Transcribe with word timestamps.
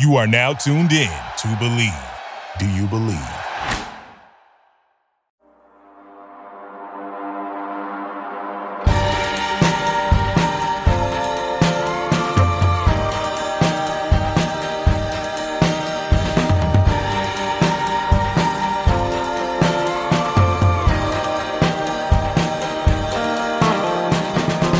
You 0.00 0.16
are 0.16 0.26
now 0.26 0.52
tuned 0.54 0.90
in 0.90 1.08
to 1.38 1.56
Believe. 1.60 1.92
Do 2.58 2.68
you 2.68 2.88
believe? 2.88 3.14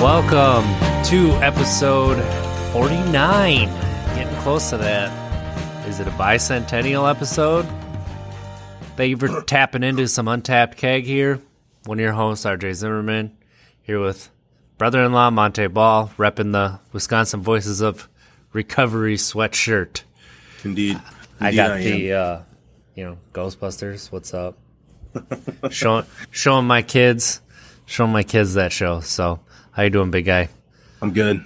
Welcome 0.03 0.65
to 1.05 1.31
episode 1.41 2.21
49. 2.73 3.84
Close 4.45 4.69
to 4.69 4.77
that. 4.77 5.89
Is 5.89 6.01
it 6.01 6.07
a 6.07 6.11
bicentennial 6.11 7.09
episode? 7.09 7.67
Thank 8.95 9.09
you 9.09 9.17
for 9.17 9.41
tapping 9.41 9.83
into 9.83 10.07
some 10.07 10.29
untapped 10.29 10.77
keg 10.77 11.05
here. 11.05 11.41
One 11.87 11.99
of 11.99 12.03
your 12.03 12.13
hosts, 12.13 12.45
RJ 12.45 12.75
Zimmerman, 12.75 13.39
here 13.81 13.99
with 13.99 14.29
brother 14.77 15.03
in 15.03 15.15
law 15.15 15.31
Montee 15.31 15.69
Ball, 15.69 16.13
repping 16.19 16.53
the 16.53 16.79
Wisconsin 16.93 17.41
Voices 17.41 17.81
of 17.81 18.07
Recovery 18.53 19.17
sweatshirt. 19.17 20.03
Indeed. 20.63 21.01
I 21.41 21.55
got 21.55 21.79
am. 21.79 21.83
the, 21.83 22.13
uh, 22.13 22.43
you 22.95 23.05
know, 23.07 23.17
Ghostbusters. 23.33 24.13
What's 24.13 24.35
up? 24.35 24.59
showing, 25.71 26.05
showing 26.31 26.67
my 26.67 26.83
kids, 26.83 27.41
showing 27.87 28.13
my 28.13 28.23
kids 28.23 28.53
that 28.55 28.73
show. 28.73 29.01
So, 29.01 29.41
how 29.71 29.85
you 29.85 29.91
doing, 29.91 30.11
big 30.11 30.27
guy? 30.27 30.51
I'm 31.01 31.15
good. 31.15 31.43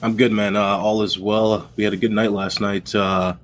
I'm 0.00 0.16
good, 0.16 0.32
man. 0.32 0.56
Uh, 0.56 0.62
all 0.62 1.02
is 1.02 1.18
well. 1.18 1.68
We 1.76 1.84
had 1.84 1.92
a 1.92 1.96
good 1.96 2.12
night 2.12 2.30
last 2.32 2.60
night. 2.60 2.94
Uh, 2.94 3.34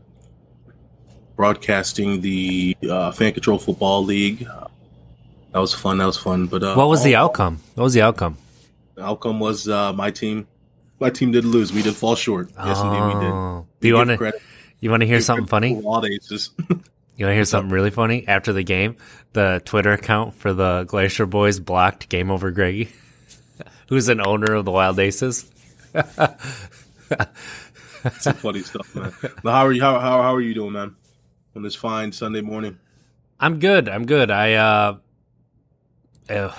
broadcasting 1.37 2.21
the 2.21 2.77
uh, 2.89 3.11
Fan 3.13 3.33
Control 3.33 3.59
Football 3.59 4.05
League. 4.05 4.46
That 5.52 5.59
was 5.59 5.74
fun. 5.74 5.99
That 5.99 6.07
was 6.07 6.16
fun. 6.16 6.46
But 6.46 6.63
uh, 6.63 6.74
What 6.74 6.88
was 6.88 7.02
the 7.02 7.16
outcome? 7.16 7.61
What 7.74 7.85
was 7.85 7.95
the 7.95 8.02
outcome? 8.02 8.37
The 8.95 9.05
outcome 9.05 9.41
was 9.41 9.69
uh, 9.69 9.93
my 9.93 10.11
team. 10.11 10.46
My 11.01 11.11
team 11.11 11.33
did 11.33 11.45
lose. 11.45 11.73
We 11.73 11.83
did 11.83 11.95
fall 11.96 12.15
short. 12.15 12.51
Yes, 12.57 12.80
indeed, 12.80 13.02
we 13.02 13.15
did. 13.15 13.33
Oh. 13.33 13.66
Do 13.80 13.89
you 13.89 13.95
want 13.95 14.11
to? 14.11 14.33
You 14.80 14.91
want 14.91 15.01
to 15.01 15.07
hear 15.07 15.21
something 15.21 15.46
funny? 15.46 15.74
to 15.74 15.80
Wild 15.80 16.07
Aces. 16.07 16.51
You 17.16 17.27
want 17.27 17.30
to 17.30 17.37
hear 17.37 17.45
something 17.45 17.71
really 17.71 17.93
funny? 17.93 18.27
After 18.27 18.52
the 18.52 18.65
game, 18.65 18.96
the 19.35 19.63
Twitter 19.65 19.93
account 19.93 20.35
for 20.35 20.52
the 20.52 20.83
Glacier 20.83 21.29
Boyz 21.29 21.65
blocked 21.65 22.09
Game 22.09 22.29
Over 22.29 22.51
Greggy, 22.51 22.89
who's 23.89 24.09
an 24.09 24.21
owner 24.21 24.55
of 24.55 24.65
the 24.65 24.73
Wild 24.73 24.99
Aces. 24.99 25.49
Some 28.18 28.34
funny 28.34 28.62
stuff, 28.62 28.92
man. 28.95 29.12
Now, 29.45 29.52
how 29.52 29.66
are 29.66 29.73
you? 29.73 29.80
How, 29.80 29.98
how, 30.00 30.23
how 30.23 30.34
are 30.34 30.40
you 30.40 30.54
doing, 30.54 30.73
man? 30.73 30.96
On 31.54 31.62
this 31.62 31.76
fine 31.76 32.10
Sunday 32.12 32.40
morning. 32.40 32.78
I'm 33.38 33.60
good. 33.60 33.88
I'm 33.88 34.06
good. 34.06 34.30
I 34.30 34.54
uh, 34.54 34.96
uh 36.28 36.52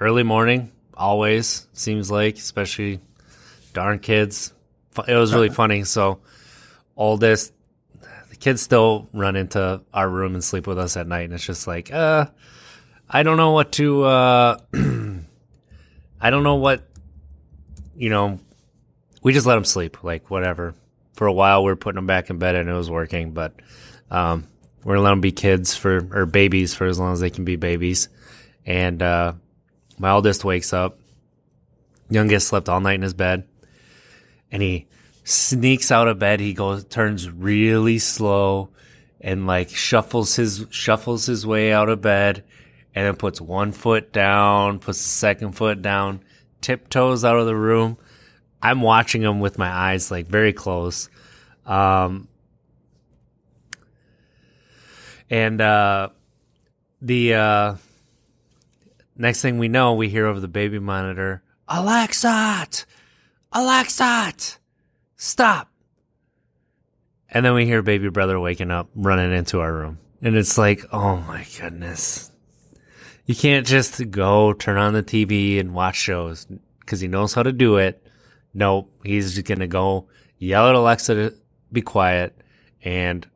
early 0.00 0.24
morning 0.24 0.72
always 0.94 1.68
seems 1.72 2.10
like, 2.10 2.36
especially 2.36 3.00
darn 3.72 4.00
kids. 4.00 4.52
It 5.06 5.14
was 5.14 5.32
really 5.32 5.48
funny. 5.50 5.84
So 5.84 6.18
oldest, 6.96 7.52
the 8.30 8.36
kids 8.36 8.60
still 8.60 9.08
run 9.12 9.36
into 9.36 9.80
our 9.94 10.08
room 10.08 10.34
and 10.34 10.42
sleep 10.42 10.66
with 10.66 10.78
us 10.78 10.96
at 10.96 11.06
night, 11.06 11.26
and 11.26 11.34
it's 11.34 11.46
just 11.46 11.68
like, 11.68 11.92
uh, 11.92 12.26
I 13.08 13.22
don't 13.22 13.36
know 13.36 13.52
what 13.52 13.70
to. 13.72 14.02
uh 14.04 14.58
I 16.20 16.30
don't 16.30 16.42
know 16.42 16.56
what, 16.56 16.82
you 17.96 18.10
know. 18.10 18.40
We 19.22 19.32
just 19.32 19.46
let 19.46 19.54
them 19.54 19.64
sleep, 19.64 20.04
like 20.04 20.30
whatever. 20.30 20.74
For 21.14 21.26
a 21.26 21.32
while, 21.32 21.64
we 21.64 21.72
are 21.72 21.76
putting 21.76 21.96
them 21.96 22.06
back 22.06 22.30
in 22.30 22.38
bed, 22.38 22.54
and 22.54 22.68
it 22.68 22.72
was 22.72 22.90
working, 22.90 23.32
but 23.32 23.54
um, 24.10 24.46
we're 24.84 24.94
gonna 24.94 25.04
let 25.04 25.10
them 25.10 25.20
be 25.20 25.32
kids 25.32 25.74
for 25.74 26.08
or 26.12 26.26
babies 26.26 26.74
for 26.74 26.86
as 26.86 26.98
long 26.98 27.12
as 27.12 27.20
they 27.20 27.30
can 27.30 27.44
be 27.44 27.56
babies. 27.56 28.08
And 28.64 29.02
uh, 29.02 29.32
my 29.98 30.10
oldest 30.10 30.44
wakes 30.44 30.72
up. 30.72 30.98
Youngest 32.10 32.48
slept 32.48 32.68
all 32.68 32.80
night 32.80 32.94
in 32.94 33.02
his 33.02 33.14
bed, 33.14 33.46
and 34.50 34.62
he 34.62 34.86
sneaks 35.24 35.90
out 35.90 36.08
of 36.08 36.18
bed. 36.18 36.40
He 36.40 36.54
goes, 36.54 36.84
turns 36.84 37.28
really 37.28 37.98
slow, 37.98 38.70
and 39.20 39.46
like 39.46 39.70
shuffles 39.70 40.36
his 40.36 40.64
shuffles 40.70 41.26
his 41.26 41.44
way 41.46 41.72
out 41.72 41.88
of 41.88 42.00
bed, 42.00 42.44
and 42.94 43.06
then 43.06 43.16
puts 43.16 43.40
one 43.40 43.72
foot 43.72 44.12
down, 44.12 44.78
puts 44.78 45.02
the 45.02 45.08
second 45.08 45.52
foot 45.52 45.82
down, 45.82 46.22
tiptoes 46.60 47.24
out 47.24 47.36
of 47.36 47.46
the 47.46 47.56
room. 47.56 47.98
I'm 48.62 48.80
watching 48.80 49.22
him 49.22 49.40
with 49.40 49.58
my 49.58 49.68
eyes 49.68 50.10
like 50.10 50.26
very 50.26 50.52
close. 50.52 51.08
Um, 51.64 52.28
and 55.30 55.60
uh, 55.60 56.08
the 57.00 57.34
uh, 57.34 57.74
next 59.16 59.42
thing 59.42 59.58
we 59.58 59.68
know, 59.68 59.94
we 59.94 60.08
hear 60.08 60.26
over 60.26 60.40
the 60.40 60.48
baby 60.48 60.78
monitor, 60.78 61.42
Alexa, 61.68 62.68
Alexa, 63.52 64.32
stop. 65.16 65.68
And 67.30 67.44
then 67.44 67.52
we 67.54 67.66
hear 67.66 67.82
baby 67.82 68.08
brother 68.08 68.40
waking 68.40 68.70
up, 68.70 68.88
running 68.94 69.32
into 69.32 69.60
our 69.60 69.72
room. 69.72 69.98
And 70.22 70.34
it's 70.34 70.56
like, 70.56 70.84
oh 70.92 71.16
my 71.18 71.46
goodness. 71.60 72.32
You 73.26 73.34
can't 73.34 73.66
just 73.66 74.10
go 74.10 74.54
turn 74.54 74.78
on 74.78 74.94
the 74.94 75.02
TV 75.02 75.60
and 75.60 75.74
watch 75.74 75.96
shows 75.96 76.46
because 76.80 77.00
he 77.00 77.08
knows 77.08 77.34
how 77.34 77.42
to 77.42 77.52
do 77.52 77.76
it. 77.76 78.02
Nope. 78.54 78.90
He's 79.04 79.34
just 79.34 79.46
going 79.46 79.60
to 79.60 79.66
go 79.66 80.08
yell 80.38 80.68
at 80.68 80.74
Alexa 80.74 81.14
to 81.14 81.34
be 81.72 81.82
quiet 81.82 82.34
and 82.82 83.26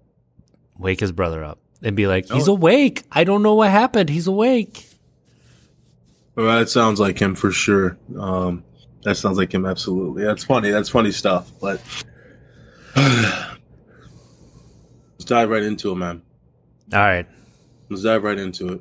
wake 0.78 1.00
his 1.00 1.12
brother 1.12 1.44
up 1.44 1.58
and 1.82 1.94
be 1.96 2.06
like, 2.06 2.28
he's 2.30 2.48
Oh. 2.48 2.52
awake. 2.52 3.02
I 3.12 3.24
don't 3.24 3.42
know 3.42 3.54
what 3.54 3.70
happened. 3.70 4.08
He's 4.08 4.26
awake. 4.26 4.88
Well, 6.34 6.58
that 6.58 6.68
sounds 6.70 6.98
like 6.98 7.18
him 7.20 7.34
for 7.34 7.50
sure. 7.52 7.98
Um, 8.18 8.64
that 9.02 9.16
sounds 9.16 9.36
like 9.36 9.52
him 9.52 9.66
absolutely. 9.66 10.24
That's 10.24 10.44
funny. 10.44 10.70
That's 10.70 10.88
funny 10.88 11.12
stuff. 11.12 11.50
But 11.60 11.80
let's 12.96 13.58
dive 15.26 15.50
right 15.50 15.62
into 15.62 15.92
it, 15.92 15.96
man. 15.96 16.22
All 16.92 16.98
right. 17.00 17.26
Let's 17.88 18.02
dive 18.02 18.22
right 18.24 18.38
into 18.38 18.68
it. 18.74 18.80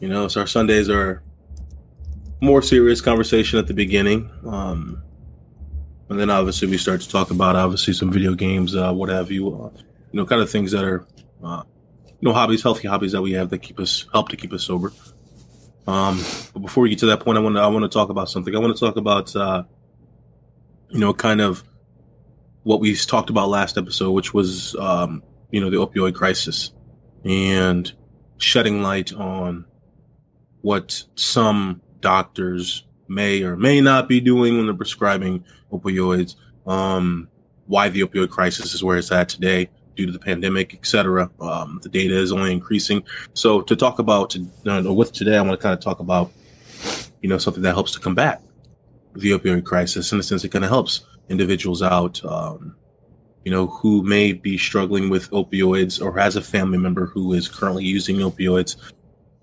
You 0.00 0.08
know, 0.08 0.28
so 0.28 0.40
our 0.42 0.46
Sundays 0.46 0.88
are 0.88 1.22
more 2.40 2.62
serious 2.62 3.00
conversation 3.00 3.58
at 3.58 3.66
the 3.66 3.74
beginning, 3.74 4.30
um, 4.46 5.02
and 6.08 6.18
then 6.18 6.30
obviously 6.30 6.68
we 6.68 6.78
start 6.78 7.00
to 7.00 7.08
talk 7.08 7.30
about 7.30 7.56
obviously 7.56 7.92
some 7.92 8.10
video 8.10 8.34
games, 8.34 8.74
uh, 8.74 8.92
what 8.92 9.08
have 9.08 9.30
you. 9.30 9.48
Uh, 9.48 9.70
you 10.12 10.18
know, 10.18 10.26
kind 10.26 10.40
of 10.40 10.50
things 10.50 10.72
that 10.72 10.84
are, 10.84 11.06
uh, 11.44 11.62
you 12.06 12.28
know, 12.28 12.32
hobbies, 12.32 12.62
healthy 12.62 12.88
hobbies 12.88 13.12
that 13.12 13.22
we 13.22 13.32
have 13.32 13.50
that 13.50 13.58
keep 13.58 13.78
us 13.78 14.06
help 14.12 14.28
to 14.30 14.36
keep 14.36 14.52
us 14.52 14.64
sober. 14.64 14.92
Um, 15.86 16.22
but 16.52 16.60
before 16.60 16.82
we 16.82 16.90
get 16.90 16.98
to 17.00 17.06
that 17.06 17.20
point, 17.20 17.38
I 17.38 17.40
want 17.40 17.56
to 17.56 17.60
I 17.60 17.66
want 17.66 17.82
to 17.82 17.88
talk 17.88 18.08
about 18.08 18.28
something. 18.28 18.54
I 18.54 18.58
want 18.58 18.76
to 18.76 18.80
talk 18.80 18.96
about, 18.96 19.34
uh, 19.34 19.64
you 20.90 20.98
know, 20.98 21.12
kind 21.12 21.40
of 21.40 21.62
what 22.62 22.80
we 22.80 22.94
talked 22.94 23.30
about 23.30 23.48
last 23.48 23.78
episode, 23.78 24.12
which 24.12 24.34
was, 24.34 24.74
um, 24.76 25.22
you 25.50 25.60
know, 25.60 25.70
the 25.70 25.76
opioid 25.76 26.14
crisis 26.14 26.72
and 27.24 27.92
shedding 28.38 28.82
light 28.82 29.12
on 29.12 29.64
what 30.60 31.04
some 31.14 31.80
doctors 32.00 32.84
may 33.08 33.42
or 33.42 33.56
may 33.56 33.80
not 33.80 34.08
be 34.08 34.20
doing 34.20 34.56
when 34.56 34.66
they're 34.66 34.74
prescribing 34.74 35.44
opioids, 35.72 36.36
um, 36.66 37.28
why 37.66 37.88
the 37.88 38.00
opioid 38.00 38.30
crisis 38.30 38.74
is 38.74 38.84
where 38.84 38.98
it's 38.98 39.12
at 39.12 39.28
today 39.28 39.68
due 39.96 40.06
to 40.06 40.12
the 40.12 40.18
pandemic, 40.18 40.74
etc. 40.74 41.30
Um, 41.40 41.80
the 41.82 41.88
data 41.88 42.16
is 42.16 42.32
only 42.32 42.52
increasing. 42.52 43.02
So 43.34 43.62
to 43.62 43.74
talk 43.74 43.98
about, 43.98 44.36
uh, 44.66 44.94
with 44.94 45.12
today, 45.12 45.36
I 45.36 45.42
want 45.42 45.58
to 45.58 45.62
kind 45.62 45.74
of 45.74 45.80
talk 45.80 46.00
about, 46.00 46.30
you 47.20 47.28
know, 47.28 47.38
something 47.38 47.62
that 47.64 47.74
helps 47.74 47.92
to 47.92 48.00
combat 48.00 48.42
the 49.14 49.32
opioid 49.32 49.64
crisis. 49.64 50.12
In 50.12 50.20
a 50.20 50.22
sense, 50.22 50.44
it 50.44 50.50
kind 50.50 50.64
of 50.64 50.70
helps 50.70 51.04
individuals 51.28 51.82
out, 51.82 52.24
um, 52.24 52.76
you 53.44 53.50
know, 53.50 53.66
who 53.66 54.02
may 54.02 54.32
be 54.32 54.56
struggling 54.56 55.10
with 55.10 55.30
opioids 55.30 56.00
or 56.00 56.16
has 56.16 56.36
a 56.36 56.42
family 56.42 56.78
member 56.78 57.06
who 57.06 57.32
is 57.32 57.48
currently 57.48 57.84
using 57.84 58.16
opioids. 58.16 58.76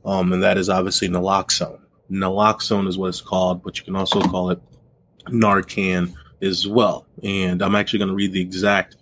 Um, 0.06 0.32
and 0.32 0.42
that 0.44 0.58
is 0.58 0.70
obviously 0.70 1.10
naloxone. 1.10 1.80
Naloxone 2.10 2.88
is 2.88 2.98
what 2.98 3.08
it's 3.08 3.22
called, 3.22 3.64
but 3.64 3.78
you 3.78 3.84
can 3.84 3.96
also 3.96 4.22
call 4.22 4.52
it 4.52 4.60
Narcan 5.28 6.14
as 6.42 6.68
well. 6.68 7.08
And 7.24 7.62
I'm 7.62 7.76
actually 7.76 8.00
going 8.00 8.10
to 8.10 8.16
read 8.16 8.34
the 8.34 8.42
exact, 8.42 8.98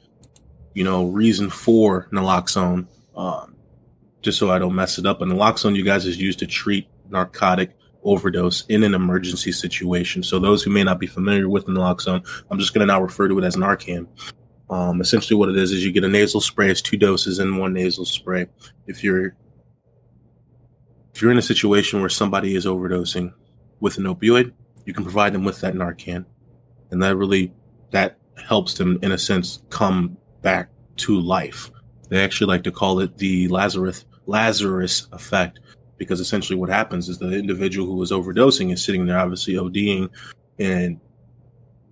you 0.74 0.84
know, 0.84 1.08
reason 1.08 1.50
for 1.50 2.08
naloxone, 2.12 2.88
um, 3.16 3.56
just 4.22 4.40
so 4.40 4.50
I 4.50 4.60
don't 4.60 4.76
mess 4.76 4.98
it 4.98 5.06
up. 5.06 5.22
And 5.22 5.32
naloxone, 5.32 5.76
you 5.76 5.84
guys, 5.84 6.06
is 6.06 6.18
used 6.18 6.40
to 6.40 6.48
treat 6.48 6.88
narcotic 7.10 7.76
overdose 8.04 8.66
in 8.68 8.84
an 8.84 8.94
emergency 8.94 9.52
situation. 9.52 10.24
So 10.24 10.40
those 10.40 10.64
who 10.64 10.72
may 10.72 10.84
not 10.84 11.00
be 11.00 11.08
familiar 11.08 11.50
with 11.50 11.66
naloxone, 11.66 12.26
I'm 12.50 12.60
just 12.60 12.74
going 12.74 12.86
to 12.88 12.92
now 12.92 13.02
refer 13.02 13.28
to 13.28 13.38
it 13.40 13.44
as 13.44 13.56
Narcan. 13.56 14.08
Um, 14.70 15.02
essentially, 15.02 15.38
what 15.38 15.50
it 15.50 15.58
is 15.58 15.72
is 15.72 15.86
you 15.86 15.92
get 15.92 16.04
a 16.04 16.10
nasal 16.10 16.42
spray. 16.42 16.70
It's 16.70 16.82
two 16.82 16.98
doses 16.98 17.40
in 17.40 17.58
one 17.58 17.74
nasal 17.74 18.06
spray. 18.06 18.48
If 18.88 19.04
you're 19.04 19.36
if 21.13 21.21
you're 21.21 21.31
in 21.31 21.38
a 21.38 21.44
situation 21.44 22.00
where 22.00 22.10
somebody 22.10 22.56
is 22.56 22.65
overdosing 22.65 23.33
with 23.80 23.98
an 23.98 24.06
opioid, 24.06 24.51
you 24.86 24.94
can 24.94 25.04
provide 25.04 25.33
them 25.33 25.44
with 25.44 25.62
that 25.62 25.75
Narcan, 25.75 26.25
and 26.92 27.01
that 27.04 27.15
really 27.15 27.54
that 27.92 28.18
helps 28.44 28.74
them 28.74 29.00
in 29.01 29.12
a 29.12 29.18
sense 29.18 29.62
come 29.69 30.18
back 30.42 30.69
to 30.98 31.19
life. 31.19 31.71
They 32.10 32.24
actually 32.24 32.48
like 32.48 32.63
to 32.63 32.71
call 32.71 33.00
it 33.00 33.18
the 33.18 33.48
Lazarus 33.48 34.06
Lazarus 34.25 35.07
effect 35.12 35.60
because 35.98 36.19
essentially 36.19 36.57
what 36.57 36.69
happens 36.69 37.10
is 37.10 37.18
the 37.18 37.31
individual 37.38 37.88
who 37.88 38.01
is 38.01 38.12
overdosing 38.12 38.71
is 38.71 38.83
sitting 38.83 39.06
there 39.06 39.19
obviously 39.19 39.54
ODing 39.54 40.09
and 40.59 41.00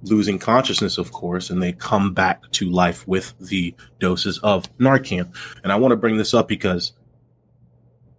losing 0.03 0.39
consciousness, 0.39 0.97
of 0.97 1.12
course, 1.12 1.50
and 1.50 1.62
they 1.62 1.74
come 1.74 2.13
back 2.13 2.50
to 2.51 2.69
life 2.69 3.07
with 3.07 3.33
the 3.39 3.75
doses 4.00 4.39
of 4.39 4.65
Narcan. 4.77 5.31
And 5.63 5.71
I 5.71 5.75
want 5.75 5.91
to 5.91 5.95
bring 5.95 6.17
this 6.17 6.33
up 6.33 6.47
because 6.47 6.94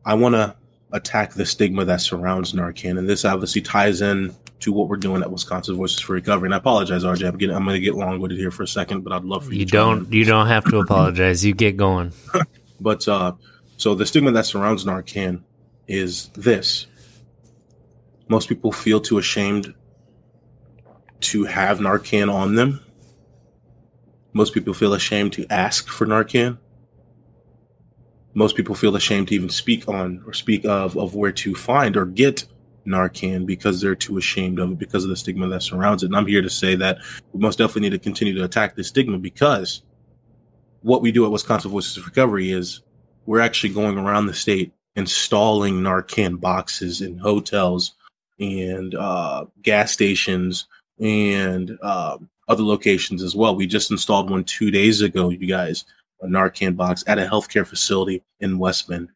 I 0.04 0.14
want 0.14 0.34
to 0.34 0.56
attack 0.92 1.32
the 1.32 1.46
stigma 1.46 1.84
that 1.86 2.00
surrounds 2.00 2.52
Narcan. 2.52 2.98
And 2.98 3.08
this 3.08 3.24
obviously 3.24 3.62
ties 3.62 4.00
in 4.00 4.34
to 4.60 4.72
what 4.72 4.88
we're 4.88 4.96
doing 4.96 5.22
at 5.22 5.30
Wisconsin 5.30 5.76
Voices 5.76 6.00
for 6.00 6.12
Recovery. 6.12 6.46
And 6.46 6.54
I 6.54 6.58
apologize, 6.58 7.02
RJ. 7.04 7.26
I'm, 7.26 7.36
getting, 7.36 7.56
I'm 7.56 7.64
going 7.64 7.74
to 7.74 7.80
get 7.80 7.94
long 7.94 8.20
winded 8.20 8.38
here 8.38 8.50
for 8.50 8.62
a 8.62 8.68
second, 8.68 9.02
but 9.02 9.12
I'd 9.12 9.24
love 9.24 9.46
for 9.46 9.52
you. 9.52 9.60
You 9.60 9.66
don't. 9.66 10.06
In. 10.06 10.12
You 10.12 10.24
don't 10.24 10.46
have 10.46 10.64
to 10.66 10.78
apologize. 10.78 11.44
You 11.44 11.54
get 11.54 11.76
going. 11.76 12.12
but 12.80 13.06
uh, 13.08 13.32
so 13.76 13.94
the 13.94 14.06
stigma 14.06 14.30
that 14.32 14.46
surrounds 14.46 14.84
Narcan 14.84 15.42
is 15.88 16.28
this: 16.28 16.86
most 18.28 18.48
people 18.48 18.70
feel 18.70 19.00
too 19.00 19.18
ashamed 19.18 19.74
to 21.20 21.44
have 21.44 21.78
Narcan 21.78 22.32
on 22.32 22.54
them. 22.54 22.80
Most 24.32 24.54
people 24.54 24.74
feel 24.74 24.94
ashamed 24.94 25.32
to 25.34 25.46
ask 25.50 25.88
for 25.88 26.06
Narcan. 26.06 26.58
Most 28.34 28.56
people 28.56 28.74
feel 28.74 28.96
ashamed 28.96 29.28
to 29.28 29.34
even 29.34 29.50
speak 29.50 29.88
on 29.88 30.22
or 30.26 30.32
speak 30.32 30.64
of 30.64 30.96
of 30.96 31.14
where 31.14 31.32
to 31.32 31.54
find 31.54 31.96
or 31.96 32.06
get 32.06 32.44
Narcan 32.86 33.46
because 33.46 33.80
they're 33.80 33.94
too 33.94 34.18
ashamed 34.18 34.58
of 34.58 34.72
it 34.72 34.78
because 34.78 35.04
of 35.04 35.10
the 35.10 35.16
stigma 35.16 35.48
that 35.48 35.62
surrounds 35.62 36.02
it. 36.02 36.06
And 36.06 36.16
I'm 36.16 36.26
here 36.26 36.42
to 36.42 36.50
say 36.50 36.74
that 36.76 36.98
we 37.32 37.40
most 37.40 37.58
definitely 37.58 37.82
need 37.82 37.96
to 37.96 37.98
continue 37.98 38.34
to 38.34 38.44
attack 38.44 38.74
this 38.74 38.88
stigma 38.88 39.18
because 39.18 39.82
what 40.82 41.02
we 41.02 41.12
do 41.12 41.24
at 41.24 41.30
Wisconsin 41.30 41.70
Voices 41.70 41.96
of 41.96 42.06
Recovery 42.06 42.50
is 42.50 42.82
we're 43.26 43.40
actually 43.40 43.72
going 43.72 43.98
around 43.98 44.26
the 44.26 44.34
state 44.34 44.72
installing 44.96 45.80
Narcan 45.80 46.40
boxes 46.40 47.00
in 47.00 47.18
hotels 47.18 47.92
and 48.38 48.94
uh, 48.94 49.46
gas 49.62 49.92
stations 49.92 50.66
and 50.98 51.78
uh, 51.82 52.18
other 52.48 52.62
locations 52.62 53.22
as 53.22 53.34
well. 53.34 53.54
We 53.54 53.66
just 53.66 53.90
installed 53.90 54.30
one 54.30 54.44
two 54.44 54.70
days 54.70 55.00
ago, 55.00 55.30
you 55.30 55.46
guys, 55.46 55.84
a 56.22 56.26
Narcan 56.26 56.76
box 56.76 57.04
at 57.06 57.18
a 57.18 57.26
healthcare 57.26 57.66
facility 57.66 58.22
in 58.40 58.58
West 58.58 58.88
Bend. 58.88 59.10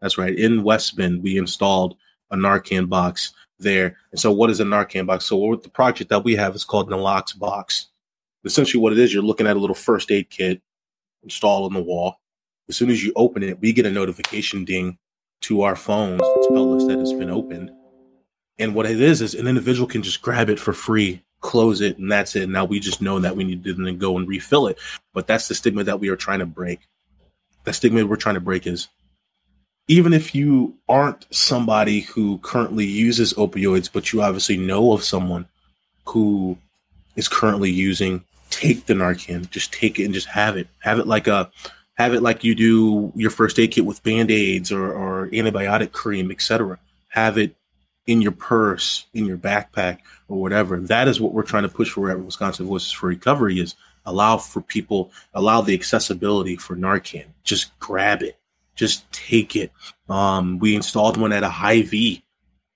That's 0.00 0.18
right. 0.18 0.36
In 0.36 0.62
West 0.62 0.96
Bend, 0.96 1.22
we 1.22 1.36
installed 1.36 1.96
a 2.30 2.36
Narcan 2.36 2.88
box 2.88 3.32
there. 3.58 3.96
And 4.10 4.20
so, 4.20 4.32
what 4.32 4.50
is 4.50 4.60
a 4.60 4.64
Narcan 4.64 5.06
box? 5.06 5.26
So, 5.26 5.36
what 5.36 5.62
the 5.62 5.70
project 5.70 6.10
that 6.10 6.24
we 6.24 6.36
have 6.36 6.54
is 6.54 6.64
called 6.64 6.90
Nalox 6.90 7.38
box. 7.38 7.88
Essentially, 8.44 8.80
what 8.80 8.92
it 8.92 8.98
is, 8.98 9.12
you're 9.12 9.22
looking 9.22 9.46
at 9.46 9.56
a 9.56 9.60
little 9.60 9.74
first 9.74 10.10
aid 10.10 10.30
kit 10.30 10.60
installed 11.22 11.66
on 11.66 11.74
the 11.74 11.82
wall. 11.82 12.20
As 12.68 12.76
soon 12.76 12.90
as 12.90 13.02
you 13.02 13.12
open 13.16 13.42
it, 13.42 13.60
we 13.60 13.72
get 13.72 13.86
a 13.86 13.90
notification 13.90 14.64
ding 14.64 14.98
to 15.42 15.62
our 15.62 15.76
phones 15.76 16.20
to 16.20 16.48
tell 16.52 16.74
us 16.74 16.86
that 16.86 16.98
it's 16.98 17.12
been 17.12 17.30
opened. 17.30 17.70
And 18.58 18.74
what 18.74 18.86
it 18.86 19.00
is 19.00 19.20
is 19.20 19.34
an 19.34 19.48
individual 19.48 19.88
can 19.88 20.02
just 20.02 20.22
grab 20.22 20.48
it 20.48 20.60
for 20.60 20.72
free, 20.72 21.23
close 21.44 21.82
it, 21.82 21.98
and 21.98 22.10
that's 22.10 22.34
it. 22.34 22.48
Now 22.48 22.64
we 22.64 22.80
just 22.80 23.02
know 23.02 23.20
that 23.20 23.36
we 23.36 23.44
need 23.44 23.62
to 23.64 23.92
go 23.92 24.16
and 24.16 24.26
refill 24.26 24.66
it. 24.66 24.78
But 25.12 25.26
that's 25.26 25.46
the 25.46 25.54
stigma 25.54 25.84
that 25.84 26.00
we 26.00 26.08
are 26.08 26.16
trying 26.16 26.38
to 26.38 26.46
break. 26.46 26.80
The 27.64 27.72
stigma 27.72 28.04
we're 28.04 28.16
trying 28.16 28.34
to 28.36 28.40
break 28.40 28.66
is 28.66 28.88
even 29.86 30.14
if 30.14 30.34
you 30.34 30.74
aren't 30.88 31.26
somebody 31.30 32.00
who 32.00 32.38
currently 32.38 32.86
uses 32.86 33.34
opioids, 33.34 33.90
but 33.92 34.12
you 34.12 34.22
obviously 34.22 34.56
know 34.56 34.92
of 34.92 35.04
someone 35.04 35.46
who 36.06 36.56
is 37.14 37.28
currently 37.28 37.70
using, 37.70 38.24
take 38.48 38.86
the 38.86 38.94
Narcan. 38.94 39.48
Just 39.50 39.72
take 39.72 39.98
it 39.98 40.06
and 40.06 40.14
just 40.14 40.28
have 40.28 40.56
it. 40.56 40.66
Have 40.78 40.98
it 40.98 41.06
like 41.06 41.26
a 41.26 41.50
have 41.96 42.14
it 42.14 42.22
like 42.22 42.42
you 42.42 42.54
do 42.54 43.12
your 43.14 43.30
first 43.30 43.58
aid 43.58 43.70
kit 43.70 43.84
with 43.84 44.02
band-aids 44.02 44.72
or, 44.72 44.92
or 44.92 45.28
antibiotic 45.28 45.92
cream, 45.92 46.30
etc. 46.30 46.78
Have 47.10 47.36
it 47.36 47.54
in 48.06 48.20
your 48.20 48.32
purse, 48.32 49.06
in 49.14 49.26
your 49.26 49.38
backpack, 49.38 49.98
or 50.28 50.40
whatever. 50.40 50.80
That 50.80 51.08
is 51.08 51.20
what 51.20 51.32
we're 51.32 51.42
trying 51.42 51.62
to 51.62 51.68
push 51.68 51.90
for 51.90 52.10
at 52.10 52.20
Wisconsin 52.20 52.66
Voices 52.66 52.92
for 52.92 53.08
Recovery 53.08 53.60
is 53.60 53.74
allow 54.06 54.36
for 54.36 54.60
people, 54.60 55.10
allow 55.32 55.60
the 55.60 55.74
accessibility 55.74 56.56
for 56.56 56.76
Narcan. 56.76 57.26
Just 57.42 57.78
grab 57.78 58.22
it 58.22 58.38
just 58.74 59.10
take 59.12 59.56
it. 59.56 59.72
Um, 60.08 60.58
we 60.58 60.74
installed 60.74 61.16
one 61.16 61.32
at 61.32 61.42
a 61.42 61.48
Hy-Vee 61.48 62.24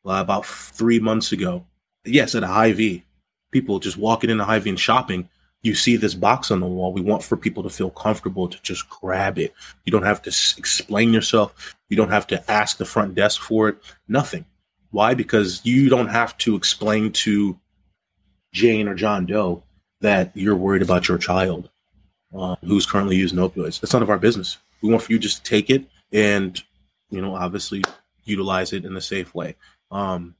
uh, 0.07 0.13
about 0.13 0.47
three 0.47 1.01
months 1.01 1.33
ago. 1.33 1.65
Yes, 2.05 2.35
at 2.35 2.43
a 2.43 2.49
Hy-Vee. 2.49 3.05
People 3.51 3.79
just 3.79 3.97
walking 3.97 4.31
in 4.31 4.41
a 4.41 4.45
Hy-Vee 4.45 4.71
and 4.71 4.81
shopping. 4.81 5.29
You 5.63 5.75
see 5.75 5.97
this 5.97 6.15
box 6.15 6.51
on 6.51 6.61
the 6.61 6.67
wall. 6.67 6.93
We 6.93 7.01
want 7.01 7.23
for 7.23 7.37
people 7.37 7.63
to 7.65 7.71
feel 7.71 7.91
comfortable 7.91 8.49
to 8.49 8.63
just 8.63 8.89
grab 8.89 9.39
it. 9.39 9.53
You 9.85 9.91
don't 9.91 10.05
have 10.05 10.23
to 10.23 10.29
explain 10.57 11.13
yourself. 11.13 11.77
You 11.89 11.97
don't 11.97 12.11
have 12.11 12.27
to 12.29 12.51
ask 12.51 12.77
the 12.77 12.85
front 12.85 13.15
desk 13.15 13.41
for 13.41 13.69
it. 13.69 13.79
Nothing. 14.07 14.45
Why? 14.91 15.15
Because 15.15 15.61
you 15.65 15.89
don't 15.89 16.09
have 16.09 16.37
to 16.39 16.57
explain 16.57 17.13
to 17.13 17.59
Jane 18.53 18.89
or 18.89 18.95
John 18.95 19.27
Doe 19.27 19.63
that 20.01 20.31
you're 20.35 20.57
worried 20.57 20.83
about 20.83 21.09
your 21.09 21.19
child 21.19 21.69
uh, 22.37 22.57
who's 22.65 22.87
currently 22.87 23.17
using 23.17 23.39
opioids. 23.39 23.81
That's 23.81 23.93
none 23.93 24.03
of 24.03 24.11
our 24.11 24.19
business. 24.19 24.59
We 24.83 24.91
want 24.91 25.03
for 25.03 25.13
you 25.13 25.19
just 25.19 25.45
to 25.45 25.51
take 25.51 25.71
it 25.71 25.85
and, 26.13 26.61
you 27.11 27.21
know, 27.21 27.35
obviously 27.35 27.85
utilize 28.25 28.73
it 28.73 28.85
in 28.85 28.97
a 28.97 29.01
safe 29.01 29.35
way. 29.35 29.57
Um, 29.91 30.35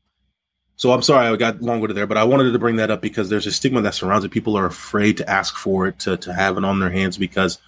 so 0.77 0.93
I'm 0.93 1.03
sorry 1.03 1.27
I 1.27 1.37
got 1.37 1.61
longer 1.61 1.89
to 1.89 1.95
there, 1.95 2.07
but 2.07 2.17
I 2.17 2.25
wanted 2.25 2.53
to 2.53 2.59
bring 2.59 2.77
that 2.77 2.91
up 2.91 3.03
because 3.03 3.29
there's 3.29 3.47
a 3.47 3.53
stigma 3.53 3.81
that 3.81 3.95
surrounds 3.95 4.25
it. 4.25 4.31
People 4.31 4.57
are 4.57 4.67
afraid 4.67 5.17
to 5.17 5.29
ask 5.29 5.57
for 5.57 5.89
it, 5.89 5.99
to, 6.01 6.17
to 6.19 6.33
have 6.33 6.57
it 6.57 6.65
on 6.65 6.79
their 6.79 6.91
hands 6.91 7.19
because 7.19 7.59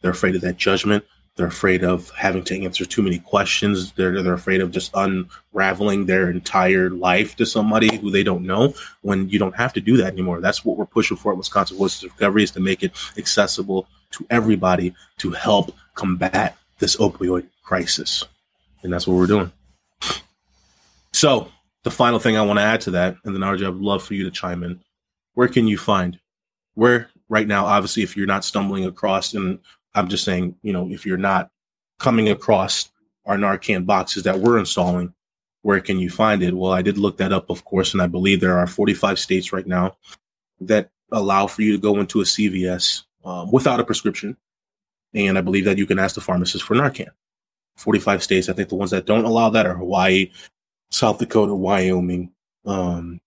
they're 0.00 0.12
afraid 0.12 0.36
of 0.36 0.40
that 0.42 0.56
judgment. 0.56 1.04
They're 1.40 1.46
afraid 1.46 1.84
of 1.84 2.10
having 2.10 2.44
to 2.44 2.64
answer 2.66 2.84
too 2.84 3.00
many 3.00 3.18
questions. 3.18 3.92
They're 3.92 4.22
they're 4.22 4.34
afraid 4.34 4.60
of 4.60 4.72
just 4.72 4.90
unraveling 4.92 6.04
their 6.04 6.28
entire 6.28 6.90
life 6.90 7.34
to 7.36 7.46
somebody 7.46 7.96
who 7.96 8.10
they 8.10 8.22
don't 8.22 8.44
know. 8.44 8.74
When 9.00 9.26
you 9.30 9.38
don't 9.38 9.56
have 9.56 9.72
to 9.72 9.80
do 9.80 9.96
that 9.96 10.12
anymore. 10.12 10.42
That's 10.42 10.66
what 10.66 10.76
we're 10.76 10.84
pushing 10.84 11.16
for 11.16 11.32
at 11.32 11.38
Wisconsin 11.38 11.78
Voices 11.78 12.04
of 12.04 12.10
Recovery 12.10 12.42
is 12.42 12.50
to 12.50 12.60
make 12.60 12.82
it 12.82 12.92
accessible 13.16 13.88
to 14.10 14.26
everybody 14.28 14.94
to 15.16 15.30
help 15.30 15.74
combat 15.94 16.58
this 16.78 16.96
opioid 16.96 17.46
crisis. 17.62 18.22
And 18.82 18.92
that's 18.92 19.06
what 19.06 19.16
we're 19.16 19.26
doing. 19.26 19.50
So, 21.14 21.50
the 21.84 21.90
final 21.90 22.18
thing 22.18 22.36
I 22.36 22.42
want 22.42 22.58
to 22.58 22.64
add 22.64 22.82
to 22.82 22.90
that, 22.90 23.16
and 23.24 23.34
then 23.34 23.40
RJ, 23.40 23.64
I 23.64 23.70
would 23.70 23.80
love 23.80 24.02
for 24.02 24.12
you 24.12 24.24
to 24.24 24.30
chime 24.30 24.62
in. 24.62 24.78
Where 25.32 25.48
can 25.48 25.66
you 25.66 25.78
find? 25.78 26.20
Where 26.74 27.08
right 27.30 27.46
now, 27.46 27.64
obviously, 27.64 28.02
if 28.02 28.14
you're 28.14 28.26
not 28.26 28.44
stumbling 28.44 28.84
across, 28.84 29.32
and 29.32 29.58
I'm 29.94 30.08
just 30.08 30.24
saying, 30.24 30.56
you 30.62 30.72
know, 30.72 30.88
if 30.90 31.04
you're 31.04 31.16
not 31.16 31.50
coming 31.98 32.28
across 32.28 32.90
our 33.26 33.36
Narcan 33.36 33.86
boxes 33.86 34.22
that 34.24 34.38
we're 34.38 34.58
installing, 34.58 35.12
where 35.62 35.80
can 35.80 35.98
you 35.98 36.10
find 36.10 36.42
it? 36.42 36.56
Well, 36.56 36.72
I 36.72 36.82
did 36.82 36.98
look 36.98 37.18
that 37.18 37.32
up, 37.32 37.50
of 37.50 37.64
course, 37.64 37.92
and 37.92 38.02
I 38.02 38.06
believe 38.06 38.40
there 38.40 38.58
are 38.58 38.66
45 38.66 39.18
states 39.18 39.52
right 39.52 39.66
now 39.66 39.96
that 40.60 40.90
allow 41.12 41.46
for 41.46 41.62
you 41.62 41.72
to 41.72 41.78
go 41.78 41.98
into 41.98 42.20
a 42.20 42.24
CVS 42.24 43.02
um, 43.24 43.50
without 43.50 43.80
a 43.80 43.84
prescription. 43.84 44.36
And 45.12 45.36
I 45.36 45.40
believe 45.40 45.64
that 45.64 45.78
you 45.78 45.86
can 45.86 45.98
ask 45.98 46.14
the 46.14 46.20
pharmacist 46.20 46.64
for 46.64 46.76
Narcan. 46.76 47.08
45 47.76 48.22
states. 48.22 48.48
I 48.48 48.52
think 48.52 48.68
the 48.68 48.76
ones 48.76 48.90
that 48.90 49.06
don't 49.06 49.24
allow 49.24 49.50
that 49.50 49.66
are 49.66 49.74
Hawaii, 49.74 50.30
South 50.90 51.18
Dakota, 51.18 51.54
Wyoming, 51.54 52.30
um, 52.66 53.20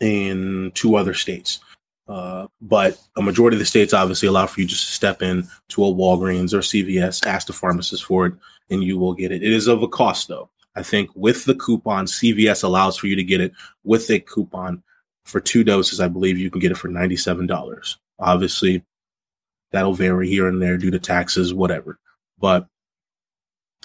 and 0.00 0.74
two 0.74 0.96
other 0.96 1.14
states. 1.14 1.60
Uh, 2.06 2.46
but 2.60 2.98
a 3.16 3.22
majority 3.22 3.56
of 3.56 3.60
the 3.60 3.66
states 3.66 3.94
obviously 3.94 4.28
allow 4.28 4.46
for 4.46 4.60
you 4.60 4.66
just 4.66 4.86
to 4.86 4.92
step 4.92 5.22
in 5.22 5.48
to 5.68 5.84
a 5.84 5.88
Walgreens 5.88 6.52
or 6.52 6.58
CVS, 6.58 7.26
ask 7.26 7.46
the 7.46 7.52
pharmacist 7.52 8.04
for 8.04 8.26
it, 8.26 8.34
and 8.70 8.84
you 8.84 8.98
will 8.98 9.14
get 9.14 9.32
it. 9.32 9.42
It 9.42 9.52
is 9.52 9.66
of 9.66 9.82
a 9.82 9.88
cost 9.88 10.28
though. 10.28 10.50
I 10.76 10.82
think 10.82 11.10
with 11.14 11.44
the 11.44 11.54
coupon, 11.54 12.06
CVS 12.06 12.64
allows 12.64 12.96
for 12.96 13.06
you 13.06 13.16
to 13.16 13.22
get 13.22 13.40
it 13.40 13.52
with 13.84 14.10
a 14.10 14.18
coupon 14.18 14.82
for 15.24 15.40
two 15.40 15.64
doses. 15.64 16.00
I 16.00 16.08
believe 16.08 16.38
you 16.38 16.50
can 16.50 16.60
get 16.60 16.72
it 16.72 16.78
for 16.78 16.88
$97. 16.88 17.96
Obviously, 18.18 18.84
that'll 19.72 19.94
vary 19.94 20.28
here 20.28 20.48
and 20.48 20.60
there 20.60 20.76
due 20.76 20.90
to 20.90 20.98
taxes, 20.98 21.54
whatever. 21.54 21.98
But 22.38 22.66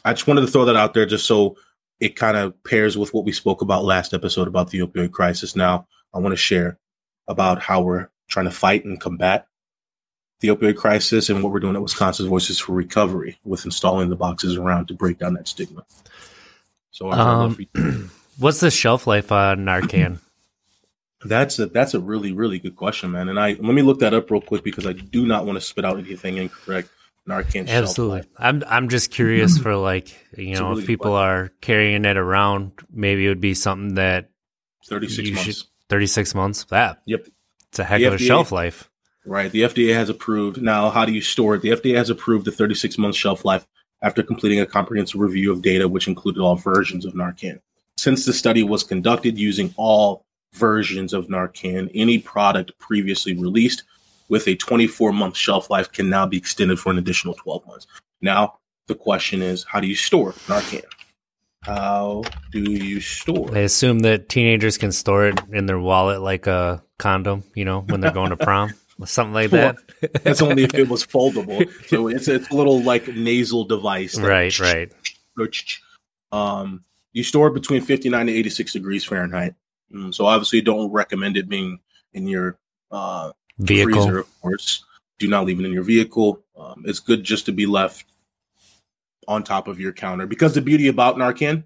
I 0.04 0.14
just 0.14 0.28
wanted 0.28 0.42
to 0.42 0.48
throw 0.48 0.66
that 0.66 0.76
out 0.76 0.94
there 0.94 1.06
just 1.06 1.28
so 1.28 1.58
it 2.00 2.16
kind 2.16 2.38
of 2.38 2.62
pairs 2.64 2.98
with 2.98 3.14
what 3.14 3.26
we 3.26 3.32
spoke 3.32 3.62
about 3.62 3.84
last 3.84 4.14
episode 4.14 4.48
about 4.48 4.72
the 4.72 4.80
opioid 4.80 5.12
crisis. 5.12 5.56
Now, 5.56 5.88
I 6.14 6.20
want 6.20 6.34
to 6.34 6.38
share 6.38 6.80
about 7.30 7.62
how 7.62 7.82
we're 7.82 8.10
trying 8.28 8.46
to 8.46 8.52
fight 8.52 8.84
and 8.84 9.00
combat 9.00 9.48
the 10.40 10.50
opioid 10.50 10.78
crisis 10.78 11.30
and 11.30 11.44
what 11.44 11.52
we're 11.52 11.60
doing 11.60 11.76
at 11.76 11.82
Wisconsin 11.82 12.28
Voices 12.28 12.60
for 12.60 12.74
Recovery 12.74 13.40
with 13.44 13.66
installing 13.66 14.10
the 14.10 14.16
boxes 14.16 14.58
around 14.58 14.88
to 14.88 14.94
break 14.94 15.20
down 15.20 15.34
that 15.34 15.48
stigma. 15.48 15.86
So, 16.92 17.12
um, 17.12 17.58
what's 18.38 18.60
the 18.60 18.72
shelf 18.72 19.08
life 19.08 19.32
on 19.32 19.60
Narcan? 19.60 20.20
That's 21.26 21.60
a 21.60 21.66
that's 21.66 21.94
a 21.94 22.00
really 22.00 22.32
really 22.32 22.60
good 22.60 22.78
question, 22.78 23.12
man. 23.12 23.28
And 23.28 23.38
I 23.38 23.50
let 23.50 23.74
me 23.74 23.82
look 23.82 24.00
that 24.00 24.14
up 24.14 24.32
real 24.32 24.40
quick 24.40 24.64
because 24.64 24.88
I 24.88 24.94
do 24.94 25.26
not 25.26 25.46
want 25.46 25.58
to 25.58 25.62
spit 25.62 25.84
out 25.84 26.00
anything 26.00 26.38
incorrect. 26.38 26.88
Narcan. 27.28 27.68
Absolutely. 27.68 28.24
I'm 28.38 28.64
I'm 28.66 28.88
just 28.88 29.12
curious 29.12 29.58
for 29.58 29.76
like 29.76 30.16
you 30.38 30.56
know 30.56 30.70
really 30.70 30.84
if 30.84 30.88
people 30.88 31.12
are 31.12 31.52
carrying 31.60 32.06
it 32.06 32.16
around, 32.16 32.72
maybe 32.90 33.26
it 33.26 33.28
would 33.28 33.42
be 33.42 33.54
something 33.54 33.96
that 33.96 34.30
thirty 34.88 35.10
six 35.10 35.30
months. 35.32 35.44
Should, 35.44 35.68
thirty 35.90 36.08
six 36.08 36.34
months. 36.34 36.64
That 36.66 37.02
yep. 37.06 37.28
It's 37.70 37.80
a 37.80 37.84
heck 37.84 38.00
The 38.00 38.06
of 38.06 38.14
a 38.14 38.18
FDA 38.18 38.28
shelf 38.28 38.52
life. 38.52 38.90
Right. 39.26 39.52
The 39.52 39.62
FDA 39.62 39.94
has 39.94 40.10
approved. 40.10 40.62
Now, 40.62 40.90
how 40.90 41.06
do 41.06 41.12
you 41.12 41.22
store 41.22 41.56
it? 41.56 41.62
The 41.62 41.70
FDA 41.70 41.96
has 41.96 42.10
approved 42.10 42.46
the 42.46 42.52
36 42.52 42.98
month 42.98 43.16
shelf 43.16 43.46
life 43.46 43.68
after 44.02 44.24
completing 44.24 44.60
a 44.60 44.66
comprehensive 44.66 45.20
review 45.20 45.52
of 45.52 45.62
data, 45.62 45.88
which 45.88 46.08
included 46.08 46.42
all 46.42 46.56
versions 46.56 47.06
of 47.06 47.14
Narcan. 47.14 47.60
Since 47.98 48.26
the 48.26 48.34
study 48.34 48.64
was 48.64 48.84
conducted 48.84 49.38
using 49.38 49.74
all 49.78 50.26
versions 50.54 51.14
of 51.14 51.28
Narcan, 51.28 51.92
any 51.94 52.18
product 52.18 52.72
previously 52.80 53.36
released 53.36 53.84
with 54.30 54.48
a 54.48 54.56
24 54.56 55.12
month 55.12 55.36
shelf 55.36 55.70
life 55.70 55.92
can 55.92 56.10
now 56.10 56.26
be 56.26 56.38
extended 56.38 56.80
for 56.80 56.92
an 56.92 56.98
additional 56.98 57.34
12 57.34 57.68
months. 57.68 57.88
Now, 58.22 58.56
the 58.88 58.96
question 58.96 59.42
is 59.42 59.64
how 59.64 59.80
do 59.80 59.88
you 59.88 59.96
store 59.96 60.32
Narcan? 60.48 60.86
How 61.62 62.24
do 62.52 62.60
you 62.62 63.02
store? 63.02 63.56
I 63.56 63.60
assume 63.60 64.00
that 64.00 64.30
teenagers 64.30 64.78
can 64.78 64.92
store 64.92 65.28
it 65.28 65.40
in 65.52 65.66
their 65.66 65.80
wallet 65.80 66.22
like 66.22 66.48
a 66.48 66.84
condom, 66.98 67.44
you 67.54 67.66
know, 67.66 67.82
when 67.82 68.00
they're 68.00 68.12
going 68.12 68.30
to 68.30 68.38
prom, 68.38 68.74
something 69.06 69.34
like 69.34 69.52
that. 69.52 69.76
That's 70.24 70.42
only 70.42 70.64
if 70.64 70.74
it 70.74 70.88
was 70.88 71.06
foldable. 71.06 71.70
So 71.88 72.08
it's, 72.08 72.28
it's 72.28 72.50
a 72.50 72.56
little 72.56 72.82
like 72.82 73.08
nasal 73.08 73.66
device. 73.66 74.18
right, 74.18 74.58
right. 74.60 74.92
Um, 76.32 76.84
you 77.14 77.24
store 77.24 77.48
it 77.48 77.54
between 77.54 77.82
59 77.82 78.28
to 78.28 78.32
86 78.32 78.74
degrees 78.74 79.04
Fahrenheit. 79.04 79.56
Mm, 79.94 80.14
so 80.14 80.26
obviously, 80.26 80.62
don't 80.62 80.92
recommend 80.92 81.38
it 81.38 81.50
being 81.50 81.80
in 82.14 82.28
your 82.28 82.58
uh, 82.92 83.32
Vehicle. 83.58 84.04
freezer, 84.04 84.20
of 84.20 84.42
course. 84.42 84.86
Do 85.18 85.28
not 85.28 85.46
leave 85.46 85.60
it 85.60 85.66
in 85.66 85.74
your 85.74 85.84
vehicle. 85.84 86.44
Um, 86.58 86.84
it's 86.86 87.00
good 87.00 87.24
just 87.24 87.46
to 87.48 87.52
be 87.52 87.66
left 87.66 88.06
on 89.30 89.44
top 89.44 89.68
of 89.68 89.80
your 89.80 89.94
counter 89.94 90.26
because 90.26 90.56
the 90.56 90.62
beauty 90.62 90.88
about 90.88 91.16
Narcan, 91.16 91.64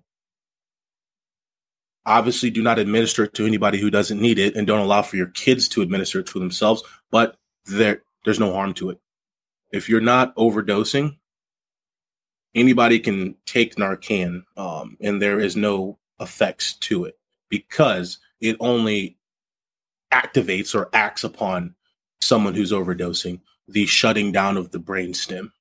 obviously, 2.06 2.50
do 2.52 2.62
not 2.62 2.78
administer 2.78 3.24
it 3.24 3.34
to 3.36 3.46
anybody 3.46 3.80
who 3.80 3.90
doesn't 3.90 4.20
need 4.22 4.38
it, 4.38 4.56
and 4.56 4.68
don't 4.68 4.82
allow 4.82 5.02
for 5.02 5.16
your 5.16 5.28
kids 5.28 5.70
to 5.70 5.82
administer 5.82 6.20
it 6.20 6.28
to 6.28 6.40
themselves. 6.40 6.84
But 7.10 7.38
there, 7.66 8.04
there's 8.26 8.40
no 8.40 8.54
harm 8.54 8.74
to 8.76 8.90
it. 8.90 9.00
If 9.72 9.88
you're 9.88 10.02
not 10.02 10.36
overdosing, 10.36 11.18
anybody 12.54 13.00
can 13.00 13.36
take 13.46 13.76
Narcan, 13.76 14.44
um, 14.58 14.98
and 15.00 15.22
there 15.22 15.40
is 15.40 15.56
no 15.56 15.98
effects 16.20 16.74
to 16.76 17.06
it 17.06 17.18
because 17.50 18.20
it 18.42 18.58
only 18.60 19.18
activates 20.12 20.76
or 20.76 20.90
acts 20.94 21.24
upon 21.24 21.76
someone 22.22 22.54
who's 22.56 22.74
overdosing 22.74 23.40
the 23.70 23.86
shutting 23.86 24.34
down 24.34 24.58
of 24.58 24.72
the 24.72 24.80
brain 24.80 25.14
stem. 25.14 25.54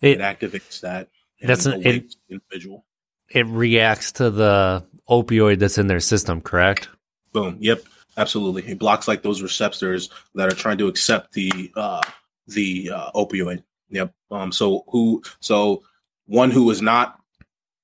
It, 0.00 0.20
It 0.20 0.20
activates 0.20 0.80
that. 0.80 1.08
That's 1.46 1.66
an- 1.66 1.80
the 1.82 2.08
individual. 2.30 2.84
it 3.30 3.46
reacts 3.46 4.12
to 4.12 4.30
the 4.30 4.84
opioid 5.08 5.58
that's 5.58 5.78
in 5.78 5.86
their 5.86 6.00
system, 6.00 6.40
correct? 6.40 6.88
Boom. 7.32 7.56
Yep. 7.60 7.82
Absolutely. 8.16 8.62
It 8.70 8.78
blocks 8.78 9.08
like 9.08 9.22
those 9.22 9.40
receptors 9.40 10.10
that 10.34 10.52
are 10.52 10.56
trying 10.56 10.76
to 10.78 10.86
accept 10.88 11.32
the 11.32 11.72
uh, 11.76 12.02
the 12.46 12.90
uh, 12.94 13.10
opioid. 13.12 13.62
Yep. 13.88 14.12
Um. 14.30 14.52
So 14.52 14.84
who? 14.88 15.22
So 15.40 15.82
one 16.26 16.50
who 16.50 16.70
is 16.70 16.82
not 16.82 17.18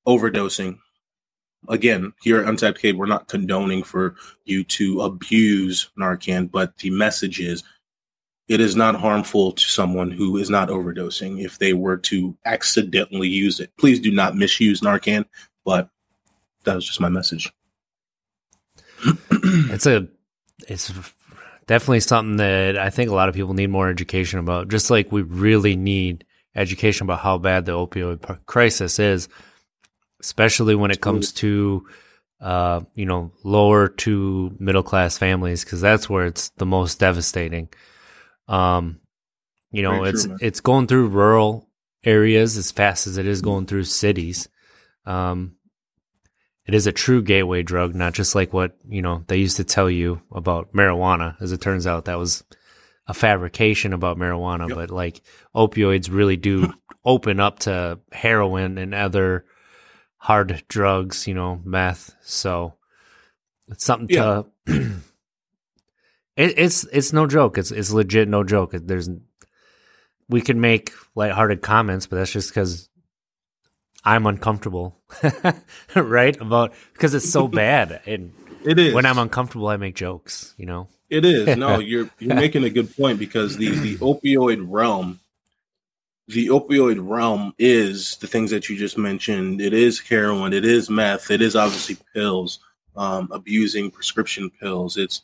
overdosing. 0.07 0.79
Again, 1.69 2.12
here 2.23 2.41
at 2.41 2.49
Untapped 2.49 2.81
Keg, 2.81 2.97
we're 2.97 3.07
not 3.07 3.29
condoning 3.29 3.83
for 3.83 4.15
you 4.45 4.65
to 4.65 5.00
abuse 5.03 5.91
Narcan, 5.99 6.50
but 6.50 6.77
the 6.79 6.91
message 6.91 7.41
is 7.41 7.62
it 8.49 8.61
is 8.61 8.75
not 8.75 8.97
harmful 8.97 9.52
to 9.52 9.62
someone 9.62 10.11
who 10.11 10.38
is 10.38 10.49
not 10.49 10.69
overdosing 10.71 11.45
if 11.45 11.59
they 11.59 11.75
were 11.75 11.99
to 11.99 12.37
accidentally 12.47 13.28
use 13.28 13.61
it. 13.61 13.71
Please 13.76 14.00
do 14.00 14.11
not 14.11 14.37
misuse 14.37 14.81
Narcan, 14.81 15.26
but 15.64 15.90
that 16.64 16.75
was 16.75 16.87
just 16.87 17.00
my 17.00 17.09
message. 17.09 17.52
It's 19.71 19.87
a, 19.87 20.09
it's 20.67 20.93
definitely 21.67 22.00
something 22.00 22.37
that 22.38 22.76
I 22.76 22.90
think 22.90 23.11
a 23.11 23.14
lot 23.14 23.28
of 23.28 23.35
people 23.35 23.55
need 23.55 23.69
more 23.69 23.88
education 23.88 24.40
about. 24.40 24.69
Just 24.69 24.90
like 24.90 25.12
we 25.12 25.23
really 25.23 25.76
need 25.76 26.25
education 26.57 27.05
about 27.05 27.21
how 27.21 27.38
bad 27.38 27.64
the 27.64 27.73
opioid 27.73 28.45
crisis 28.47 28.99
is, 28.99 29.28
especially 30.21 30.75
when 30.75 30.90
it 30.90 31.00
comes 31.00 31.33
to, 31.35 31.87
uh, 32.40 32.81
you 32.95 33.07
know, 33.07 33.31
lower 33.45 33.88
to 33.88 34.57
middle 34.59 34.83
class 34.83 35.17
families, 35.17 35.64
because 35.64 35.81
that's 35.81 36.11
where 36.11 36.26
it's 36.26 36.49
the 36.50 36.67
most 36.67 36.99
devastating. 36.99 37.69
Um, 38.49 39.00
you 39.71 39.83
know, 39.83 39.99
Very 39.99 40.11
it's 40.11 40.25
true, 40.25 40.37
it's 40.40 40.61
going 40.61 40.87
through 40.87 41.09
rural 41.09 41.69
areas 42.05 42.57
as 42.57 42.71
fast 42.71 43.07
as 43.07 43.19
it 43.19 43.26
is 43.26 43.43
going 43.43 43.67
through 43.67 43.85
cities. 43.85 44.49
Um, 45.05 45.57
it 46.67 46.75
is 46.75 46.87
a 46.87 46.93
true 46.93 47.23
gateway 47.23 47.62
drug, 47.62 47.95
not 47.95 48.14
just 48.14 48.35
like 48.35 48.52
what 48.52 48.76
you 48.87 49.02
know 49.02 49.25
they 49.26 49.38
used 49.38 49.57
to 49.57 49.64
tell 49.64 49.90
you 49.90 50.23
about 50.33 50.73
marijuana. 50.73 51.37
As 51.40 51.52
it 51.52 51.61
turns 51.61 51.87
out, 51.87 52.07
that 52.07 52.19
was 52.19 52.45
a 53.07 53.14
fabrication 53.14 53.93
about 53.93 54.19
marijuana. 54.19 54.69
Yep. 54.69 54.76
But 54.76 54.90
like 54.90 55.21
opioids 55.55 56.12
really 56.12 56.37
do 56.37 56.73
open 57.05 57.40
up 57.40 57.61
to 57.61 57.99
heroin 58.12 58.78
and 58.78 58.95
other 58.95 59.47
hard 60.19 60.62
drugs, 60.69 61.26
you 61.26 61.35
know, 61.35 61.61
meth. 61.64 62.14
So 62.23 62.75
it's 63.69 63.85
something 63.85 64.09
to. 64.09 64.47
it, 66.38 66.54
it's 66.57 66.85
it's 66.85 67.12
no 67.12 67.26
joke. 67.26 67.59
It's 67.59 67.71
it's 67.73 67.90
legit 67.90 68.28
no 68.28 68.45
joke. 68.45 68.71
There's 68.73 69.11
we 70.28 70.40
can 70.40 70.61
make 70.61 70.92
lighthearted 71.14 71.61
comments, 71.62 72.07
but 72.07 72.16
that's 72.16 72.33
just 72.33 72.50
because 72.50 72.88
I'm 74.04 74.26
uncomfortable, 74.26 74.97
right? 75.95 76.40
About 76.40 76.73
because 76.92 77.12
it's 77.14 77.30
so 77.30 77.49
bad, 77.49 78.00
and 78.07 78.33
It 78.64 78.78
is. 78.78 78.95
when 78.95 79.04
I'm 79.04 79.18
uncomfortable, 79.18 79.68
I 79.68 79.76
make 79.76 79.97
jokes. 79.97 80.54
You 80.57 80.66
know, 80.66 80.88
It 81.11 81.25
is. 81.25 81.57
No, 81.57 81.78
you're 81.80 82.09
you're 82.21 82.37
making 82.37 82.62
a 82.64 82.71
good 82.71 82.97
point 82.97 83.18
because 83.18 83.57
the 83.57 83.71
the 83.71 83.97
opioid 83.97 84.64
realm, 84.68 85.18
the 86.28 86.49
opioid 86.49 86.99
realm 87.00 87.52
is 87.59 88.16
the 88.18 88.28
things 88.28 88.52
that 88.52 88.68
you 88.68 88.76
just 88.76 88.97
mentioned. 88.97 89.61
It 89.61 89.75
is 89.75 89.99
heroin. 89.99 90.52
It 90.52 90.64
is 90.64 90.88
meth. 90.88 91.30
It 91.33 91.42
is 91.42 91.57
obviously 91.57 91.97
pills. 92.14 92.61
Um, 92.97 93.28
abusing 93.30 93.90
prescription 93.92 94.50
pills. 94.50 94.97
It's 94.97 95.23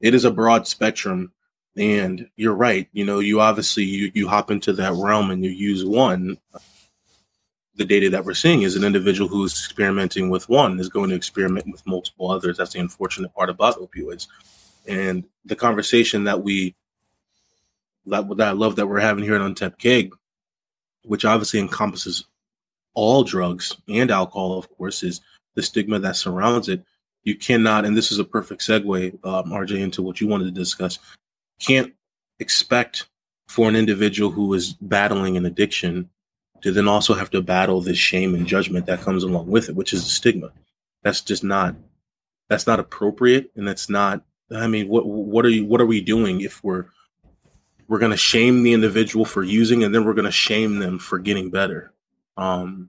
it 0.00 0.14
is 0.14 0.24
a 0.24 0.30
broad 0.30 0.66
spectrum, 0.66 1.32
and 1.76 2.28
you're 2.36 2.54
right. 2.54 2.88
You 2.92 3.04
know, 3.04 3.18
you 3.18 3.40
obviously 3.40 3.84
you 3.84 4.10
you 4.14 4.28
hop 4.28 4.50
into 4.50 4.72
that 4.74 4.94
realm 4.94 5.30
and 5.30 5.44
you 5.44 5.50
use 5.50 5.84
one. 5.84 6.38
The 7.76 7.84
data 7.84 8.10
that 8.10 8.24
we're 8.24 8.34
seeing 8.34 8.62
is 8.62 8.74
an 8.74 8.82
individual 8.82 9.28
who 9.28 9.44
is 9.44 9.52
experimenting 9.52 10.30
with 10.30 10.48
one 10.48 10.80
is 10.80 10.88
going 10.88 11.10
to 11.10 11.16
experiment 11.16 11.66
with 11.70 11.86
multiple 11.86 12.28
others. 12.30 12.56
That's 12.56 12.72
the 12.72 12.80
unfortunate 12.80 13.32
part 13.34 13.50
about 13.50 13.76
opioids 13.76 14.26
and 14.88 15.24
the 15.44 15.54
conversation 15.54 16.24
that 16.24 16.42
we 16.42 16.74
that, 18.06 18.26
that 18.38 18.48
I 18.48 18.52
love 18.52 18.76
that 18.76 18.86
we're 18.86 19.00
having 19.00 19.22
here 19.22 19.34
at 19.34 19.42
Untapped 19.42 19.78
Keg, 19.78 20.14
which 21.04 21.24
obviously 21.24 21.60
encompasses 21.60 22.24
all 22.94 23.22
drugs 23.22 23.76
and 23.86 24.10
alcohol, 24.10 24.58
of 24.58 24.68
course, 24.76 25.02
is 25.02 25.20
the 25.54 25.62
stigma 25.62 25.98
that 25.98 26.16
surrounds 26.16 26.68
it. 26.68 26.82
You 27.28 27.36
cannot, 27.36 27.84
and 27.84 27.94
this 27.94 28.10
is 28.10 28.18
a 28.18 28.24
perfect 28.24 28.62
segue, 28.62 29.12
um, 29.22 29.50
RJ, 29.50 29.80
into 29.80 30.00
what 30.00 30.18
you 30.18 30.26
wanted 30.26 30.44
to 30.46 30.50
discuss. 30.50 30.98
Can't 31.60 31.92
expect 32.38 33.06
for 33.48 33.68
an 33.68 33.76
individual 33.76 34.30
who 34.30 34.54
is 34.54 34.72
battling 34.80 35.36
an 35.36 35.44
addiction 35.44 36.08
to 36.62 36.72
then 36.72 36.88
also 36.88 37.12
have 37.12 37.28
to 37.32 37.42
battle 37.42 37.82
this 37.82 37.98
shame 37.98 38.34
and 38.34 38.46
judgment 38.46 38.86
that 38.86 39.02
comes 39.02 39.24
along 39.24 39.46
with 39.46 39.68
it, 39.68 39.76
which 39.76 39.92
is 39.92 40.04
the 40.04 40.08
stigma. 40.08 40.52
That's 41.02 41.20
just 41.20 41.44
not 41.44 41.76
that's 42.48 42.66
not 42.66 42.80
appropriate, 42.80 43.50
and 43.56 43.68
that's 43.68 43.90
not 43.90 44.22
I 44.50 44.66
mean, 44.66 44.88
what 44.88 45.04
what 45.04 45.44
are 45.44 45.50
you 45.50 45.66
what 45.66 45.82
are 45.82 45.86
we 45.86 46.00
doing 46.00 46.40
if 46.40 46.64
we're 46.64 46.86
we're 47.88 47.98
going 47.98 48.10
to 48.10 48.16
shame 48.16 48.62
the 48.62 48.72
individual 48.72 49.26
for 49.26 49.42
using, 49.42 49.84
and 49.84 49.94
then 49.94 50.06
we're 50.06 50.14
going 50.14 50.24
to 50.24 50.30
shame 50.30 50.78
them 50.78 50.98
for 50.98 51.18
getting 51.18 51.50
better, 51.50 51.92
um, 52.38 52.88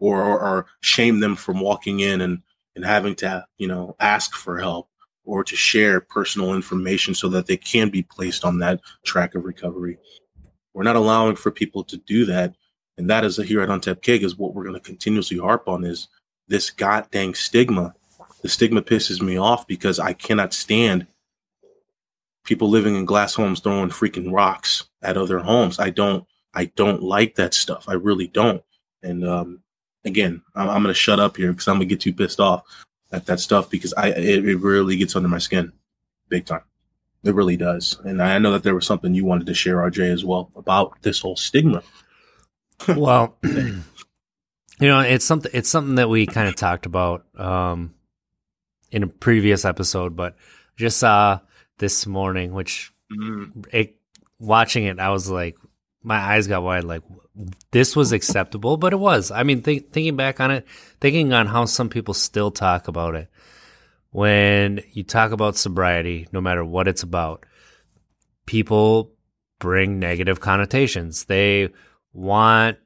or, 0.00 0.20
or 0.20 0.40
or 0.40 0.66
shame 0.80 1.20
them 1.20 1.36
from 1.36 1.60
walking 1.60 2.00
in 2.00 2.20
and 2.20 2.42
and 2.80 2.86
having 2.86 3.14
to 3.16 3.44
you 3.58 3.68
know 3.68 3.94
ask 4.00 4.34
for 4.34 4.58
help 4.58 4.88
or 5.24 5.44
to 5.44 5.54
share 5.54 6.00
personal 6.00 6.54
information 6.54 7.14
so 7.14 7.28
that 7.28 7.46
they 7.46 7.56
can 7.56 7.90
be 7.90 8.02
placed 8.02 8.44
on 8.44 8.58
that 8.58 8.80
track 9.04 9.34
of 9.34 9.44
recovery. 9.44 9.98
We're 10.72 10.82
not 10.82 10.96
allowing 10.96 11.36
for 11.36 11.50
people 11.50 11.84
to 11.84 11.98
do 11.98 12.24
that, 12.26 12.54
and 12.96 13.10
that 13.10 13.24
is 13.24 13.38
a 13.38 13.44
here 13.44 13.60
at 13.60 13.68
Untapped 13.68 14.02
Keg 14.02 14.22
is 14.22 14.38
what 14.38 14.54
we're 14.54 14.64
going 14.64 14.74
to 14.74 14.80
continuously 14.80 15.38
harp 15.38 15.68
on 15.68 15.84
is 15.84 16.08
this 16.48 16.70
god 16.70 17.06
dang 17.10 17.34
stigma 17.34 17.94
the 18.42 18.48
stigma 18.48 18.82
pisses 18.82 19.20
me 19.20 19.36
off 19.36 19.66
because 19.66 19.98
I 19.98 20.14
cannot 20.14 20.54
stand 20.54 21.06
people 22.44 22.70
living 22.70 22.96
in 22.96 23.04
glass 23.04 23.34
homes 23.34 23.60
throwing 23.60 23.90
freaking 23.90 24.32
rocks 24.32 24.84
at 25.02 25.18
other 25.18 25.38
homes. 25.38 25.78
I 25.78 25.90
don't 25.90 26.26
I 26.54 26.66
don't 26.76 27.02
like 27.02 27.34
that 27.36 27.54
stuff. 27.54 27.84
I 27.88 27.92
really 27.92 28.26
don't. 28.26 28.62
And 29.02 29.26
um, 29.28 29.62
again, 30.04 30.42
I'm, 30.54 30.68
I'm 30.68 30.82
going 30.82 30.92
to 30.92 30.98
shut 30.98 31.20
up 31.20 31.36
here 31.36 31.52
because 31.52 31.68
I'm 31.68 31.76
going 31.76 31.88
to 31.88 31.94
get 31.94 32.00
too 32.00 32.12
pissed 32.12 32.40
off 32.40 32.62
at 33.12 33.26
that 33.26 33.40
stuff 33.40 33.68
because 33.70 33.92
I 33.94 34.08
it, 34.08 34.44
it 34.46 34.56
really 34.56 34.96
gets 34.96 35.16
under 35.16 35.28
my 35.28 35.38
skin, 35.38 35.72
big 36.28 36.46
time. 36.46 36.62
It 37.22 37.34
really 37.34 37.56
does. 37.56 37.98
And 38.04 38.22
I 38.22 38.38
know 38.38 38.52
that 38.52 38.62
there 38.62 38.74
was 38.74 38.86
something 38.86 39.14
you 39.14 39.24
wanted 39.26 39.46
to 39.46 39.54
share, 39.54 39.76
RJ, 39.76 40.10
as 40.12 40.24
well 40.24 40.50
about 40.56 41.00
this 41.02 41.20
whole 41.20 41.36
stigma. 41.36 41.82
well, 42.96 43.36
you 43.42 43.82
know, 44.80 45.00
it's 45.00 45.24
something 45.24 45.50
it's 45.54 45.68
something 45.68 45.96
that 45.96 46.08
we 46.08 46.26
kind 46.26 46.48
of 46.48 46.56
talked 46.56 46.86
about 46.86 47.26
um, 47.38 47.92
in 48.90 49.02
a 49.02 49.06
previous 49.06 49.64
episode, 49.66 50.16
but 50.16 50.36
just 50.76 50.98
saw 50.98 51.40
this 51.78 52.06
morning, 52.06 52.52
which 52.54 52.92
Mhm. 53.12 53.66
it, 53.72 53.96
watching 54.38 54.84
it, 54.84 54.98
I 55.00 55.10
was 55.10 55.28
like, 55.28 55.58
my 56.02 56.16
eyes 56.16 56.46
got 56.46 56.62
wide. 56.62 56.84
Like, 56.84 57.02
this 57.70 57.94
was 57.94 58.12
acceptable, 58.12 58.76
but 58.76 58.92
it 58.92 58.98
was. 58.98 59.30
I 59.30 59.42
mean, 59.42 59.62
think, 59.62 59.92
thinking 59.92 60.16
back 60.16 60.40
on 60.40 60.50
it, 60.50 60.66
thinking 61.00 61.32
on 61.32 61.46
how 61.46 61.64
some 61.64 61.88
people 61.88 62.14
still 62.14 62.50
talk 62.50 62.88
about 62.88 63.14
it. 63.14 63.28
When 64.10 64.82
you 64.92 65.04
talk 65.04 65.30
about 65.30 65.56
sobriety, 65.56 66.26
no 66.32 66.40
matter 66.40 66.64
what 66.64 66.88
it's 66.88 67.02
about, 67.02 67.46
people 68.46 69.12
bring 69.60 70.00
negative 70.00 70.40
connotations. 70.40 71.26
They 71.26 71.68
want 72.12 72.78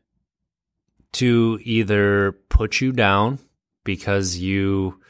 to 1.13 1.59
either 1.63 2.33
put 2.51 2.81
you 2.81 2.93
down 2.93 3.39
because 3.85 4.37
you 4.37 5.01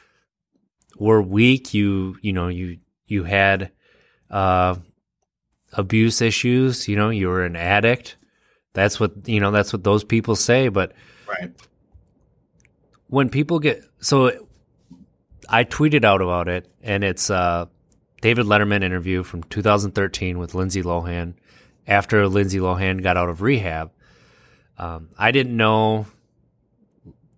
were 0.99 1.21
weak, 1.21 1.75
you 1.75 2.17
you 2.23 2.33
know, 2.33 2.49
you 2.49 2.79
you 3.07 3.25
had 3.25 3.73
uh 4.31 4.77
abuse 5.75 6.21
issues, 6.23 6.89
you 6.89 6.97
know, 6.97 7.11
you 7.11 7.29
were 7.29 7.45
an 7.45 7.57
addict. 7.57 8.17
That's 8.73 8.99
what 8.99 9.29
you 9.29 9.41
know, 9.41 9.51
that's 9.51 9.73
what 9.73 9.85
those 9.85 10.05
people 10.05 10.37
say, 10.37 10.69
but 10.69 10.93
Right. 11.29 11.53
when 13.09 13.29
people 13.29 13.59
get 13.59 13.83
so 14.01 14.47
I 15.49 15.65
tweeted 15.65 16.05
out 16.05 16.21
about 16.23 16.49
it 16.49 16.71
and 16.83 17.05
it's 17.05 17.31
uh 17.31 17.67
David 18.21 18.47
Letterman 18.47 18.83
interview 18.83 19.23
from 19.23 19.43
2013 19.45 20.39
with 20.39 20.55
Lindsay 20.55 20.83
Lohan 20.83 21.35
after 21.87 22.27
Lindsay 22.29 22.59
Lohan 22.59 23.03
got 23.03 23.17
out 23.19 23.29
of 23.29 23.43
rehab. 23.43 23.91
Um, 24.79 25.11
I 25.19 25.31
didn't 25.31 25.57
know 25.57 26.07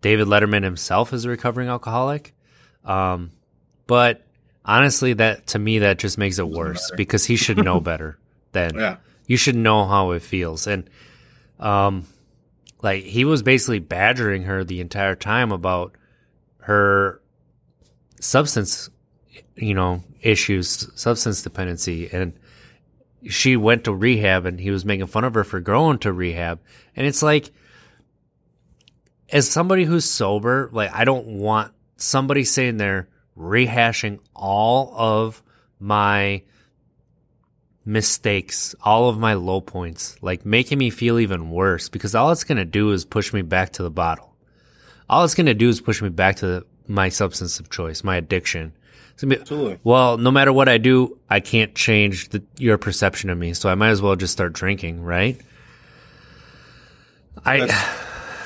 David 0.00 0.28
Letterman 0.28 0.62
himself 0.62 1.12
is 1.12 1.24
a 1.24 1.28
recovering 1.30 1.68
alcoholic. 1.68 2.32
Um, 2.84 3.32
but 3.88 4.24
honestly, 4.64 5.14
that 5.14 5.48
to 5.48 5.58
me, 5.58 5.80
that 5.80 5.98
just 5.98 6.18
makes 6.18 6.38
it 6.38 6.48
worse 6.48 6.90
matter. 6.90 6.96
because 6.96 7.24
he 7.24 7.34
should 7.34 7.58
know 7.64 7.80
better 7.92 8.16
than 8.56 8.74
Yeah. 8.74 8.96
you 9.26 9.36
should 9.36 9.56
know 9.56 9.86
how 9.86 10.10
it 10.12 10.22
feels. 10.22 10.66
And, 10.66 10.88
um, 11.60 12.04
like 12.82 13.04
he 13.04 13.24
was 13.24 13.42
basically 13.42 13.78
badgering 13.78 14.42
her 14.44 14.64
the 14.64 14.80
entire 14.80 15.14
time 15.14 15.52
about 15.52 15.94
her 16.60 17.20
substance, 18.20 18.90
you 19.56 19.74
know, 19.74 20.02
issues, 20.20 20.88
substance 20.94 21.42
dependency. 21.42 22.08
And 22.12 22.32
she 23.28 23.56
went 23.56 23.84
to 23.84 23.94
rehab 23.94 24.46
and 24.46 24.60
he 24.60 24.70
was 24.70 24.84
making 24.84 25.06
fun 25.06 25.24
of 25.24 25.34
her 25.34 25.44
for 25.44 25.60
going 25.60 25.98
to 26.00 26.12
rehab. 26.12 26.60
And 26.94 27.06
it's 27.06 27.22
like, 27.22 27.50
as 29.30 29.48
somebody 29.48 29.84
who's 29.84 30.04
sober, 30.04 30.68
like 30.72 30.92
I 30.92 31.04
don't 31.04 31.26
want 31.26 31.72
somebody 31.96 32.44
sitting 32.44 32.76
there 32.76 33.08
rehashing 33.36 34.20
all 34.34 34.94
of 34.96 35.42
my 35.80 36.42
mistakes, 37.86 38.74
all 38.82 39.08
of 39.08 39.18
my 39.18 39.34
low 39.34 39.60
points, 39.60 40.16
like 40.20 40.44
making 40.44 40.76
me 40.78 40.90
feel 40.90 41.18
even 41.18 41.50
worse 41.50 41.88
because 41.88 42.14
all 42.14 42.32
it's 42.32 42.44
going 42.44 42.58
to 42.58 42.64
do 42.64 42.90
is 42.90 43.04
push 43.04 43.32
me 43.32 43.42
back 43.42 43.72
to 43.74 43.82
the 43.82 43.90
bottle. 43.90 44.34
All 45.08 45.24
it's 45.24 45.34
going 45.36 45.46
to 45.46 45.54
do 45.54 45.68
is 45.68 45.80
push 45.80 46.02
me 46.02 46.08
back 46.08 46.36
to 46.36 46.66
my 46.88 47.08
substance 47.08 47.60
of 47.60 47.70
choice, 47.70 48.02
my 48.02 48.16
addiction. 48.16 48.72
Be, 49.26 49.38
Absolutely. 49.38 49.78
well, 49.82 50.18
no 50.18 50.30
matter 50.30 50.52
what 50.52 50.68
I 50.68 50.76
do, 50.76 51.18
I 51.30 51.40
can't 51.40 51.74
change 51.74 52.28
the, 52.30 52.42
your 52.58 52.76
perception 52.76 53.30
of 53.30 53.38
me, 53.38 53.54
so 53.54 53.70
I 53.70 53.74
might 53.74 53.88
as 53.88 54.02
well 54.02 54.14
just 54.14 54.32
start 54.34 54.52
drinking, 54.52 55.02
right? 55.02 55.40
I 57.44 57.60
That's- 57.60 58.04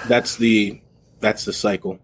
That's 0.09 0.37
the 0.37 0.81
that's 1.21 1.45
the 1.45 1.53
cycle. 1.53 1.99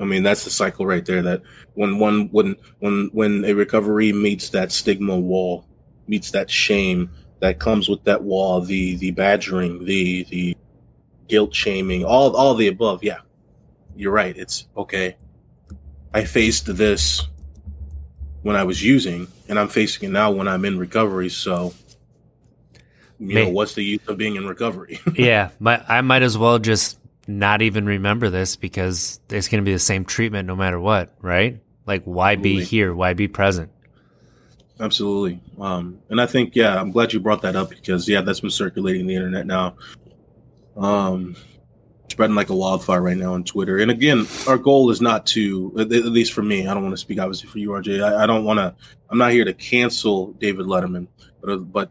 I 0.00 0.04
mean, 0.04 0.22
that's 0.22 0.44
the 0.44 0.50
cycle 0.50 0.84
right 0.84 1.04
there. 1.04 1.22
That 1.22 1.42
when 1.74 1.98
one 1.98 2.28
when 2.30 2.56
when 2.80 3.08
when 3.12 3.44
a 3.44 3.54
recovery 3.54 4.12
meets 4.12 4.50
that 4.50 4.70
stigma 4.72 5.18
wall, 5.18 5.64
meets 6.08 6.30
that 6.32 6.50
shame 6.50 7.10
that 7.40 7.58
comes 7.58 7.88
with 7.88 8.04
that 8.04 8.22
wall, 8.22 8.60
the 8.60 8.96
the 8.96 9.10
badgering, 9.12 9.84
the 9.84 10.24
the 10.24 10.56
guilt 11.28 11.54
shaming, 11.54 12.04
all 12.04 12.34
all 12.36 12.54
the 12.54 12.68
above. 12.68 13.04
Yeah, 13.04 13.18
you're 13.94 14.12
right. 14.12 14.36
It's 14.36 14.66
okay. 14.76 15.16
I 16.12 16.24
faced 16.24 16.74
this 16.76 17.28
when 18.42 18.56
I 18.56 18.64
was 18.64 18.82
using, 18.82 19.28
and 19.48 19.58
I'm 19.58 19.68
facing 19.68 20.08
it 20.08 20.12
now 20.12 20.30
when 20.30 20.48
I'm 20.48 20.64
in 20.64 20.78
recovery. 20.78 21.28
So, 21.28 21.74
you 23.18 23.34
know, 23.34 23.50
what's 23.50 23.74
the 23.74 23.84
use 23.84 24.00
of 24.08 24.16
being 24.16 24.36
in 24.36 24.46
recovery? 24.46 25.00
yeah, 25.14 25.50
my, 25.58 25.84
I 25.86 26.00
might 26.00 26.22
as 26.22 26.38
well 26.38 26.58
just 26.58 26.98
not 27.26 27.60
even 27.60 27.84
remember 27.84 28.30
this 28.30 28.56
because 28.56 29.20
it's 29.28 29.48
going 29.48 29.62
to 29.62 29.68
be 29.68 29.74
the 29.74 29.78
same 29.78 30.04
treatment 30.04 30.46
no 30.46 30.56
matter 30.56 30.80
what, 30.80 31.14
right? 31.20 31.60
Like, 31.86 32.04
why 32.04 32.36
be 32.36 32.64
here? 32.64 32.94
Why 32.94 33.12
be 33.14 33.28
present? 33.28 33.70
Absolutely. 34.80 35.40
Um, 35.58 35.98
and 36.08 36.20
I 36.20 36.26
think, 36.26 36.54
yeah, 36.54 36.80
I'm 36.80 36.92
glad 36.92 37.12
you 37.12 37.20
brought 37.20 37.42
that 37.42 37.56
up 37.56 37.70
because, 37.70 38.08
yeah, 38.08 38.20
that's 38.20 38.40
been 38.40 38.50
circulating 38.50 39.06
the 39.06 39.14
internet 39.14 39.46
now. 39.46 39.76
Um, 40.76 41.34
spreading 42.10 42.36
like 42.36 42.48
a 42.48 42.54
wildfire 42.54 43.02
right 43.02 43.16
now 43.16 43.34
on 43.34 43.44
Twitter. 43.44 43.78
And 43.78 43.90
again, 43.90 44.26
our 44.46 44.56
goal 44.56 44.90
is 44.90 45.00
not 45.00 45.26
to, 45.26 45.72
at 45.78 45.88
least 45.88 46.32
for 46.32 46.42
me, 46.42 46.66
I 46.66 46.74
don't 46.74 46.82
want 46.82 46.92
to 46.92 46.98
speak 46.98 47.20
obviously 47.20 47.48
for 47.48 47.58
you, 47.58 47.70
RJ. 47.70 48.02
I, 48.02 48.22
I 48.22 48.26
don't 48.26 48.44
want 48.44 48.58
to, 48.58 48.74
I'm 49.10 49.18
not 49.18 49.32
here 49.32 49.44
to 49.44 49.52
cancel 49.52 50.32
David 50.34 50.66
Letterman, 50.66 51.08
but, 51.40 51.50
uh, 51.50 51.56
but 51.58 51.90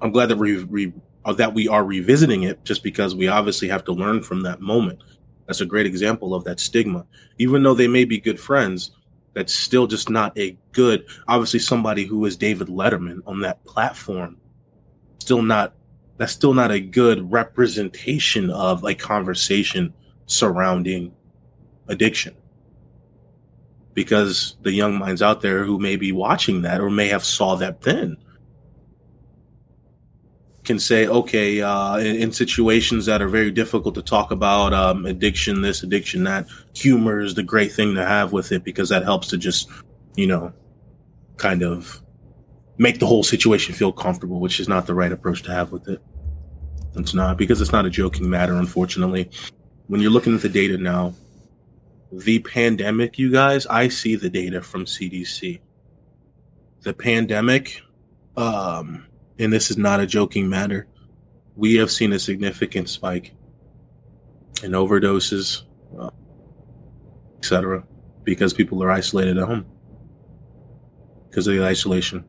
I'm 0.00 0.12
glad 0.12 0.26
that 0.26 0.38
we, 0.38 0.64
we, 0.64 0.92
uh, 1.24 1.32
that 1.34 1.54
we 1.54 1.68
are 1.68 1.84
revisiting 1.84 2.44
it 2.44 2.64
just 2.64 2.82
because 2.82 3.14
we 3.14 3.28
obviously 3.28 3.68
have 3.68 3.84
to 3.84 3.92
learn 3.92 4.22
from 4.22 4.42
that 4.42 4.60
moment. 4.60 5.02
That's 5.46 5.60
a 5.60 5.66
great 5.66 5.86
example 5.86 6.34
of 6.34 6.44
that 6.44 6.60
stigma. 6.60 7.04
Even 7.38 7.62
though 7.62 7.74
they 7.74 7.88
may 7.88 8.04
be 8.04 8.18
good 8.18 8.40
friends, 8.40 8.92
that's 9.36 9.54
still 9.54 9.86
just 9.86 10.10
not 10.10 10.36
a 10.36 10.58
good 10.72 11.06
obviously 11.28 11.60
somebody 11.60 12.04
who 12.04 12.24
is 12.24 12.36
David 12.36 12.66
Letterman 12.66 13.20
on 13.26 13.42
that 13.42 13.62
platform 13.64 14.38
still 15.20 15.42
not 15.42 15.74
that's 16.16 16.32
still 16.32 16.54
not 16.54 16.70
a 16.70 16.80
good 16.80 17.30
representation 17.30 18.50
of 18.50 18.84
a 18.84 18.94
conversation 18.94 19.92
surrounding 20.26 21.12
addiction. 21.88 22.34
Because 23.94 24.56
the 24.62 24.72
young 24.72 24.98
minds 24.98 25.22
out 25.22 25.40
there 25.40 25.64
who 25.64 25.78
may 25.78 25.96
be 25.96 26.12
watching 26.12 26.62
that 26.62 26.80
or 26.80 26.90
may 26.90 27.08
have 27.08 27.24
saw 27.24 27.54
that 27.56 27.82
then 27.82 28.16
can 30.66 30.78
say 30.78 31.06
okay 31.06 31.62
uh, 31.62 31.96
in, 31.96 32.16
in 32.16 32.32
situations 32.32 33.06
that 33.06 33.22
are 33.22 33.28
very 33.28 33.50
difficult 33.50 33.94
to 33.94 34.02
talk 34.02 34.30
about 34.30 34.74
um, 34.74 35.06
addiction 35.06 35.62
this 35.62 35.82
addiction 35.82 36.24
that 36.24 36.46
humor 36.74 37.20
is 37.20 37.34
the 37.34 37.42
great 37.42 37.72
thing 37.72 37.94
to 37.94 38.04
have 38.04 38.32
with 38.32 38.52
it 38.52 38.64
because 38.64 38.88
that 38.88 39.04
helps 39.04 39.28
to 39.28 39.38
just 39.38 39.70
you 40.16 40.26
know 40.26 40.52
kind 41.36 41.62
of 41.62 42.02
make 42.78 42.98
the 42.98 43.06
whole 43.06 43.22
situation 43.22 43.74
feel 43.74 43.92
comfortable 43.92 44.40
which 44.40 44.60
is 44.60 44.68
not 44.68 44.86
the 44.86 44.94
right 44.94 45.12
approach 45.12 45.42
to 45.42 45.50
have 45.50 45.72
with 45.72 45.88
it. 45.88 46.02
It's 46.96 47.14
not 47.14 47.36
because 47.36 47.60
it's 47.60 47.72
not 47.72 47.86
a 47.86 47.90
joking 47.90 48.28
matter 48.28 48.54
unfortunately. 48.54 49.30
When 49.86 50.00
you're 50.00 50.10
looking 50.10 50.34
at 50.34 50.42
the 50.42 50.48
data 50.48 50.76
now 50.76 51.14
the 52.12 52.38
pandemic 52.40 53.18
you 53.18 53.30
guys 53.32 53.66
i 53.66 53.88
see 53.88 54.14
the 54.14 54.30
data 54.30 54.62
from 54.62 54.84
cdc 54.84 55.58
the 56.82 56.94
pandemic 56.94 57.82
um 58.36 59.05
and 59.38 59.52
this 59.52 59.70
is 59.70 59.76
not 59.76 60.00
a 60.00 60.06
joking 60.06 60.48
matter. 60.48 60.86
We 61.56 61.76
have 61.76 61.90
seen 61.90 62.12
a 62.12 62.18
significant 62.18 62.88
spike 62.88 63.34
in 64.62 64.72
overdoses 64.72 65.62
uh, 65.98 66.10
etc 67.38 67.84
because 68.26 68.52
people 68.52 68.82
are 68.82 68.90
isolated 68.90 69.38
at 69.38 69.46
home. 69.46 69.64
Because 71.30 71.46
of 71.46 71.54
the 71.54 71.64
isolation. 71.64 72.24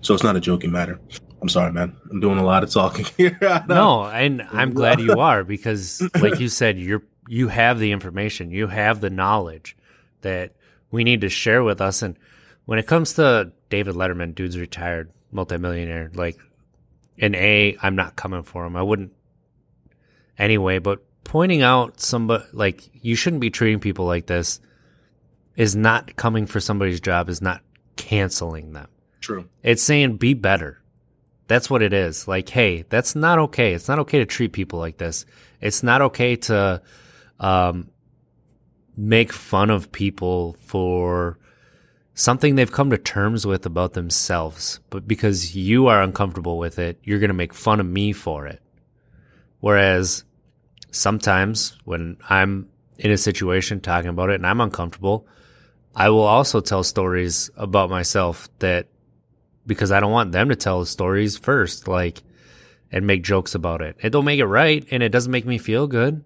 So 0.00 0.14
it's 0.14 0.24
not 0.24 0.34
a 0.34 0.40
joking 0.40 0.72
matter. 0.72 0.98
I'm 1.40 1.48
sorry 1.48 1.72
man. 1.72 1.96
I'm 2.10 2.20
doing 2.20 2.38
a 2.38 2.44
lot 2.44 2.64
of 2.64 2.70
talking 2.70 3.04
here. 3.16 3.38
No, 3.68 4.04
and 4.04 4.42
I'm 4.52 4.72
glad 4.72 5.00
you 5.00 5.20
are 5.20 5.44
because, 5.44 6.02
like 6.20 6.40
you 6.40 6.48
said, 6.48 6.78
you're 6.78 7.02
you 7.28 7.48
have 7.48 7.78
the 7.78 7.92
information, 7.92 8.50
you 8.50 8.66
have 8.66 9.00
the 9.00 9.10
knowledge 9.10 9.76
that 10.22 10.54
we 10.90 11.04
need 11.04 11.20
to 11.20 11.28
share 11.28 11.62
with 11.62 11.80
us. 11.80 12.02
And 12.02 12.16
when 12.64 12.78
it 12.78 12.86
comes 12.86 13.14
to 13.14 13.52
David 13.70 13.94
Letterman, 13.94 14.34
dude's 14.34 14.58
retired, 14.58 15.12
multimillionaire, 15.30 16.10
like 16.14 16.38
an 17.22 17.34
A, 17.34 17.78
I'm 17.80 17.96
not 17.96 18.16
coming 18.16 18.42
for 18.42 18.66
him. 18.66 18.76
I 18.76 18.82
wouldn't 18.82 19.12
anyway. 20.36 20.78
But 20.78 21.02
pointing 21.24 21.62
out 21.62 22.00
somebody 22.00 22.44
like 22.52 22.90
you 23.02 23.14
shouldn't 23.14 23.40
be 23.40 23.50
treating 23.50 23.80
people 23.80 24.04
like 24.04 24.26
this 24.26 24.60
is 25.56 25.74
not 25.74 26.16
coming 26.16 26.46
for 26.46 26.60
somebody's 26.60 27.00
job. 27.00 27.30
Is 27.30 27.40
not 27.40 27.62
canceling 27.96 28.72
them. 28.72 28.88
true 29.20 29.48
It's 29.62 29.82
saying 29.82 30.16
be 30.16 30.34
better. 30.34 30.82
That's 31.46 31.70
what 31.70 31.82
it 31.82 31.92
is. 31.92 32.26
Like, 32.26 32.48
hey, 32.48 32.84
that's 32.88 33.14
not 33.14 33.38
okay. 33.38 33.74
It's 33.74 33.88
not 33.88 33.98
okay 34.00 34.18
to 34.18 34.26
treat 34.26 34.52
people 34.52 34.78
like 34.78 34.98
this. 34.98 35.24
It's 35.60 35.82
not 35.82 36.02
okay 36.02 36.36
to 36.36 36.82
um, 37.38 37.90
make 38.96 39.32
fun 39.32 39.70
of 39.70 39.92
people 39.92 40.56
for 40.64 41.38
something 42.14 42.54
they've 42.54 42.70
come 42.70 42.90
to 42.90 42.98
terms 42.98 43.46
with 43.46 43.66
about 43.66 43.94
themselves. 43.94 44.80
But 44.90 45.08
because 45.08 45.56
you 45.56 45.86
are 45.86 46.02
uncomfortable 46.02 46.58
with 46.58 46.78
it, 46.78 46.98
you're 47.02 47.20
going 47.20 47.28
to 47.28 47.34
make 47.34 47.54
fun 47.54 47.80
of 47.80 47.86
me 47.86 48.12
for 48.12 48.46
it. 48.46 48.60
Whereas 49.60 50.24
sometimes 50.90 51.78
when 51.84 52.16
I'm 52.28 52.68
in 52.98 53.10
a 53.10 53.16
situation 53.16 53.80
talking 53.80 54.10
about 54.10 54.30
it 54.30 54.36
and 54.36 54.46
I'm 54.46 54.60
uncomfortable, 54.60 55.26
I 55.94 56.10
will 56.10 56.20
also 56.20 56.60
tell 56.60 56.84
stories 56.84 57.50
about 57.56 57.90
myself 57.90 58.48
that 58.60 58.88
because 59.66 59.92
I 59.92 60.00
don't 60.00 60.12
want 60.12 60.32
them 60.32 60.48
to 60.48 60.56
tell 60.56 60.80
the 60.80 60.86
stories 60.86 61.36
first, 61.36 61.86
like, 61.86 62.22
and 62.90 63.06
make 63.06 63.22
jokes 63.22 63.54
about 63.54 63.80
it. 63.80 63.96
It 64.00 64.10
don't 64.10 64.24
make 64.24 64.40
it 64.40 64.46
right, 64.46 64.86
and 64.90 65.02
it 65.02 65.10
doesn't 65.10 65.32
make 65.32 65.46
me 65.46 65.58
feel 65.58 65.86
good. 65.86 66.24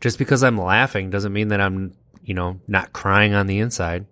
Just 0.00 0.18
because 0.18 0.42
I'm 0.42 0.58
laughing 0.58 1.10
doesn't 1.10 1.32
mean 1.32 1.48
that 1.48 1.60
I'm, 1.60 1.94
you 2.30 2.34
know, 2.34 2.60
not 2.68 2.92
crying 2.92 3.34
on 3.34 3.48
the 3.48 3.58
inside. 3.58 4.06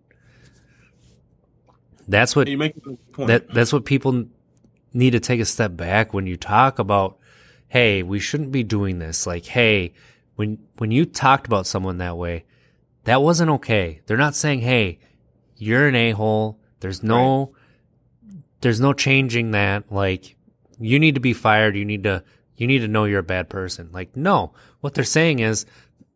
That's 2.09 2.35
what 2.35 2.49
You 2.49 2.59
make 2.59 2.75
point. 3.13 3.29
that 3.29 3.55
that's 3.55 3.73
what 3.73 3.85
people 3.85 4.25
need 4.93 5.11
to 5.11 5.21
take 5.21 5.39
a 5.39 5.45
step 5.45 5.77
back 5.77 6.13
when 6.13 6.27
you 6.27 6.37
talk 6.37 6.81
about 6.81 7.17
hey 7.69 8.03
we 8.03 8.19
shouldn't 8.19 8.51
be 8.51 8.65
doing 8.65 8.99
this. 8.99 9.25
Like 9.25 9.47
hey 9.47 9.93
when 10.35 10.59
when 10.79 10.91
you 10.91 11.05
talked 11.05 11.47
about 11.47 11.69
someone 11.69 11.99
that 11.99 12.17
way 12.17 12.45
that 13.05 13.23
wasn't 13.23 13.51
okay. 13.51 14.01
They're 14.07 14.17
not 14.17 14.35
saying 14.35 14.63
hey 14.63 14.99
you're 15.57 15.87
an 15.87 15.95
a-hole. 15.95 16.59
There's 16.81 17.05
no 17.05 17.55
there's 18.63 18.81
no 18.81 18.93
changing 18.93 19.53
that. 19.53 19.93
Like 19.93 20.35
you 20.81 20.99
need 20.99 21.15
to 21.15 21.21
be 21.21 21.35
fired. 21.35 21.77
You 21.77 21.85
need 21.85 22.03
to 22.03 22.25
you 22.57 22.67
need 22.67 22.81
to 22.81 22.89
know 22.89 23.05
you're 23.05 23.21
a 23.21 23.35
bad 23.37 23.49
person. 23.49 23.91
Like 23.93 24.17
no. 24.17 24.55
What 24.81 24.95
they're 24.95 25.05
saying 25.05 25.39
is 25.39 25.67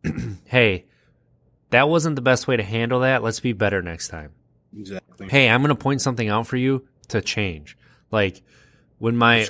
hey 0.43 0.87
that 1.73 1.89
wasn't 1.89 2.15
the 2.15 2.21
best 2.21 2.47
way 2.47 2.57
to 2.57 2.63
handle 2.63 3.01
that 3.01 3.21
let's 3.21 3.39
be 3.39 3.53
better 3.53 3.81
next 3.81 4.07
time 4.07 4.31
exactly. 4.77 5.27
hey, 5.29 5.49
I'm 5.49 5.61
going 5.61 5.75
to 5.75 5.81
point 5.81 6.01
something 6.01 6.27
out 6.27 6.47
for 6.47 6.57
you 6.57 6.87
to 7.09 7.21
change. 7.21 7.77
Like 8.11 8.41
when 8.97 9.15
my 9.15 9.47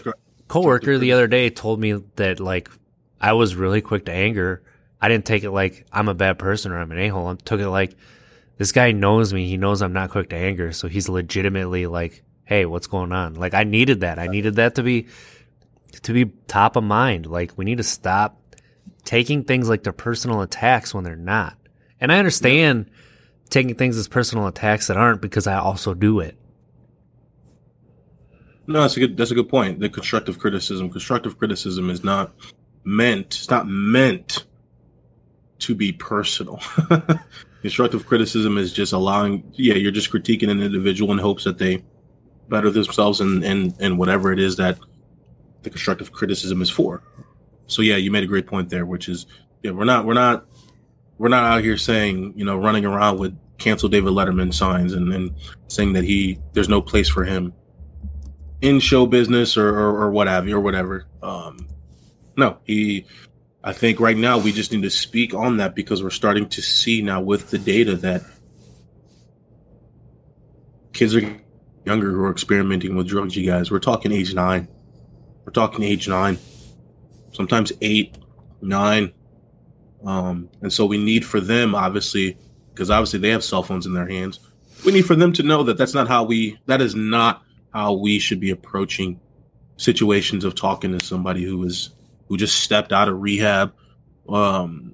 coworker 0.47 0.97
the 0.97 1.13
other 1.13 1.27
day 1.27 1.49
told 1.49 1.79
me 1.79 1.93
that 2.15 2.39
like 2.39 2.69
I 3.19 3.33
was 3.33 3.55
really 3.55 3.81
quick 3.81 4.05
to 4.05 4.12
anger, 4.12 4.63
I 5.01 5.09
didn't 5.09 5.25
take 5.25 5.43
it 5.43 5.51
like 5.51 5.86
I'm 5.91 6.07
a 6.07 6.13
bad 6.13 6.39
person 6.39 6.71
or 6.71 6.79
I'm 6.79 6.91
an 6.91 6.99
a-hole. 6.99 7.27
I 7.27 7.36
took 7.36 7.59
it 7.59 7.69
like 7.69 7.95
this 8.57 8.71
guy 8.71 8.91
knows 8.91 9.33
me. 9.33 9.47
He 9.47 9.57
knows 9.57 9.81
I'm 9.81 9.93
not 9.93 10.12
quick 10.12 10.29
to 10.29 10.36
anger, 10.36 10.71
so 10.71 10.88
he's 10.88 11.09
legitimately 11.09 11.88
like, 11.88 12.23
"Hey, 12.45 12.65
what's 12.65 12.88
going 12.88 13.12
on?" 13.12 13.33
Like 13.33 13.53
I 13.53 13.63
needed 13.63 14.01
that. 14.01 14.19
I 14.19 14.27
needed 14.27 14.55
that 14.55 14.75
to 14.75 14.83
be 14.83 15.07
to 16.03 16.13
be 16.13 16.31
top 16.47 16.75
of 16.75 16.83
mind. 16.83 17.25
Like 17.25 17.57
we 17.57 17.65
need 17.65 17.77
to 17.77 17.83
stop 17.83 18.39
taking 19.03 19.43
things 19.43 19.67
like 19.67 19.83
they're 19.83 19.93
personal 19.93 20.41
attacks 20.41 20.93
when 20.93 21.03
they're 21.03 21.15
not. 21.15 21.57
And 22.03 22.11
I 22.11 22.19
understand 22.19 22.91
taking 23.49 23.75
things 23.75 23.97
as 23.97 24.09
personal 24.09 24.45
attacks 24.45 24.87
that 24.87 24.97
aren't 24.97 25.21
because 25.21 25.47
I 25.47 25.57
also 25.57 25.93
do 25.93 26.19
it. 26.19 26.37
No, 28.67 28.81
that's 28.81 28.97
a 28.97 28.99
good. 28.99 29.15
That's 29.15 29.31
a 29.31 29.35
good 29.35 29.47
point. 29.47 29.79
The 29.79 29.89
constructive 29.89 30.37
criticism. 30.37 30.89
Constructive 30.89 31.37
criticism 31.37 31.89
is 31.89 32.03
not 32.03 32.33
meant. 32.83 33.27
It's 33.27 33.49
not 33.49 33.67
meant 33.67 34.45
to 35.59 35.75
be 35.75 35.93
personal. 35.93 36.59
constructive 37.61 38.05
criticism 38.05 38.57
is 38.57 38.73
just 38.73 38.91
allowing. 38.91 39.49
Yeah, 39.53 39.75
you're 39.75 39.91
just 39.91 40.11
critiquing 40.11 40.49
an 40.49 40.61
individual 40.61 41.13
in 41.13 41.19
hopes 41.19 41.45
that 41.45 41.57
they 41.57 41.85
better 42.49 42.69
themselves 42.69 43.21
and 43.21 43.45
and 43.45 43.73
and 43.79 43.97
whatever 43.97 44.33
it 44.33 44.39
is 44.39 44.57
that 44.57 44.77
the 45.61 45.69
constructive 45.69 46.11
criticism 46.11 46.61
is 46.61 46.69
for. 46.69 47.01
So 47.67 47.81
yeah, 47.81 47.95
you 47.95 48.11
made 48.11 48.25
a 48.25 48.27
great 48.27 48.47
point 48.47 48.69
there, 48.69 48.85
which 48.85 49.07
is 49.07 49.25
yeah, 49.61 49.71
we're 49.71 49.85
not 49.85 50.05
we're 50.05 50.13
not 50.13 50.45
we're 51.23 51.29
not 51.29 51.45
out 51.45 51.63
here 51.63 51.77
saying 51.77 52.33
you 52.36 52.43
know 52.43 52.57
running 52.57 52.83
around 52.83 53.17
with 53.17 53.33
cancel 53.57 53.88
David 53.88 54.12
Letterman 54.12 54.53
signs 54.53 54.91
and, 54.91 55.13
and 55.13 55.33
saying 55.69 55.93
that 55.93 56.03
he 56.03 56.38
there's 56.51 56.67
no 56.67 56.81
place 56.81 57.07
for 57.07 57.23
him 57.23 57.53
in 58.59 58.81
show 58.81 59.05
business 59.05 59.55
or, 59.55 59.69
or, 59.69 60.03
or 60.03 60.12
what 60.12 60.27
have 60.27 60.49
you 60.49 60.57
or 60.57 60.59
whatever. 60.59 61.07
Um, 61.21 61.69
no, 62.36 62.57
he. 62.65 63.05
I 63.63 63.71
think 63.71 64.01
right 64.01 64.17
now 64.17 64.38
we 64.38 64.51
just 64.51 64.73
need 64.73 64.81
to 64.81 64.89
speak 64.89 65.33
on 65.33 65.55
that 65.57 65.75
because 65.75 66.03
we're 66.03 66.09
starting 66.09 66.49
to 66.49 66.62
see 66.62 67.01
now 67.01 67.21
with 67.21 67.51
the 67.51 67.57
data 67.57 67.95
that 67.95 68.23
kids 70.91 71.15
are 71.15 71.21
younger 71.86 72.12
who 72.12 72.21
are 72.25 72.31
experimenting 72.31 72.97
with 72.97 73.07
drugs. 73.07 73.38
You 73.38 73.49
guys, 73.49 73.71
we're 73.71 73.79
talking 73.79 74.12
age 74.12 74.33
nine. 74.33 74.67
We're 75.45 75.53
talking 75.53 75.83
age 75.83 76.09
nine, 76.09 76.38
sometimes 77.31 77.71
eight, 77.79 78.17
nine. 78.62 79.13
Um, 80.05 80.49
and 80.61 80.71
so 80.71 80.85
we 80.85 80.97
need 80.97 81.25
for 81.25 81.39
them, 81.39 81.75
obviously, 81.75 82.37
because 82.73 82.89
obviously 82.89 83.19
they 83.19 83.29
have 83.29 83.43
cell 83.43 83.63
phones 83.63 83.85
in 83.85 83.93
their 83.93 84.07
hands. 84.07 84.39
We 84.85 84.91
need 84.91 85.05
for 85.05 85.15
them 85.15 85.31
to 85.33 85.43
know 85.43 85.63
that 85.63 85.77
that's 85.77 85.93
not 85.93 86.07
how 86.07 86.23
we. 86.23 86.59
That 86.65 86.81
is 86.81 86.93
not 86.93 87.43
how 87.73 87.93
we 87.93 88.19
should 88.19 88.39
be 88.39 88.49
approaching 88.49 89.19
situations 89.77 90.43
of 90.43 90.55
talking 90.55 90.97
to 90.97 91.05
somebody 91.05 91.43
who 91.43 91.63
is 91.63 91.91
who 92.27 92.37
just 92.37 92.59
stepped 92.61 92.93
out 92.93 93.09
of 93.09 93.21
rehab 93.21 93.73
um 94.29 94.93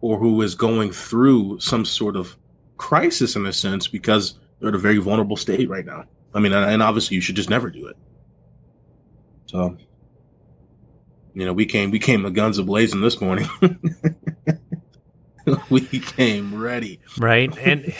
or 0.00 0.18
who 0.18 0.40
is 0.42 0.54
going 0.54 0.92
through 0.92 1.58
some 1.58 1.84
sort 1.84 2.16
of 2.16 2.36
crisis 2.76 3.34
in 3.34 3.46
a 3.46 3.52
sense 3.52 3.88
because 3.88 4.38
they're 4.60 4.68
at 4.68 4.74
a 4.74 4.78
very 4.78 4.98
vulnerable 4.98 5.36
state 5.36 5.68
right 5.68 5.86
now 5.86 6.04
i 6.34 6.38
mean 6.38 6.52
and 6.52 6.82
obviously 6.82 7.14
you 7.14 7.20
should 7.20 7.34
just 7.34 7.50
never 7.50 7.70
do 7.70 7.86
it 7.86 7.96
so 9.46 9.76
you 11.36 11.44
know 11.44 11.52
we 11.52 11.66
came 11.66 11.90
we 11.90 11.98
came 11.98 12.22
the 12.22 12.30
guns 12.30 12.58
ablazing 12.58 13.02
this 13.02 13.20
morning. 13.20 13.46
We 15.70 15.80
came 15.80 16.60
ready. 16.60 16.98
Right? 17.18 17.56
And 17.56 17.94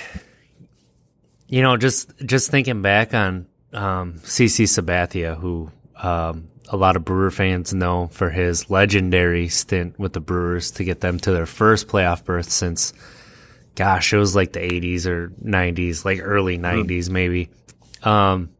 you 1.47 1.63
know 1.63 1.77
just 1.77 2.11
just 2.27 2.51
thinking 2.51 2.83
back 2.83 3.15
on 3.15 3.47
um 3.73 4.15
cc 4.25 4.65
sabathia 4.65 5.39
who 5.39 5.71
um 5.97 6.49
a 6.69 6.77
lot 6.77 6.97
of 6.97 7.05
brewer 7.05 7.31
fans 7.31 7.73
know 7.73 8.09
for 8.09 8.31
his 8.31 8.69
legendary 8.69 9.49
stint 9.49 9.97
with 9.97 10.13
the 10.13 10.21
brewers 10.21 10.73
to 10.73 10.83
get 10.83 11.01
them 11.01 11.21
to 11.21 11.31
their 11.31 11.47
first 11.47 11.87
playoff 11.87 12.25
berth 12.25 12.51
since 12.51 12.93
gosh 13.77 14.13
it 14.13 14.19
was 14.19 14.35
like 14.35 14.53
the 14.55 14.61
80s 14.61 15.07
or 15.07 15.29
90s 15.45 16.05
like 16.05 16.19
early 16.21 16.59
90s 16.59 17.09
maybe. 17.11 17.49
Um 18.03 18.51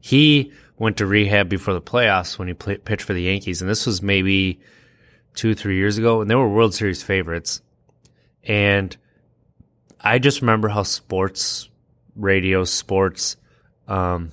he 0.00 0.52
went 0.82 0.96
to 0.96 1.06
rehab 1.06 1.48
before 1.48 1.74
the 1.74 1.80
playoffs 1.80 2.38
when 2.38 2.48
he 2.48 2.54
play, 2.54 2.76
pitched 2.76 3.04
for 3.04 3.12
the 3.12 3.22
yankees 3.22 3.60
and 3.60 3.70
this 3.70 3.86
was 3.86 4.02
maybe 4.02 4.60
two 5.34 5.54
three 5.54 5.76
years 5.76 5.96
ago 5.96 6.20
and 6.20 6.30
they 6.30 6.34
were 6.34 6.48
world 6.48 6.74
series 6.74 7.02
favorites 7.02 7.62
and 8.44 8.96
I 10.00 10.18
just 10.18 10.40
remember 10.40 10.68
how 10.68 10.82
sports 10.82 11.68
radio, 12.16 12.64
sports, 12.64 13.36
um, 13.86 14.32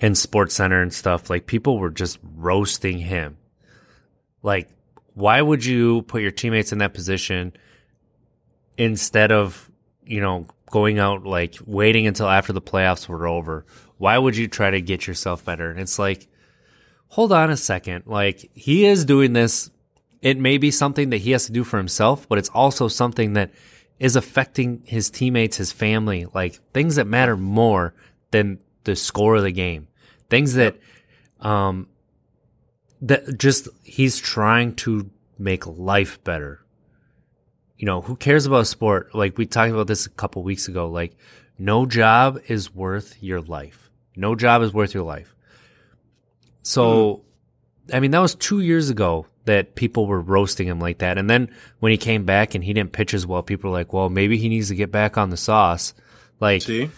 and 0.00 0.16
Sports 0.16 0.54
Center 0.54 0.80
and 0.80 0.92
stuff, 0.92 1.30
like 1.30 1.46
people 1.46 1.78
were 1.78 1.90
just 1.90 2.18
roasting 2.22 2.98
him. 2.98 3.36
Like, 4.42 4.70
why 5.14 5.40
would 5.40 5.64
you 5.64 6.02
put 6.02 6.22
your 6.22 6.30
teammates 6.30 6.72
in 6.72 6.78
that 6.78 6.94
position 6.94 7.52
instead 8.76 9.30
of, 9.30 9.70
you 10.04 10.20
know, 10.20 10.46
going 10.70 10.98
out 10.98 11.24
like 11.24 11.56
waiting 11.64 12.06
until 12.06 12.28
after 12.28 12.52
the 12.52 12.62
playoffs 12.62 13.06
were 13.06 13.28
over? 13.28 13.64
Why 13.98 14.18
would 14.18 14.36
you 14.36 14.48
try 14.48 14.70
to 14.70 14.80
get 14.80 15.06
yourself 15.06 15.44
better? 15.44 15.70
And 15.70 15.80
it's 15.80 15.98
like, 15.98 16.26
hold 17.08 17.32
on 17.32 17.50
a 17.50 17.56
second. 17.56 18.04
Like, 18.06 18.50
he 18.54 18.86
is 18.86 19.04
doing 19.04 19.32
this. 19.32 19.70
It 20.20 20.38
may 20.38 20.58
be 20.58 20.70
something 20.70 21.10
that 21.10 21.18
he 21.18 21.32
has 21.32 21.46
to 21.46 21.52
do 21.52 21.64
for 21.64 21.76
himself, 21.76 22.28
but 22.28 22.38
it's 22.38 22.48
also 22.48 22.88
something 22.88 23.34
that 23.34 23.50
is 23.98 24.16
affecting 24.16 24.82
his 24.84 25.10
teammates, 25.10 25.58
his 25.58 25.70
family, 25.70 26.26
like 26.34 26.54
things 26.72 26.96
that 26.96 27.06
matter 27.06 27.36
more 27.36 27.94
than 28.30 28.58
the 28.84 28.96
score 28.96 29.36
of 29.36 29.42
the 29.42 29.52
game. 29.52 29.86
Things 30.28 30.54
that, 30.54 30.76
um, 31.40 31.88
that 33.02 33.38
just 33.38 33.68
he's 33.82 34.18
trying 34.18 34.74
to 34.76 35.10
make 35.38 35.66
life 35.66 36.22
better. 36.24 36.64
You 37.76 37.86
know, 37.86 38.00
who 38.00 38.16
cares 38.16 38.46
about 38.46 38.66
sport? 38.66 39.14
Like 39.14 39.36
we 39.36 39.46
talked 39.46 39.72
about 39.72 39.86
this 39.86 40.06
a 40.06 40.10
couple 40.10 40.42
weeks 40.42 40.68
ago. 40.68 40.88
Like, 40.88 41.16
no 41.58 41.86
job 41.86 42.40
is 42.48 42.74
worth 42.74 43.22
your 43.22 43.40
life. 43.40 43.83
No 44.16 44.34
job 44.34 44.62
is 44.62 44.72
worth 44.72 44.94
your 44.94 45.04
life. 45.04 45.34
So, 46.62 47.24
I 47.92 48.00
mean, 48.00 48.12
that 48.12 48.20
was 48.20 48.34
two 48.34 48.60
years 48.60 48.90
ago 48.90 49.26
that 49.44 49.74
people 49.74 50.06
were 50.06 50.20
roasting 50.20 50.66
him 50.66 50.80
like 50.80 50.98
that. 50.98 51.18
And 51.18 51.28
then 51.28 51.50
when 51.80 51.92
he 51.92 51.98
came 51.98 52.24
back 52.24 52.54
and 52.54 52.64
he 52.64 52.72
didn't 52.72 52.92
pitch 52.92 53.12
as 53.12 53.26
well, 53.26 53.42
people 53.42 53.70
were 53.70 53.76
like, 53.76 53.92
well, 53.92 54.08
maybe 54.08 54.38
he 54.38 54.48
needs 54.48 54.68
to 54.68 54.74
get 54.74 54.90
back 54.90 55.18
on 55.18 55.30
the 55.30 55.36
sauce. 55.36 55.92
Like, 56.40 56.62
see 56.62 56.90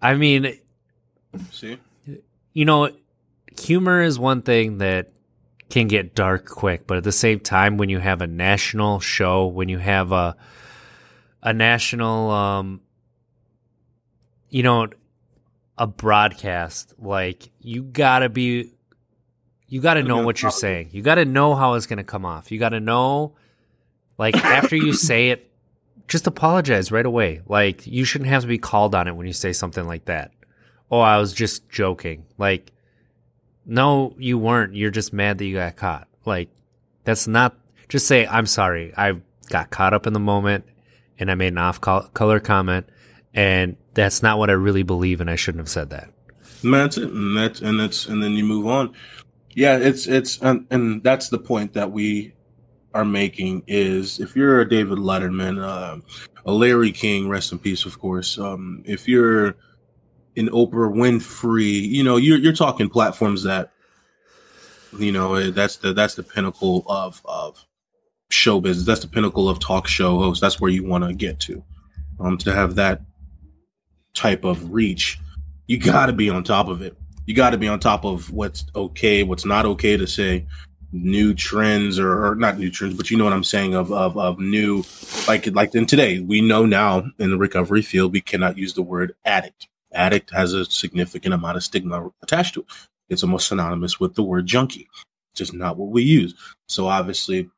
I 0.00 0.14
mean, 0.14 0.58
see 1.50 1.78
you 2.52 2.64
know, 2.64 2.90
humor 3.58 4.02
is 4.02 4.18
one 4.18 4.42
thing 4.42 4.78
that 4.78 5.08
can 5.70 5.88
get 5.88 6.14
dark 6.14 6.46
quick, 6.46 6.86
but 6.86 6.98
at 6.98 7.04
the 7.04 7.12
same 7.12 7.40
time, 7.40 7.76
when 7.78 7.88
you 7.88 7.98
have 7.98 8.22
a 8.22 8.26
national 8.26 9.00
show, 9.00 9.46
when 9.46 9.68
you 9.68 9.78
have 9.78 10.12
a 10.12 10.36
a 11.42 11.52
national, 11.52 12.30
um, 12.30 12.80
you 14.48 14.62
know, 14.62 14.88
a 15.76 15.86
broadcast, 15.86 16.94
like 16.98 17.50
you 17.60 17.82
gotta 17.82 18.28
be, 18.28 18.72
you 19.66 19.80
gotta 19.80 20.02
know 20.02 20.24
what 20.24 20.42
you're 20.42 20.50
saying. 20.50 20.90
You 20.92 21.02
gotta 21.02 21.24
know 21.24 21.54
how 21.54 21.74
it's 21.74 21.86
gonna 21.86 22.04
come 22.04 22.24
off. 22.24 22.52
You 22.52 22.58
gotta 22.58 22.80
know, 22.80 23.34
like 24.18 24.36
after 24.36 24.76
you 24.76 24.92
say 24.94 25.30
it, 25.30 25.50
just 26.06 26.26
apologize 26.26 26.92
right 26.92 27.06
away. 27.06 27.42
Like 27.48 27.86
you 27.86 28.04
shouldn't 28.04 28.30
have 28.30 28.42
to 28.42 28.48
be 28.48 28.58
called 28.58 28.94
on 28.94 29.08
it 29.08 29.16
when 29.16 29.26
you 29.26 29.32
say 29.32 29.52
something 29.52 29.86
like 29.86 30.04
that. 30.04 30.32
Oh, 30.90 31.00
I 31.00 31.18
was 31.18 31.32
just 31.32 31.68
joking. 31.68 32.26
Like, 32.38 32.72
no, 33.66 34.14
you 34.18 34.38
weren't. 34.38 34.76
You're 34.76 34.90
just 34.90 35.12
mad 35.12 35.38
that 35.38 35.44
you 35.44 35.54
got 35.54 35.76
caught. 35.76 36.08
Like, 36.24 36.50
that's 37.04 37.26
not. 37.26 37.56
Just 37.88 38.06
say 38.06 38.26
I'm 38.26 38.46
sorry. 38.46 38.92
I 38.96 39.20
got 39.48 39.70
caught 39.70 39.94
up 39.94 40.06
in 40.06 40.12
the 40.12 40.20
moment, 40.20 40.64
and 41.18 41.30
I 41.30 41.34
made 41.34 41.52
an 41.52 41.58
off 41.58 41.80
color 41.80 42.40
comment, 42.40 42.88
and 43.32 43.76
that's 43.94 44.22
not 44.22 44.38
what 44.38 44.50
I 44.50 44.54
really 44.54 44.82
believe, 44.82 45.20
and 45.20 45.30
I 45.30 45.36
shouldn't 45.36 45.60
have 45.60 45.68
said 45.68 45.90
that. 45.90 46.10
And 46.62 46.74
that's 46.74 46.96
it, 46.96 47.10
and 47.10 47.36
that's 47.36 47.60
and 47.60 47.78
that's 47.78 48.06
and 48.06 48.22
then 48.22 48.32
you 48.32 48.44
move 48.44 48.66
on. 48.66 48.94
Yeah, 49.54 49.76
it's 49.78 50.06
it's 50.06 50.40
and, 50.42 50.66
and 50.70 51.02
that's 51.02 51.28
the 51.28 51.38
point 51.38 51.74
that 51.74 51.92
we 51.92 52.34
are 52.94 53.04
making 53.04 53.64
is 53.66 54.20
if 54.20 54.36
you're 54.36 54.60
a 54.60 54.68
David 54.68 54.98
Letterman, 54.98 55.62
uh, 55.62 56.00
a 56.46 56.52
Larry 56.52 56.92
King, 56.92 57.28
rest 57.28 57.52
in 57.52 57.58
peace, 57.58 57.84
of 57.84 57.98
course. 57.98 58.38
Um, 58.38 58.82
if 58.86 59.08
you're 59.08 59.56
an 60.36 60.48
Oprah 60.48 60.92
Winfrey, 60.92 61.82
you 61.82 62.02
know, 62.02 62.16
you're 62.16 62.38
you're 62.38 62.52
talking 62.52 62.88
platforms 62.88 63.42
that, 63.42 63.72
you 64.98 65.12
know, 65.12 65.50
that's 65.50 65.76
the 65.76 65.92
that's 65.92 66.14
the 66.14 66.22
pinnacle 66.22 66.84
of 66.86 67.20
of 67.24 67.64
show 68.30 68.60
business. 68.60 68.86
That's 68.86 69.00
the 69.00 69.08
pinnacle 69.08 69.48
of 69.48 69.58
talk 69.60 69.86
show 69.86 70.18
hosts. 70.18 70.40
That's 70.40 70.60
where 70.60 70.70
you 70.70 70.84
want 70.84 71.04
to 71.04 71.14
get 71.14 71.40
to. 71.40 71.62
Um, 72.20 72.38
to 72.38 72.54
have 72.54 72.76
that 72.76 73.02
type 74.14 74.44
of 74.44 74.72
reach, 74.72 75.18
you 75.66 75.78
got 75.78 76.06
to 76.06 76.12
be 76.12 76.30
on 76.30 76.44
top 76.44 76.68
of 76.68 76.82
it. 76.82 76.96
You 77.26 77.34
got 77.34 77.50
to 77.50 77.58
be 77.58 77.68
on 77.68 77.80
top 77.80 78.04
of 78.04 78.30
what's 78.32 78.64
okay, 78.74 79.22
what's 79.22 79.44
not 79.44 79.64
okay 79.64 79.96
to 79.96 80.06
say, 80.06 80.46
new 80.92 81.34
trends 81.34 81.98
or, 81.98 82.26
or, 82.26 82.34
not 82.36 82.58
new 82.58 82.70
trends, 82.70 82.94
but 82.94 83.10
you 83.10 83.16
know 83.16 83.24
what 83.24 83.32
I'm 83.32 83.44
saying 83.44 83.74
of, 83.74 83.92
of 83.92 84.16
of 84.16 84.38
new 84.38 84.84
like 85.26 85.46
like 85.48 85.74
in 85.74 85.86
today 85.86 86.20
we 86.20 86.40
know 86.40 86.64
now 86.64 87.04
in 87.18 87.30
the 87.30 87.36
recovery 87.36 87.82
field 87.82 88.12
we 88.12 88.20
cannot 88.20 88.56
use 88.56 88.74
the 88.74 88.82
word 88.82 89.14
addict. 89.24 89.68
Addict 89.92 90.30
has 90.30 90.52
a 90.52 90.64
significant 90.64 91.34
amount 91.34 91.56
of 91.56 91.64
stigma 91.64 92.10
attached 92.22 92.54
to 92.54 92.60
it. 92.60 92.66
It's 93.08 93.22
almost 93.22 93.48
synonymous 93.48 94.00
with 94.00 94.14
the 94.14 94.22
word 94.22 94.46
junkie. 94.46 94.88
Just 95.34 95.52
not 95.52 95.76
what 95.76 95.90
we 95.90 96.02
use. 96.02 96.34
So 96.68 96.86
obviously, 96.86 97.50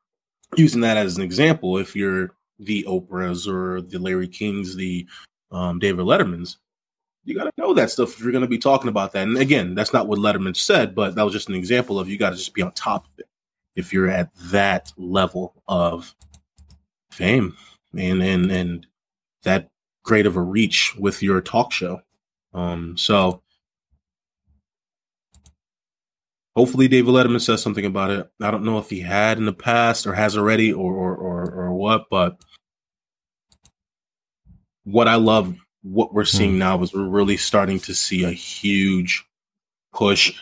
using 0.57 0.81
that 0.81 0.97
as 0.97 1.17
an 1.17 1.23
example, 1.23 1.79
if 1.79 1.95
you're 1.95 2.31
the 2.59 2.85
Oprahs 2.89 3.47
or 3.47 3.83
the 3.83 3.99
Larry 3.99 4.29
Kings, 4.29 4.77
the 4.77 5.07
um, 5.51 5.79
David 5.79 6.05
Lettermans, 6.05 6.57
you 7.25 7.35
got 7.35 7.45
to 7.45 7.53
know 7.59 7.75
that 7.75 7.91
stuff 7.91 8.15
if 8.15 8.21
you're 8.21 8.33
going 8.33 8.43
to 8.43 8.49
be 8.49 8.59
talking 8.59 8.89
about 8.89 9.13
that. 9.13 9.27
And 9.27 9.37
again, 9.37 9.75
that's 9.75 9.93
not 9.93 10.07
what 10.07 10.19
Letterman 10.19 10.57
said, 10.57 10.95
but 10.95 11.15
that 11.15 11.25
was 11.25 11.33
just 11.33 11.49
an 11.49 11.55
example 11.55 11.99
of 11.99 12.09
you 12.09 12.19
got 12.19 12.31
to 12.31 12.37
just 12.37 12.55
be 12.55 12.63
on 12.63 12.73
top 12.73 13.05
of 13.07 13.19
it 13.19 13.29
if 13.75 13.93
you're 13.93 14.09
at 14.09 14.31
that 14.51 14.93
level 14.97 15.55
of 15.69 16.15
fame 17.11 17.57
and 17.97 18.23
and 18.23 18.51
and 18.51 18.87
that 19.43 19.71
great 20.05 20.27
of 20.27 20.37
a 20.37 20.41
reach 20.41 20.95
with 20.97 21.23
your 21.23 21.41
talk 21.41 21.73
show. 21.73 22.01
Um, 22.55 22.97
so 22.97 23.43
hopefully 26.55 26.89
David 26.89 27.13
Letterman 27.13 27.41
says 27.41 27.63
something 27.63 27.85
about 27.85 28.11
it. 28.11 28.31
I 28.41 28.51
don't 28.51 28.65
know 28.65 28.79
if 28.79 28.89
he 28.89 29.01
had 29.01 29.39
in 29.39 29.47
the 29.47 29.53
past 29.53 30.07
or 30.07 30.15
has 30.15 30.37
already 30.37 30.73
or 30.73 30.95
or 30.95 31.15
or, 31.17 31.51
or 31.51 31.75
what, 31.75 32.07
but 32.11 32.41
what 34.87 35.09
I 35.09 35.17
love 35.17 35.55
what 35.83 36.15
we're 36.15 36.25
seeing 36.25 36.53
hmm. 36.53 36.59
now 36.59 36.83
is 36.83 36.95
we're 36.95 37.09
really 37.09 37.37
starting 37.37 37.79
to 37.81 37.95
see 37.95 38.25
a 38.25 38.31
huge 38.31 39.25
push 39.93 40.33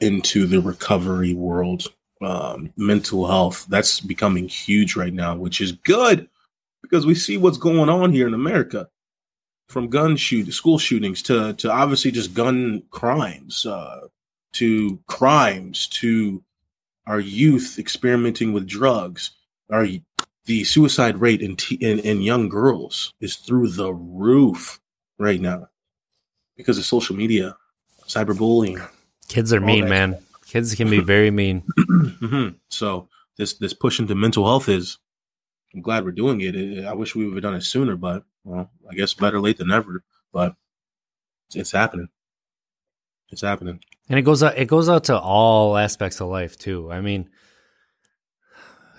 into 0.00 0.46
the 0.46 0.60
recovery 0.60 1.34
world. 1.34 1.86
Um, 2.22 2.72
mental 2.78 3.26
health 3.26 3.66
that's 3.68 4.00
becoming 4.00 4.48
huge 4.48 4.96
right 4.96 5.12
now, 5.12 5.36
which 5.36 5.60
is 5.60 5.72
good 5.72 6.30
because 6.80 7.04
we 7.04 7.14
see 7.14 7.36
what's 7.36 7.58
going 7.58 7.90
on 7.90 8.10
here 8.10 8.26
in 8.26 8.32
America, 8.32 8.88
from 9.68 9.90
gun 9.90 10.16
shoot 10.16 10.50
school 10.50 10.78
shootings 10.78 11.20
to 11.24 11.52
to 11.54 11.70
obviously 11.70 12.10
just 12.10 12.32
gun 12.32 12.82
crimes, 12.90 13.66
uh, 13.66 14.08
to 14.54 14.98
crimes 15.08 15.88
to 15.88 16.42
our 17.06 17.20
youth 17.20 17.78
experimenting 17.78 18.54
with 18.54 18.66
drugs, 18.66 19.32
our 19.70 19.86
the 20.46 20.64
suicide 20.64 21.20
rate 21.20 21.42
in, 21.42 21.56
t- 21.56 21.76
in 21.76 21.98
in 21.98 22.22
young 22.22 22.48
girls 22.48 23.12
is 23.20 23.36
through 23.36 23.68
the 23.68 23.92
roof 23.92 24.80
right 25.18 25.40
now 25.40 25.68
because 26.56 26.78
of 26.78 26.84
social 26.84 27.14
media, 27.14 27.56
cyberbullying. 28.06 28.88
Kids 29.28 29.52
are 29.52 29.60
mean, 29.60 29.88
man. 29.88 30.18
Kids 30.46 30.74
can 30.74 30.88
be 30.88 31.00
very 31.00 31.30
mean. 31.30 31.62
mm-hmm. 31.78 32.56
So 32.70 33.08
this 33.36 33.54
this 33.54 33.74
push 33.74 33.98
into 33.98 34.14
mental 34.14 34.44
health 34.44 34.68
is. 34.68 34.98
I'm 35.74 35.82
glad 35.82 36.06
we're 36.06 36.12
doing 36.12 36.40
it. 36.40 36.86
I 36.86 36.94
wish 36.94 37.14
we 37.14 37.26
would 37.26 37.34
have 37.34 37.42
done 37.42 37.54
it 37.54 37.60
sooner, 37.60 37.96
but 37.96 38.24
well, 38.44 38.70
I 38.90 38.94
guess 38.94 39.12
better 39.12 39.40
late 39.40 39.58
than 39.58 39.68
never. 39.68 40.02
But 40.32 40.54
it's, 41.48 41.56
it's 41.56 41.72
happening. 41.72 42.08
It's 43.28 43.42
happening, 43.42 43.80
and 44.08 44.18
it 44.18 44.22
goes 44.22 44.42
out. 44.42 44.56
It 44.56 44.66
goes 44.66 44.88
out 44.88 45.04
to 45.04 45.18
all 45.18 45.76
aspects 45.76 46.20
of 46.20 46.28
life 46.28 46.56
too. 46.56 46.90
I 46.90 47.00
mean, 47.00 47.28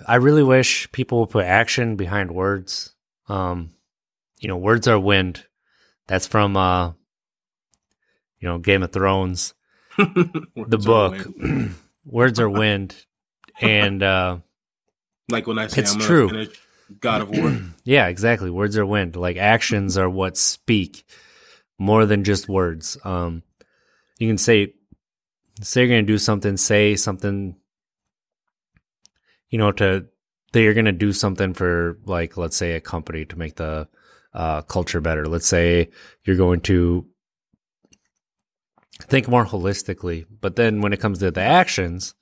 I 0.05 0.15
really 0.15 0.43
wish 0.43 0.91
people 0.91 1.21
would 1.21 1.29
put 1.29 1.45
action 1.45 1.95
behind 1.95 2.31
words. 2.31 2.93
Um, 3.27 3.71
you 4.39 4.47
know, 4.47 4.57
words 4.57 4.87
are 4.87 4.99
wind. 4.99 5.45
That's 6.07 6.27
from 6.27 6.55
uh, 6.55 6.93
you 8.39 8.47
know, 8.47 8.57
Game 8.57 8.83
of 8.83 8.91
Thrones, 8.91 9.53
the 9.97 10.81
book. 10.83 11.27
words 12.05 12.39
are 12.39 12.49
wind, 12.49 12.95
and 13.59 14.03
uh, 14.03 14.37
like 15.29 15.47
when 15.47 15.59
I 15.59 15.67
say 15.67 15.81
it's 15.81 15.93
I'm 15.93 15.99
true. 15.99 16.47
God 16.99 17.21
of 17.21 17.29
War. 17.29 17.57
yeah, 17.83 18.07
exactly. 18.07 18.49
Words 18.49 18.77
are 18.77 18.85
wind. 18.85 19.15
Like 19.15 19.37
actions 19.37 19.97
are 19.97 20.09
what 20.09 20.37
speak 20.37 21.03
more 21.77 22.05
than 22.05 22.23
just 22.23 22.47
words. 22.47 22.97
Um, 23.03 23.43
you 24.19 24.27
can 24.27 24.37
say 24.37 24.73
say 25.61 25.81
you're 25.81 25.89
going 25.89 26.05
to 26.05 26.11
do 26.11 26.17
something, 26.17 26.57
say 26.57 26.95
something 26.95 27.55
you 29.49 29.57
know, 29.57 29.71
to 29.73 30.05
that 30.53 30.61
you're 30.61 30.73
going 30.73 30.85
to 30.85 30.91
do 30.91 31.13
something 31.13 31.53
for 31.53 31.97
like, 32.05 32.37
let's 32.37 32.57
say 32.57 32.73
a 32.73 32.81
company 32.81 33.25
to 33.25 33.37
make 33.37 33.55
the 33.55 33.87
uh, 34.33 34.61
culture 34.61 35.01
better. 35.01 35.25
Let's 35.27 35.47
say 35.47 35.89
you're 36.23 36.35
going 36.35 36.61
to 36.61 37.05
think 39.01 39.27
more 39.27 39.45
holistically, 39.45 40.25
but 40.41 40.55
then 40.55 40.81
when 40.81 40.93
it 40.93 40.99
comes 40.99 41.19
to 41.19 41.31
the 41.31 41.41
actions, 41.41 42.15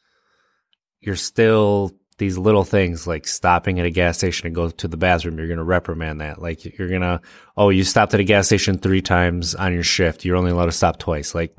you're 1.02 1.16
still 1.16 1.92
these 2.18 2.38
little 2.38 2.64
things 2.64 3.06
like 3.06 3.28
stopping 3.28 3.80
at 3.80 3.86
a 3.86 3.90
gas 3.90 4.18
station 4.18 4.48
and 4.48 4.56
go 4.56 4.70
to 4.70 4.88
the 4.88 4.98
bathroom. 4.98 5.38
You're 5.38 5.48
going 5.48 5.58
to 5.58 5.64
reprimand 5.64 6.22
that. 6.22 6.42
Like 6.42 6.64
you're 6.64 6.90
going 6.90 7.02
to, 7.02 7.22
oh, 7.58 7.70
you 7.70 7.84
stopped 7.84 8.14
at 8.14 8.20
a 8.22 8.24
gas 8.24 8.48
station 8.48 8.78
three 8.78 9.02
times 9.02 9.54
on 9.54 9.74
your 9.74 9.84
shift. 9.84 10.24
You're 10.24 10.38
only 10.38 10.52
allowed 10.52 10.68
to 10.68 10.72
stop 10.72 10.98
twice. 10.98 11.36
Like 11.36 11.56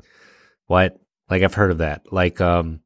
what? 0.65 0.99
Like 1.29 1.43
I've 1.43 1.53
heard 1.53 1.71
of 1.71 1.77
that. 1.79 2.11
Like, 2.11 2.41
um, 2.41 2.81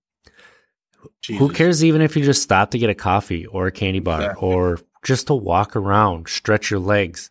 Jesus. 1.21 1.39
Who 1.39 1.53
cares 1.53 1.83
even 1.83 2.01
if 2.01 2.15
you 2.15 2.23
just 2.23 2.41
stop 2.41 2.71
to 2.71 2.79
get 2.79 2.89
a 2.89 2.95
coffee 2.95 3.45
or 3.45 3.67
a 3.67 3.71
candy 3.71 3.99
bar 3.99 4.21
exactly. 4.21 4.47
or 4.47 4.79
just 5.03 5.27
to 5.27 5.35
walk 5.35 5.75
around, 5.75 6.27
stretch 6.27 6.69
your 6.69 6.79
legs? 6.79 7.29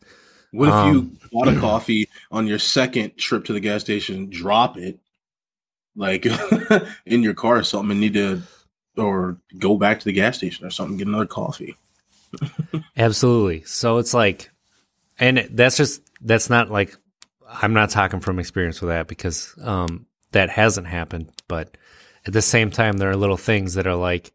What 0.53 0.69
if 0.69 0.75
um, 0.75 0.95
you 0.95 1.29
bought 1.33 1.49
a 1.49 1.59
coffee 1.61 2.09
on 2.31 2.47
your 2.47 2.59
second 2.59 3.17
trip 3.17 3.45
to 3.45 3.53
the 3.53 3.61
gas 3.61 3.83
station, 3.83 4.31
drop 4.31 4.77
it 4.77 4.99
like 5.97 6.27
in 7.07 7.23
your 7.23 7.35
car 7.35 7.59
or 7.59 7.63
something 7.63 7.93
and 7.93 8.01
need 8.01 8.15
to 8.15 8.43
or 8.97 9.39
go 9.59 9.77
back 9.77 10.01
to 10.01 10.05
the 10.05 10.13
gas 10.13 10.37
station 10.37 10.67
or 10.67 10.71
something, 10.71 10.97
get 10.97 11.07
another 11.07 11.27
coffee. 11.27 11.77
Absolutely. 12.97 13.63
So 13.65 13.99
it's 13.99 14.15
like 14.15 14.51
and 15.19 15.49
that's 15.51 15.77
just 15.77 16.03
that's 16.21 16.51
not 16.51 16.71
like 16.71 16.97
I'm 17.47 17.73
not 17.73 17.91
talking 17.91 18.21
from 18.21 18.39
experience 18.39 18.81
with 18.81 18.91
that 18.91 19.07
because 19.07 19.55
um 19.63 20.07
that 20.33 20.51
hasn't 20.51 20.87
happened, 20.87 21.31
but 21.49 21.77
at 22.27 22.33
the 22.33 22.43
same 22.43 22.71
time, 22.71 22.99
there 22.99 23.11
are 23.11 23.17
little 23.17 23.37
things 23.37 23.75
that 23.75 23.87
are 23.87 23.97
like 23.97 24.33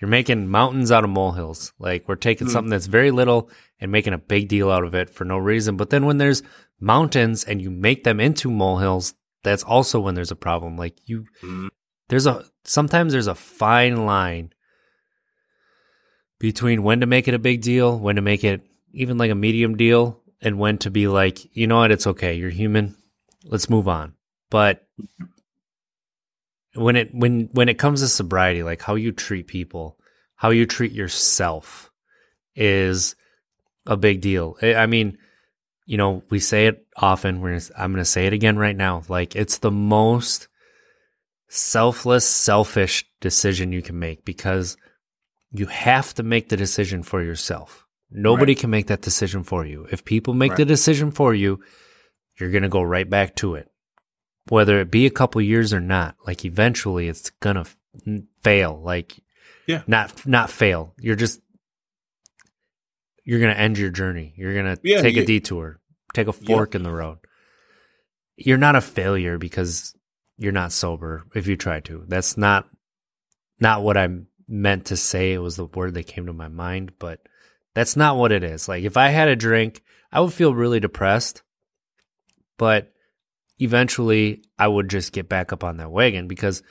you're 0.00 0.08
making 0.08 0.48
mountains 0.48 0.92
out 0.92 1.04
of 1.04 1.10
molehills. 1.10 1.72
Like 1.78 2.08
we're 2.08 2.16
taking 2.16 2.46
mm. 2.46 2.50
something 2.50 2.70
that's 2.70 2.86
very 2.86 3.10
little 3.10 3.50
and 3.80 3.90
making 3.90 4.12
a 4.12 4.18
big 4.18 4.48
deal 4.48 4.70
out 4.70 4.84
of 4.84 4.94
it 4.94 5.10
for 5.10 5.24
no 5.24 5.38
reason. 5.38 5.76
But 5.76 5.90
then 5.90 6.06
when 6.06 6.18
there's 6.18 6.42
mountains 6.80 7.44
and 7.44 7.60
you 7.60 7.70
make 7.70 8.04
them 8.04 8.20
into 8.20 8.50
molehills, 8.50 9.14
that's 9.42 9.64
also 9.64 10.00
when 10.00 10.14
there's 10.14 10.30
a 10.30 10.36
problem. 10.36 10.76
Like 10.76 10.96
you, 11.06 11.26
mm. 11.42 11.68
there's 12.08 12.26
a 12.26 12.44
sometimes 12.64 13.12
there's 13.12 13.26
a 13.26 13.34
fine 13.34 14.06
line 14.06 14.52
between 16.38 16.84
when 16.84 17.00
to 17.00 17.06
make 17.06 17.26
it 17.26 17.34
a 17.34 17.38
big 17.38 17.62
deal, 17.62 17.98
when 17.98 18.16
to 18.16 18.22
make 18.22 18.44
it 18.44 18.62
even 18.92 19.18
like 19.18 19.30
a 19.30 19.36
medium 19.36 19.76
deal, 19.76 20.20
and 20.40 20.58
when 20.58 20.78
to 20.78 20.90
be 20.90 21.08
like, 21.08 21.56
you 21.56 21.66
know 21.66 21.78
what, 21.78 21.90
it's 21.90 22.06
okay. 22.06 22.34
You're 22.34 22.50
human. 22.50 22.96
Let's 23.44 23.68
move 23.68 23.88
on. 23.88 24.14
But 24.50 24.86
when 26.78 26.96
it 26.96 27.14
when 27.14 27.48
when 27.52 27.68
it 27.68 27.78
comes 27.78 28.00
to 28.00 28.08
sobriety, 28.08 28.62
like 28.62 28.82
how 28.82 28.94
you 28.94 29.12
treat 29.12 29.46
people, 29.46 29.98
how 30.36 30.50
you 30.50 30.66
treat 30.66 30.92
yourself 30.92 31.90
is 32.54 33.14
a 33.86 33.96
big 33.96 34.20
deal. 34.20 34.56
I 34.62 34.86
mean, 34.86 35.18
you 35.86 35.96
know, 35.96 36.22
we 36.30 36.38
say 36.38 36.66
it 36.66 36.86
often. 36.96 37.40
We're 37.40 37.58
gonna, 37.58 37.74
I'm 37.76 37.92
going 37.92 38.02
to 38.02 38.04
say 38.04 38.26
it 38.26 38.32
again 38.32 38.58
right 38.58 38.76
now. 38.76 39.02
Like 39.08 39.34
it's 39.36 39.58
the 39.58 39.70
most 39.70 40.48
selfless, 41.48 42.26
selfish 42.26 43.06
decision 43.20 43.72
you 43.72 43.82
can 43.82 43.98
make 43.98 44.24
because 44.24 44.76
you 45.50 45.66
have 45.66 46.12
to 46.14 46.22
make 46.22 46.50
the 46.50 46.56
decision 46.56 47.02
for 47.02 47.22
yourself. 47.22 47.86
Nobody 48.10 48.52
right. 48.52 48.60
can 48.60 48.70
make 48.70 48.86
that 48.88 49.02
decision 49.02 49.44
for 49.44 49.64
you. 49.64 49.86
If 49.90 50.04
people 50.04 50.34
make 50.34 50.52
right. 50.52 50.58
the 50.58 50.64
decision 50.64 51.10
for 51.10 51.34
you, 51.34 51.60
you're 52.38 52.50
going 52.50 52.62
to 52.62 52.68
go 52.68 52.82
right 52.82 53.08
back 53.08 53.34
to 53.36 53.54
it 53.54 53.70
whether 54.50 54.80
it 54.80 54.90
be 54.90 55.06
a 55.06 55.10
couple 55.10 55.40
years 55.40 55.72
or 55.72 55.80
not, 55.80 56.16
like 56.26 56.44
eventually 56.44 57.08
it's 57.08 57.30
gonna 57.40 57.60
f- 57.60 57.76
fail. 58.42 58.80
Like, 58.82 59.18
yeah, 59.66 59.82
not 59.86 60.26
not 60.26 60.50
fail. 60.50 60.94
You're 61.00 61.16
just 61.16 61.40
you're 63.24 63.40
gonna 63.40 63.52
end 63.52 63.78
your 63.78 63.90
journey. 63.90 64.34
You're 64.36 64.54
gonna 64.54 64.78
yeah, 64.82 65.02
take 65.02 65.16
you, 65.16 65.22
a 65.22 65.26
detour. 65.26 65.80
take 66.14 66.28
a 66.28 66.32
fork 66.32 66.74
in 66.74 66.82
the 66.82 66.92
road. 66.92 67.18
You're 68.36 68.56
not 68.56 68.76
a 68.76 68.80
failure 68.80 69.38
because 69.38 69.94
you're 70.38 70.52
not 70.52 70.72
sober 70.72 71.24
if 71.34 71.46
you 71.46 71.56
try 71.56 71.80
to. 71.80 72.04
That's 72.08 72.36
not 72.36 72.68
not 73.60 73.82
what 73.82 73.96
I 73.96 74.08
meant 74.46 74.86
to 74.86 74.96
say. 74.96 75.32
It 75.32 75.38
was 75.38 75.56
the 75.56 75.66
word 75.66 75.94
that 75.94 76.06
came 76.06 76.26
to 76.26 76.32
my 76.32 76.48
mind, 76.48 76.92
but 76.98 77.20
that's 77.74 77.96
not 77.96 78.16
what 78.16 78.32
it 78.32 78.42
is. 78.42 78.68
Like 78.68 78.84
if 78.84 78.96
I 78.96 79.08
had 79.08 79.28
a 79.28 79.36
drink, 79.36 79.82
I 80.10 80.20
would 80.20 80.32
feel 80.32 80.54
really 80.54 80.80
depressed, 80.80 81.42
but 82.56 82.92
eventually 83.58 84.42
I 84.58 84.68
would 84.68 84.88
just 84.88 85.12
get 85.12 85.28
back 85.28 85.52
up 85.52 85.64
on 85.64 85.76
that 85.78 85.90
wagon 85.90 86.28
because 86.28 86.62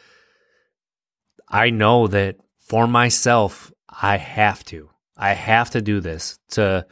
I 1.49 1.69
know 1.69 2.07
that 2.07 2.37
for 2.59 2.87
myself, 2.87 3.71
I 3.89 4.17
have 4.17 4.63
to. 4.65 4.89
I 5.15 5.33
have 5.33 5.71
to 5.71 5.81
do 5.81 5.99
this 5.99 6.39
to 6.51 6.85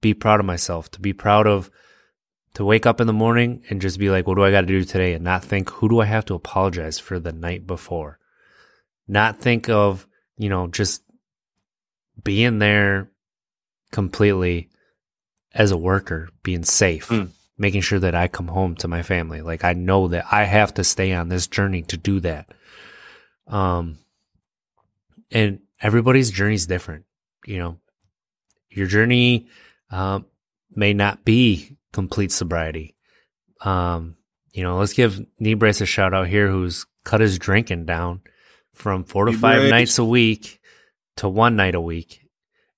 be 0.00 0.14
proud 0.14 0.40
of 0.40 0.46
myself, 0.46 0.90
to 0.92 1.00
be 1.00 1.12
proud 1.12 1.46
of, 1.46 1.70
to 2.54 2.64
wake 2.64 2.86
up 2.86 3.00
in 3.00 3.06
the 3.06 3.12
morning 3.12 3.64
and 3.70 3.80
just 3.80 3.98
be 3.98 4.10
like, 4.10 4.26
what 4.26 4.34
do 4.34 4.44
I 4.44 4.50
got 4.50 4.60
to 4.62 4.66
do 4.66 4.84
today? 4.84 5.14
And 5.14 5.24
not 5.24 5.44
think, 5.44 5.70
who 5.70 5.88
do 5.88 6.00
I 6.00 6.04
have 6.04 6.26
to 6.26 6.34
apologize 6.34 6.98
for 6.98 7.18
the 7.18 7.32
night 7.32 7.66
before? 7.66 8.18
Not 9.08 9.38
think 9.38 9.68
of, 9.68 10.06
you 10.36 10.48
know, 10.48 10.66
just 10.66 11.02
being 12.22 12.58
there 12.58 13.10
completely 13.90 14.68
as 15.54 15.70
a 15.70 15.76
worker, 15.76 16.28
being 16.42 16.64
safe, 16.64 17.08
Mm. 17.08 17.30
Making 17.62 17.80
sure 17.80 18.00
that 18.00 18.16
I 18.16 18.26
come 18.26 18.48
home 18.48 18.74
to 18.76 18.88
my 18.88 19.02
family. 19.02 19.40
Like 19.40 19.64
I 19.64 19.72
know 19.72 20.08
that 20.08 20.26
I 20.30 20.42
have 20.42 20.74
to 20.74 20.84
stay 20.84 21.12
on 21.12 21.28
this 21.28 21.46
journey 21.46 21.82
to 21.82 21.96
do 21.96 22.18
that. 22.20 22.50
Um, 23.46 23.98
and 25.30 25.60
everybody's 25.80 26.32
journey 26.32 26.56
is 26.56 26.66
different. 26.66 27.04
You 27.46 27.58
know, 27.58 27.78
your 28.68 28.88
journey 28.88 29.46
um, 29.90 30.26
may 30.74 30.92
not 30.92 31.24
be 31.24 31.76
complete 31.92 32.32
sobriety. 32.32 32.96
Um, 33.60 34.16
you 34.52 34.64
know, 34.64 34.78
let's 34.78 34.92
give 34.92 35.24
Knee 35.38 35.54
Brace 35.54 35.80
a 35.80 35.86
shout 35.86 36.12
out 36.12 36.26
here, 36.26 36.48
who's 36.48 36.84
cut 37.04 37.20
his 37.20 37.38
drinking 37.38 37.86
down 37.86 38.22
from 38.72 39.04
four 39.04 39.26
to 39.26 39.30
Knee 39.30 39.38
five 39.38 39.60
Brace. 39.60 39.70
nights 39.70 39.98
a 39.98 40.04
week 40.04 40.60
to 41.16 41.28
one 41.28 41.54
night 41.54 41.76
a 41.76 41.80
week, 41.80 42.28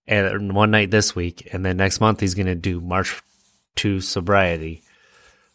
and 0.06 0.54
one 0.54 0.70
night 0.70 0.90
this 0.90 1.16
week, 1.16 1.48
and 1.52 1.64
then 1.64 1.78
next 1.78 2.00
month 2.00 2.20
he's 2.20 2.34
going 2.34 2.46
to 2.46 2.54
do 2.54 2.80
March 2.82 3.22
to 3.76 4.00
sobriety, 4.00 4.82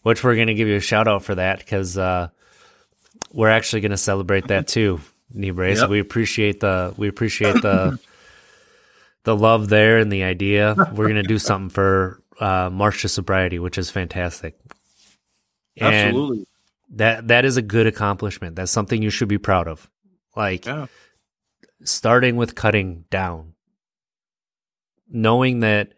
which 0.03 0.23
we're 0.23 0.36
going 0.36 0.47
to 0.47 0.53
give 0.53 0.67
you 0.67 0.75
a 0.75 0.82
shout 0.82 1.08
out 1.08 1.23
for 1.23 1.36
that 1.36 1.60
because 1.60 1.97
uh, 1.97 2.29
we're 3.34 3.49
actually 3.49 3.82
going 3.82 3.91
to 3.91 3.97
celebrate 3.97 4.47
that 4.47 4.67
too, 4.67 4.99
Brace. 5.34 5.79
Yep. 5.79 5.89
We 5.89 5.99
appreciate 5.99 6.60
the 6.60 6.93
we 6.97 7.08
appreciate 7.08 7.62
the 7.62 7.99
the 9.23 9.36
love 9.36 9.69
there 9.69 9.97
and 9.99 10.12
the 10.12 10.23
idea. 10.23 10.75
We're 10.93 11.05
going 11.08 11.15
to 11.15 11.23
do 11.23 11.39
something 11.39 11.69
for 11.69 12.21
uh, 12.39 12.69
March 12.71 13.01
to 13.01 13.10
sobriety, 13.10 13.60
which 13.60 13.77
is 13.77 13.89
fantastic. 13.89 14.55
And 15.77 15.93
Absolutely. 16.08 16.47
that 16.95 17.27
that 17.27 17.45
is 17.45 17.58
a 17.58 17.62
good 17.62 17.88
accomplishment. 17.88 18.55
That's 18.55 18.71
something 18.71 19.01
you 19.01 19.10
should 19.10 19.27
be 19.29 19.38
proud 19.38 19.67
of. 19.67 19.89
Like 20.36 20.65
Yeah. 20.65 20.88
starting 21.84 22.36
with 22.36 22.55
cutting 22.55 23.05
down, 23.10 23.53
knowing 25.10 25.62
that 25.62 25.93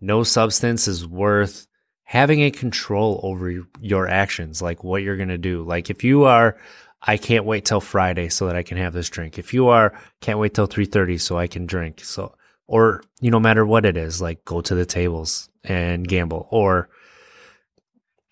no 0.00 0.22
substance 0.22 0.88
is 0.88 1.06
worth 1.06 1.66
having 2.04 2.42
a 2.42 2.50
control 2.50 3.20
over 3.22 3.64
your 3.80 4.08
actions, 4.08 4.60
like 4.60 4.82
what 4.82 5.02
you're 5.02 5.16
going 5.16 5.28
to 5.28 5.38
do. 5.38 5.62
Like 5.62 5.90
if 5.90 6.02
you 6.02 6.24
are, 6.24 6.58
I 7.02 7.16
can't 7.16 7.44
wait 7.44 7.64
till 7.64 7.80
Friday 7.80 8.28
so 8.28 8.46
that 8.46 8.56
I 8.56 8.62
can 8.62 8.78
have 8.78 8.92
this 8.92 9.08
drink. 9.08 9.38
If 9.38 9.54
you 9.54 9.68
are, 9.68 9.98
can't 10.20 10.38
wait 10.38 10.54
till 10.54 10.66
3:30 10.68 11.20
so 11.20 11.38
I 11.38 11.46
can 11.46 11.66
drink. 11.66 12.04
So 12.04 12.34
or 12.66 13.02
you 13.20 13.30
know, 13.30 13.38
no 13.38 13.42
matter 13.42 13.64
what 13.64 13.84
it 13.84 13.96
is, 13.96 14.20
like 14.20 14.44
go 14.44 14.60
to 14.60 14.74
the 14.74 14.86
tables 14.86 15.48
and 15.64 16.06
gamble 16.06 16.48
or 16.50 16.88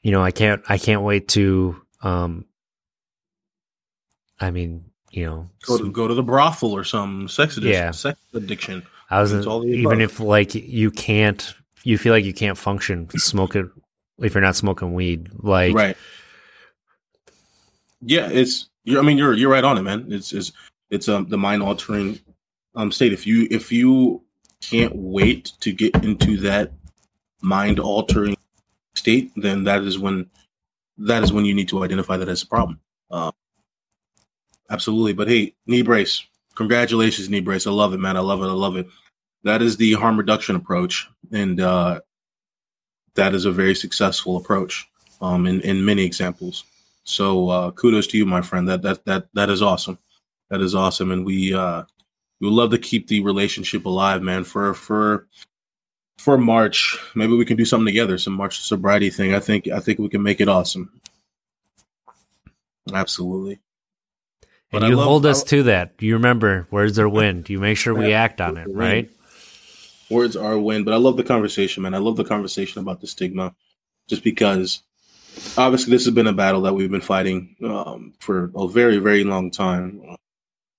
you 0.03 0.13
know, 0.13 0.23
I 0.23 0.33
can't 0.33 0.63
I 0.69 0.79
can't 0.79 1.03
wait 1.03 1.29
to 1.29 1.81
um 2.03 2.45
I 4.41 4.51
mean, 4.51 4.85
you 5.11 5.25
know, 5.25 5.51
Go 5.67 5.79
to, 5.79 5.91
go 5.91 6.07
to 6.07 6.15
the 6.15 6.23
brothel 6.23 6.73
or 6.73 6.85
some 6.85 7.29
sex 7.29 7.57
addiction. 7.57 7.83
Yeah. 7.83 7.91
Sex 7.91 8.19
addiction. 8.35 8.85
I 9.11 9.21
was 9.21 9.33
It's 9.33 9.47
all 9.47 9.61
the 9.61 9.69
even 9.69 10.01
if 10.01 10.21
like 10.21 10.55
you 10.55 10.91
can't, 10.91 11.55
you 11.83 11.97
feel 11.99 12.13
like 12.13 12.25
you 12.25 12.35
can't 12.35 12.59
function 12.59 13.09
smoking 13.19 13.71
if 14.19 14.35
you're 14.35 14.43
not 14.43 14.57
smoking 14.57 14.93
weed. 14.95 15.31
Like, 15.39 15.75
right. 15.75 15.97
Yeah, 18.01 18.29
it's. 18.31 18.69
You're, 18.85 19.01
I 19.01 19.03
mean, 19.03 19.19
you're 19.19 19.35
you're 19.35 19.51
right 19.51 19.65
on 19.65 19.79
it, 19.79 19.83
man. 19.83 20.07
It's 20.11 20.33
it's 20.33 20.53
it's 20.91 21.09
um 21.09 21.29
the 21.29 21.39
mind 21.39 21.63
altering 21.63 22.21
um 22.75 22.93
state. 22.93 23.13
If 23.13 23.27
you 23.27 23.47
if 23.51 23.73
you 23.73 24.23
can't 24.61 24.95
wait 24.95 25.53
to 25.61 25.73
get 25.73 25.95
into 26.05 26.37
that 26.39 26.73
mind 27.41 27.79
altering 27.79 28.37
state, 28.95 29.33
then 29.37 29.65
that 29.65 29.83
is 29.83 29.99
when 29.99 30.29
that 30.99 31.23
is 31.23 31.33
when 31.33 31.45
you 31.45 31.55
need 31.55 31.69
to 31.69 31.83
identify 31.83 32.17
that 32.17 32.29
as 32.29 32.43
a 32.43 32.47
problem. 32.47 32.81
Uh, 33.11 33.33
absolutely. 34.71 35.13
But 35.13 35.29
hey, 35.29 35.55
knee 35.67 35.83
brace. 35.83 36.25
Congratulations, 36.59 37.31
knee 37.31 37.39
brace. 37.39 37.69
I 37.69 37.71
love 37.71 37.95
it, 37.95 37.99
man. 37.99 38.17
I 38.17 38.21
love 38.21 38.43
it. 38.43 38.47
I 38.47 38.53
love 38.53 38.77
it. 38.77 38.89
That 39.45 39.63
is 39.63 39.77
the 39.77 39.93
harm 39.93 40.17
reduction 40.17 40.57
approach, 40.57 41.09
and 41.31 41.61
uh, 41.61 42.01
that 43.15 43.33
is 43.33 43.45
a 43.45 43.53
very 43.53 43.77
successful 43.77 44.37
approach 44.37 44.85
um, 45.21 45.47
in 45.47 45.61
in 45.61 45.85
many 45.85 46.05
examples. 46.05 46.65
So 47.05 47.49
uh, 47.49 47.71
kudos 47.71 48.09
to 48.09 48.19
you, 48.19 48.27
my 48.27 48.43
friend. 48.43 48.69
That 48.69 48.83
that 48.83 49.05
that 49.05 49.29
that 49.35 49.51
is 49.51 49.63
awesome. 49.63 50.01
That 50.51 50.61
is 50.61 50.75
awesome, 50.75 51.13
and 51.13 51.25
we 51.25 51.55
uh, 51.55 51.85
we 52.41 52.49
would 52.49 52.57
love 52.57 52.73
to 52.73 52.79
keep 52.79 53.07
the 53.07 53.21
relationship 53.21 53.87
alive, 53.87 54.21
man. 54.21 54.43
For 54.43 54.75
for 54.75 55.29
for 56.19 56.37
March, 56.37 56.99
maybe 57.15 57.37
we 57.37 57.45
can 57.45 57.57
do 57.57 57.65
something 57.65 57.87
together, 57.87 58.19
some 58.19 58.33
March 58.33 58.59
sobriety 58.59 59.11
thing. 59.11 59.33
I 59.33 59.39
think 59.39 59.69
I 59.69 59.79
think 59.79 60.01
we 60.01 60.09
can 60.09 60.25
make 60.25 60.41
it 60.41 60.49
awesome. 60.49 60.91
Absolutely. 62.93 63.61
And 64.73 64.81
But 64.81 64.89
you 64.89 64.97
love- 64.97 65.07
hold 65.07 65.27
us 65.27 65.43
to 65.45 65.63
that. 65.65 65.95
You 65.99 66.15
remember 66.15 66.67
words 66.71 66.99
are 66.99 67.09
wind. 67.09 67.49
You 67.49 67.59
make 67.59 67.77
sure 67.79 67.95
we 67.95 68.13
act 68.13 68.41
on 68.41 68.57
it, 68.57 68.67
right? 68.71 69.11
words 70.11 70.37
are 70.37 70.59
wind. 70.59 70.85
But 70.87 70.95
I 70.95 70.97
love 70.97 71.17
the 71.19 71.23
conversation, 71.25 71.83
man. 71.83 71.95
I 71.95 71.99
love 71.99 72.17
the 72.17 72.25
conversation 72.25 72.81
about 72.81 73.01
the 73.01 73.07
stigma, 73.07 73.55
just 74.09 74.25
because 74.25 74.83
obviously 75.57 75.91
this 75.91 76.05
has 76.07 76.15
been 76.15 76.27
a 76.27 76.33
battle 76.33 76.63
that 76.63 76.75
we've 76.75 76.91
been 76.91 77.01
fighting 77.03 77.57
um, 77.63 78.15
for 78.19 78.51
a 78.57 78.67
very, 78.69 78.99
very 78.99 79.23
long 79.25 79.51
time. 79.51 80.01
uh, 80.09 80.17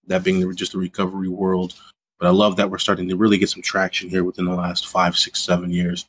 That 0.08 0.24
being 0.24 0.56
just 0.56 0.72
the 0.72 0.80
recovery 0.80 1.30
world. 1.30 1.74
But 2.20 2.28
I 2.28 2.32
love 2.32 2.58
that 2.58 2.70
we're 2.70 2.80
starting 2.80 3.08
to 3.10 3.16
really 3.16 3.38
get 3.38 3.50
some 3.50 3.62
traction 3.62 4.10
here 4.10 4.24
within 4.24 4.46
the 4.46 4.54
last 4.56 4.88
five, 4.88 5.16
six, 5.16 5.40
seven 5.40 5.70
years 5.70 6.06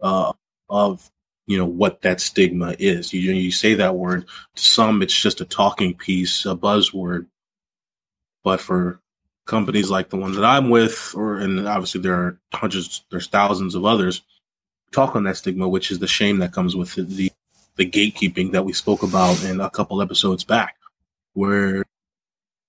uh, 0.00 0.32
of 0.68 1.10
you 1.50 1.58
know 1.58 1.66
what 1.66 2.02
that 2.02 2.20
stigma 2.20 2.76
is. 2.78 3.12
You 3.12 3.32
you 3.32 3.50
say 3.50 3.74
that 3.74 3.96
word 3.96 4.28
to 4.54 4.62
some, 4.62 5.02
it's 5.02 5.20
just 5.20 5.40
a 5.40 5.44
talking 5.44 5.94
piece, 5.94 6.46
a 6.46 6.54
buzzword. 6.54 7.26
But 8.44 8.60
for 8.60 9.00
companies 9.46 9.90
like 9.90 10.10
the 10.10 10.16
ones 10.16 10.36
that 10.36 10.44
I'm 10.44 10.70
with, 10.70 11.12
or 11.16 11.38
and 11.38 11.66
obviously 11.66 12.02
there 12.02 12.14
are 12.14 12.38
hundreds, 12.54 13.02
there's 13.10 13.26
thousands 13.26 13.74
of 13.74 13.84
others, 13.84 14.22
talk 14.92 15.16
on 15.16 15.24
that 15.24 15.38
stigma, 15.38 15.68
which 15.68 15.90
is 15.90 15.98
the 15.98 16.06
shame 16.06 16.38
that 16.38 16.52
comes 16.52 16.76
with 16.76 16.94
the 16.94 17.32
the, 17.74 17.90
gatekeeping 17.90 18.52
that 18.52 18.64
we 18.64 18.72
spoke 18.72 19.02
about 19.02 19.42
in 19.42 19.60
a 19.60 19.70
couple 19.70 20.00
episodes 20.00 20.44
back, 20.44 20.76
where 21.32 21.84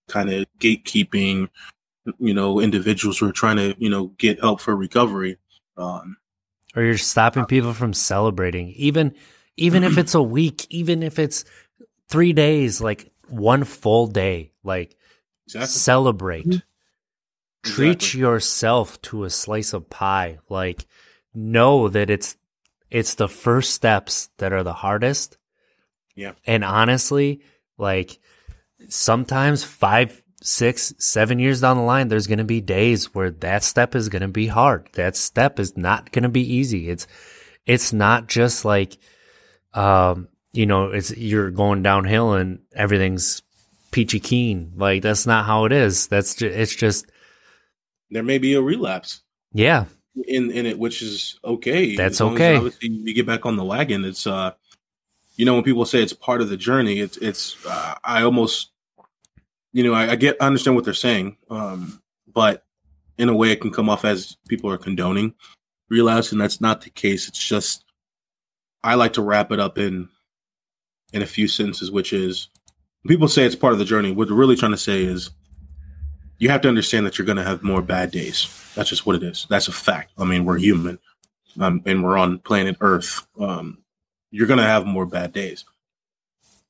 kind 0.08 0.32
of 0.32 0.48
gatekeeping, 0.58 1.50
you 2.18 2.34
know, 2.34 2.60
individuals 2.60 3.20
who 3.20 3.30
are 3.30 3.32
trying 3.32 3.58
to 3.58 3.76
you 3.78 3.92
know 3.92 4.08
get 4.18 4.40
help 4.40 4.60
for 4.60 4.76
recovery. 4.76 5.38
Um, 5.78 6.18
Or 6.76 6.84
you're 6.84 6.98
stopping 6.98 7.46
people 7.46 7.74
from 7.74 7.94
celebrating, 7.94 8.70
even 8.70 9.16
even 9.58 9.84
if 9.84 9.98
it's 9.98 10.16
a 10.16 10.24
week, 10.24 10.66
even 10.70 11.04
if 11.04 11.20
it's 11.20 11.44
three 12.08 12.34
days, 12.34 12.82
like 12.82 13.12
one 13.28 13.64
full 13.64 14.08
day, 14.08 14.52
like 14.64 14.96
exactly. 15.46 15.68
celebrate. 15.68 16.64
Treat 17.64 17.98
Exactly. 17.98 18.20
yourself 18.22 19.02
to 19.04 19.24
a 19.24 19.30
slice 19.30 19.74
of 19.74 19.90
pie. 19.90 20.40
Like 20.50 20.86
know 21.34 21.90
that 21.90 22.10
it's 22.10 22.36
it's 22.90 23.16
the 23.16 23.30
first 23.30 23.74
steps 23.74 24.30
that 24.38 24.52
are 24.52 24.64
the 24.64 24.74
hardest. 24.74 25.38
Yeah. 26.16 26.34
And 26.46 26.64
honestly, 26.64 27.42
like 27.78 28.20
sometimes 28.90 29.64
five, 29.64 30.22
six, 30.42 30.94
seven 30.98 31.40
years 31.40 31.62
down 31.62 31.78
the 31.78 31.84
line, 31.84 32.08
there's 32.08 32.28
gonna 32.28 32.44
be 32.44 32.62
days 32.62 33.14
where 33.14 33.32
that 33.32 33.64
step 33.64 33.96
is 33.96 34.10
gonna 34.10 34.28
be 34.28 34.48
hard. 34.48 34.90
That 34.94 35.16
step 35.16 35.60
is 35.60 35.78
not 35.78 36.12
gonna 36.12 36.30
be 36.30 36.42
easy. 36.56 36.90
It's 36.90 37.08
it's 37.66 37.94
not 37.94 38.28
just 38.28 38.66
like 38.66 38.98
um, 39.74 40.28
you 40.54 40.66
know, 40.66 40.92
it's 40.92 41.16
you're 41.16 41.52
going 41.52 41.82
downhill 41.84 42.34
and 42.34 42.60
everything's 42.76 43.42
peachy 43.92 44.20
keen. 44.20 44.74
Like 44.76 45.02
that's 45.02 45.26
not 45.26 45.46
how 45.46 45.66
it 45.66 45.72
is. 45.72 46.08
That's 46.08 46.36
ju- 46.36 46.48
it's 46.48 46.76
just 46.76 47.06
There 48.10 48.24
may 48.24 48.38
be 48.38 48.54
a 48.56 48.62
relapse. 48.62 49.22
yeah, 49.54 49.86
in 50.28 50.52
in 50.52 50.66
it, 50.66 50.78
which 50.78 51.02
is 51.02 51.40
okay. 51.46 51.96
That's 51.96 52.16
As 52.16 52.22
long 52.22 52.36
as 52.36 52.42
okay. 52.42 52.56
obviously, 52.58 52.90
you 52.90 53.14
get 53.14 53.26
back 53.26 53.46
on 53.46 53.56
the 53.56 53.64
wagon. 53.64 54.04
It's 54.04 54.28
uh, 54.28 54.52
you 55.38 55.46
know, 55.46 55.54
when 55.56 55.64
people 55.64 55.86
say 55.86 56.02
it's 56.04 56.12
part 56.14 56.42
of 56.42 56.50
the 56.50 56.58
journey, 56.58 57.00
it's 57.00 57.16
it's. 57.18 57.56
Uh, 57.66 57.96
I 58.04 58.24
almost, 58.24 58.71
you 59.74 59.84
know, 59.84 59.94
I, 59.94 60.12
I 60.12 60.16
get, 60.16 60.38
I 60.42 60.48
understand 60.48 60.76
what 60.76 60.86
they're 60.86 60.94
saying, 60.94 61.38
um, 61.50 62.02
but 62.28 62.64
in 63.18 63.30
a 63.30 63.36
way, 63.36 63.52
it 63.52 63.62
can 63.62 63.72
come 63.72 63.90
off 63.90 64.06
as 64.06 64.38
people 64.48 64.70
are 64.72 64.78
condoning 64.78 65.34
relapse, 65.90 66.32
and 66.32 66.42
that's 66.42 66.62
not 66.62 66.82
the 66.82 66.90
case. 66.90 67.28
It's 67.28 67.44
just 67.44 67.84
I 68.84 68.96
like 68.96 69.14
to 69.14 69.22
wrap 69.22 69.52
it 69.52 69.60
up 69.60 69.78
in 69.78 70.10
in 71.14 71.22
a 71.22 71.28
few 71.28 71.48
sentences, 71.48 71.92
which 71.92 72.14
is 72.14 72.50
people 73.08 73.28
say 73.28 73.44
it's 73.44 73.56
part 73.56 73.74
of 73.74 73.80
the 73.80 73.86
journey. 73.86 74.12
What 74.12 74.28
they're 74.28 74.38
really 74.38 74.56
trying 74.56 74.72
to 74.72 74.78
say 74.78 75.04
is 75.04 75.30
you 76.38 76.50
have 76.50 76.62
to 76.62 76.70
understand 76.70 77.06
that 77.06 77.18
you're 77.18 77.26
going 77.26 77.38
to 77.38 77.44
have 77.44 77.62
more 77.62 77.82
bad 77.82 78.12
days. 78.12 78.48
That's 78.76 78.90
just 78.90 79.06
what 79.06 79.16
it 79.16 79.24
is. 79.24 79.46
That's 79.50 79.68
a 79.68 79.72
fact. 79.72 80.12
I 80.18 80.24
mean, 80.24 80.46
we're 80.46 80.58
human, 80.58 80.98
um, 81.60 81.84
and 81.86 82.04
we're 82.04 82.18
on 82.18 82.40
planet 82.40 82.78
Earth. 82.82 83.28
Um, 83.40 83.84
you're 84.32 84.48
going 84.48 84.58
to 84.58 84.64
have 84.64 84.86
more 84.86 85.06
bad 85.06 85.34
days. 85.34 85.66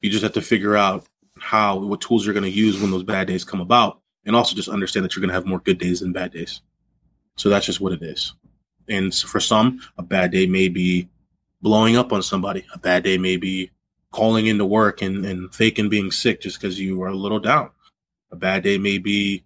You 0.02 0.10
just 0.10 0.24
have 0.24 0.34
to 0.34 0.42
figure 0.42 0.76
out 0.76 1.06
how 1.40 1.78
what 1.78 2.02
tools 2.02 2.26
you're 2.26 2.34
going 2.34 2.44
to 2.44 2.50
use 2.50 2.80
when 2.80 2.92
those 2.92 3.04
bad 3.04 3.28
days 3.28 3.44
come 3.44 3.62
about, 3.62 4.02
and 4.26 4.36
also 4.36 4.56
just 4.56 4.70
understand 4.70 5.04
that 5.04 5.16
you're 5.16 5.22
going 5.22 5.30
to 5.30 5.36
have 5.36 5.46
more 5.46 5.60
good 5.60 5.78
days 5.78 6.02
than 6.02 6.14
bad 6.14 6.32
days. 6.32 6.62
So 7.38 7.50
that's 7.50 7.66
just 7.66 7.82
what 7.82 7.94
it 7.94 8.02
is. 8.04 8.34
And 8.88 9.14
for 9.14 9.40
some, 9.40 9.80
a 9.98 10.04
bad 10.04 10.32
day 10.32 10.46
may 10.46 10.68
be 10.68 11.10
blowing 11.62 11.96
up 11.96 12.12
on 12.12 12.22
somebody. 12.22 12.66
A 12.74 12.80
bad 12.80 13.04
day 13.04 13.18
may 13.18 13.38
be 13.38 13.72
calling 14.12 14.48
into 14.48 14.66
work 14.66 15.02
and, 15.02 15.26
and 15.26 15.54
faking 15.54 15.90
being 15.90 16.12
sick 16.12 16.42
just 16.42 16.60
because 16.60 16.80
you 16.80 17.02
are 17.02 17.08
a 17.08 17.16
little 17.16 17.40
down. 17.40 17.72
A 18.32 18.36
bad 18.36 18.64
day 18.64 18.78
may 18.78 18.98
be 18.98 19.44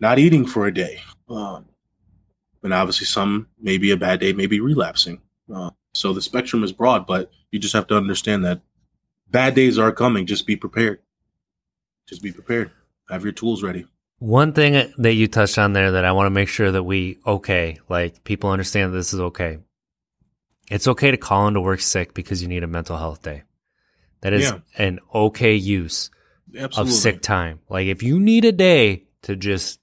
not 0.00 0.18
eating 0.18 0.46
for 0.46 0.66
a 0.66 0.74
day. 0.74 1.00
Um, 1.28 1.66
and 2.62 2.72
obviously, 2.72 3.06
some 3.06 3.48
maybe 3.60 3.90
a 3.90 3.96
bad 3.96 4.20
day, 4.20 4.32
maybe 4.32 4.60
relapsing. 4.60 5.20
Uh, 5.52 5.70
so 5.94 6.12
the 6.12 6.22
spectrum 6.22 6.62
is 6.62 6.72
broad, 6.72 7.06
but 7.06 7.30
you 7.50 7.58
just 7.58 7.74
have 7.74 7.86
to 7.88 7.96
understand 7.96 8.44
that 8.44 8.60
bad 9.30 9.54
days 9.54 9.78
are 9.78 9.92
coming. 9.92 10.26
Just 10.26 10.46
be 10.46 10.56
prepared. 10.56 11.00
Just 12.08 12.22
be 12.22 12.32
prepared. 12.32 12.70
Have 13.10 13.22
your 13.24 13.32
tools 13.32 13.62
ready. 13.62 13.86
One 14.18 14.52
thing 14.52 14.92
that 14.98 15.12
you 15.14 15.28
touched 15.28 15.58
on 15.58 15.72
there 15.74 15.92
that 15.92 16.04
I 16.04 16.12
want 16.12 16.26
to 16.26 16.30
make 16.30 16.48
sure 16.48 16.72
that 16.72 16.82
we 16.82 17.18
okay, 17.26 17.78
like 17.88 18.24
people 18.24 18.50
understand 18.50 18.92
that 18.92 18.96
this 18.96 19.14
is 19.14 19.20
okay. 19.20 19.58
It's 20.70 20.88
okay 20.88 21.10
to 21.10 21.16
call 21.16 21.48
into 21.48 21.60
work 21.60 21.80
sick 21.80 22.14
because 22.14 22.42
you 22.42 22.48
need 22.48 22.64
a 22.64 22.66
mental 22.66 22.96
health 22.96 23.22
day. 23.22 23.44
That 24.20 24.32
is 24.32 24.42
Yeah. 24.44 24.58
an 24.76 24.98
okay 25.14 25.54
use 25.54 26.10
Absolutely. 26.56 26.92
of 26.92 26.96
sick 26.98 27.22
time. 27.22 27.60
Like 27.68 27.86
if 27.86 28.02
you 28.02 28.18
need 28.18 28.44
a 28.44 28.52
day 28.52 29.04
to 29.22 29.36
just 29.36 29.80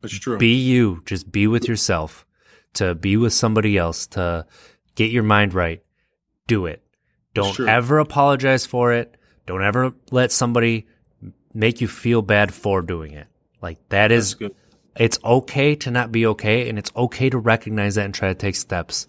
That's 0.00 0.18
true. 0.18 0.38
be 0.38 0.54
you, 0.54 1.02
just 1.04 1.32
be 1.32 1.46
with 1.48 1.68
yourself, 1.68 2.24
to 2.74 2.94
be 2.94 3.16
with 3.16 3.32
somebody 3.32 3.76
else, 3.76 4.06
to 4.08 4.46
get 4.94 5.10
your 5.10 5.24
mind 5.24 5.54
right, 5.54 5.82
do 6.46 6.66
it. 6.66 6.82
Don't 7.34 7.68
ever 7.68 7.98
apologize 7.98 8.66
for 8.66 8.92
it. 8.92 9.16
Don't 9.46 9.62
ever 9.62 9.92
let 10.10 10.32
somebody 10.32 10.86
make 11.54 11.80
you 11.80 11.88
feel 11.88 12.22
bad 12.22 12.52
for 12.52 12.82
doing 12.82 13.12
it. 13.12 13.26
Like 13.60 13.78
that 13.88 14.08
That's 14.08 14.28
is 14.28 14.34
good. 14.34 14.54
it's 14.96 15.18
okay 15.24 15.74
to 15.76 15.90
not 15.90 16.12
be 16.12 16.26
okay 16.26 16.68
and 16.68 16.78
it's 16.78 16.92
okay 16.94 17.30
to 17.30 17.38
recognize 17.38 17.94
that 17.94 18.04
and 18.04 18.14
try 18.14 18.28
to 18.28 18.34
take 18.34 18.56
steps. 18.56 19.06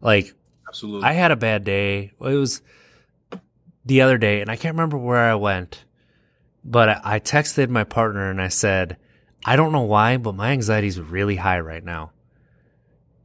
Like 0.00 0.34
Absolutely. 0.68 1.08
I 1.08 1.12
had 1.12 1.30
a 1.30 1.36
bad 1.36 1.64
day. 1.64 2.12
It 2.20 2.20
was 2.20 2.62
the 3.84 4.00
other 4.00 4.18
day, 4.18 4.40
and 4.40 4.50
I 4.50 4.56
can't 4.56 4.74
remember 4.74 4.98
where 4.98 5.30
I 5.30 5.36
went, 5.36 5.84
but 6.64 6.88
I 6.88 7.00
I 7.04 7.20
texted 7.20 7.68
my 7.68 7.84
partner 7.84 8.30
and 8.30 8.42
I 8.42 8.48
said, 8.48 8.96
I 9.44 9.54
don't 9.54 9.72
know 9.72 9.82
why, 9.82 10.16
but 10.16 10.34
my 10.34 10.50
anxiety 10.50 10.88
is 10.88 11.00
really 11.00 11.36
high 11.36 11.60
right 11.60 11.84
now. 11.84 12.10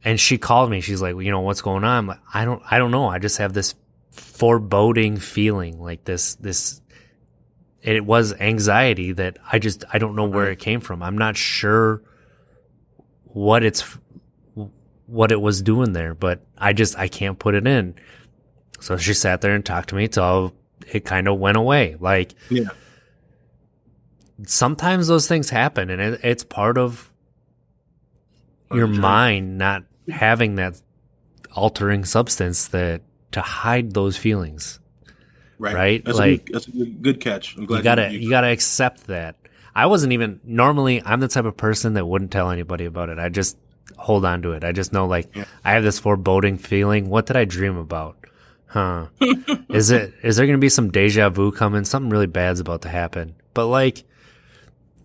And 0.04 0.18
she 0.20 0.38
called 0.38 0.70
me. 0.70 0.80
She's 0.80 1.02
like, 1.02 1.14
well, 1.14 1.22
you 1.22 1.30
know, 1.32 1.40
what's 1.40 1.62
going 1.62 1.84
on? 1.84 1.98
I'm 1.98 2.06
like, 2.06 2.20
I 2.32 2.44
don't, 2.44 2.62
I 2.70 2.78
don't 2.78 2.90
know. 2.90 3.08
I 3.08 3.18
just 3.18 3.38
have 3.38 3.52
this 3.52 3.74
foreboding 4.12 5.16
feeling 5.16 5.80
like 5.80 6.04
this, 6.04 6.36
this, 6.36 6.80
it 7.82 8.04
was 8.04 8.32
anxiety 8.34 9.12
that 9.12 9.38
I 9.50 9.58
just, 9.58 9.84
I 9.92 9.98
don't 9.98 10.14
know 10.14 10.28
where 10.28 10.50
it 10.50 10.58
came 10.58 10.80
from. 10.80 11.02
I'm 11.02 11.18
not 11.18 11.36
sure 11.36 12.02
what 13.24 13.64
it's, 13.64 13.98
what 15.06 15.32
it 15.32 15.40
was 15.40 15.62
doing 15.62 15.92
there, 15.92 16.14
but 16.14 16.46
I 16.56 16.72
just, 16.72 16.96
I 16.98 17.08
can't 17.08 17.38
put 17.38 17.54
it 17.54 17.66
in. 17.66 17.94
So 18.80 18.96
she 18.96 19.14
sat 19.14 19.40
there 19.40 19.54
and 19.54 19.64
talked 19.64 19.88
to 19.90 19.94
me 19.94 20.08
till 20.08 20.54
it 20.92 21.04
kind 21.04 21.26
of 21.26 21.38
went 21.38 21.56
away. 21.56 21.96
Like, 21.98 22.34
yeah. 22.50 22.68
sometimes 24.46 25.08
those 25.08 25.26
things 25.26 25.50
happen 25.50 25.90
and 25.90 26.00
it, 26.00 26.20
it's 26.22 26.44
part 26.44 26.78
of 26.78 27.12
your 28.72 28.86
mind 28.86 29.58
not 29.58 29.84
having 30.08 30.54
that 30.56 30.80
altering 31.54 32.04
substance 32.04 32.68
that 32.68 33.02
to 33.32 33.40
hide 33.40 33.92
those 33.92 34.16
feelings 34.16 34.78
Right. 35.58 35.74
right? 35.74 36.04
That's, 36.04 36.18
Like- 36.18 36.32
a, 36.32 36.44
good, 36.44 36.54
that's 36.54 36.66
a 36.66 36.70
good, 36.72 37.02
good 37.02 37.20
catch. 37.20 37.56
I'm 37.56 37.66
glad 37.66 37.78
you 37.78 37.82
gotta 37.84 38.12
you 38.12 38.30
gotta 38.30 38.48
accept 38.48 39.06
that. 39.08 39.36
I 39.74 39.86
wasn't 39.86 40.12
even 40.12 40.40
normally 40.44 41.00
i'm 41.04 41.20
the 41.20 41.28
type 41.28 41.44
of 41.46 41.56
person 41.56 41.94
that 41.94 42.04
wouldn't 42.06 42.30
tell 42.30 42.50
anybody 42.50 42.84
about 42.84 43.08
it. 43.10 43.18
I 43.18 43.28
just 43.28 43.56
hold 43.96 44.24
on 44.24 44.42
to 44.42 44.52
it. 44.52 44.64
I 44.64 44.72
just 44.72 44.92
know 44.92 45.06
like 45.06 45.34
Yeah. 45.36 45.44
i 45.64 45.72
have 45.72 45.82
this 45.84 45.98
foreboding 46.00 46.58
feeling. 46.58 47.08
What 47.08 47.26
did 47.26 47.36
i 47.36 47.44
dream 47.44 47.76
about? 47.76 48.16
Huh. 48.66 49.06
Is 49.68 49.90
it 49.90 50.14
is 50.22 50.36
there 50.36 50.46
gonna 50.46 50.58
be 50.58 50.68
some 50.68 50.90
deja 50.90 51.28
vu 51.30 51.52
coming? 51.52 51.84
Something 51.84 52.10
really 52.10 52.26
bad's 52.26 52.58
about 52.60 52.82
to 52.82 52.88
happen. 52.88 53.34
But 53.54 53.66
like 53.66 54.02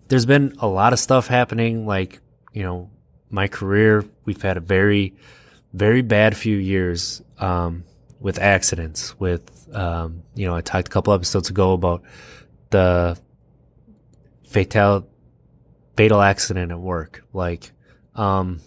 there's 0.08 0.26
been 0.26 0.56
a 0.60 0.68
lot 0.68 0.94
of 0.94 1.00
stuff 1.00 1.28
happening. 1.28 1.86
Like 1.86 2.20
you 2.54 2.64
know 2.64 2.90
my 3.30 3.48
career 3.48 4.06
we've 4.26 4.42
had 4.42 4.58
a 4.58 4.62
very 4.62 5.14
very 5.74 6.02
bad 6.02 6.36
few 6.36 6.58
years. 6.58 7.22
Um, 7.40 7.84
with 8.20 8.39
accidents 8.39 9.20
with 9.20 9.68
um, 9.76 10.24
you 10.34 10.47
know 10.47 10.55
i 10.55 10.61
talked 10.61 10.88
a 10.88 10.91
couple 10.91 11.13
episodes 11.13 11.49
ago 11.49 11.74
about 11.74 12.01
the 12.72 13.18
fatal 14.47 15.07
fatal 15.95 16.22
accident 16.22 16.72
at 16.72 16.80
work. 16.80 17.24
Like 17.34 17.72
um 18.15 18.61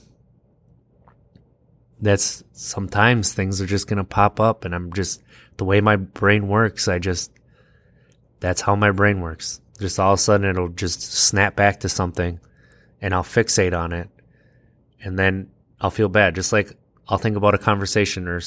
that's 2.01 2.45
sometimes 2.53 3.33
things 3.33 3.61
are 3.61 3.67
just 3.67 3.89
to 3.99 4.05
pop 4.05 4.41
up 4.41 4.65
and 4.65 4.75
i'm 4.75 4.91
just 4.93 5.23
the 5.59 5.65
way 5.65 5.83
my 5.83 5.97
brain 5.97 6.49
works 6.49 6.89
i 6.89 6.99
just 6.99 7.31
that's 8.39 8.63
how 8.63 8.75
my 8.75 8.91
brain 8.91 9.21
works. 9.21 9.61
Just 9.79 10.01
all 10.01 10.15
of 10.15 10.19
a 10.19 10.23
sudden 10.23 10.49
it'll 10.49 10.69
just 10.69 11.03
snap 11.03 11.57
back 11.57 11.81
to 11.81 11.89
something 11.89 12.41
and 13.01 13.15
i'll 13.15 13.23
fixate 13.23 13.77
on 13.77 13.93
it 13.93 14.09
and 15.03 15.19
then 15.19 15.51
i'll 15.81 15.91
feel 15.91 16.09
bad. 16.09 16.35
Just 16.35 16.53
like 16.53 16.77
i'll 17.09 17.19
think 17.19 17.37
about 17.37 17.55
a 17.55 17.59
conversation 17.59 18.29
or 18.29 18.41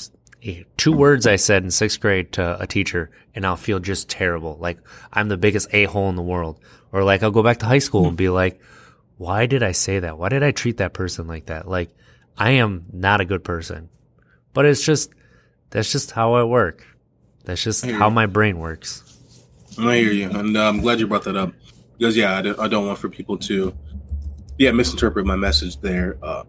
two 0.78 0.92
words 0.92 1.26
i 1.26 1.36
said 1.36 1.64
in 1.64 1.72
sixth 1.72 2.00
grade 2.00 2.32
to 2.34 2.62
a 2.62 2.68
teacher 2.68 3.10
and 3.36 3.46
i'll 3.46 3.56
feel 3.56 3.80
just 3.80 4.10
terrible. 4.10 4.58
Like 4.60 4.78
i'm 5.12 5.30
the 5.30 5.38
biggest 5.38 5.74
a-hole 5.74 6.10
in 6.10 6.16
the 6.16 6.22
world. 6.22 6.60
Or 6.92 7.04
like 7.04 7.24
i'll 7.24 7.32
go 7.32 7.44
back 7.44 7.60
to 7.60 7.66
high 7.66 7.80
school 7.80 8.08
and 8.08 8.18
be 8.18 8.30
like 8.30 8.62
why 9.18 9.46
did 9.46 9.64
i 9.64 9.72
say 9.72 10.00
that? 10.00 10.18
Why 10.18 10.30
did 10.30 10.44
i 10.44 10.52
treat 10.52 10.78
that 10.78 10.94
person 10.94 11.28
like 11.28 11.48
that? 11.48 11.68
Like 11.68 11.90
i 12.38 12.52
am 12.52 12.86
not 12.92 13.22
a 13.22 13.26
good 13.26 13.44
person. 13.44 13.90
But 14.54 14.66
it's 14.66 14.84
just 14.84 15.12
that's 15.70 15.92
just 15.92 16.12
how 16.12 16.34
i 16.34 16.44
work. 16.44 16.86
That's 17.46 17.64
just 17.64 17.86
how 17.86 18.08
you. 18.08 18.14
my 18.14 18.26
brain 18.26 18.60
works. 18.60 19.04
I 19.78 19.98
hear 19.98 20.12
you, 20.12 20.30
and 20.30 20.56
uh, 20.56 20.70
I'm 20.70 20.82
glad 20.82 21.00
you 21.00 21.08
brought 21.08 21.24
that 21.24 21.36
up. 21.36 21.52
Because 21.98 22.16
yeah, 22.16 22.38
I 22.38 22.42
don't, 22.42 22.60
I 22.60 22.68
don't 22.68 22.88
want 22.88 23.00
for 23.00 23.10
people 23.10 23.38
to 23.40 23.74
yeah 24.58 24.72
misinterpret 24.72 25.26
my 25.26 25.36
message 25.36 25.80
there. 25.82 26.18
Uh, 26.22 26.44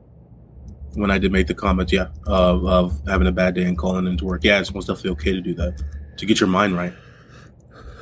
when 0.94 1.10
I 1.10 1.18
did 1.18 1.32
make 1.32 1.46
the 1.46 1.54
comment 1.54 1.92
yeah 1.92 2.08
of, 2.26 2.64
of 2.66 3.00
having 3.06 3.26
a 3.26 3.32
bad 3.32 3.54
day 3.54 3.64
and 3.64 3.76
calling 3.76 4.06
into 4.06 4.24
work. 4.24 4.44
Yeah, 4.44 4.60
it's 4.60 4.72
most 4.74 4.86
definitely 4.86 5.10
okay 5.10 5.32
to 5.32 5.40
do 5.40 5.54
that 5.54 5.82
to 6.18 6.26
get 6.26 6.40
your 6.40 6.48
mind 6.48 6.76
right. 6.76 6.92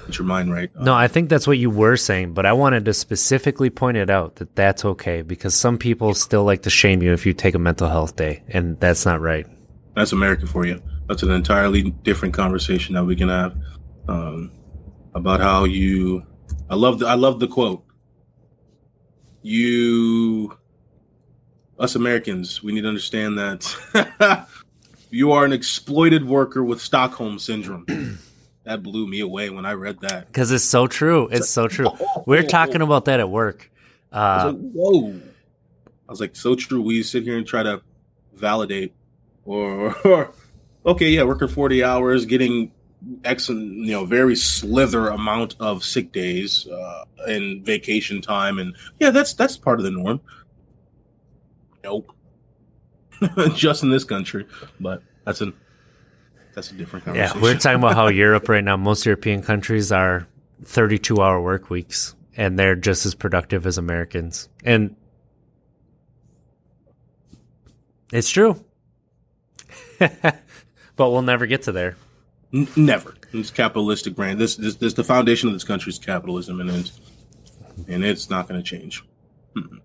Get 0.06 0.18
your 0.18 0.26
mind 0.26 0.52
right. 0.52 0.70
No, 0.76 0.94
I 0.94 1.06
think 1.06 1.28
that's 1.28 1.46
what 1.46 1.58
you 1.58 1.70
were 1.70 1.96
saying, 1.96 2.34
but 2.34 2.44
I 2.44 2.52
wanted 2.52 2.84
to 2.86 2.94
specifically 2.94 3.70
point 3.70 3.96
it 3.96 4.10
out 4.10 4.36
that 4.36 4.56
that's 4.56 4.84
okay 4.84 5.22
because 5.22 5.54
some 5.54 5.78
people 5.78 6.12
still 6.14 6.44
like 6.44 6.62
to 6.62 6.70
shame 6.70 7.02
you 7.02 7.12
if 7.12 7.24
you 7.24 7.32
take 7.32 7.54
a 7.54 7.58
mental 7.58 7.88
health 7.88 8.16
day, 8.16 8.42
and 8.48 8.78
that's 8.80 9.06
not 9.06 9.20
right. 9.20 9.46
that's 9.94 10.12
America 10.12 10.46
for 10.46 10.66
you. 10.66 10.82
That's 11.08 11.22
an 11.22 11.30
entirely 11.30 11.90
different 11.90 12.34
conversation 12.34 12.94
that 12.94 13.04
we 13.04 13.14
can 13.14 13.28
have 13.28 13.56
um, 14.08 14.50
about 15.14 15.40
how 15.40 15.64
you. 15.64 16.26
I 16.68 16.74
love 16.74 16.98
the 16.98 17.06
I 17.06 17.14
love 17.14 17.38
the 17.38 17.48
quote. 17.48 17.84
You, 19.42 20.56
us 21.82 21.96
Americans, 21.96 22.62
we 22.62 22.72
need 22.72 22.82
to 22.82 22.88
understand 22.88 23.36
that 23.38 24.46
you 25.10 25.32
are 25.32 25.44
an 25.44 25.52
exploited 25.52 26.26
worker 26.26 26.62
with 26.62 26.80
Stockholm 26.80 27.38
syndrome. 27.38 27.84
that 28.64 28.82
blew 28.82 29.08
me 29.08 29.18
away 29.20 29.50
when 29.50 29.66
I 29.66 29.72
read 29.72 30.00
that. 30.00 30.28
Because 30.28 30.52
it's 30.52 30.64
so 30.64 30.86
true. 30.86 31.28
It's 31.32 31.50
so 31.50 31.66
true. 31.66 31.88
We're 32.26 32.44
talking 32.44 32.80
about 32.82 33.06
that 33.06 33.18
at 33.18 33.28
work. 33.28 33.70
I 34.12 34.16
Uh, 34.16 34.44
was 34.46 34.54
like, 34.54 34.72
whoa. 34.72 35.20
I 36.08 36.12
was 36.12 36.20
like, 36.20 36.36
so 36.36 36.54
true. 36.54 36.80
We 36.80 37.02
sit 37.02 37.24
here 37.24 37.36
and 37.36 37.46
try 37.46 37.64
to 37.64 37.82
validate 38.34 38.94
or, 39.44 39.96
or 40.06 40.32
okay, 40.86 41.10
yeah, 41.10 41.24
working 41.24 41.48
40 41.48 41.82
hours, 41.82 42.24
getting 42.26 42.70
X, 43.24 43.48
you 43.48 43.56
know, 43.90 44.04
very 44.04 44.36
slither 44.36 45.08
amount 45.08 45.56
of 45.58 45.82
sick 45.82 46.12
days 46.12 46.68
uh, 46.68 47.04
and 47.26 47.66
vacation 47.66 48.22
time. 48.22 48.60
And 48.60 48.76
yeah, 49.00 49.10
that's, 49.10 49.34
that's 49.34 49.56
part 49.56 49.80
of 49.80 49.84
the 49.84 49.90
norm. 49.90 50.20
Nope. 51.84 52.12
Just 53.54 53.82
in 53.82 53.90
this 53.90 54.04
country, 54.04 54.46
but 54.80 55.02
that's 55.24 55.40
an, 55.40 55.52
that's 56.54 56.70
a 56.70 56.74
different 56.74 57.04
conversation. 57.04 57.36
yeah, 57.36 57.42
we're 57.42 57.56
talking 57.58 57.78
about 57.78 57.94
how 57.94 58.08
Europe 58.08 58.48
right 58.48 58.64
now, 58.64 58.76
most 58.76 59.06
European 59.06 59.42
countries 59.42 59.92
are 59.92 60.26
32 60.64 61.20
hour 61.20 61.40
work 61.40 61.70
weeks, 61.70 62.14
and 62.36 62.58
they're 62.58 62.76
just 62.76 63.06
as 63.06 63.14
productive 63.14 63.66
as 63.66 63.78
Americans. 63.78 64.48
And 64.64 64.96
it's 68.12 68.30
true. 68.30 68.62
but 69.98 70.40
we'll 70.96 71.22
never 71.22 71.46
get 71.46 71.62
to 71.62 71.72
there. 71.72 71.96
N- 72.52 72.68
never. 72.76 73.14
It's 73.32 73.50
capitalistic 73.50 74.14
brand. 74.14 74.38
This, 74.38 74.56
this, 74.56 74.74
this, 74.76 74.94
the 74.94 75.04
foundation 75.04 75.48
of 75.48 75.54
this 75.54 75.64
country 75.64 75.90
is 75.90 75.98
capitalism, 75.98 76.60
and 76.60 76.70
it's, 76.70 77.00
and 77.88 78.04
it's 78.04 78.28
not 78.28 78.48
going 78.48 78.62
to 78.62 78.68
change. 78.68 79.02
Mm-mm. 79.56 79.80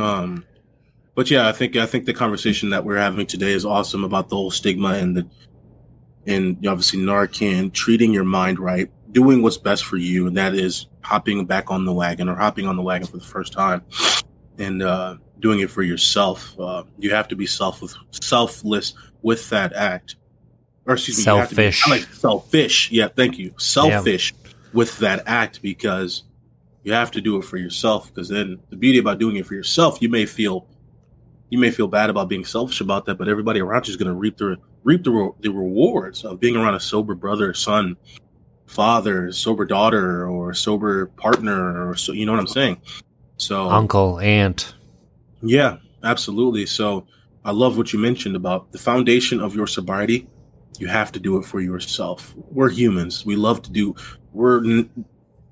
Um, 0.00 0.44
but 1.20 1.30
yeah, 1.30 1.46
I 1.46 1.52
think 1.52 1.76
I 1.76 1.84
think 1.84 2.06
the 2.06 2.14
conversation 2.14 2.70
that 2.70 2.82
we're 2.82 2.96
having 2.96 3.26
today 3.26 3.52
is 3.52 3.66
awesome 3.66 4.04
about 4.04 4.30
the 4.30 4.36
whole 4.36 4.50
stigma 4.50 4.94
and 4.94 5.18
the, 5.18 5.28
and 6.26 6.66
obviously 6.66 6.98
Narcan 6.98 7.74
treating 7.74 8.10
your 8.10 8.24
mind 8.24 8.58
right, 8.58 8.90
doing 9.12 9.42
what's 9.42 9.58
best 9.58 9.84
for 9.84 9.98
you, 9.98 10.28
and 10.28 10.38
that 10.38 10.54
is 10.54 10.86
hopping 11.02 11.44
back 11.44 11.70
on 11.70 11.84
the 11.84 11.92
wagon 11.92 12.26
or 12.30 12.36
hopping 12.36 12.66
on 12.66 12.76
the 12.76 12.82
wagon 12.82 13.06
for 13.06 13.18
the 13.18 13.22
first 13.22 13.52
time, 13.52 13.82
and 14.56 14.82
uh, 14.82 15.18
doing 15.40 15.60
it 15.60 15.70
for 15.70 15.82
yourself. 15.82 16.58
Uh, 16.58 16.84
you 16.98 17.10
have 17.10 17.28
to 17.28 17.36
be 17.36 17.44
selfless, 17.44 17.98
selfless 18.12 18.94
with 19.20 19.46
that 19.50 19.74
act 19.74 20.16
or 20.86 20.94
excuse 20.94 21.18
me, 21.18 21.24
selfish. 21.24 21.84
Be, 21.84 21.90
like 21.90 22.04
selfish. 22.14 22.90
Yeah, 22.90 23.08
thank 23.08 23.38
you. 23.38 23.52
Selfish 23.58 24.32
yeah. 24.42 24.52
with 24.72 24.96
that 25.00 25.24
act 25.26 25.60
because 25.60 26.22
you 26.82 26.94
have 26.94 27.10
to 27.10 27.20
do 27.20 27.36
it 27.36 27.44
for 27.44 27.58
yourself. 27.58 28.06
Because 28.08 28.30
then 28.30 28.58
the 28.70 28.76
beauty 28.76 28.96
about 28.96 29.18
doing 29.18 29.36
it 29.36 29.44
for 29.44 29.52
yourself, 29.52 30.00
you 30.00 30.08
may 30.08 30.24
feel 30.24 30.66
you 31.50 31.58
may 31.58 31.70
feel 31.70 31.88
bad 31.88 32.10
about 32.10 32.28
being 32.28 32.44
selfish 32.44 32.80
about 32.80 33.04
that, 33.06 33.16
but 33.16 33.28
everybody 33.28 33.60
around 33.60 33.86
you 33.86 33.92
is 33.92 33.96
going 33.96 34.08
to 34.08 34.14
reap 34.14 34.36
the 34.38 34.56
reap 34.82 35.04
the, 35.04 35.32
the 35.40 35.50
rewards 35.50 36.24
of 36.24 36.40
being 36.40 36.56
around 36.56 36.74
a 36.74 36.80
sober 36.80 37.14
brother, 37.14 37.52
son, 37.52 37.96
father, 38.66 39.30
sober 39.32 39.64
daughter, 39.64 40.28
or 40.28 40.54
sober 40.54 41.06
partner, 41.06 41.88
or 41.88 41.96
so. 41.96 42.12
You 42.12 42.26
know 42.26 42.32
what 42.32 42.40
I'm 42.40 42.46
saying? 42.46 42.80
So 43.36 43.68
uncle, 43.68 44.18
aunt. 44.20 44.74
Yeah, 45.42 45.76
absolutely. 46.02 46.66
So 46.66 47.06
I 47.44 47.50
love 47.50 47.76
what 47.76 47.92
you 47.92 47.98
mentioned 47.98 48.36
about 48.36 48.72
the 48.72 48.78
foundation 48.78 49.40
of 49.40 49.54
your 49.54 49.66
sobriety 49.66 50.26
you 50.80 50.86
have 50.86 51.12
to 51.12 51.20
do 51.20 51.36
it 51.36 51.44
for 51.44 51.60
yourself. 51.60 52.34
We're 52.50 52.70
humans. 52.70 53.26
We 53.26 53.36
love 53.36 53.60
to 53.62 53.70
do. 53.70 53.94
We're 54.32 54.64
n- 54.64 55.04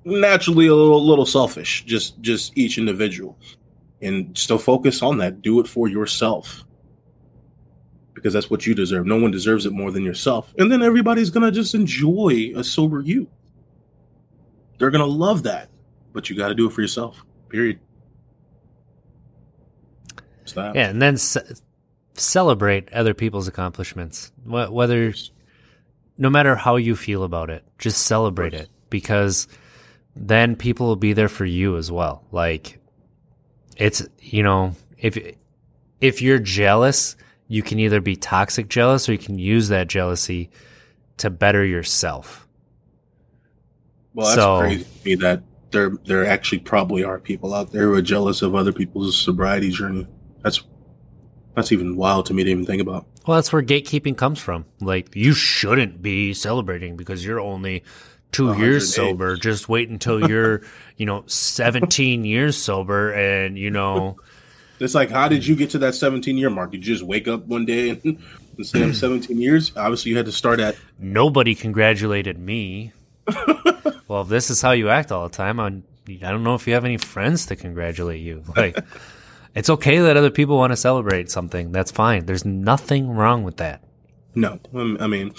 naturally 0.03 0.67
a 0.67 0.75
little, 0.75 1.05
little 1.05 1.25
selfish. 1.25 1.85
Just, 1.85 2.19
just 2.21 2.57
each 2.57 2.79
individual, 2.79 3.37
and 4.01 4.37
still 4.37 4.57
focus 4.57 5.01
on 5.01 5.17
that. 5.19 5.41
Do 5.41 5.59
it 5.59 5.67
for 5.67 5.87
yourself 5.87 6.63
because 8.13 8.33
that's 8.33 8.49
what 8.49 8.65
you 8.65 8.75
deserve. 8.75 9.05
No 9.05 9.17
one 9.17 9.31
deserves 9.31 9.65
it 9.65 9.71
more 9.71 9.91
than 9.91 10.03
yourself. 10.03 10.53
And 10.57 10.71
then 10.71 10.81
everybody's 10.81 11.29
gonna 11.29 11.51
just 11.51 11.73
enjoy 11.73 12.51
a 12.55 12.63
sober 12.63 13.01
you. 13.01 13.27
They're 14.77 14.91
gonna 14.91 15.05
love 15.05 15.43
that, 15.43 15.69
but 16.13 16.29
you 16.29 16.35
got 16.35 16.49
to 16.49 16.55
do 16.55 16.67
it 16.67 16.73
for 16.73 16.81
yourself. 16.81 17.23
Period. 17.49 17.79
Stop. 20.45 20.75
Yeah, 20.75 20.89
and 20.89 21.01
then 21.01 21.17
celebrate 22.15 22.91
other 22.91 23.13
people's 23.13 23.47
accomplishments. 23.47 24.31
Whether, 24.45 25.13
no 26.17 26.29
matter 26.29 26.55
how 26.55 26.75
you 26.75 26.95
feel 26.95 27.23
about 27.23 27.49
it, 27.49 27.63
just 27.77 28.05
celebrate 28.05 28.53
it 28.53 28.69
because 28.89 29.47
then 30.15 30.55
people 30.55 30.87
will 30.87 30.95
be 30.95 31.13
there 31.13 31.29
for 31.29 31.45
you 31.45 31.77
as 31.77 31.91
well. 31.91 32.25
Like, 32.31 32.79
it's 33.79 34.07
you 34.19 34.43
know 34.43 34.75
if 34.99 35.17
if 35.99 36.21
you're 36.21 36.39
jealous, 36.39 37.15
you 37.47 37.63
can 37.63 37.79
either 37.79 38.01
be 38.01 38.15
toxic 38.15 38.67
jealous 38.69 39.09
or 39.09 39.13
you 39.13 39.17
can 39.17 39.39
use 39.39 39.69
that 39.69 39.87
jealousy 39.87 40.51
to 41.17 41.29
better 41.29 41.65
yourself. 41.65 42.47
Well, 44.13 44.27
that's 44.27 44.35
so, 44.35 44.59
crazy 44.59 44.83
to 44.83 45.05
me 45.05 45.15
that 45.15 45.43
there 45.71 45.91
there 46.05 46.25
actually 46.25 46.59
probably 46.59 47.03
are 47.03 47.19
people 47.19 47.53
out 47.53 47.71
there 47.71 47.83
who 47.83 47.93
are 47.93 48.01
jealous 48.01 48.41
of 48.41 48.53
other 48.53 48.73
people's 48.73 49.17
sobriety 49.17 49.71
journey. 49.71 50.07
That's 50.43 50.63
that's 51.55 51.71
even 51.71 51.95
wild 51.95 52.25
to 52.27 52.33
me 52.33 52.43
to 52.43 52.51
even 52.51 52.65
think 52.65 52.81
about. 52.81 53.05
Well, 53.27 53.35
that's 53.35 53.51
where 53.51 53.61
gatekeeping 53.61 54.17
comes 54.17 54.39
from. 54.39 54.65
Like, 54.79 55.15
you 55.15 55.33
shouldn't 55.33 56.01
be 56.01 56.33
celebrating 56.33 56.95
because 56.95 57.25
you're 57.25 57.39
only 57.39 57.83
two 58.31 58.57
years 58.57 58.93
sober. 58.93 59.35
Just 59.35 59.69
wait 59.69 59.89
until 59.89 60.29
you're, 60.29 60.61
you 60.97 61.05
know, 61.05 61.23
17 61.27 62.25
years 62.25 62.57
sober 62.57 63.11
and, 63.11 63.57
you 63.57 63.71
know. 63.71 64.17
It's 64.81 64.95
like, 64.95 65.09
how 65.09 65.27
did 65.27 65.45
you 65.45 65.57
get 65.57 65.71
to 65.71 65.79
that 65.79 65.93
17 65.93 66.37
year 66.37 66.49
mark? 66.49 66.71
Did 66.71 66.87
you 66.87 66.93
just 66.93 67.05
wake 67.05 67.27
up 67.27 67.45
one 67.47 67.65
day 67.65 67.89
and, 67.89 68.01
and 68.55 68.65
say, 68.65 68.81
I'm 68.81 68.93
17 68.93 69.37
years? 69.37 69.73
Obviously, 69.75 70.11
you 70.11 70.15
had 70.15 70.27
to 70.27 70.31
start 70.31 70.61
at. 70.61 70.77
Nobody 70.97 71.53
congratulated 71.53 72.39
me. 72.39 72.93
well, 74.07 74.21
if 74.21 74.29
this 74.29 74.49
is 74.49 74.61
how 74.61 74.71
you 74.71 74.87
act 74.87 75.11
all 75.11 75.27
the 75.27 75.35
time, 75.35 75.59
I'm, 75.59 75.83
I 76.07 76.31
don't 76.31 76.43
know 76.43 76.55
if 76.55 76.65
you 76.65 76.75
have 76.75 76.85
any 76.85 76.97
friends 76.97 77.47
to 77.47 77.57
congratulate 77.57 78.21
you. 78.21 78.41
Like, 78.55 78.79
it's 79.53 79.69
okay 79.69 79.99
that 79.99 80.15
other 80.15 80.31
people 80.31 80.57
want 80.57 80.71
to 80.71 80.77
celebrate 80.77 81.29
something. 81.29 81.73
That's 81.73 81.91
fine. 81.91 82.25
There's 82.25 82.45
nothing 82.45 83.09
wrong 83.09 83.43
with 83.43 83.57
that. 83.57 83.83
No, 84.35 84.59
I 84.73 85.07
mean, 85.07 85.33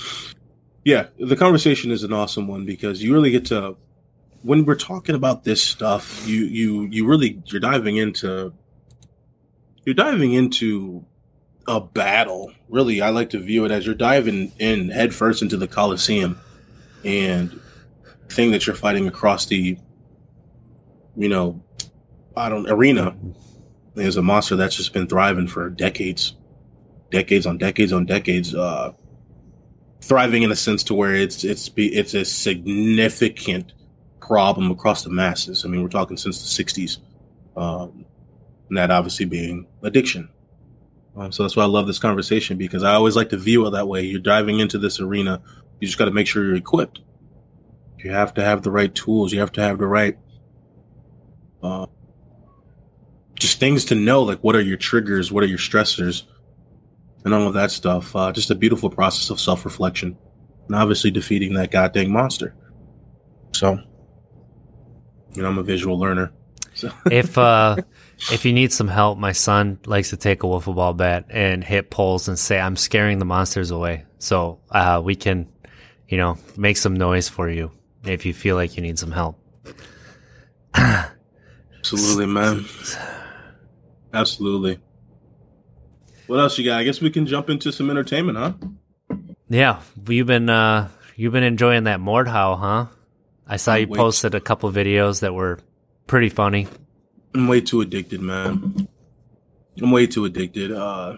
yeah, 0.85 1.07
the 1.19 1.37
conversation 1.37 1.91
is 1.91 2.03
an 2.03 2.13
awesome 2.13 2.49
one 2.49 2.65
because 2.65 3.03
you 3.03 3.13
really 3.13 3.31
get 3.31 3.47
to 3.47 3.77
when 4.43 4.65
we're 4.65 4.77
talking 4.77 5.15
about 5.15 5.45
this 5.45 5.63
stuff, 5.63 6.27
you 6.27 6.45
you 6.45 6.83
you 6.85 7.07
really 7.07 7.43
you're 7.47 7.61
diving 7.61 7.97
into 7.97 8.53
you're 9.85 9.95
diving 9.95 10.33
into 10.33 11.05
a 11.67 11.81
battle. 11.81 12.53
Really, 12.69 13.03
I 13.03 13.11
like 13.11 13.31
to 13.31 13.39
view 13.39 13.65
it 13.65 13.71
as 13.71 13.85
you're 13.85 13.95
diving 13.95 14.53
in 14.59 14.89
headfirst 14.89 15.43
into 15.43 15.57
the 15.57 15.69
Coliseum 15.69 16.41
and 17.05 17.61
thing 18.29 18.53
that 18.53 18.67
you're 18.67 18.77
fighting 18.77 19.07
across 19.07 19.47
the 19.47 19.77
you 21.17 21.29
know, 21.29 21.63
I 22.37 22.49
don't 22.49 22.71
arena 22.71 23.15
is 23.97 24.17
a 24.17 24.23
monster 24.23 24.57
that's 24.57 24.77
just 24.77 24.93
been 24.93 25.07
thriving 25.07 25.49
for 25.49 25.69
decades, 25.69 26.37
decades 27.11 27.45
on 27.47 27.59
decades 27.59 27.93
on 27.93 28.07
decades. 28.07 28.55
Uh, 28.55 28.93
thriving 30.01 30.43
in 30.43 30.51
a 30.51 30.57
sense 30.57 30.83
to 30.85 30.95
where 30.95 31.15
it's 31.15 31.45
it's 31.45 31.71
it's 31.77 32.15
a 32.15 32.25
significant 32.25 33.73
problem 34.21 34.71
across 34.71 35.05
the 35.05 35.11
masses. 35.11 35.65
I 35.65 35.69
mean, 35.69 35.83
we're 35.83 35.89
talking 35.89 36.17
since 36.17 36.39
the 36.41 36.65
'60s, 36.65 36.99
um, 37.57 38.05
and 38.69 38.79
that 38.79 38.91
obviously 38.91 39.27
being 39.27 39.67
addiction. 39.83 40.29
Um, 41.17 41.33
so 41.33 41.43
that's 41.43 41.57
why 41.57 41.65
I 41.65 41.67
love 41.67 41.87
this 41.87 41.99
conversation 41.99 42.57
because 42.57 42.83
I 42.83 42.95
always 42.95 43.17
like 43.17 43.31
to 43.31 43.37
view 43.37 43.67
it 43.67 43.71
that 43.71 43.89
way. 43.89 44.03
You're 44.03 44.21
diving 44.21 44.61
into 44.61 44.79
this 44.79 45.01
arena, 45.01 45.43
you 45.81 45.87
just 45.87 45.99
got 45.99 46.05
to 46.05 46.13
make 46.13 46.27
sure 46.27 46.45
you're 46.45 46.55
equipped. 46.55 47.01
You 47.99 48.11
have 48.13 48.33
to 48.35 48.45
have 48.45 48.63
the 48.63 48.71
right 48.71 48.95
tools. 48.95 49.33
You 49.33 49.41
have 49.41 49.53
to 49.53 49.61
have 49.61 49.79
the 49.79 49.87
right 49.87 50.17
uh, 51.63 51.87
just 53.35 53.59
things 53.59 53.85
to 53.87 53.95
know, 53.95 54.23
like 54.23 54.41
what 54.41 54.55
are 54.55 54.61
your 54.61 54.77
triggers, 54.77 55.33
what 55.33 55.43
are 55.43 55.49
your 55.49 55.59
stressors, 55.59 56.25
and 57.25 57.35
all 57.35 57.47
of 57.47 57.55
that 57.55 57.71
stuff. 57.71 58.15
Uh, 58.15 58.33
just 58.33 58.51
a 58.51 58.55
beautiful 58.55 58.91
process 58.91 59.31
of 59.31 59.41
self 59.41 59.65
reflection, 59.65 60.17
and 60.67 60.77
obviously 60.77 61.11
defeating 61.11 61.55
that 61.55 61.71
goddamn 61.71 62.11
monster. 62.11 62.55
So, 63.53 63.79
you 65.35 65.43
know, 65.43 65.49
I'm 65.49 65.59
a 65.59 65.63
visual 65.63 65.99
learner. 65.99 66.33
So. 66.75 66.91
if 67.11 67.37
uh, 67.37 67.77
if 68.33 68.45
you 68.45 68.53
need 68.53 68.73
some 68.73 68.89
help, 68.89 69.19
my 69.19 69.33
son 69.33 69.79
likes 69.87 70.11
to 70.11 70.17
take 70.17 70.43
a 70.43 70.47
wiffle 70.47 70.75
ball 70.75 70.95
bat 70.95 71.27
and 71.31 71.65
hit 71.65 71.91
poles 71.91 72.29
and 72.29 72.39
say, 72.39 72.61
"I'm 72.61 72.77
scaring 72.77 73.19
the 73.19 73.25
monsters 73.25 73.71
away." 73.71 74.05
So 74.19 74.61
uh, 74.71 75.01
we 75.03 75.17
can, 75.17 75.49
you 76.09 76.19
know, 76.19 76.39
make 76.57 76.77
some 76.77 76.95
noise 76.95 77.29
for 77.29 77.49
you 77.49 77.73
if 78.05 78.25
you 78.25 78.35
feel 78.35 78.57
like 78.57 78.77
you 78.77 78.83
need 78.83 78.99
some 78.99 79.13
help. 79.13 79.39
Absolutely, 80.75 82.27
man. 82.27 82.65
Absolutely. 84.13 84.79
What 86.31 86.39
else 86.39 86.57
you 86.59 86.65
got? 86.65 86.79
I 86.79 86.85
guess 86.85 87.01
we 87.01 87.11
can 87.11 87.27
jump 87.27 87.51
into 87.51 87.73
some 87.73 87.91
entertainment, 87.91 88.39
huh? 88.39 88.53
Yeah, 89.49 89.81
you've 90.07 90.29
been 90.29 90.49
uh 90.49 90.89
you've 91.17 91.33
been 91.33 91.43
enjoying 91.43 91.85
that 91.85 91.99
Mordhau, 91.99 92.57
huh? 92.57 92.87
I 93.49 93.57
saw 93.57 93.73
I'm 93.73 93.81
you 93.81 93.87
posted 93.89 94.37
a 94.37 94.41
couple 94.41 94.71
videos 94.71 95.23
that 95.23 95.35
were 95.35 95.59
pretty 96.07 96.29
funny. 96.29 96.69
I'm 97.35 97.49
way 97.49 97.61
too 97.61 97.81
addicted, 97.81 98.21
man. 98.21 98.87
I'm 99.83 99.91
way 99.91 100.07
too 100.07 100.25
addicted. 100.25 100.71
Uh 100.71 101.17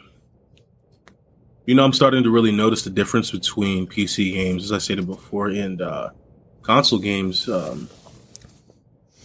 you 1.66 1.74
know, 1.74 1.84
I'm 1.84 1.92
starting 1.92 2.22
to 2.22 2.30
really 2.30 2.50
notice 2.50 2.82
the 2.82 2.88
difference 2.88 3.30
between 3.30 3.86
PC 3.86 4.32
games, 4.32 4.64
as 4.64 4.72
I 4.72 4.78
stated 4.78 5.06
before, 5.06 5.48
and 5.48 5.82
uh 5.82 6.08
console 6.62 6.98
games, 6.98 7.50
um, 7.50 7.86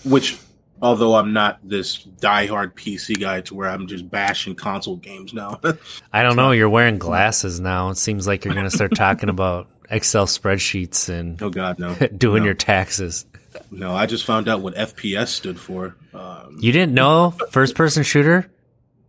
which 0.04 0.38
Although 0.82 1.16
I'm 1.16 1.34
not 1.34 1.60
this 1.64 1.98
diehard 2.22 2.74
PC 2.74 3.20
guy 3.20 3.42
to 3.42 3.56
where 3.56 3.68
I'm 3.68 3.88
just 3.88 4.10
bashing 4.10 4.56
console 4.56 4.98
games 4.98 5.34
now. 5.34 5.60
I 6.14 6.22
don't 6.24 6.36
know. 6.36 6.52
You're 6.52 6.70
wearing 6.70 7.00
glasses 7.00 7.60
now. 7.60 7.90
It 7.90 7.98
seems 7.98 8.28
like 8.28 8.46
you're 8.46 8.54
going 8.54 8.70
to 8.70 8.76
start 8.76 8.96
talking 8.96 9.30
about 9.30 9.68
Excel 9.90 10.28
spreadsheets 10.28 11.10
and 11.10 11.42
oh 11.42 11.50
god, 11.50 11.80
no, 11.80 11.96
doing 12.18 12.44
no. 12.44 12.46
your 12.46 12.54
taxes. 12.54 13.26
No, 13.72 13.96
I 13.96 14.06
just 14.06 14.26
found 14.26 14.48
out 14.48 14.62
what 14.62 14.76
FPS 14.76 15.30
stood 15.30 15.60
for. 15.60 15.96
Um, 16.14 16.58
you 16.60 16.72
didn't 16.72 16.94
know 16.94 17.32
first 17.52 17.76
person 17.76 18.04
shooter? 18.04 18.50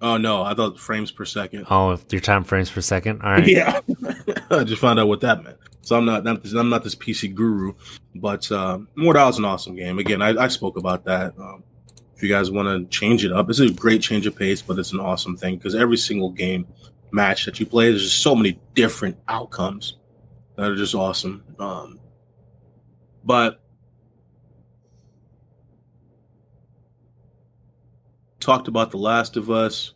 Oh 0.00 0.16
no, 0.16 0.42
I 0.42 0.54
thought 0.54 0.78
frames 0.78 1.10
per 1.10 1.24
second. 1.24 1.66
Oh, 1.70 1.98
your 2.10 2.20
time 2.20 2.44
frames 2.44 2.70
per 2.70 2.80
second. 2.80 3.22
All 3.22 3.30
right. 3.30 3.46
Yeah, 3.46 3.80
I 4.50 4.64
just 4.64 4.80
found 4.80 5.00
out 5.00 5.08
what 5.08 5.20
that 5.22 5.42
meant. 5.42 5.57
So 5.88 5.96
I'm 5.96 6.04
not, 6.04 6.22
not 6.22 6.42
this, 6.42 6.52
I'm 6.52 6.68
not 6.68 6.84
this 6.84 6.94
PC 6.94 7.34
guru, 7.34 7.72
but 8.16 8.52
uh, 8.52 8.78
is 8.98 9.38
an 9.38 9.46
awesome 9.46 9.74
game. 9.74 9.98
Again, 9.98 10.20
I, 10.20 10.36
I 10.36 10.48
spoke 10.48 10.76
about 10.76 11.06
that. 11.06 11.32
Um, 11.38 11.64
if 12.14 12.22
you 12.22 12.28
guys 12.28 12.50
want 12.50 12.68
to 12.68 12.84
change 12.94 13.24
it 13.24 13.32
up, 13.32 13.48
it's 13.48 13.60
a 13.60 13.70
great 13.70 14.02
change 14.02 14.26
of 14.26 14.36
pace, 14.36 14.60
but 14.60 14.78
it's 14.78 14.92
an 14.92 15.00
awesome 15.00 15.34
thing 15.34 15.56
because 15.56 15.74
every 15.74 15.96
single 15.96 16.28
game 16.28 16.66
match 17.10 17.46
that 17.46 17.58
you 17.58 17.64
play. 17.64 17.88
There's 17.88 18.02
just 18.02 18.20
so 18.20 18.34
many 18.34 18.60
different 18.74 19.16
outcomes 19.28 19.96
that 20.56 20.68
are 20.68 20.76
just 20.76 20.94
awesome. 20.94 21.42
Um, 21.58 21.98
but 23.24 23.62
talked 28.40 28.68
about 28.68 28.90
The 28.90 28.98
Last 28.98 29.38
of 29.38 29.50
Us. 29.50 29.94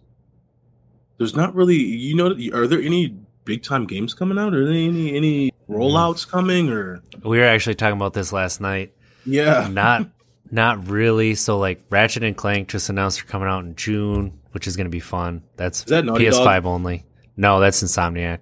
There's 1.19 1.37
not 1.37 1.55
really, 1.55 1.77
you 1.77 2.15
know, 2.17 2.35
are 2.59 2.67
there 2.67 2.81
any 2.81 3.15
big 3.45 3.63
time 3.63 3.87
games 3.87 4.15
coming 4.15 4.39
out? 4.39 4.55
Are 4.55 4.65
there 4.65 4.73
any 4.73 5.15
any 5.15 5.53
rollouts 5.73 6.29
coming 6.29 6.71
or? 6.71 7.03
We 7.25 7.39
were 7.39 7.45
actually 7.45 7.75
talking 7.75 7.97
about 7.97 8.13
this 8.13 8.33
last 8.33 8.61
night. 8.61 8.93
Yeah, 9.25 9.69
not 9.73 10.09
not 10.51 10.89
really. 10.89 11.35
So 11.35 11.59
like 11.59 11.83
Ratchet 11.91 12.23
and 12.23 12.37
Clank 12.37 12.69
just 12.69 12.89
announced 12.89 13.19
they're 13.19 13.31
coming 13.31 13.49
out 13.49 13.65
in 13.65 13.75
June, 13.77 14.39
which 14.53 14.67
is 14.67 14.77
going 14.77 14.87
to 14.87 14.91
be 14.91 15.01
fun. 15.01 15.43
That's 15.57 15.81
Is 15.81 15.87
that 15.87 16.05
Naughty 16.05 16.27
PS5 16.27 16.45
Dog? 16.45 16.67
only. 16.67 17.05
No, 17.37 17.61
that's 17.61 17.83
Insomniac. 17.83 18.41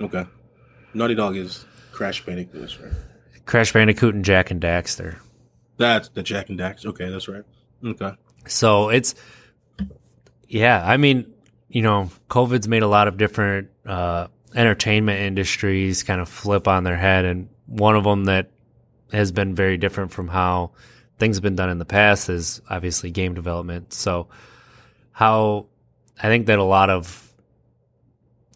Okay. 0.00 0.24
Naughty 0.94 1.14
Dog 1.14 1.36
is 1.36 1.64
Crash 1.92 2.24
Bandicoot, 2.24 2.78
right. 2.80 2.92
Crash 3.46 3.72
Bandicoot 3.72 4.14
and 4.14 4.24
Jak 4.24 4.50
and 4.50 4.60
Daxter. 4.60 5.16
That's 5.76 6.08
the 6.08 6.22
Jack 6.22 6.48
and 6.48 6.58
Dax. 6.58 6.86
Okay, 6.86 7.08
that's 7.10 7.28
right. 7.28 7.42
Okay. 7.84 8.12
So 8.46 8.88
it's 8.88 9.14
yeah, 10.48 10.82
I 10.84 10.96
mean, 10.96 11.32
you 11.68 11.82
know, 11.82 12.10
COVID's 12.30 12.68
made 12.68 12.82
a 12.82 12.88
lot 12.88 13.08
of 13.08 13.16
different 13.16 13.70
uh, 13.84 14.28
entertainment 14.54 15.20
industries 15.20 16.02
kind 16.02 16.20
of 16.20 16.28
flip 16.28 16.68
on 16.68 16.84
their 16.84 16.96
head, 16.96 17.24
and 17.24 17.48
one 17.66 17.96
of 17.96 18.04
them 18.04 18.24
that 18.26 18.50
has 19.12 19.32
been 19.32 19.54
very 19.54 19.76
different 19.76 20.12
from 20.12 20.28
how 20.28 20.72
things 21.18 21.36
have 21.36 21.42
been 21.42 21.56
done 21.56 21.70
in 21.70 21.78
the 21.78 21.84
past 21.84 22.28
is 22.28 22.60
obviously 22.68 23.10
game 23.10 23.34
development. 23.34 23.92
So 23.92 24.28
how 25.12 25.66
I 26.20 26.28
think 26.28 26.46
that 26.46 26.58
a 26.58 26.64
lot 26.64 26.90
of 26.90 27.32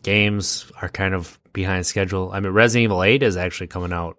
games 0.02 0.70
are 0.80 0.88
kind 0.88 1.14
of 1.14 1.38
behind 1.52 1.86
schedule. 1.86 2.30
I 2.32 2.40
mean, 2.40 2.52
Resident 2.52 2.84
Evil 2.84 3.02
8 3.02 3.22
is 3.22 3.36
actually 3.36 3.66
coming 3.68 3.92
out 3.92 4.18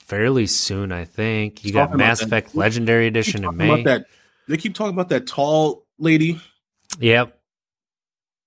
fairly 0.00 0.46
soon, 0.46 0.92
I 0.92 1.04
think. 1.04 1.64
You 1.64 1.72
got 1.72 1.94
Mass 1.96 2.20
that- 2.20 2.26
Effect 2.26 2.54
Legendary 2.54 3.06
Edition 3.06 3.44
in 3.44 3.56
May. 3.56 3.82
that. 3.84 4.06
They 4.48 4.56
keep 4.56 4.74
talking 4.74 4.92
about 4.94 5.08
that 5.10 5.26
tall 5.26 5.86
lady. 5.98 6.40
Yep. 6.98 7.38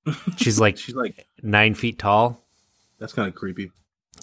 She's 0.38 0.60
like 0.60 0.78
She's 0.78 0.94
like, 0.94 1.26
nine 1.46 1.74
feet 1.76 2.00
tall. 2.00 2.42
that's 3.00 3.14
kind 3.14 3.28
of 3.28 3.36
creepy. 3.36 3.72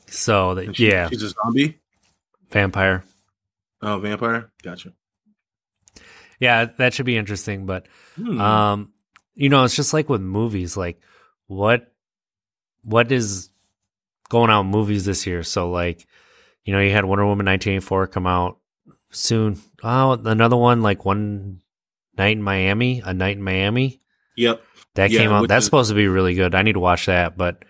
So 0.08 0.54
that, 0.54 0.76
she- 0.76 0.90
yeah, 0.90 1.08
She's 1.08 1.22
a 1.22 1.30
zombie. 1.30 1.78
vampire. 2.50 3.04
Oh, 3.80 3.98
vampire. 3.98 4.50
Gotcha. 4.62 4.92
Yeah, 6.38 6.66
that 6.78 6.94
should 6.94 7.06
be 7.06 7.16
interesting. 7.16 7.66
But 7.66 7.86
Hmm. 8.16 8.40
um, 8.40 8.92
you 9.34 9.48
know, 9.48 9.64
it's 9.64 9.76
just 9.76 9.92
like 9.92 10.08
with 10.08 10.20
movies. 10.20 10.76
Like, 10.76 11.00
what 11.46 11.92
what 12.84 13.12
is 13.12 13.48
going 14.28 14.50
out 14.50 14.64
movies 14.64 15.04
this 15.04 15.26
year? 15.26 15.42
So 15.44 15.70
like, 15.70 16.06
you 16.64 16.72
know, 16.74 16.80
you 16.80 16.90
had 16.90 17.04
Wonder 17.04 17.24
Woman 17.24 17.46
1984 17.46 18.08
come 18.08 18.26
out 18.26 18.58
soon. 19.10 19.60
Oh, 19.82 20.12
another 20.12 20.56
one 20.56 20.82
like 20.82 21.04
one 21.04 21.60
night 22.18 22.32
in 22.36 22.42
Miami, 22.42 23.00
a 23.04 23.14
night 23.14 23.36
in 23.36 23.42
Miami. 23.42 24.00
Yep. 24.36 24.62
That 24.94 25.10
Yeah, 25.10 25.20
came 25.20 25.32
out. 25.32 25.48
That's 25.48 25.62
is- 25.62 25.66
supposed 25.66 25.88
to 25.90 25.94
be 25.96 26.06
really 26.08 26.34
good. 26.34 26.54
I 26.54 26.62
need 26.62 26.74
to 26.74 26.80
watch 26.80 27.06
that. 27.06 27.36
But 27.38 27.64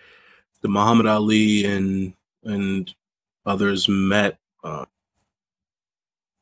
The 0.63 0.69
Muhammad 0.69 1.07
Ali 1.07 1.65
and 1.65 2.15
and 2.45 2.93
others 3.47 3.89
met. 3.89 4.39
Uh, 4.65 4.85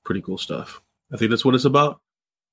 pretty 0.04 0.20
cool 0.22 0.38
stuff. 0.38 0.80
I 1.12 1.16
think 1.16 1.30
that's 1.30 1.44
what 1.44 1.54
it's 1.54 1.64
about. 1.64 2.00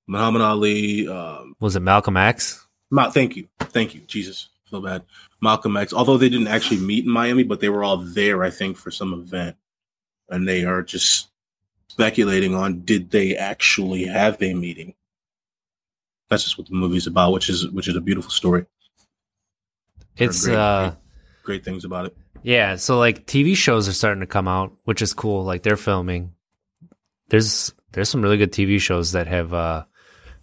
Muhammad 0.07 0.41
Ali. 0.41 1.07
Um, 1.07 1.55
was 1.59 1.75
it 1.75 1.81
Malcolm 1.81 2.17
X? 2.17 2.65
Ma- 2.89 3.09
thank 3.09 3.35
you, 3.35 3.47
thank 3.59 3.93
you. 3.93 4.01
Jesus, 4.07 4.49
feel 4.69 4.81
bad. 4.81 5.03
Malcolm 5.41 5.75
X. 5.75 5.93
Although 5.93 6.17
they 6.17 6.29
didn't 6.29 6.47
actually 6.47 6.79
meet 6.79 7.05
in 7.05 7.11
Miami, 7.11 7.43
but 7.43 7.59
they 7.59 7.69
were 7.69 7.83
all 7.83 7.97
there, 7.97 8.43
I 8.43 8.49
think, 8.49 8.77
for 8.77 8.91
some 8.91 9.13
event, 9.13 9.57
and 10.29 10.47
they 10.47 10.63
are 10.65 10.81
just 10.81 11.27
speculating 11.89 12.55
on 12.55 12.81
did 12.85 13.11
they 13.11 13.35
actually 13.35 14.05
have 14.05 14.41
a 14.41 14.53
meeting. 14.53 14.93
That's 16.29 16.43
just 16.43 16.57
what 16.57 16.67
the 16.67 16.75
movie's 16.75 17.07
about, 17.07 17.31
which 17.33 17.49
is 17.49 17.67
which 17.69 17.87
is 17.87 17.95
a 17.95 18.01
beautiful 18.01 18.31
story. 18.31 18.65
It's 20.17 20.45
great- 20.45 20.55
uh. 20.57 20.89
great- 20.89 20.97
great 21.43 21.63
things 21.65 21.85
about 21.85 22.05
it. 22.07 22.17
Yeah, 22.43 22.75
so 22.75 22.99
like 22.99 23.25
TV 23.25 23.55
shows 23.55 23.87
are 23.87 23.93
starting 23.93 24.19
to 24.21 24.27
come 24.27 24.47
out, 24.47 24.73
which 24.83 25.01
is 25.01 25.13
cool. 25.13 25.43
Like 25.43 25.63
they're 25.63 25.77
filming. 25.77 26.33
There's 27.29 27.73
there's 27.93 28.09
some 28.09 28.21
really 28.21 28.37
good 28.37 28.51
TV 28.51 28.79
shows 28.79 29.13
that 29.13 29.27
have 29.27 29.53
uh 29.53 29.85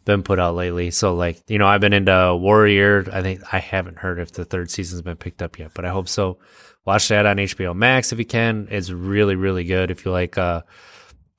been 0.04 0.22
put 0.22 0.38
out 0.40 0.54
lately. 0.54 0.90
So 0.90 1.14
like, 1.14 1.42
you 1.48 1.58
know, 1.58 1.66
I've 1.66 1.80
been 1.80 1.92
into 1.92 2.36
Warrior. 2.36 3.06
I 3.12 3.22
think 3.22 3.42
I 3.52 3.58
haven't 3.58 3.98
heard 3.98 4.18
if 4.18 4.32
the 4.32 4.44
third 4.44 4.70
season's 4.70 5.02
been 5.02 5.16
picked 5.16 5.40
up 5.42 5.58
yet, 5.58 5.72
but 5.74 5.84
I 5.84 5.90
hope 5.90 6.08
so. 6.08 6.38
Watch 6.84 7.08
that 7.08 7.24
on 7.26 7.36
HBO 7.38 7.74
Max 7.74 8.12
if 8.12 8.18
you 8.18 8.26
can. 8.26 8.68
It's 8.70 8.90
really, 8.90 9.36
really 9.36 9.64
good 9.64 9.90
if 9.90 10.04
you 10.04 10.10
like 10.10 10.36
uh 10.36 10.62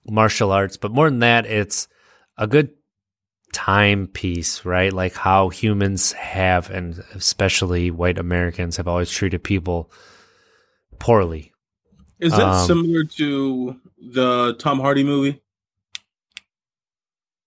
martial 0.09 0.51
arts. 0.51 0.77
But 0.77 0.91
more 0.91 1.09
than 1.09 1.19
that, 1.19 1.45
it's 1.45 1.87
a 2.37 2.47
good 2.47 2.69
timepiece, 3.55 4.65
right? 4.65 4.91
Like 4.91 5.15
how 5.15 5.47
humans 5.47 6.11
have 6.11 6.69
and 6.69 7.01
especially 7.15 7.89
white 7.89 8.17
Americans 8.17 8.75
have 8.75 8.87
always 8.87 9.09
treated 9.09 9.43
people 9.43 9.89
poorly. 10.99 11.53
Is 12.19 12.33
that 12.33 12.41
Um, 12.41 12.67
similar 12.67 13.05
to 13.17 13.79
the 13.97 14.55
Tom 14.59 14.79
Hardy 14.81 15.03
movie 15.05 15.41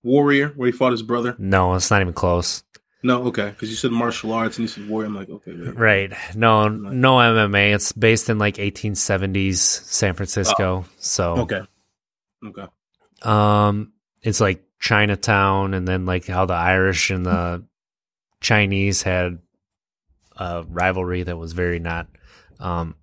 Warrior, 0.03 0.49
where 0.57 0.67
he 0.67 0.73
fought 0.73 0.93
his 0.93 1.03
brother? 1.03 1.35
No, 1.39 1.75
it's 1.75 1.91
not 1.91 2.01
even 2.01 2.15
close. 2.15 2.63
No, 3.03 3.25
okay, 3.25 3.51
because 3.51 3.69
you 3.71 3.77
said 3.77 3.93
martial 3.93 4.33
arts 4.33 4.57
and 4.57 4.65
you 4.65 4.69
said 4.69 4.89
warrior. 4.89 5.09
I'm 5.09 5.15
like, 5.15 5.29
okay, 5.29 5.53
wait. 5.53 5.77
Right. 5.77 6.13
No, 6.35 6.69
no 6.69 7.17
MMA. 7.17 7.75
It's 7.75 7.93
based 7.93 8.29
in 8.31 8.39
like 8.39 8.57
1870s 8.57 9.57
San 9.57 10.15
Francisco. 10.15 10.85
So, 10.99 11.35
okay, 11.41 11.61
okay. 12.45 12.67
um, 13.23 13.93
it's 14.23 14.41
like 14.41 14.65
Chinatown 14.81 15.75
and 15.75 15.87
then 15.87 16.07
like 16.07 16.27
how 16.27 16.47
the 16.47 16.55
Irish 16.55 17.11
and 17.11 17.27
the 17.27 17.65
Chinese 18.41 19.03
had 19.03 19.39
a 20.37 20.65
rivalry 20.69 21.25
that 21.25 21.37
was 21.37 21.53
very 21.53 21.79
not, 21.79 22.07
um, 22.61 22.95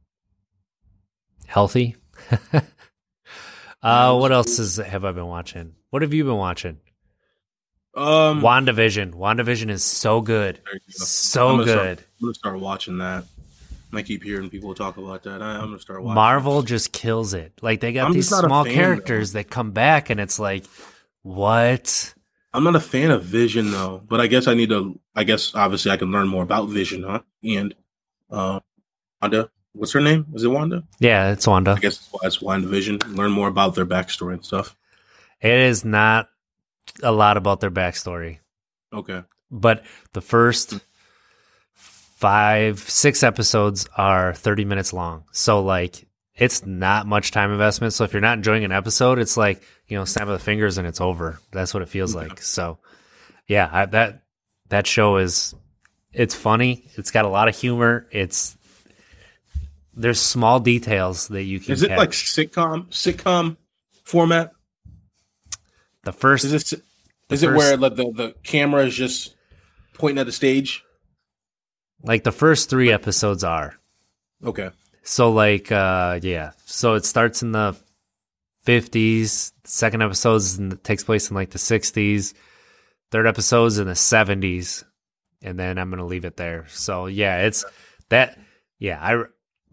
healthy. 1.45 1.95
uh, 3.83 4.17
what 4.17 4.31
else 4.31 4.59
is, 4.59 4.77
have 4.77 5.05
I 5.05 5.11
been 5.11 5.27
watching? 5.27 5.73
What 5.89 6.01
have 6.01 6.13
you 6.13 6.23
been 6.23 6.37
watching? 6.37 6.79
Um, 7.95 8.41
WandaVision. 8.41 9.13
WandaVision 9.13 9.69
is 9.69 9.83
so 9.83 10.21
good. 10.21 10.59
go. 10.65 10.79
So 10.87 11.47
I'm 11.47 11.57
gonna 11.59 11.71
start- 11.71 11.85
good. 11.85 11.99
I'm 11.99 12.25
gonna 12.25 12.33
start 12.33 12.59
watching 12.59 12.97
that. 12.97 13.25
I 13.93 14.01
keep 14.01 14.23
hearing 14.23 14.49
people 14.49 14.75
talk 14.75 14.97
about 14.97 15.23
that. 15.23 15.41
I, 15.41 15.55
I'm 15.55 15.67
gonna 15.67 15.79
start 15.79 16.03
watching. 16.03 16.15
Marvel 16.15 16.63
just 16.63 16.91
kills 16.91 17.33
it. 17.33 17.53
Like 17.61 17.79
they 17.79 17.93
got 17.93 18.07
I'm 18.07 18.13
these 18.13 18.29
just 18.29 18.41
not 18.41 18.45
a 18.45 18.47
small 18.49 18.65
fan, 18.65 18.73
characters 18.73 19.33
that 19.33 19.49
come 19.49 19.71
back, 19.71 20.09
and 20.09 20.19
it's 20.19 20.37
like, 20.37 20.65
what? 21.25 22.13
I'm 22.53 22.63
not 22.63 22.75
a 22.75 22.79
fan 22.79 23.09
of 23.09 23.23
Vision 23.23 23.71
though, 23.71 23.99
but 24.07 24.21
I 24.21 24.27
guess 24.27 24.47
I 24.47 24.53
need 24.53 24.69
to. 24.69 24.99
I 25.15 25.23
guess 25.23 25.55
obviously 25.55 25.89
I 25.91 25.97
can 25.97 26.11
learn 26.11 26.27
more 26.27 26.43
about 26.43 26.69
Vision, 26.69 27.01
huh? 27.03 27.21
And 27.43 27.73
uh, 28.29 28.59
Wanda, 29.21 29.49
what's 29.73 29.91
her 29.93 29.99
name? 30.01 30.27
Is 30.35 30.43
it 30.43 30.49
Wanda? 30.49 30.83
Yeah, 30.99 31.31
it's 31.31 31.47
Wanda. 31.47 31.71
I 31.71 31.79
guess 31.79 32.07
that's 32.21 32.41
Wanda 32.41 32.67
Vision. 32.67 32.99
Learn 33.07 33.31
more 33.31 33.47
about 33.47 33.73
their 33.75 33.85
backstory 33.87 34.33
and 34.33 34.45
stuff. 34.45 34.75
It 35.41 35.51
is 35.51 35.83
not 35.83 36.29
a 37.01 37.11
lot 37.11 37.37
about 37.37 37.59
their 37.59 37.71
backstory, 37.71 38.37
Okay. 38.93 39.23
but 39.51 39.83
the 40.13 40.21
first 40.21 40.75
five, 41.73 42.79
six 42.79 43.23
episodes 43.23 43.87
are 43.97 44.33
30 44.33 44.65
minutes 44.65 44.93
long. 44.93 45.23
So 45.31 45.61
like, 45.61 46.07
it's 46.35 46.65
not 46.65 47.07
much 47.07 47.31
time 47.31 47.51
investment. 47.51 47.93
So 47.93 48.03
if 48.03 48.13
you're 48.13 48.21
not 48.21 48.37
enjoying 48.37 48.63
an 48.63 48.71
episode, 48.71 49.19
it's 49.19 49.37
like 49.37 49.61
you 49.87 49.97
know, 49.97 50.05
snap 50.05 50.27
of 50.27 50.33
the 50.33 50.43
fingers 50.43 50.77
and 50.77 50.87
it's 50.87 51.01
over. 51.01 51.39
That's 51.51 51.73
what 51.73 51.83
it 51.83 51.89
feels 51.89 52.15
like. 52.15 52.41
So 52.41 52.79
yeah, 53.47 53.69
I, 53.71 53.85
that 53.87 54.23
that 54.69 54.87
show 54.87 55.17
is 55.17 55.55
it's 56.11 56.35
funny. 56.35 56.85
It's 56.95 57.11
got 57.11 57.25
a 57.25 57.29
lot 57.29 57.47
of 57.47 57.57
humor. 57.57 58.07
It's 58.11 58.57
there's 59.93 60.19
small 60.19 60.59
details 60.59 61.27
that 61.29 61.43
you 61.43 61.59
can. 61.59 61.73
Is 61.73 61.83
it 61.83 61.89
catch. 61.89 61.97
like 61.97 62.11
sitcom 62.11 62.89
sitcom 62.89 63.57
format? 64.03 64.51
the 66.03 66.13
first? 66.13 66.45
Is 66.45 66.73
it 66.73 66.81
is 67.29 67.43
it 67.43 67.51
where 67.51 67.77
like, 67.77 67.95
the 67.95 68.11
the 68.11 68.35
camera 68.43 68.85
is 68.85 68.95
just 68.95 69.35
pointing 69.93 70.19
at 70.19 70.25
the 70.25 70.31
stage? 70.31 70.83
like 72.05 72.23
the 72.23 72.31
first 72.31 72.69
three 72.69 72.91
episodes 72.91 73.43
are. 73.43 73.75
Okay. 74.43 74.69
So 75.05 75.31
like 75.31 75.71
uh 75.71 76.19
yeah. 76.21 76.51
So 76.65 76.95
it 76.95 77.05
starts 77.05 77.41
in 77.41 77.53
the 77.53 77.77
50s, 78.65 79.53
second 79.63 80.01
episode 80.01 80.35
is 80.35 80.57
in, 80.57 80.75
takes 80.77 81.03
place 81.03 81.29
in 81.29 81.35
like 81.35 81.51
the 81.51 81.59
60s, 81.59 82.33
third 83.11 83.27
episode's 83.27 83.77
in 83.77 83.85
the 83.85 83.93
70s, 83.93 84.83
and 85.43 85.59
then 85.59 85.77
I'm 85.77 85.91
going 85.91 85.99
to 85.99 86.05
leave 86.05 86.25
it 86.25 86.35
there. 86.35 86.65
So 86.69 87.05
yeah, 87.05 87.43
it's 87.43 87.63
that 88.09 88.37
yeah, 88.79 88.99
I 88.99 89.23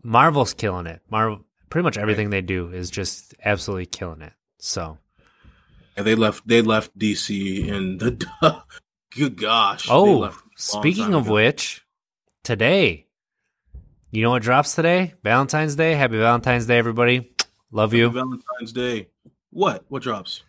Marvel's 0.03 0.55
killing 0.55 0.87
it. 0.87 1.01
Marvel 1.11 1.45
pretty 1.71 1.85
much 1.85 1.97
everything 1.97 2.29
they 2.29 2.43
do 2.43 2.69
is 2.69 2.91
just 2.91 3.35
absolutely 3.43 3.87
killing 3.87 4.21
it. 4.21 4.35
So, 4.59 4.99
And 5.97 6.07
they 6.07 6.15
left 6.15 6.47
they 6.47 6.61
left 6.61 6.97
DC 6.99 7.67
in 7.67 7.97
the 7.97 8.27
good 9.17 9.37
gosh. 9.37 9.87
oh, 9.91 10.37
speaking 10.57 11.15
of 11.15 11.25
ago. 11.25 11.35
which, 11.35 11.83
today. 12.45 13.07
You 14.15 14.21
know 14.21 14.29
what 14.29 14.43
drops 14.43 14.75
today? 14.75 15.15
Valentine's 15.25 15.75
Day. 15.75 15.95
Happy 15.95 16.19
Valentine's 16.19 16.67
Day, 16.67 16.77
everybody. 16.77 17.33
Love 17.71 17.95
you. 17.95 18.05
Happy 18.05 18.17
Valentine's 18.17 18.73
Day. 18.75 19.09
What? 19.49 19.87
What 19.89 20.03
drops? 20.03 20.43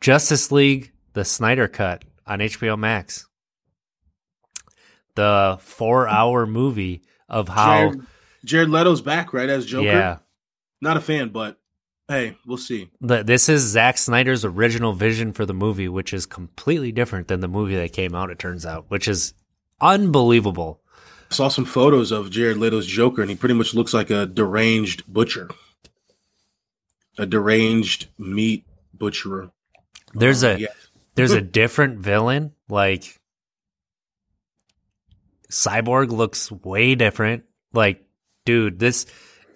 Justice 0.00 0.50
League, 0.50 0.92
the 1.12 1.26
Snyder 1.26 1.68
Cut 1.68 2.06
on 2.26 2.38
HBO 2.38 2.78
Max. 2.78 3.28
The 5.14 5.58
four 5.60 6.08
hour 6.08 6.46
movie 6.46 7.02
of 7.28 7.48
how. 7.50 7.90
Jared, 7.90 8.06
Jared 8.46 8.70
Leto's 8.70 9.02
back, 9.02 9.34
right, 9.34 9.50
as 9.50 9.66
Joker? 9.66 9.84
Yeah. 9.84 10.18
Not 10.80 10.96
a 10.96 11.02
fan, 11.02 11.28
but 11.28 11.60
hey, 12.08 12.38
we'll 12.46 12.56
see. 12.56 12.88
The, 13.02 13.24
this 13.24 13.50
is 13.50 13.62
Zack 13.62 13.98
Snyder's 13.98 14.46
original 14.46 14.94
vision 14.94 15.34
for 15.34 15.44
the 15.44 15.52
movie, 15.52 15.88
which 15.88 16.14
is 16.14 16.24
completely 16.24 16.92
different 16.92 17.28
than 17.28 17.40
the 17.40 17.48
movie 17.48 17.76
that 17.76 17.92
came 17.92 18.14
out, 18.14 18.30
it 18.30 18.38
turns 18.38 18.64
out, 18.64 18.86
which 18.88 19.06
is 19.06 19.34
unbelievable. 19.82 20.80
Saw 21.30 21.48
some 21.48 21.64
photos 21.64 22.10
of 22.10 22.30
Jared 22.30 22.56
Leto's 22.56 22.86
Joker, 22.86 23.20
and 23.20 23.30
he 23.30 23.36
pretty 23.36 23.54
much 23.54 23.74
looks 23.74 23.92
like 23.92 24.10
a 24.10 24.26
deranged 24.26 25.04
butcher. 25.12 25.50
A 27.18 27.26
deranged 27.26 28.08
meat 28.18 28.64
butcherer. 28.94 29.50
There's 30.14 30.42
a 30.42 30.58
yeah. 30.58 30.68
there's 31.14 31.32
a 31.32 31.40
different 31.60 31.98
villain. 31.98 32.52
Like 32.68 33.18
Cyborg 35.50 36.10
looks 36.10 36.50
way 36.50 36.94
different. 36.94 37.44
Like, 37.72 38.04
dude, 38.44 38.78
this 38.78 39.06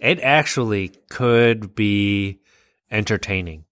it 0.01 0.21
actually 0.21 0.89
could 1.09 1.75
be 1.75 2.41
entertaining. 2.91 3.65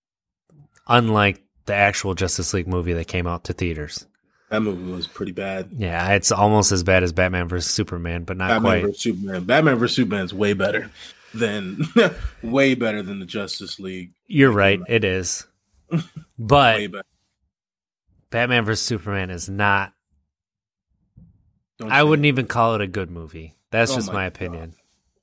Unlike 0.86 1.42
the 1.66 1.74
actual 1.74 2.14
Justice 2.14 2.55
League 2.55 2.68
movie 2.68 2.94
that 2.94 3.09
came 3.09 3.26
out 3.26 3.44
to 3.44 3.53
theaters. 3.53 4.07
That 4.51 4.61
movie 4.62 4.90
was 4.92 5.07
pretty 5.07 5.32
bad. 5.32 5.70
Yeah, 5.76 6.12
it's 6.14 6.32
almost 6.32 6.72
as 6.72 6.82
bad 6.82 7.03
as 7.05 7.12
Batman 7.12 7.46
vs 7.48 7.70
Superman, 7.70 8.24
but 8.24 8.36
not 8.36 8.48
Batman 8.48 8.62
quite. 8.62 8.82
vs 8.82 9.01
Superman. 9.01 9.44
Batman 9.44 9.76
vs 9.78 9.96
Superman 9.96 10.24
is 10.24 10.34
way 10.34 10.53
better 10.55 10.90
than 11.34 11.78
way 12.42 12.74
better 12.74 13.03
than 13.03 13.20
the 13.20 13.26
Justice 13.26 13.78
League. 13.78 14.12
You're 14.26 14.51
right, 14.53 14.80
it 14.88 15.05
is. 15.05 15.46
But. 16.38 16.90
Batman 18.30 18.64
vs 18.64 18.80
Superman 18.84 19.30
is 19.30 19.48
not 19.48 19.92
Don't 21.78 21.90
I 21.92 22.03
wouldn't 22.03 22.26
it. 22.26 22.28
even 22.28 22.46
call 22.46 22.74
it 22.74 22.80
a 22.80 22.86
good 22.86 23.11
movie. 23.11 23.55
That's 23.70 23.92
Oh 23.92 23.96
just 23.96 24.09
my 24.09 24.14
my 24.14 24.22
God. 24.24 24.26
opinion. 24.36 24.74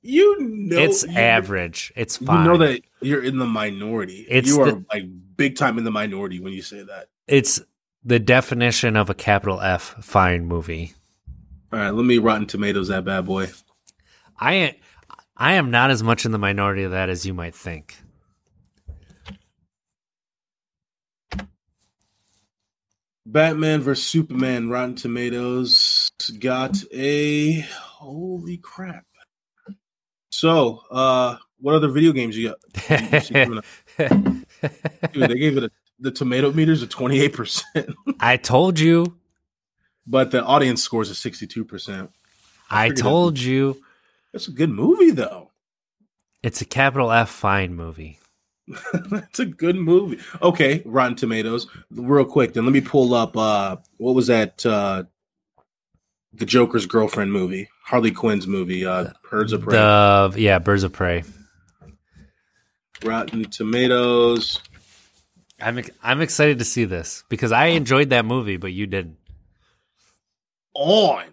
You 0.02 0.38
know, 0.40 0.78
it's 0.78 1.04
average. 1.04 1.92
It's 1.96 2.16
fine. 2.18 2.44
You 2.46 2.52
know 2.52 2.56
that 2.58 2.82
you're 3.00 3.22
in 3.24 3.38
the 3.38 3.46
minority. 3.46 4.26
It's 4.28 4.48
you 4.48 4.60
are 4.62 4.72
the- 4.72 4.84
like 4.92 5.04
big 5.36 5.56
time 5.56 5.76
in 5.78 5.84
the 5.84 5.90
minority 5.90 6.40
when 6.40 6.52
you 6.52 6.62
say 6.62 6.82
that. 6.82 7.08
it's 7.26 7.60
the 8.08 8.18
definition 8.18 8.96
of 8.96 9.10
a 9.10 9.14
capital 9.14 9.60
F 9.60 9.94
fine 10.00 10.46
movie. 10.46 10.94
All 11.70 11.78
right, 11.78 11.90
let 11.90 12.06
me 12.06 12.16
Rotten 12.16 12.46
Tomatoes 12.46 12.88
that 12.88 13.04
bad 13.04 13.26
boy. 13.26 13.48
I 14.40 14.76
I 15.36 15.54
am 15.54 15.70
not 15.70 15.90
as 15.90 16.02
much 16.02 16.24
in 16.24 16.32
the 16.32 16.38
minority 16.38 16.84
of 16.84 16.92
that 16.92 17.10
as 17.10 17.26
you 17.26 17.34
might 17.34 17.54
think. 17.54 17.96
Batman 23.26 23.82
vs 23.82 24.06
Superman 24.06 24.70
Rotten 24.70 24.94
Tomatoes 24.94 26.10
got 26.38 26.82
a 26.94 27.60
holy 27.60 28.56
crap. 28.56 29.04
So, 30.30 30.82
uh, 30.90 31.36
what 31.60 31.74
other 31.74 31.88
video 31.88 32.12
games 32.12 32.38
you 32.38 32.48
got? 32.48 33.12
You 33.12 33.20
see 33.20 33.34
coming 33.34 33.58
up? 33.58 33.64
Dude, 35.12 35.30
they 35.30 35.38
gave 35.38 35.58
it 35.58 35.64
a, 35.64 35.70
the 36.00 36.10
tomato 36.10 36.52
meters 36.52 36.82
eight 36.82 37.32
percent, 37.32 37.94
I 38.20 38.36
told 38.36 38.78
you. 38.78 39.16
but 40.06 40.30
the 40.30 40.44
audience 40.44 40.82
scores 40.82 41.10
are 41.10 41.14
sixty 41.14 41.46
two 41.46 41.64
percent. 41.64 42.10
I 42.70 42.84
figured 42.88 42.98
it- 42.98 43.02
told 43.02 43.38
you. 43.38 43.82
That's 44.32 44.46
a 44.48 44.52
good 44.52 44.70
movie, 44.70 45.10
though. 45.10 45.50
It's 46.42 46.60
a 46.60 46.66
capital 46.66 47.10
F 47.10 47.30
fine 47.30 47.74
movie. 47.74 48.18
That's 49.10 49.38
a 49.40 49.46
good 49.46 49.76
movie. 49.76 50.20
Okay, 50.42 50.82
Rotten 50.84 51.16
Tomatoes. 51.16 51.66
Real 51.90 52.26
quick, 52.26 52.52
then 52.52 52.64
let 52.64 52.72
me 52.72 52.82
pull 52.82 53.14
up. 53.14 53.36
Uh, 53.36 53.76
what 53.96 54.14
was 54.14 54.26
that? 54.26 54.64
Uh, 54.66 55.04
the 56.34 56.44
Joker's 56.44 56.84
girlfriend 56.84 57.32
movie, 57.32 57.70
Harley 57.84 58.10
Quinn's 58.10 58.46
movie, 58.46 58.84
uh, 58.84 59.06
Birds 59.30 59.54
of 59.54 59.62
Prey. 59.62 59.72
The 59.76 60.34
yeah, 60.36 60.58
Birds 60.58 60.84
of 60.84 60.92
Prey. 60.92 61.24
Rotten 63.02 63.44
Tomatoes. 63.44 64.60
I'm 65.60 65.82
I'm 66.02 66.20
excited 66.20 66.58
to 66.60 66.64
see 66.64 66.84
this 66.84 67.24
because 67.28 67.52
I 67.52 67.66
enjoyed 67.66 68.10
that 68.10 68.24
movie, 68.24 68.56
but 68.56 68.72
you 68.72 68.86
didn't. 68.86 69.18
on. 70.74 71.24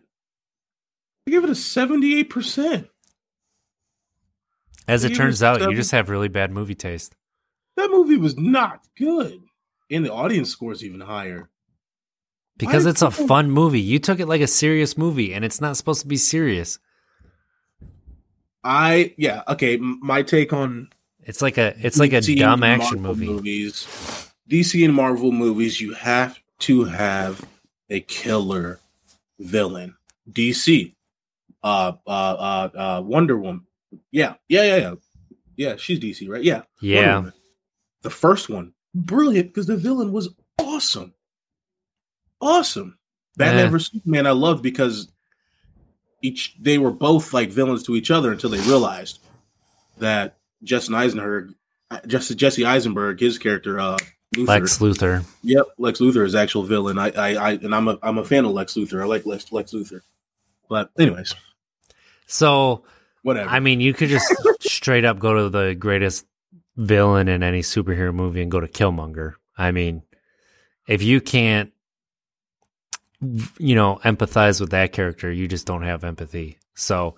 I 1.27 1.31
give 1.31 1.43
it 1.43 1.49
a 1.49 1.55
seventy-eight 1.55 2.29
percent. 2.29 2.87
As 4.87 5.03
it 5.03 5.15
turns 5.15 5.41
were 5.41 5.47
out, 5.47 5.61
you 5.61 5.75
just 5.75 5.91
have 5.91 6.09
really 6.09 6.27
bad 6.27 6.51
movie 6.51 6.75
taste. 6.75 7.15
That 7.75 7.89
movie 7.89 8.17
was 8.17 8.37
not 8.37 8.87
good, 8.97 9.41
and 9.89 10.05
the 10.05 10.13
audience 10.13 10.49
score 10.49 10.71
is 10.71 10.83
even 10.83 11.01
higher. 11.01 11.49
Because 12.57 12.83
did 12.83 12.91
it's 12.91 13.01
a 13.01 13.11
fun 13.11 13.51
movie. 13.51 13.81
You 13.81 13.99
took 13.99 14.19
it 14.19 14.27
like 14.27 14.41
a 14.41 14.47
serious 14.47 14.97
movie, 14.97 15.33
and 15.33 15.43
it's 15.43 15.59
not 15.59 15.75
supposed 15.77 16.01
to 16.01 16.07
be 16.07 16.17
serious. 16.17 16.79
I 18.63 19.13
yeah 19.17 19.43
okay. 19.47 19.75
m- 19.75 19.99
My 20.01 20.21
take 20.23 20.53
on 20.53 20.89
It's 21.25 21.41
like 21.41 21.57
a 21.57 21.75
it's 21.79 21.99
like 21.99 22.13
a 22.13 22.17
DC 22.17 22.37
dumb 22.37 22.63
and 22.63 22.81
action 22.81 23.01
Marvel 23.01 23.25
movie. 23.25 23.33
Movies, 23.33 24.31
DC 24.49 24.85
and 24.85 24.93
Marvel 24.93 25.31
movies, 25.31 25.81
you 25.81 25.93
have 25.93 26.39
to 26.59 26.83
have 26.85 27.43
a 27.89 27.99
killer 28.01 28.79
villain. 29.39 29.95
DC, 30.31 30.93
uh, 31.63 31.93
uh, 32.07 32.09
uh, 32.09 32.69
uh 32.77 33.01
Wonder 33.03 33.37
Woman. 33.37 33.65
Yeah, 34.11 34.35
yeah, 34.47 34.63
yeah, 34.63 34.77
yeah. 34.77 34.93
Yeah, 35.57 35.75
she's 35.77 35.99
DC, 35.99 36.27
right? 36.29 36.43
Yeah. 36.43 36.63
Yeah, 36.81 37.29
The 38.01 38.09
first 38.09 38.49
one, 38.49 38.73
brilliant 38.93 39.47
because 39.47 39.67
the 39.67 39.77
villain 39.77 40.11
was 40.11 40.29
awesome. 40.59 41.13
Awesome. 42.41 42.97
Batman 43.37 43.71
vs 43.71 43.91
Superman, 43.91 44.27
I 44.27 44.31
loved 44.31 44.61
because 44.61 45.11
each 46.21 46.55
they 46.59 46.77
were 46.77 46.91
both 46.91 47.33
like 47.33 47.49
villains 47.49 47.83
to 47.83 47.95
each 47.95 48.11
other 48.11 48.31
until 48.31 48.49
they 48.49 48.59
realized 48.61 49.19
that 49.97 50.37
Jesse 50.63 50.93
Eisenberg, 50.93 51.53
Jesse 52.07 52.35
Jesse 52.35 52.65
Eisenberg, 52.65 53.19
his 53.19 53.37
character, 53.37 53.79
uh, 53.79 53.97
Luthor, 54.35 54.47
Lex 54.47 54.77
Luthor. 54.79 55.25
yep, 55.43 55.65
Lex 55.77 55.99
Luthor 55.99 56.25
is 56.25 56.35
actual 56.35 56.63
villain. 56.63 56.97
I, 56.97 57.11
I, 57.11 57.33
I, 57.35 57.51
and 57.53 57.73
I'm 57.73 57.87
a, 57.87 57.97
I'm 58.01 58.17
a 58.17 58.25
fan 58.25 58.45
of 58.45 58.51
Lex 58.51 58.73
Luthor. 58.73 59.01
I 59.01 59.05
like 59.05 59.25
Lex, 59.25 59.51
Lex 59.51 59.71
Luthor. 59.73 60.01
But 60.67 60.89
anyways, 60.99 61.33
So 62.25 62.83
whatever. 63.21 63.49
I 63.49 63.59
mean, 63.59 63.79
you 63.81 63.93
could 63.93 64.09
just 64.09 64.33
straight 64.61 65.05
up 65.05 65.19
go 65.19 65.33
to 65.33 65.49
the 65.49 65.75
greatest 65.75 66.25
villain 66.75 67.27
in 67.27 67.43
any 67.43 67.61
superhero 67.61 68.13
movie 68.13 68.41
and 68.41 68.51
go 68.51 68.59
to 68.59 68.67
Killmonger. 68.67 69.35
I 69.57 69.71
mean, 69.71 70.03
if 70.87 71.01
you 71.01 71.21
can't, 71.21 71.71
you 73.57 73.75
know, 73.75 73.99
empathize 74.03 74.59
with 74.59 74.71
that 74.71 74.91
character, 74.91 75.31
you 75.31 75.47
just 75.47 75.65
don't 75.65 75.83
have 75.83 76.03
empathy. 76.03 76.57
So, 76.75 77.15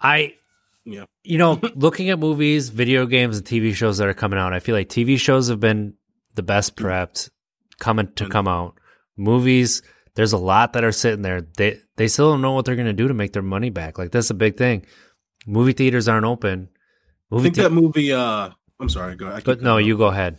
I, 0.00 0.34
Yeah. 0.84 1.04
you 1.22 1.38
know, 1.38 1.60
looking 1.74 2.10
at 2.10 2.18
movies, 2.18 2.68
video 2.68 3.06
games, 3.06 3.38
and 3.38 3.46
TV 3.46 3.74
shows 3.74 3.98
that 3.98 4.08
are 4.08 4.14
coming 4.14 4.38
out, 4.38 4.52
I 4.52 4.60
feel 4.60 4.74
like 4.74 4.88
TV 4.88 5.18
shows 5.18 5.48
have 5.48 5.60
been 5.60 5.94
the 6.34 6.42
best 6.42 6.76
prepped 6.76 7.30
coming 7.78 8.12
to 8.16 8.28
come 8.28 8.46
out. 8.46 8.78
Movies, 9.16 9.82
there's 10.14 10.32
a 10.32 10.38
lot 10.38 10.72
that 10.74 10.84
are 10.84 10.92
sitting 10.92 11.22
there. 11.22 11.40
They 11.56 11.80
they 11.96 12.08
still 12.08 12.30
don't 12.32 12.42
know 12.42 12.52
what 12.52 12.64
they're 12.66 12.76
going 12.76 12.86
to 12.86 12.92
do 12.92 13.08
to 13.08 13.14
make 13.14 13.32
their 13.32 13.42
money 13.42 13.70
back. 13.70 13.96
Like 13.98 14.10
that's 14.10 14.30
a 14.30 14.34
big 14.34 14.56
thing. 14.56 14.84
Movie 15.46 15.72
theaters 15.72 16.08
aren't 16.08 16.26
open. 16.26 16.68
I 17.32 17.40
think 17.42 17.54
that 17.56 17.72
movie. 17.72 18.12
Uh, 18.12 18.50
I'm 18.78 18.88
sorry. 18.88 19.16
Go. 19.16 19.34
Keep 19.36 19.44
but 19.44 19.62
no, 19.62 19.78
you 19.78 19.96
go 19.96 20.06
ahead. 20.06 20.38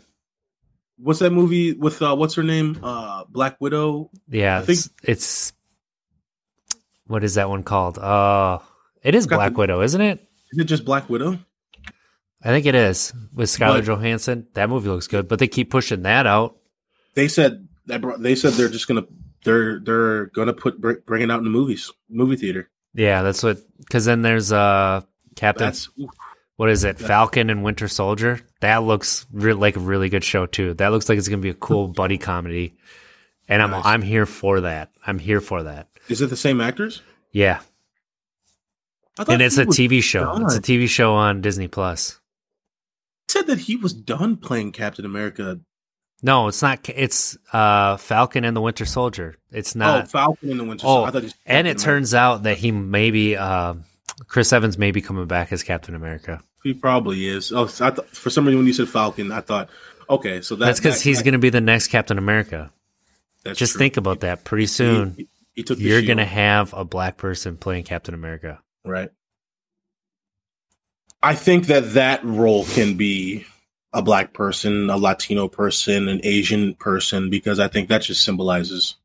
What's 0.97 1.19
that 1.19 1.31
movie 1.31 1.73
with? 1.73 2.01
Uh, 2.01 2.15
what's 2.15 2.35
her 2.35 2.43
name? 2.43 2.79
Uh, 2.83 3.23
Black 3.29 3.57
Widow. 3.59 4.11
Yeah, 4.29 4.59
I 4.59 4.61
think- 4.61 4.77
it's, 4.79 4.89
it's 5.03 5.53
what 7.07 7.23
is 7.23 7.35
that 7.35 7.49
one 7.49 7.63
called? 7.63 7.97
Uh 7.97 8.59
it 9.03 9.13
is 9.15 9.27
Black 9.27 9.53
the- 9.53 9.59
Widow, 9.59 9.81
isn't 9.81 10.01
it? 10.01 10.24
Is 10.55 10.59
it 10.61 10.65
just 10.65 10.85
Black 10.85 11.09
Widow? 11.09 11.37
I 12.41 12.47
think 12.49 12.65
it 12.65 12.75
is 12.75 13.11
with 13.33 13.49
Scarlett 13.49 13.85
But- 13.85 13.93
Johansson. 13.93 14.47
That 14.53 14.69
movie 14.69 14.87
looks 14.89 15.07
good, 15.07 15.27
but 15.27 15.39
they 15.39 15.47
keep 15.47 15.69
pushing 15.69 16.03
that 16.03 16.25
out. 16.25 16.55
They 17.13 17.27
said 17.27 17.67
They 17.87 18.35
said 18.35 18.53
they're 18.53 18.69
just 18.69 18.87
gonna. 18.87 19.03
They're 19.43 19.79
they're 19.79 20.25
gonna 20.27 20.53
put 20.53 20.79
br- 20.81 20.93
bring 21.05 21.21
it 21.23 21.29
out 21.31 21.37
in 21.39 21.43
the 21.43 21.49
movies, 21.51 21.91
movie 22.09 22.35
theater. 22.35 22.69
Yeah, 22.93 23.21
that's 23.21 23.43
what. 23.43 23.59
Because 23.77 24.05
then 24.05 24.21
there's 24.21 24.51
uh 24.51 25.01
Captain. 25.35 25.65
That's 25.67 25.89
what 26.55 26.69
is 26.69 26.83
it? 26.83 26.97
Falcon 26.99 27.49
and 27.49 27.63
Winter 27.63 27.87
Soldier. 27.87 28.39
That 28.61 28.83
looks 28.83 29.25
re- 29.31 29.53
like 29.53 29.75
a 29.75 29.81
really 29.81 30.09
good 30.09 30.23
show 30.23 30.45
too. 30.45 30.73
That 30.75 30.87
looks 30.93 31.09
like 31.09 31.17
it's 31.17 31.27
gonna 31.27 31.41
be 31.41 31.49
a 31.49 31.53
cool 31.53 31.87
buddy 32.01 32.17
comedy, 32.17 32.75
and 33.49 33.61
I'm 33.61 33.71
Nice. 33.71 33.85
I'm 33.85 34.01
here 34.01 34.25
for 34.25 34.61
that. 34.61 34.91
I'm 35.05 35.19
here 35.19 35.41
for 35.41 35.63
that. 35.63 35.89
is 36.09 36.21
it 36.21 36.29
the 36.31 36.37
same 36.37 36.59
actors? 36.61 37.01
Yeah, 37.31 37.59
and 39.17 39.41
it's 39.41 39.57
a 39.57 39.65
TV 39.65 40.01
show. 40.03 40.37
It's 40.45 40.55
a. 40.55 40.61
TV 40.61 40.87
show 40.87 41.13
on 41.13 41.41
Disney 41.41 41.67
Plus. 41.67 42.19
said 43.27 43.47
that 43.47 43.59
he 43.59 43.75
was 43.75 43.93
done 43.93 44.37
playing 44.37 44.71
Captain 44.71 45.05
America 45.05 45.59
No, 46.21 46.47
it's 46.47 46.61
not. 46.61 46.87
It's 46.89 47.37
uh, 47.53 47.97
Falcon 47.97 48.43
and 48.45 48.55
the 48.55 48.61
Winter 48.61 48.85
Soldier. 48.85 49.35
It's 49.51 49.75
oh, 49.75 49.79
not. 49.79 50.11
Falcon 50.11 50.51
and 50.51 50.59
the 50.59 50.63
Winter 50.63 50.85
Oh, 50.85 51.05
Soldier. 51.05 51.07
I 51.07 51.11
thought 51.11 51.23
you 51.23 51.29
said 51.29 51.37
and 51.45 51.67
it 51.67 51.77
turns 51.77 52.13
out 52.13 52.43
that 52.43 52.57
he 52.57 52.71
maybe 52.71 53.35
uh, 53.37 53.75
Chris 54.27 54.51
Evans 54.53 54.77
may 54.77 54.91
be 54.91 55.01
coming 55.01 55.25
back 55.27 55.51
as 55.51 55.63
Captain 55.63 55.95
America. 55.95 56.41
He 56.63 56.73
probably 56.73 57.27
is. 57.27 57.51
Oh, 57.51 57.67
so 57.67 57.91
th- 57.91 58.07
for 58.09 58.29
some 58.29 58.45
reason 58.45 58.57
when 58.59 58.67
you 58.67 58.73
said 58.73 58.89
Falcon, 58.89 59.31
I 59.31 59.41
thought, 59.41 59.69
okay, 60.09 60.41
so 60.41 60.55
that, 60.55 60.65
That's 60.65 60.79
because 60.79 60.95
that- 60.97 61.03
he's 61.03 61.21
going 61.21 61.33
to 61.33 61.39
be 61.39 61.49
the 61.51 61.61
next 61.61 61.87
Captain 61.89 62.17
America. 62.17 62.71
that's 63.43 63.59
Just 63.59 63.73
true. 63.73 63.79
think 63.79 63.97
about 63.97 64.21
that. 64.21 64.43
Pretty 64.43 64.65
soon, 64.65 65.13
He, 65.15 65.27
he 65.53 65.63
took 65.63 65.77
the 65.77 65.83
you're 65.83 66.01
going 66.01 66.17
to 66.17 66.25
have 66.25 66.73
a 66.73 66.83
black 66.83 67.17
person 67.17 67.55
playing 67.57 67.83
Captain 67.83 68.13
America. 68.15 68.59
Right. 68.85 69.09
I 71.23 71.33
think 71.35 71.67
that 71.67 71.93
that 71.93 72.23
role 72.23 72.65
can 72.65 72.95
be 72.97 73.45
a 73.93 74.01
black 74.01 74.33
person, 74.33 74.89
a 74.89 74.97
Latino 74.97 75.47
person, 75.47 76.07
an 76.07 76.21
Asian 76.23 76.75
person, 76.75 77.29
because 77.29 77.59
I 77.59 77.67
think 77.67 77.89
that 77.89 78.03
just 78.03 78.23
symbolizes, 78.23 78.97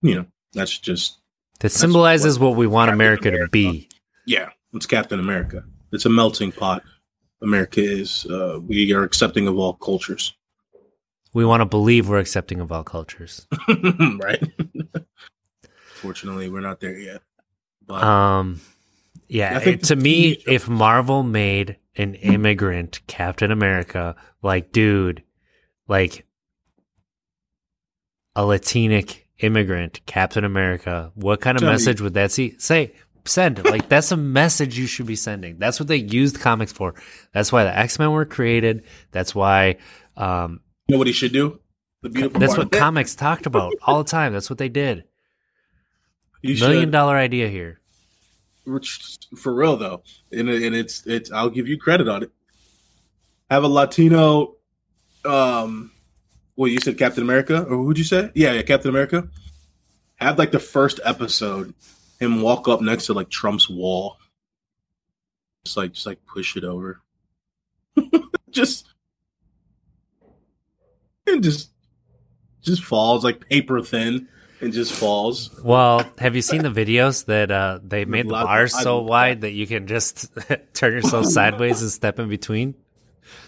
you 0.00 0.14
know, 0.14 0.26
that's 0.54 0.78
just 0.78 1.18
That 1.60 1.70
symbolizes 1.70 2.38
what 2.38 2.56
we 2.56 2.66
want 2.66 2.88
Captain 2.88 2.94
America 2.96 3.30
to 3.32 3.48
be. 3.48 3.88
yeah, 4.26 4.50
it's 4.72 4.86
Captain 4.86 5.20
America. 5.20 5.64
It's 5.92 6.06
a 6.06 6.10
melting 6.10 6.52
pot. 6.52 6.82
America 7.42 7.80
is. 7.82 8.24
Uh, 8.26 8.58
we 8.66 8.92
are 8.92 9.02
accepting 9.02 9.46
of 9.48 9.58
all 9.58 9.74
cultures, 9.74 10.34
We 11.34 11.44
want 11.44 11.60
to 11.60 11.66
believe 11.66 12.08
we're 12.08 12.18
accepting 12.18 12.60
of 12.60 12.72
all 12.72 12.84
cultures. 12.84 13.46
right? 14.22 14.42
Fortunately, 15.94 16.48
we're 16.48 16.60
not 16.60 16.80
there 16.80 16.96
yet. 16.98 17.20
But 17.86 18.02
Um, 18.02 18.60
yeah, 19.28 19.58
it- 19.60 19.84
to 19.84 19.96
me, 19.96 20.34
show- 20.40 20.50
if 20.50 20.68
Marvel 20.68 21.22
made 21.22 21.76
an 21.96 22.14
immigrant 22.14 23.00
Captain 23.06 23.50
America, 23.50 24.16
like, 24.42 24.72
dude, 24.72 25.22
like 25.88 26.24
a 28.36 28.44
Latinic 28.44 29.28
immigrant 29.40 30.00
Captain 30.06 30.44
America, 30.44 31.10
what 31.14 31.40
kind 31.40 31.56
of 31.56 31.60
Tell 31.60 31.70
me. 31.70 31.74
message 31.74 32.00
would 32.00 32.14
that 32.14 32.30
see? 32.30 32.54
Say, 32.58 32.92
send. 33.24 33.64
Like, 33.64 33.88
that's 33.88 34.12
a 34.12 34.16
message 34.16 34.78
you 34.78 34.86
should 34.86 35.06
be 35.06 35.16
sending. 35.16 35.58
That's 35.58 35.78
what 35.80 35.88
they 35.88 35.96
used 35.96 36.40
comics 36.40 36.72
for. 36.72 36.94
That's 37.32 37.50
why 37.52 37.64
the 37.64 37.76
X 37.76 37.98
Men 37.98 38.10
were 38.12 38.24
created. 38.24 38.84
That's 39.10 39.34
why, 39.34 39.76
um, 40.16 40.60
you 40.86 40.94
know 40.94 40.98
what 40.98 41.06
he 41.06 41.12
should 41.12 41.32
do? 41.32 41.60
The 42.02 42.10
beautiful. 42.10 42.40
that's 42.40 42.56
what 42.56 42.70
comics 42.70 43.14
talked 43.16 43.46
about 43.46 43.74
all 43.82 43.98
the 44.04 44.08
time. 44.08 44.32
That's 44.32 44.48
what 44.48 44.58
they 44.58 44.68
did. 44.68 45.04
He 46.42 46.54
Million 46.54 46.82
should- 46.84 46.92
dollar 46.92 47.16
idea 47.16 47.48
here. 47.48 47.80
For 49.36 49.54
real 49.54 49.76
though, 49.76 50.02
and, 50.32 50.48
and 50.48 50.74
it's 50.74 51.06
it's 51.06 51.30
I'll 51.30 51.50
give 51.50 51.68
you 51.68 51.78
credit 51.78 52.08
on 52.08 52.22
it. 52.22 52.30
Have 53.50 53.64
a 53.64 53.68
Latino, 53.68 54.56
um, 55.24 55.90
well, 56.56 56.68
you 56.68 56.80
said 56.80 56.98
Captain 56.98 57.22
America, 57.22 57.62
or 57.62 57.76
who'd 57.76 57.98
you 57.98 58.04
say? 58.04 58.30
Yeah, 58.34 58.52
yeah, 58.52 58.62
Captain 58.62 58.90
America. 58.90 59.28
Have 60.16 60.38
like 60.38 60.50
the 60.50 60.58
first 60.58 61.00
episode, 61.04 61.72
him 62.20 62.42
walk 62.42 62.68
up 62.68 62.80
next 62.80 63.06
to 63.06 63.14
like 63.14 63.30
Trump's 63.30 63.70
wall, 63.70 64.18
just 65.64 65.76
like 65.76 65.92
just 65.92 66.06
like 66.06 66.18
push 66.26 66.56
it 66.56 66.64
over, 66.64 67.00
just 68.50 68.86
and 71.26 71.42
just 71.42 71.70
just 72.62 72.82
falls 72.82 73.24
like 73.24 73.48
paper 73.48 73.80
thin 73.80 74.28
and 74.60 74.72
just 74.72 74.92
falls. 74.92 75.50
Well, 75.62 76.04
have 76.18 76.34
you 76.36 76.42
seen 76.42 76.62
the 76.62 76.70
videos 76.70 77.26
that 77.26 77.50
uh, 77.50 77.78
they 77.82 78.04
made 78.04 78.26
the 78.26 78.32
bars 78.32 78.78
so 78.78 79.02
wide 79.02 79.42
that 79.42 79.52
you 79.52 79.66
can 79.66 79.86
just 79.86 80.28
turn 80.74 80.92
yourself 80.94 81.26
sideways 81.38 81.82
and 81.82 81.90
step 81.90 82.18
in 82.18 82.28
between? 82.28 82.74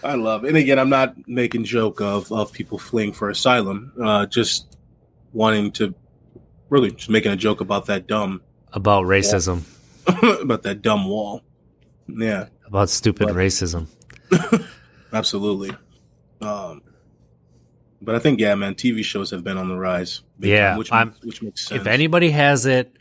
I 0.05 0.15
love, 0.15 0.45
and 0.45 0.57
again, 0.57 0.79
I'm 0.79 0.91
not 0.91 1.15
making 1.27 1.65
joke 1.65 2.01
of 2.01 2.31
of 2.31 2.53
people 2.53 2.79
fleeing 2.79 3.13
for 3.13 3.31
asylum. 3.31 3.93
Uh, 4.03 4.27
just 4.27 4.77
wanting 5.33 5.73
to 5.73 5.95
really 6.69 6.91
just 6.91 7.09
making 7.11 7.33
a 7.33 7.37
joke 7.37 7.61
about 7.61 7.87
that 7.87 8.07
dumb 8.07 8.43
About 8.73 9.05
racism, 9.07 9.63
about 10.43 10.63
that 10.65 10.83
dumb 10.83 11.07
wall. 11.09 11.43
Yeah, 12.07 12.49
about 12.67 12.91
stupid 12.91 13.29
What? 13.29 13.37
racism. 13.37 13.87
absolutely. 15.13 15.71
Um, 16.41 16.83
but 18.03 18.15
I 18.15 18.19
think 18.19 18.41
yeah, 18.41 18.55
man, 18.55 18.75
TV 18.75 19.05
shows 19.05 19.31
have 19.31 19.45
been 19.45 19.57
on 19.57 19.69
the 19.69 19.77
rise. 19.77 20.23
Yeah, 20.39 20.71
time, 20.71 20.79
which 20.79 20.93
I'm- 20.93 21.15
which 21.23 21.43
makes 21.43 21.67
sense. 21.67 21.81
If 21.81 21.87
anybody 21.87 22.31
has 22.31 22.67
it, 22.67 22.97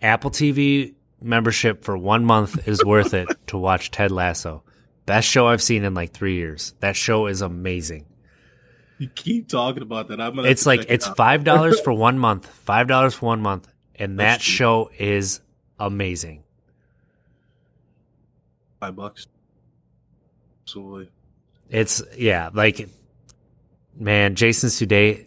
Apple 0.00 0.30
TV 0.30 0.94
membership 1.20 1.84
for 1.84 1.96
one 1.96 2.24
month 2.24 2.66
is 2.66 2.84
worth 2.84 3.14
it 3.14 3.28
to 3.48 3.56
watch 3.58 3.90
Ted 3.90 4.10
Lasso. 4.10 4.64
Best 5.06 5.28
show 5.28 5.46
I've 5.48 5.62
seen 5.62 5.84
in 5.84 5.94
like 5.94 6.12
three 6.12 6.34
years. 6.36 6.74
That 6.80 6.96
show 6.96 7.26
is 7.26 7.40
amazing. 7.42 8.06
you 8.98 9.08
keep 9.08 9.48
talking 9.48 9.82
about 9.82 10.08
that, 10.08 10.20
I'm 10.20 10.34
gonna. 10.36 10.48
It's 10.48 10.66
like 10.66 10.80
it 10.80 10.90
it's 10.90 11.06
five 11.08 11.44
dollars 11.44 11.80
for 11.84 11.92
one 11.92 12.18
month. 12.18 12.46
Five 12.46 12.86
dollars 12.88 13.14
for 13.14 13.26
one 13.26 13.40
month, 13.42 13.68
and 13.96 14.18
that 14.20 14.40
cheap. 14.40 14.54
show 14.56 14.90
is 14.98 15.40
amazing. 15.78 16.42
five 18.80 18.96
bucks. 18.96 19.26
Absolutely. 20.64 21.08
It's 21.70 22.02
yeah, 22.16 22.50
like 22.52 22.88
man, 23.98 24.34
Jason 24.34 24.68
Sudeikis. 24.70 25.26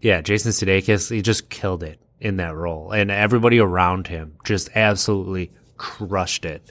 Yeah, 0.00 0.20
Jason 0.20 0.52
Sudeikis. 0.52 1.10
He 1.10 1.22
just 1.22 1.48
killed 1.50 1.82
it 1.82 1.98
in 2.20 2.36
that 2.36 2.54
role, 2.54 2.92
and 2.92 3.10
everybody 3.10 3.58
around 3.58 4.06
him 4.06 4.36
just 4.44 4.70
absolutely 4.74 5.50
crushed 5.76 6.44
it. 6.44 6.70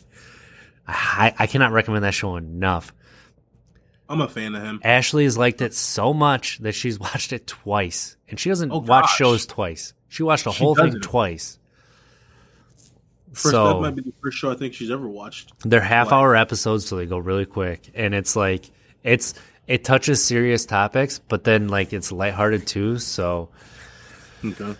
I, 0.88 1.34
I 1.38 1.47
cannot 1.47 1.72
recommend 1.74 2.03
that 2.05 2.14
show 2.14 2.38
enough. 2.38 2.93
I'm 4.10 4.22
a 4.22 4.30
fan 4.30 4.55
of 4.55 4.64
him. 4.64 4.80
Ashley 4.86 5.26
has 5.26 5.38
liked 5.38 5.62
it 5.62 5.74
so 5.74 6.14
much 6.14 6.60
that 6.60 6.72
she's 6.74 6.97
watched 6.99 7.34
it 7.34 7.45
twice, 7.47 8.16
and 8.30 8.39
she 8.39 8.47
doesn't 8.49 8.72
Oh, 8.72 8.80
watch 8.80 9.10
shows 9.16 9.45
twice. 9.45 9.93
She 10.08 10.24
watched 10.24 10.45
the 10.45 10.51
She 10.51 10.64
whole 10.64 10.76
thing 10.76 10.86
doesn't. 10.86 11.01
twice. 11.03 11.60
First, 13.34 13.51
so 13.51 13.74
that 13.74 13.82
might 13.82 13.95
be 13.95 14.01
the 14.01 14.14
first 14.24 14.38
show 14.38 14.49
I 14.49 14.55
think 14.55 14.74
she's 14.74 14.89
ever 14.89 15.08
watched. 15.08 15.51
They're 15.60 15.82
half-hour 15.82 16.36
episodes, 16.36 16.86
so 16.88 16.95
they 16.95 17.05
go 17.05 17.18
really 17.18 17.45
quick, 17.45 17.91
and 17.93 18.16
it's 18.16 18.36
like 18.38 18.72
it's 19.03 19.34
it 19.68 19.84
touches 19.84 20.24
serious 20.24 20.65
topics, 20.65 21.20
but 21.20 21.43
then 21.43 21.68
like 21.68 21.93
it's 21.93 22.11
lighthearted 22.11 22.65
too. 22.68 22.97
So 22.99 23.49
Okay. 24.45 24.76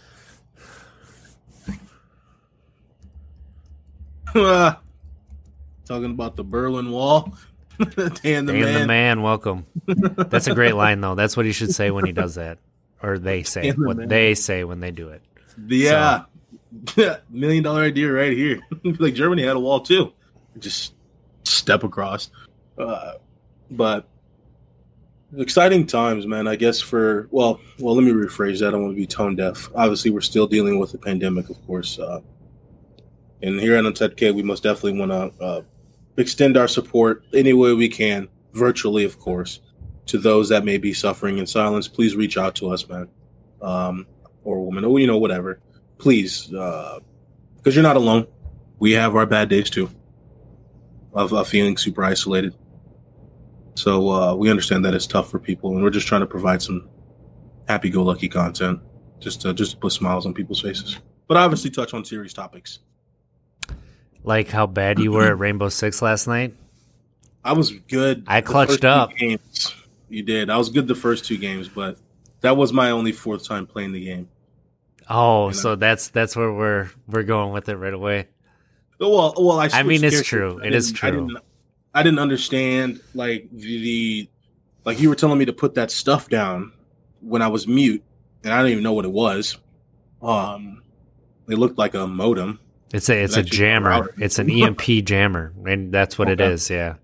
Talking 5.86 6.12
about 6.12 6.36
the 6.36 6.44
Berlin 6.44 6.92
Wall. 6.92 7.34
Dan 7.80 8.46
the 8.46 8.54
Dan 8.54 8.62
man. 8.62 8.82
the 8.82 8.88
man, 8.88 9.22
welcome. 9.22 9.66
That's 9.86 10.48
a 10.48 10.56
great 10.56 10.76
line 10.76 11.00
though. 11.02 11.16
That's 11.16 11.38
what 11.38 11.46
he 11.46 11.52
should 11.52 11.74
say 11.74 11.92
when 11.92 12.06
he 12.06 12.12
does 12.12 12.36
that, 12.36 12.58
or 13.04 13.20
they 13.20 13.44
say 13.44 13.72
Dan 13.72 13.86
what 13.86 13.98
man. 13.98 14.08
they 14.08 14.36
say 14.36 14.64
when 14.64 14.80
they 14.80 14.92
do 14.92 15.10
it. 15.10 15.22
Yeah. 15.68 16.26
Million 17.30 17.64
dollar 17.64 17.84
idea 17.84 18.12
right 18.12 18.34
here. 18.34 18.60
like 18.84 19.14
Germany 19.14 19.44
had 19.44 19.56
a 19.56 19.60
wall 19.60 19.80
too. 19.80 20.12
Just 20.60 20.94
step 21.44 21.84
across. 21.84 22.30
Uh, 22.78 23.14
but 23.72 24.08
exciting 25.38 25.86
times, 25.86 26.26
man. 26.26 26.48
I 26.48 26.56
guess 26.56 26.82
for 26.82 27.28
well, 27.32 27.60
well, 27.80 27.96
let 27.96 28.04
me 28.04 28.12
rephrase 28.12 28.60
that. 28.60 28.70
I 28.70 28.72
don't 28.72 28.84
want 28.84 28.94
to 28.94 29.00
be 29.00 29.08
tone 29.08 29.36
deaf. 29.36 29.70
Obviously, 29.76 30.12
we're 30.12 30.22
still 30.22 30.48
dealing 30.48 30.80
with 30.80 30.92
the 30.92 30.98
pandemic, 30.98 31.50
of 31.50 31.66
course. 31.66 32.00
Uh, 32.00 32.22
and 33.42 33.60
here 33.60 33.76
at 33.76 33.86
Untapped 33.86 34.18
Keg, 34.18 34.36
we 34.36 34.44
most 34.44 34.64
definitely 34.64 35.00
want 35.00 35.12
to 35.12 35.44
uh, 35.44 35.62
extend 36.18 36.58
our 36.58 36.68
support 36.68 37.24
any 37.34 37.54
way 37.54 37.74
we 37.74 37.88
can, 37.88 38.28
virtually, 38.54 39.04
of 39.04 39.20
course, 39.20 39.62
to 40.08 40.18
those 40.18 40.50
that 40.50 40.66
may 40.66 40.78
be 40.78 40.94
suffering 40.94 41.38
in 41.38 41.46
silence. 41.46 41.88
Please 41.88 42.16
reach 42.16 42.38
out 42.38 42.56
to 42.56 42.70
us, 42.72 42.88
man, 42.90 43.08
um, 43.62 44.08
or 44.44 44.66
woman, 44.66 44.86
or 44.86 45.00
you 45.00 45.08
know, 45.08 45.18
whatever. 45.18 45.60
Please, 46.00 46.48
because 46.48 47.76
you're 47.76 47.84
not 47.84 47.96
alone. 47.96 48.28
We 48.80 48.92
have 48.94 49.16
our 49.16 49.26
bad 49.26 49.50
days 49.50 49.70
too, 49.70 49.90
of, 51.14 51.34
of 51.34 51.48
feeling 51.48 51.78
super 51.78 52.04
isolated. 52.04 52.54
So 53.78 54.10
uh, 54.10 54.34
we 54.34 54.50
understand 54.50 54.84
that 54.86 54.96
it's 54.96 55.06
tough 55.06 55.30
for 55.30 55.38
people, 55.38 55.72
and 55.76 55.84
we're 55.84 55.92
just 55.92 56.08
trying 56.08 56.22
to 56.22 56.28
provide 56.28 56.64
some 56.64 56.90
happy-go-lucky 57.68 58.28
content, 58.28 58.80
just 59.20 59.42
to, 59.42 59.54
just 59.54 59.72
to 59.74 59.78
put 59.78 59.92
smiles 59.92 60.26
on 60.26 60.34
people's 60.34 60.62
faces. 60.62 60.98
But 61.28 61.38
obviously, 61.38 61.70
touch 61.70 61.94
on 61.94 62.04
serious 62.04 62.34
topics. 62.34 62.80
Like 64.24 64.48
how 64.48 64.66
bad 64.66 64.98
you 64.98 65.12
were 65.12 65.28
at 65.28 65.38
Rainbow 65.40 65.70
Six 65.70 66.02
last 66.02 66.26
night. 66.26 66.56
I 67.44 67.54
was 67.54 67.70
good. 67.70 68.24
I 68.26 68.42
clutched 68.42 68.84
up. 68.84 69.16
Games. 69.16 69.76
You 70.10 70.24
did. 70.24 70.50
I 70.50 70.58
was 70.58 70.70
good 70.70 70.88
the 70.88 70.96
first 70.96 71.26
two 71.26 71.38
games, 71.38 71.70
but 71.70 72.00
that 72.42 72.58
was 72.58 72.74
my 72.74 72.90
only 72.90 73.12
fourth 73.12 73.48
time 73.48 73.68
playing 73.68 73.92
the 73.92 74.04
game. 74.04 74.28
Oh, 75.08 75.48
know. 75.48 75.52
so 75.52 75.76
that's 75.76 76.08
that's 76.08 76.36
where 76.36 76.52
we're 76.52 76.90
we're 77.08 77.24
going 77.24 77.54
with 77.54 77.70
it 77.70 77.76
right 77.76 77.94
away. 77.94 78.28
Well, 79.00 79.36
well, 79.38 79.60
I. 79.60 79.70
I 79.72 79.84
mean, 79.84 80.04
it's 80.04 80.24
true. 80.24 80.60
I 80.64 80.68
It 80.68 80.74
is 80.74 80.92
true. 80.92 81.38
I 81.98 82.04
didn't 82.04 82.20
understand 82.20 83.02
like 83.16 83.50
the, 83.52 84.30
like 84.86 85.00
you 85.00 85.10
were 85.10 85.16
telling 85.16 85.40
me 85.40 85.46
to 85.46 85.54
put 85.54 85.74
that 85.76 85.90
stuff 85.90 86.30
down 86.30 86.72
when 87.22 87.42
I 87.42 87.48
was 87.48 87.68
mute, 87.68 88.04
and 88.44 88.54
I 88.54 88.58
didn't 88.58 88.74
even 88.74 88.84
know 88.84 88.94
what 88.94 89.06
it 89.06 89.12
was. 89.12 89.58
Um, 90.22 90.84
it 91.50 91.56
looked 91.58 91.80
like 91.80 91.96
a 91.96 92.06
modem. 92.06 92.60
It's 92.94 93.10
a 93.10 93.24
it's 93.24 93.36
a 93.36 93.42
jammer. 93.42 94.14
It's 94.20 94.38
an 94.38 94.48
EMP 94.48 94.82
jammer, 95.06 95.54
and 95.66 95.92
that's 95.92 96.20
what 96.20 96.30
it 96.30 96.40
Okay. 96.40 96.54
is. 96.54 96.70
Yeah. 96.70 96.98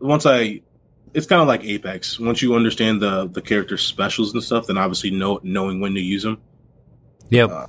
Once 0.00 0.24
I 0.24 0.62
it's 1.12 1.26
kind 1.26 1.42
of 1.42 1.48
like 1.48 1.62
Apex. 1.64 2.18
Once 2.18 2.40
you 2.40 2.54
understand 2.54 3.02
the 3.02 3.26
the 3.28 3.42
character 3.42 3.76
specials 3.76 4.32
and 4.32 4.42
stuff, 4.42 4.68
then 4.68 4.78
obviously 4.78 5.10
know 5.10 5.38
knowing 5.42 5.80
when 5.80 5.92
to 5.96 6.00
use 6.00 6.22
them. 6.22 6.40
Yep. 7.28 7.50
Uh, 7.50 7.66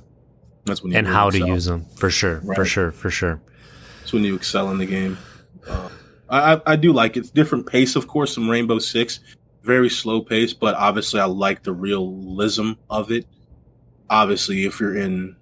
That's 0.64 0.82
when 0.82 0.92
you 0.92 0.98
and 0.98 1.06
how 1.06 1.28
to 1.28 1.38
use 1.38 1.66
them 1.66 1.84
for 1.96 2.08
sure, 2.08 2.40
for 2.54 2.64
sure, 2.64 2.90
for 2.92 3.10
sure. 3.10 3.42
That's 4.02 4.12
when 4.12 4.24
you 4.24 4.34
excel 4.34 4.70
in 4.70 4.78
the 4.78 4.86
game. 4.86 5.16
Uh, 5.66 5.88
I, 6.28 6.54
I 6.54 6.62
I 6.66 6.76
do 6.76 6.92
like 6.92 7.16
it. 7.16 7.20
It's 7.20 7.30
different 7.30 7.68
pace, 7.68 7.94
of 7.94 8.08
course, 8.08 8.34
from 8.34 8.50
Rainbow 8.50 8.80
Six. 8.80 9.20
Very 9.62 9.88
slow 9.88 10.20
pace, 10.20 10.52
but 10.52 10.74
obviously 10.74 11.20
I 11.20 11.26
like 11.26 11.62
the 11.62 11.72
realism 11.72 12.72
of 12.90 13.12
it. 13.12 13.26
Obviously, 14.10 14.64
if 14.64 14.80
you're 14.80 14.96
in 14.96 15.36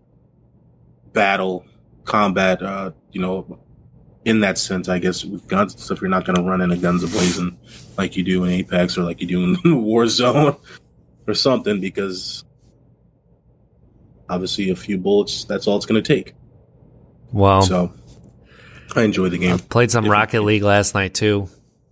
battle, 1.15 1.65
combat, 2.05 2.63
uh, 2.63 2.91
you 3.13 3.21
know, 3.23 3.59
in 4.27 4.41
that 4.41 4.59
sense, 4.59 4.91
I 4.91 4.99
guess 4.99 5.25
with 5.25 5.49
guns 5.49 5.73
and 5.73 5.83
stuff, 5.83 6.03
you're 6.03 6.11
not 6.11 6.27
going 6.27 6.37
to 6.37 6.43
run 6.43 6.61
into 6.61 6.77
guns 6.77 7.03
ablazing 7.03 7.57
like 7.97 8.15
you 8.15 8.23
do 8.23 8.45
in 8.45 8.51
Apex 8.51 8.99
or 8.99 9.05
like 9.05 9.23
you 9.23 9.27
do 9.27 9.43
in 9.43 9.57
Warzone 9.65 10.61
or 11.27 11.35
something 11.35 11.81
because 11.81 12.45
obviously 14.29 14.71
a 14.71 14.77
few 14.77 14.99
bullets, 14.99 15.45
that's 15.45 15.67
all 15.67 15.79
it's 15.79 15.87
going 15.87 16.03
to 16.03 16.15
take. 16.17 16.35
Wow. 17.33 17.61
So 17.61 17.93
I 18.97 19.03
enjoy 19.03 19.29
the 19.29 19.39
game. 19.39 19.55
I 19.55 19.59
played 19.59 19.91
some 19.91 20.09
Rocket. 20.09 20.43
League 20.43 20.63
last 20.63 20.95
night 20.95 21.15
too. 21.15 21.49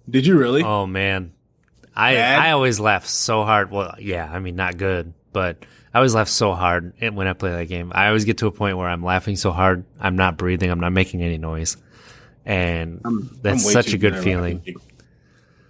Did 0.08 0.26
you 0.26 0.38
really? 0.38 0.62
Oh 0.62 0.86
man, 0.86 1.32
I 1.94 2.14
Bad? 2.14 2.38
I 2.38 2.50
always 2.52 2.80
laugh 2.80 3.06
so 3.06 3.44
hard. 3.44 3.70
Well, 3.70 3.94
yeah, 3.98 4.28
I 4.30 4.38
mean 4.38 4.56
not 4.56 4.76
good, 4.76 5.12
but 5.32 5.64
I 5.92 5.98
always 5.98 6.14
laugh 6.14 6.28
so 6.28 6.52
hard 6.54 6.94
when 7.00 7.26
I 7.26 7.32
play 7.32 7.50
that 7.50 7.66
game. 7.66 7.92
I 7.94 8.08
always 8.08 8.24
get 8.24 8.38
to 8.38 8.46
a 8.46 8.52
point 8.52 8.76
where 8.76 8.88
I'm 8.88 9.02
laughing 9.02 9.36
so 9.36 9.50
hard, 9.50 9.84
I'm 10.00 10.16
not 10.16 10.36
breathing, 10.36 10.70
I'm 10.70 10.80
not 10.80 10.92
making 10.92 11.22
any 11.22 11.38
noise, 11.38 11.76
and 12.44 13.00
I'm, 13.04 13.38
that's 13.42 13.66
way 13.66 13.72
such 13.72 13.92
a 13.92 13.98
good 13.98 14.16
feeling. 14.18 14.62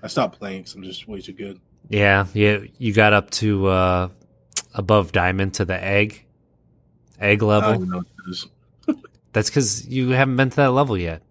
I 0.02 0.06
stopped 0.06 0.38
playing 0.38 0.60
because 0.62 0.74
I'm 0.74 0.82
just 0.84 1.08
way 1.08 1.20
too 1.20 1.32
good. 1.32 1.60
Yeah, 1.88 2.26
yeah, 2.34 2.58
you 2.78 2.92
got 2.92 3.12
up 3.12 3.30
to 3.32 3.66
uh 3.66 4.08
above 4.74 5.10
diamond 5.12 5.54
to 5.54 5.64
the 5.64 5.82
egg 5.82 6.24
egg 7.18 7.38
I 7.42 7.46
don't 7.46 7.48
level. 7.48 7.74
even 7.74 7.88
know 7.90 7.96
what 7.98 8.06
it 8.06 8.30
is. 8.30 8.46
That's 9.38 9.50
because 9.50 9.86
you 9.86 10.08
haven't 10.10 10.34
been 10.34 10.50
to 10.50 10.56
that 10.56 10.70
level 10.72 10.98
yet. 10.98 11.22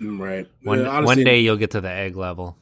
Mm, 0.00 0.20
Right. 0.20 0.46
One 0.62 0.78
Yeah, 0.82 0.86
honestly, 0.88 1.04
one 1.16 1.24
day 1.24 1.40
you'll 1.40 1.56
get 1.56 1.72
to 1.72 1.80
the 1.80 1.90
egg 1.90 2.14
level. 2.14 2.56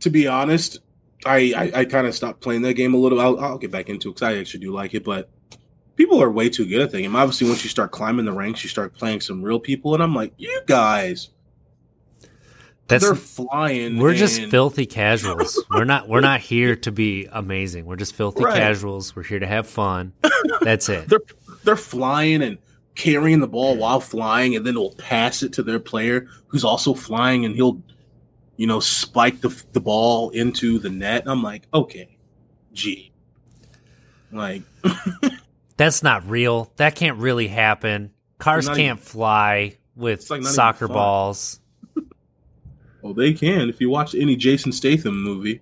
to 0.00 0.10
be 0.10 0.26
honest, 0.26 0.80
I 1.24 1.54
I, 1.56 1.80
I 1.80 1.84
kind 1.86 2.06
of 2.06 2.14
stopped 2.14 2.42
playing 2.42 2.60
that 2.62 2.74
game 2.74 2.92
a 2.92 2.98
little. 2.98 3.18
I'll, 3.20 3.40
I'll 3.40 3.56
get 3.58 3.70
back 3.70 3.88
into 3.88 4.10
it 4.10 4.16
because 4.16 4.28
I 4.28 4.36
actually 4.36 4.60
do 4.60 4.70
like 4.72 4.92
it, 4.92 5.02
but 5.02 5.30
people 5.96 6.22
are 6.22 6.30
way 6.30 6.50
too 6.50 6.66
good 6.66 6.82
at 6.82 6.90
that 6.90 7.00
game. 7.00 7.16
Obviously, 7.16 7.48
once 7.48 7.64
you 7.64 7.70
start 7.70 7.90
climbing 7.90 8.26
the 8.26 8.32
ranks, 8.32 8.62
you 8.62 8.68
start 8.68 8.92
playing 8.94 9.22
some 9.22 9.42
real 9.42 9.58
people, 9.58 9.94
and 9.94 10.02
I'm 10.02 10.14
like, 10.14 10.34
you 10.36 10.60
guys, 10.66 11.30
That's 12.88 13.02
they're 13.04 13.14
flying. 13.14 13.96
We're 13.96 14.12
just 14.14 14.42
filthy 14.50 14.84
casuals. 14.84 15.64
we're 15.70 15.84
not 15.86 16.06
we're 16.08 16.20
not 16.20 16.40
here 16.40 16.76
to 16.76 16.92
be 16.92 17.28
amazing. 17.32 17.86
We're 17.86 17.96
just 17.96 18.14
filthy 18.14 18.44
Right. 18.44 18.56
casuals. 18.56 19.16
We're 19.16 19.22
here 19.22 19.38
to 19.38 19.46
have 19.46 19.66
fun. 19.66 20.12
That's 20.60 20.90
it. 20.90 21.08
They're 21.08 21.20
they're 21.62 21.76
flying 21.76 22.42
and 22.42 22.58
carrying 22.94 23.40
the 23.40 23.48
ball 23.48 23.76
while 23.76 24.00
flying, 24.00 24.56
and 24.56 24.66
then 24.66 24.74
they'll 24.74 24.94
pass 24.94 25.42
it 25.42 25.52
to 25.54 25.62
their 25.62 25.78
player 25.78 26.26
who's 26.48 26.64
also 26.64 26.94
flying, 26.94 27.44
and 27.44 27.54
he'll, 27.54 27.82
you 28.56 28.66
know, 28.66 28.80
spike 28.80 29.40
the 29.40 29.64
the 29.72 29.80
ball 29.80 30.30
into 30.30 30.78
the 30.78 30.90
net. 30.90 31.24
I'm 31.26 31.42
like, 31.42 31.66
okay, 31.72 32.16
gee, 32.72 33.12
like 34.32 34.62
That's 35.76 36.02
not 36.02 36.28
real. 36.28 36.72
That 36.76 36.94
can't 36.94 37.18
really 37.18 37.48
happen. 37.48 38.12
Cars 38.38 38.68
can't 38.68 39.00
fly 39.00 39.76
with 39.96 40.28
like 40.30 40.42
soccer 40.42 40.88
balls. 40.88 41.60
well, 41.94 42.04
oh, 43.04 43.12
they 43.12 43.32
can 43.32 43.68
if 43.68 43.80
you 43.80 43.90
watch 43.90 44.14
any 44.14 44.36
Jason 44.36 44.72
Statham 44.72 45.22
movie. 45.22 45.60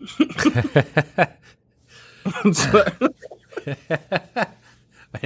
I 0.18 1.28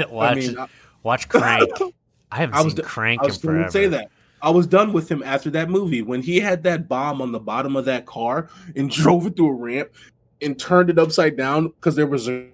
watch 0.09 0.30
I 0.30 0.35
mean, 0.35 0.59
I, 0.59 0.66
watch 1.03 1.28
Crank. 1.28 1.70
I 2.32 2.36
haven't 2.36 2.55
I 2.55 2.62
was 2.62 2.74
seen 2.74 2.84
Crank 2.84 3.20
I 3.20 3.24
in 3.24 3.28
was 3.28 3.38
going 3.38 3.57
forever. 3.57 3.70
say 3.70 3.86
that. 3.88 4.11
I 4.40 4.50
was 4.50 4.66
done 4.66 4.92
with 4.92 5.09
him 5.09 5.22
after 5.24 5.50
that 5.50 5.70
movie 5.70 6.03
when 6.03 6.20
he 6.22 6.40
had 6.40 6.64
that 6.64 6.88
bomb 6.88 7.22
on 7.22 7.30
the 7.30 7.38
bottom 7.38 7.76
of 7.76 7.84
that 7.84 8.07
car 8.07 8.48
and 8.74 8.90
drove 9.03 9.26
it 9.26 9.36
through 9.36 9.50
a 9.50 9.55
ramp 9.55 9.90
and 10.40 10.59
turned 10.59 10.90
it 10.90 10.98
upside 10.98 11.36
down 11.36 11.68
because 11.68 11.94
there 11.94 12.07
was 12.07 12.28
a 12.28 12.46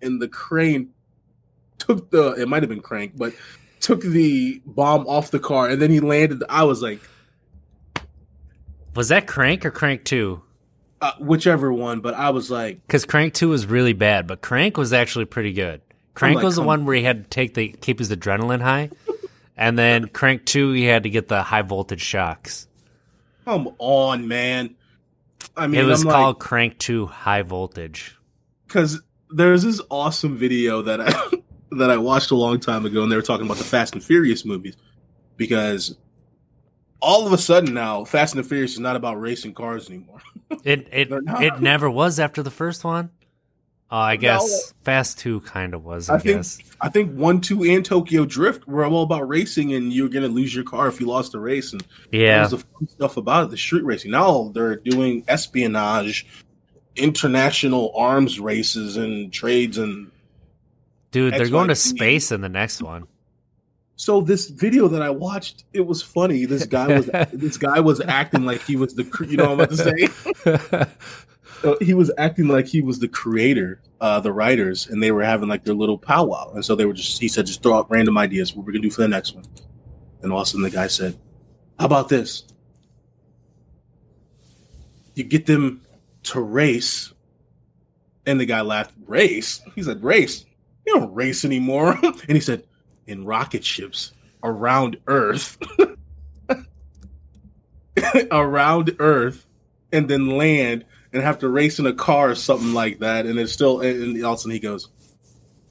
and 0.00 0.22
the 0.22 0.28
crane 0.28 0.90
took 1.78 2.10
the 2.10 2.32
it 2.40 2.48
might 2.48 2.62
have 2.62 2.70
been 2.70 2.80
crank 2.80 3.12
but 3.16 3.34
took 3.80 4.00
the 4.02 4.62
bomb 4.64 5.04
off 5.08 5.32
the 5.32 5.40
car 5.40 5.68
and 5.68 5.82
then 5.82 5.90
he 5.90 5.98
landed. 5.98 6.44
I 6.48 6.62
was 6.62 6.80
like, 6.80 7.00
Was 8.94 9.08
that 9.08 9.26
Crank 9.26 9.64
or 9.66 9.70
Crank 9.70 10.04
Two? 10.04 10.42
uh, 11.00 11.12
whichever 11.18 11.72
one, 11.72 11.98
but 11.98 12.14
I 12.14 12.30
was 12.30 12.48
like, 12.50 12.80
Because 12.86 13.04
Crank 13.04 13.34
Two 13.34 13.48
was 13.48 13.66
really 13.66 13.92
bad, 13.92 14.28
but 14.28 14.40
Crank 14.40 14.76
was 14.76 14.92
actually 14.92 15.24
pretty 15.24 15.52
good. 15.52 15.80
Crank 16.14 16.36
like, 16.36 16.44
was 16.44 16.56
the 16.56 16.62
one 16.62 16.84
where 16.84 16.94
he 16.96 17.02
had 17.02 17.24
to 17.24 17.30
take 17.30 17.54
the 17.54 17.68
keep 17.68 17.98
his 17.98 18.10
adrenaline 18.10 18.60
high, 18.60 18.90
and 19.56 19.78
then 19.78 20.08
Crank 20.08 20.44
Two 20.44 20.72
he 20.72 20.84
had 20.84 21.04
to 21.04 21.10
get 21.10 21.28
the 21.28 21.42
high 21.42 21.62
voltage 21.62 22.02
shocks. 22.02 22.68
come 23.44 23.74
on, 23.78 24.28
man. 24.28 24.74
I 25.56 25.66
mean, 25.66 25.80
it 25.80 25.84
was 25.84 26.02
I'm 26.02 26.08
like- 26.08 26.14
called 26.16 26.38
Crank 26.40 26.78
Two 26.78 27.06
High 27.06 27.42
Voltage. 27.42 28.16
because 28.66 29.00
there's 29.30 29.62
this 29.62 29.80
awesome 29.90 30.36
video 30.36 30.82
that 30.82 31.00
I 31.00 31.12
that 31.76 31.90
I 31.90 31.96
watched 31.96 32.30
a 32.30 32.36
long 32.36 32.60
time 32.60 32.84
ago, 32.86 33.02
and 33.02 33.10
they 33.10 33.16
were 33.16 33.22
talking 33.22 33.46
about 33.46 33.58
the 33.58 33.64
Fast 33.64 33.94
and 33.94 34.04
Furious 34.04 34.44
movies 34.44 34.76
because 35.36 35.96
all 37.00 37.26
of 37.26 37.32
a 37.32 37.38
sudden 37.38 37.74
now 37.74 38.04
Fast 38.04 38.34
and 38.34 38.44
the 38.44 38.48
Furious 38.48 38.74
is 38.74 38.80
not 38.80 38.96
about 38.96 39.20
racing 39.20 39.54
cars 39.54 39.88
anymore. 39.88 40.20
It 40.64 40.86
it 40.92 41.08
it 41.10 41.60
never 41.62 41.90
was 41.90 42.20
after 42.20 42.42
the 42.42 42.50
first 42.50 42.84
one. 42.84 43.08
Uh, 43.92 43.96
I 43.96 44.16
guess 44.16 44.72
Fast 44.84 45.18
Two 45.18 45.40
kind 45.42 45.74
of 45.74 45.84
was. 45.84 46.08
I, 46.08 46.14
I 46.14 46.18
think 46.18 46.38
guess. 46.38 46.58
I 46.80 46.88
think 46.88 47.12
one, 47.14 47.42
two, 47.42 47.62
and 47.62 47.84
Tokyo 47.84 48.24
Drift 48.24 48.66
were 48.66 48.86
all 48.86 49.02
about 49.02 49.28
racing, 49.28 49.74
and 49.74 49.92
you're 49.92 50.08
gonna 50.08 50.28
lose 50.28 50.54
your 50.54 50.64
car 50.64 50.88
if 50.88 50.98
you 50.98 51.06
lost 51.06 51.32
the 51.32 51.38
race, 51.38 51.72
and 51.72 51.82
that 51.82 51.88
Yeah, 52.10 52.40
was 52.40 52.52
the 52.52 52.58
fun 52.58 52.88
stuff 52.88 53.18
about 53.18 53.44
it, 53.44 53.50
the 53.50 53.58
street 53.58 53.84
racing. 53.84 54.10
Now 54.10 54.50
they're 54.54 54.76
doing 54.76 55.24
espionage, 55.28 56.26
international 56.96 57.92
arms 57.94 58.40
races, 58.40 58.96
and 58.96 59.30
trades 59.30 59.76
and 59.76 60.10
dude, 61.10 61.34
they're 61.34 61.50
going 61.50 61.68
to 61.68 61.74
space 61.74 62.32
in 62.32 62.40
the 62.40 62.48
next 62.48 62.82
one. 62.82 63.06
So 63.96 64.22
this 64.22 64.48
video 64.48 64.88
that 64.88 65.02
I 65.02 65.10
watched, 65.10 65.64
it 65.74 65.86
was 65.86 66.00
funny. 66.00 66.46
This 66.46 66.64
guy 66.64 66.86
was 66.86 67.06
this 67.34 67.58
guy 67.58 67.80
was 67.80 68.00
acting 68.00 68.46
like 68.46 68.62
he 68.62 68.76
was 68.76 68.94
the 68.94 69.04
you 69.28 69.36
know 69.36 69.54
what 69.54 69.70
I'm 69.70 69.76
about 69.76 70.14
to 70.46 70.86
say. 70.86 70.86
So 71.62 71.78
he 71.80 71.94
was 71.94 72.10
acting 72.18 72.48
like 72.48 72.66
he 72.66 72.80
was 72.80 72.98
the 72.98 73.06
creator, 73.06 73.80
uh, 74.00 74.18
the 74.18 74.32
writers, 74.32 74.88
and 74.88 75.00
they 75.00 75.12
were 75.12 75.22
having 75.22 75.48
like 75.48 75.64
their 75.64 75.74
little 75.74 75.96
powwow. 75.96 76.52
And 76.54 76.64
so 76.64 76.74
they 76.74 76.84
were 76.84 76.92
just 76.92 77.20
he 77.20 77.28
said 77.28 77.46
just 77.46 77.62
throw 77.62 77.74
out 77.74 77.88
random 77.88 78.18
ideas 78.18 78.52
what 78.52 78.66
we're 78.66 78.72
gonna 78.72 78.82
do 78.82 78.90
for 78.90 79.02
the 79.02 79.08
next 79.08 79.36
one. 79.36 79.44
And 80.22 80.32
all 80.32 80.40
of 80.40 80.48
a 80.48 80.50
sudden 80.50 80.62
the 80.62 80.70
guy 80.70 80.88
said, 80.88 81.16
"How 81.78 81.86
about 81.86 82.08
this? 82.08 82.42
You 85.14 85.22
get 85.22 85.46
them 85.46 85.82
to 86.24 86.40
race." 86.40 87.12
And 88.26 88.40
the 88.40 88.46
guy 88.46 88.62
laughed. 88.62 88.94
Race? 89.06 89.60
He 89.76 89.84
said, 89.84 90.02
"Race? 90.02 90.44
You 90.84 90.94
don't 90.94 91.14
race 91.14 91.44
anymore." 91.44 91.96
and 92.02 92.32
he 92.32 92.40
said, 92.40 92.64
"In 93.06 93.24
rocket 93.24 93.64
ships 93.64 94.10
around 94.42 94.96
Earth." 95.06 95.58
around 98.32 98.96
Earth 98.98 99.46
and 99.92 100.08
then 100.08 100.26
land 100.26 100.84
and 101.12 101.22
have 101.22 101.38
to 101.40 101.48
race 101.48 101.78
in 101.78 101.86
a 101.86 101.92
car 101.92 102.30
or 102.30 102.34
something 102.34 102.72
like 102.72 103.00
that. 103.00 103.26
And 103.26 103.38
it's 103.38 103.52
still, 103.52 103.80
and, 103.80 104.22
all 104.24 104.32
of 104.32 104.38
a 104.38 104.40
sudden 104.40 104.52
he 104.52 104.58
goes, 104.58 104.88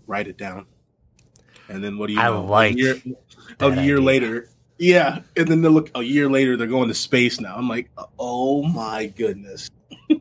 write 0.07 0.27
it 0.27 0.37
down. 0.37 0.65
And 1.67 1.83
then 1.83 1.97
what 1.97 2.07
do 2.07 2.13
you 2.13 2.19
I 2.19 2.25
know? 2.25 2.43
like 2.45 2.75
a 2.75 2.77
year, 2.77 3.01
a 3.59 3.69
year 3.69 3.97
idea. 3.97 4.01
later. 4.01 4.49
Yeah. 4.77 5.21
And 5.35 5.47
then 5.47 5.61
they 5.61 5.69
look 5.69 5.89
a 5.95 6.03
year 6.03 6.29
later, 6.29 6.57
they're 6.57 6.67
going 6.67 6.89
to 6.89 6.93
space 6.93 7.39
now. 7.39 7.55
I'm 7.55 7.69
like, 7.69 7.89
oh 8.19 8.63
my 8.63 9.07
goodness. 9.07 9.69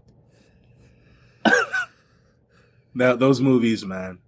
now, 2.95 3.17
those 3.17 3.41
movies, 3.41 3.85
man. 3.85 4.19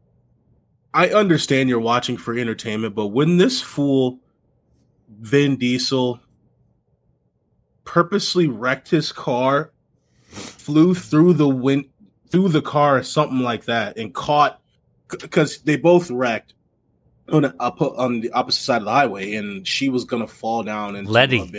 I 0.94 1.08
understand 1.08 1.70
you're 1.70 1.80
watching 1.80 2.18
for 2.18 2.36
entertainment, 2.36 2.94
but 2.94 3.06
when 3.06 3.38
this 3.38 3.62
fool, 3.62 4.18
Vin 5.08 5.56
Diesel, 5.56 6.20
purposely 7.84 8.46
wrecked 8.46 8.90
his 8.90 9.10
car, 9.10 9.71
flew 10.32 10.94
through 10.94 11.34
the 11.34 11.48
wind, 11.48 11.86
through 12.28 12.48
the 12.48 12.62
car, 12.62 12.98
or 12.98 13.02
something 13.02 13.40
like 13.40 13.66
that, 13.66 13.96
and 13.98 14.14
caught 14.14 14.60
because 15.08 15.58
they 15.58 15.76
both 15.76 16.10
wrecked 16.10 16.54
on 17.30 17.42
the, 17.42 17.54
on 17.60 18.20
the 18.20 18.30
opposite 18.32 18.62
side 18.62 18.78
of 18.78 18.84
the 18.84 18.90
highway, 18.90 19.34
and 19.34 19.66
she 19.66 19.88
was 19.88 20.04
gonna 20.04 20.26
fall 20.26 20.62
down 20.62 20.96
and 20.96 21.06
Letty. 21.08 21.50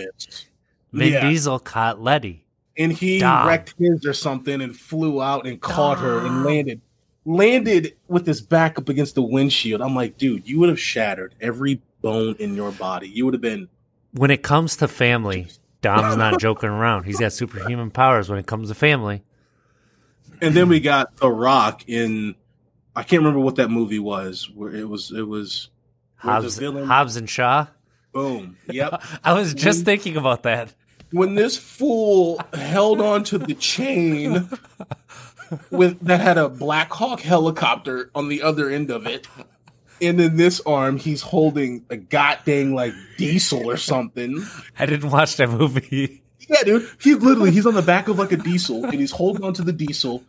Vin 0.91 1.13
Yeah. 1.13 1.28
Diesel 1.30 1.59
caught 1.59 2.01
Letty. 2.01 2.45
And 2.78 2.91
he 2.91 3.19
Dom. 3.19 3.47
wrecked 3.47 3.76
his 3.78 4.05
or 4.05 4.13
something 4.13 4.61
and 4.61 4.76
flew 4.76 5.21
out 5.21 5.45
and 5.45 5.61
caught 5.61 5.99
her 5.99 6.26
and 6.26 6.43
landed. 6.43 6.82
Landed 7.26 7.95
with 8.09 8.26
his 8.26 8.41
back 8.41 8.78
up 8.78 8.89
against 8.89 9.15
the 9.15 9.21
windshield. 9.21 9.82
I'm 9.82 9.95
like, 9.95 10.17
dude, 10.17 10.45
you 10.45 10.59
would 10.59 10.67
have 10.69 10.80
shattered 10.80 11.36
every 11.39 11.82
bone 12.01 12.36
in 12.38 12.53
your 12.55 12.71
body. 12.71 13.07
You 13.07 13.24
would 13.26 13.34
have 13.34 13.41
been 13.41 13.69
When 14.11 14.30
it 14.30 14.43
comes 14.43 14.76
to 14.78 14.88
family, 14.89 15.47
Dom's 15.84 16.17
not 16.17 16.39
joking 16.39 16.69
around. 16.69 17.03
He's 17.03 17.19
got 17.19 17.31
superhuman 17.34 17.91
powers 17.91 18.27
when 18.29 18.39
it 18.39 18.47
comes 18.47 18.69
to 18.69 18.75
family. 18.75 19.21
And 20.41 20.55
then 20.55 20.67
we 20.69 20.79
got 20.79 21.15
The 21.17 21.29
Rock 21.29 21.84
in 21.88 22.34
I 22.95 23.03
can't 23.03 23.21
remember 23.21 23.39
what 23.39 23.55
that 23.57 23.69
movie 23.69 23.99
was. 23.99 24.49
Where 24.49 24.73
it 24.75 24.89
was 24.89 25.11
it 25.11 25.27
was 25.27 25.69
Hobbs, 26.15 26.57
Hobbs 26.59 27.15
and 27.17 27.29
Shaw. 27.29 27.67
boom. 28.11 28.57
Yep. 28.67 29.03
I 29.23 29.34
was 29.34 29.53
just 29.53 29.79
When- 29.79 29.86
thinking 29.86 30.17
about 30.17 30.43
that. 30.43 30.73
when 31.11 31.36
this 31.36 31.57
fool 31.57 32.41
held 32.53 32.99
on 33.01 33.23
to 33.25 33.38
the 33.38 33.53
chain 33.53 34.49
with 35.69 35.99
that 36.01 36.19
had 36.21 36.38
a 36.38 36.49
Black 36.49 36.91
Hawk 36.91 37.19
helicopter 37.21 38.09
on 38.15 38.27
the 38.29 38.41
other 38.41 38.69
end 38.69 38.89
of 38.89 39.05
it. 39.05 39.27
And 40.04 40.20
in 40.20 40.38
this 40.38 40.62
arm, 40.66 40.97
he's 40.97 41.22
holding 41.22 41.86
a 41.89 41.97
goddamn 41.97 42.74
like 42.74 42.93
diesel 43.18 43.70
or 43.70 43.78
something. 43.78 44.45
I 44.78 44.86
didn't 44.86 45.10
watch 45.10 45.38
that 45.38 45.49
movie. 45.49 46.22
Yeah, 46.49 46.64
dude. 46.64 46.89
He's 47.01 47.18
literally 47.18 47.51
he's 47.51 47.66
on 47.66 47.74
the 47.74 47.82
back 47.82 48.08
of 48.08 48.20
like 48.20 48.32
a 48.32 48.38
diesel 48.38 48.84
and 48.84 48.93
he's 48.93 49.12
holding 49.12 49.43
onto 49.43 49.64
the 49.64 49.72
diesel 49.72 50.24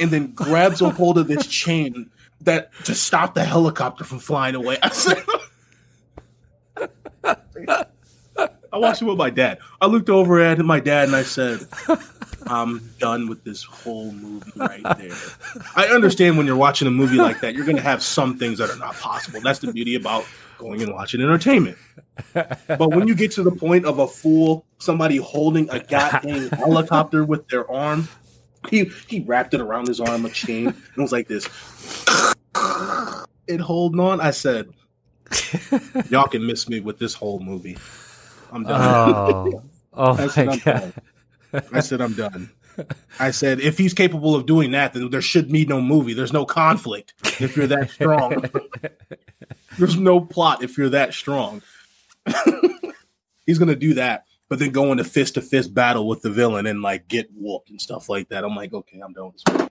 and 0.00 0.10
then 0.10 0.32
grabs 0.32 0.80
a 0.80 0.90
hold 0.90 1.18
of 1.18 1.28
this 1.28 1.46
chain 1.46 2.10
that 2.40 2.72
to 2.84 2.94
stop 2.94 3.34
the 3.34 3.44
helicopter 3.44 4.04
from 4.04 4.20
flying 4.20 4.54
away. 4.54 4.78
I 4.82 4.88
said 4.90 5.22
I 8.74 8.78
watched 8.78 9.02
it 9.02 9.04
with 9.04 9.18
my 9.18 9.30
dad. 9.30 9.58
I 9.80 9.86
looked 9.86 10.10
over 10.10 10.40
at 10.40 10.58
my 10.58 10.80
dad 10.80 11.06
and 11.06 11.16
I 11.16 11.22
said, 11.22 11.60
I'm 12.46 12.90
done 12.98 13.28
with 13.28 13.44
this 13.44 13.62
whole 13.62 14.12
movie 14.12 14.52
right 14.56 14.82
there. 14.98 15.16
I 15.76 15.86
understand 15.86 16.36
when 16.36 16.46
you're 16.46 16.56
watching 16.56 16.88
a 16.88 16.90
movie 16.90 17.16
like 17.16 17.40
that, 17.40 17.54
you're 17.54 17.64
going 17.64 17.76
to 17.76 17.82
have 17.82 18.02
some 18.02 18.38
things 18.38 18.58
that 18.58 18.70
are 18.70 18.76
not 18.76 18.94
possible. 18.94 19.40
That's 19.40 19.58
the 19.58 19.72
beauty 19.72 19.94
about 19.94 20.26
going 20.58 20.82
and 20.82 20.92
watching 20.92 21.20
entertainment. 21.20 21.76
But 22.32 22.90
when 22.90 23.08
you 23.08 23.14
get 23.14 23.32
to 23.32 23.42
the 23.42 23.50
point 23.50 23.84
of 23.84 23.98
a 23.98 24.06
fool, 24.06 24.64
somebody 24.78 25.16
holding 25.16 25.68
a 25.70 25.80
goddamn 25.80 26.48
helicopter 26.52 27.24
with 27.24 27.48
their 27.48 27.70
arm, 27.70 28.08
he 28.70 28.90
he 29.08 29.20
wrapped 29.20 29.54
it 29.54 29.60
around 29.60 29.88
his 29.88 30.00
arm 30.00 30.24
a 30.24 30.30
chain 30.30 30.68
and 30.68 30.96
was 30.96 31.12
like 31.12 31.28
this, 31.28 31.48
and 33.48 33.60
holding 33.60 34.00
on. 34.00 34.20
I 34.20 34.30
said, 34.30 34.70
"Y'all 36.08 36.28
can 36.28 36.46
miss 36.46 36.68
me 36.68 36.80
with 36.80 36.98
this 36.98 37.14
whole 37.14 37.40
movie. 37.40 37.76
I'm 38.52 38.62
done." 38.64 38.80
Oh, 38.80 39.62
oh 39.94 40.16
my 40.16 40.56
god! 40.56 40.62
done. 40.64 40.92
I 41.72 41.80
said, 41.80 42.00
I'm 42.00 42.14
done. 42.14 42.50
I 43.20 43.30
said, 43.30 43.60
if 43.60 43.78
he's 43.78 43.94
capable 43.94 44.34
of 44.34 44.46
doing 44.46 44.72
that, 44.72 44.92
then 44.92 45.10
there 45.10 45.22
should 45.22 45.50
be 45.50 45.64
no 45.64 45.80
movie. 45.80 46.14
There's 46.14 46.32
no 46.32 46.44
conflict 46.44 47.14
if 47.40 47.56
you're 47.56 47.66
that 47.68 47.90
strong. 47.90 48.44
There's 49.78 49.96
no 49.96 50.20
plot 50.20 50.62
if 50.62 50.76
you're 50.78 50.90
that 50.90 51.14
strong. 51.14 51.62
he's 53.46 53.58
gonna 53.58 53.76
do 53.76 53.94
that, 53.94 54.24
but 54.48 54.58
then 54.58 54.70
go 54.70 54.92
into 54.92 55.04
fist 55.04 55.34
to 55.34 55.42
fist 55.42 55.74
battle 55.74 56.08
with 56.08 56.22
the 56.22 56.30
villain 56.30 56.66
and 56.66 56.82
like 56.82 57.08
get 57.08 57.28
whooped 57.34 57.70
and 57.70 57.80
stuff 57.80 58.08
like 58.08 58.28
that. 58.28 58.44
I'm 58.44 58.56
like, 58.56 58.72
okay, 58.72 59.00
I'm 59.00 59.12
done 59.12 59.26
with 59.26 59.42
this. 59.44 59.44
movie. 59.52 59.70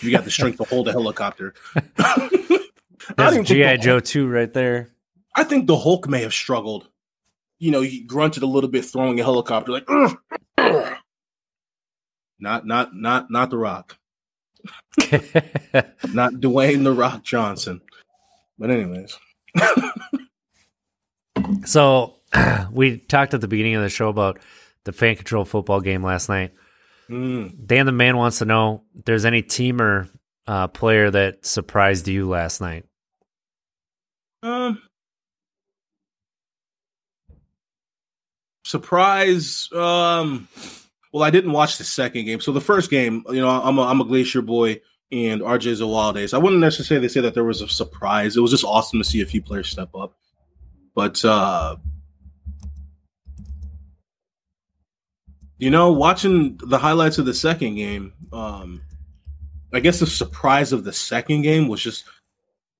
You 0.00 0.10
got 0.10 0.24
the 0.24 0.30
strength 0.30 0.58
to 0.58 0.64
hold 0.64 0.88
a 0.88 0.92
helicopter. 0.92 1.54
That's 3.16 3.48
GI 3.48 3.78
Joe 3.78 4.00
two 4.00 4.28
right 4.28 4.52
there. 4.52 4.90
I 5.34 5.44
think 5.44 5.66
the 5.66 5.78
Hulk 5.78 6.08
may 6.08 6.22
have 6.22 6.34
struggled. 6.34 6.88
You 7.58 7.70
know, 7.70 7.80
he 7.80 8.00
grunted 8.00 8.42
a 8.42 8.46
little 8.46 8.68
bit 8.68 8.84
throwing 8.84 9.18
a 9.20 9.22
helicopter, 9.22 9.72
like. 9.72 9.88
Not 12.42 12.66
not 12.66 12.94
not 12.94 13.30
not 13.30 13.50
the 13.50 13.56
Rock, 13.56 13.96
not 16.12 16.34
Dwayne 16.34 16.84
the 16.84 16.92
Rock 16.92 17.22
Johnson. 17.22 17.80
But 18.58 18.70
anyways, 18.70 19.16
so 21.64 22.16
we 22.72 22.98
talked 22.98 23.32
at 23.32 23.40
the 23.40 23.48
beginning 23.48 23.76
of 23.76 23.82
the 23.82 23.88
show 23.88 24.08
about 24.08 24.40
the 24.84 24.92
fan 24.92 25.16
control 25.16 25.44
football 25.44 25.80
game 25.80 26.02
last 26.02 26.28
night. 26.28 26.52
mm, 27.08 27.54
Dan 27.64 27.86
the 27.86 27.92
man 27.92 28.16
wants 28.16 28.38
to 28.38 28.44
know 28.44 28.82
if 28.96 29.04
there's 29.04 29.24
any 29.24 29.42
team 29.42 29.80
or 29.80 30.08
uh, 30.46 30.66
player 30.66 31.10
that 31.10 31.46
surprised 31.46 32.08
you 32.08 32.28
last 32.28 32.60
night. 32.60 32.84
um, 34.42 34.82
surprise. 38.64 39.68
Um, 39.72 40.48
well, 41.12 41.22
I 41.22 41.30
didn't 41.30 41.52
watch 41.52 41.78
the 41.78 41.84
second 41.84 42.24
game, 42.24 42.40
so 42.40 42.52
the 42.52 42.60
first 42.60 42.90
game, 42.90 43.24
you 43.28 43.40
know, 43.40 43.50
I'm 43.50 43.78
a, 43.78 43.82
I'm 43.82 44.00
a 44.00 44.04
Glacier 44.04 44.42
boy 44.42 44.80
and 45.12 45.42
RJ 45.42 45.80
Zawalde. 45.80 46.28
So 46.28 46.38
I 46.38 46.42
wouldn't 46.42 46.60
necessarily 46.60 47.08
say 47.08 47.20
that 47.20 47.34
there 47.34 47.44
was 47.44 47.60
a 47.60 47.68
surprise. 47.68 48.36
It 48.36 48.40
was 48.40 48.50
just 48.50 48.64
awesome 48.64 48.98
to 48.98 49.04
see 49.04 49.20
a 49.20 49.26
few 49.26 49.42
players 49.42 49.68
step 49.68 49.94
up. 49.94 50.14
But 50.94 51.24
uh 51.24 51.76
you 55.58 55.70
know, 55.70 55.92
watching 55.92 56.58
the 56.64 56.78
highlights 56.78 57.18
of 57.18 57.26
the 57.26 57.34
second 57.34 57.74
game, 57.74 58.14
um 58.32 58.80
I 59.72 59.80
guess 59.80 60.00
the 60.00 60.06
surprise 60.06 60.72
of 60.72 60.84
the 60.84 60.92
second 60.92 61.42
game 61.42 61.68
was 61.68 61.82
just 61.82 62.04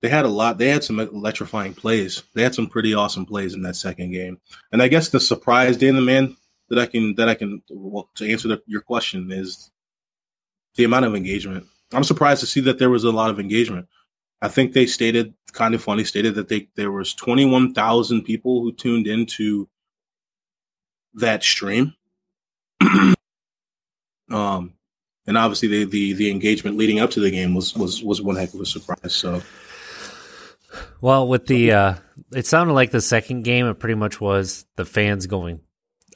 they 0.01 0.09
had 0.09 0.25
a 0.25 0.29
lot. 0.29 0.59
They 0.59 0.69
had 0.69 0.83
some 0.83 0.99
electrifying 0.99 1.75
plays. 1.75 2.23
They 2.35 2.43
had 2.43 2.55
some 2.55 2.67
pretty 2.67 2.93
awesome 2.93 3.25
plays 3.25 3.55
in 3.55 3.63
that 3.63 3.77
second 3.77 4.11
game. 4.11 4.41
And 4.73 4.83
I 4.83 4.89
guess 4.89 5.11
the 5.11 5.21
surprise, 5.21 5.77
Dan 5.77 5.95
the 5.95 6.01
man, 6.01 6.37
that 6.73 6.81
I 6.81 6.87
can 6.87 7.15
that 7.17 7.29
I 7.29 7.35
can 7.35 7.63
well, 7.69 8.09
to 8.15 8.31
answer 8.31 8.49
the, 8.49 8.63
your 8.67 8.81
question 8.81 9.31
is 9.31 9.71
the 10.77 10.85
amount 10.85 11.05
of 11.05 11.15
engagement. 11.15 11.67
I'm 11.93 12.03
surprised 12.03 12.41
to 12.41 12.47
see 12.47 12.61
that 12.63 12.79
there 12.79 12.89
was 12.89 13.05
a 13.05 13.13
lot 13.13 13.29
of 13.29 13.39
engagement. 13.39 13.89
I 14.41 14.49
think 14.49 14.73
they 14.73 14.87
stated, 14.87 15.35
kind 15.53 15.75
of 15.75 15.83
funny, 15.83 16.05
stated 16.05 16.35
that 16.37 16.49
they 16.49 16.69
there 16.75 16.91
was 16.91 17.13
21,000 17.13 18.23
people 18.23 18.63
who 18.63 18.73
tuned 18.73 19.07
into 19.07 19.69
that 21.15 21.45
stream. 21.45 21.95
um, 24.31 24.73
and 25.27 25.37
obviously 25.37 25.69
the, 25.69 25.85
the 25.85 26.15
the 26.15 26.31
engagement 26.31 26.79
leading 26.79 27.01
up 27.01 27.11
to 27.11 27.21
the 27.21 27.31
game 27.31 27.55
was 27.55 27.77
was 27.77 28.03
was 28.03 28.23
one 28.23 28.37
heck 28.37 28.55
of 28.55 28.61
a 28.63 28.67
surprise. 28.67 29.15
So 29.15 29.43
Well, 31.03 31.29
with 31.29 31.49
the 31.49 31.73
uh, 31.73 31.95
it 32.35 32.47
sounded 32.47 32.73
like 32.73 32.93
the 32.93 33.03
second 33.03 33.43
game. 33.43 33.67
It 33.67 33.79
pretty 33.79 33.97
much 33.97 34.23
was 34.23 34.65
the 34.77 34.87
fans 34.87 35.27
going 35.27 35.61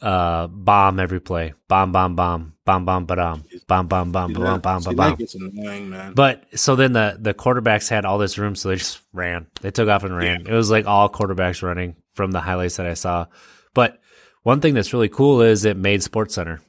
uh, 0.03 0.47
bomb 0.47 1.01
every 1.01 1.21
play, 1.21 1.55
bomb, 1.69 1.93
bomb, 1.93 2.17
bomb, 2.17 2.55
bomb, 2.65 2.85
bomb, 2.85 3.07
ba-dum, 3.07 3.45
bomb, 3.67 3.89
bomb, 3.89 4.13
bomb, 4.13 4.31
see 4.31 4.35
bomb, 4.35 4.45
that- 4.45 4.63
bomb, 4.63 4.83
bomb, 4.83 4.97
bomb. 4.97 5.15
gets 5.17 5.35
annoying, 5.35 5.91
man. 5.91 6.13
But 6.15 6.45
so 6.59 6.77
then 6.77 6.93
the 6.93 7.17
the 7.19 7.35
quarterbacks 7.35 7.89
had 7.89 8.05
all 8.05 8.19
this 8.19 8.39
room, 8.39 8.55
so 8.57 8.69
they 8.69 8.77
just 8.77 9.01
ran. 9.13 9.47
They 9.61 9.71
took 9.71 9.89
off 9.89 10.05
and 10.05 10.17
ran. 10.17 10.47
It 10.47 10.53
was 10.53 10.71
like 10.71 10.87
all 10.87 11.09
quarterbacks 11.09 11.63
running 11.63 11.97
from 12.15 12.31
the 12.33 12.41
highlights 12.41 12.77
that 12.77 12.87
I 12.87 12.95
saw. 12.95 13.27
But 13.75 14.01
one 14.43 14.61
thing 14.61 14.75
that's 14.75 14.93
really 14.93 15.09
cool 15.09 15.43
is 15.43 15.65
it 15.65 15.77
made 15.77 16.01
SportsCenter. 16.01 16.61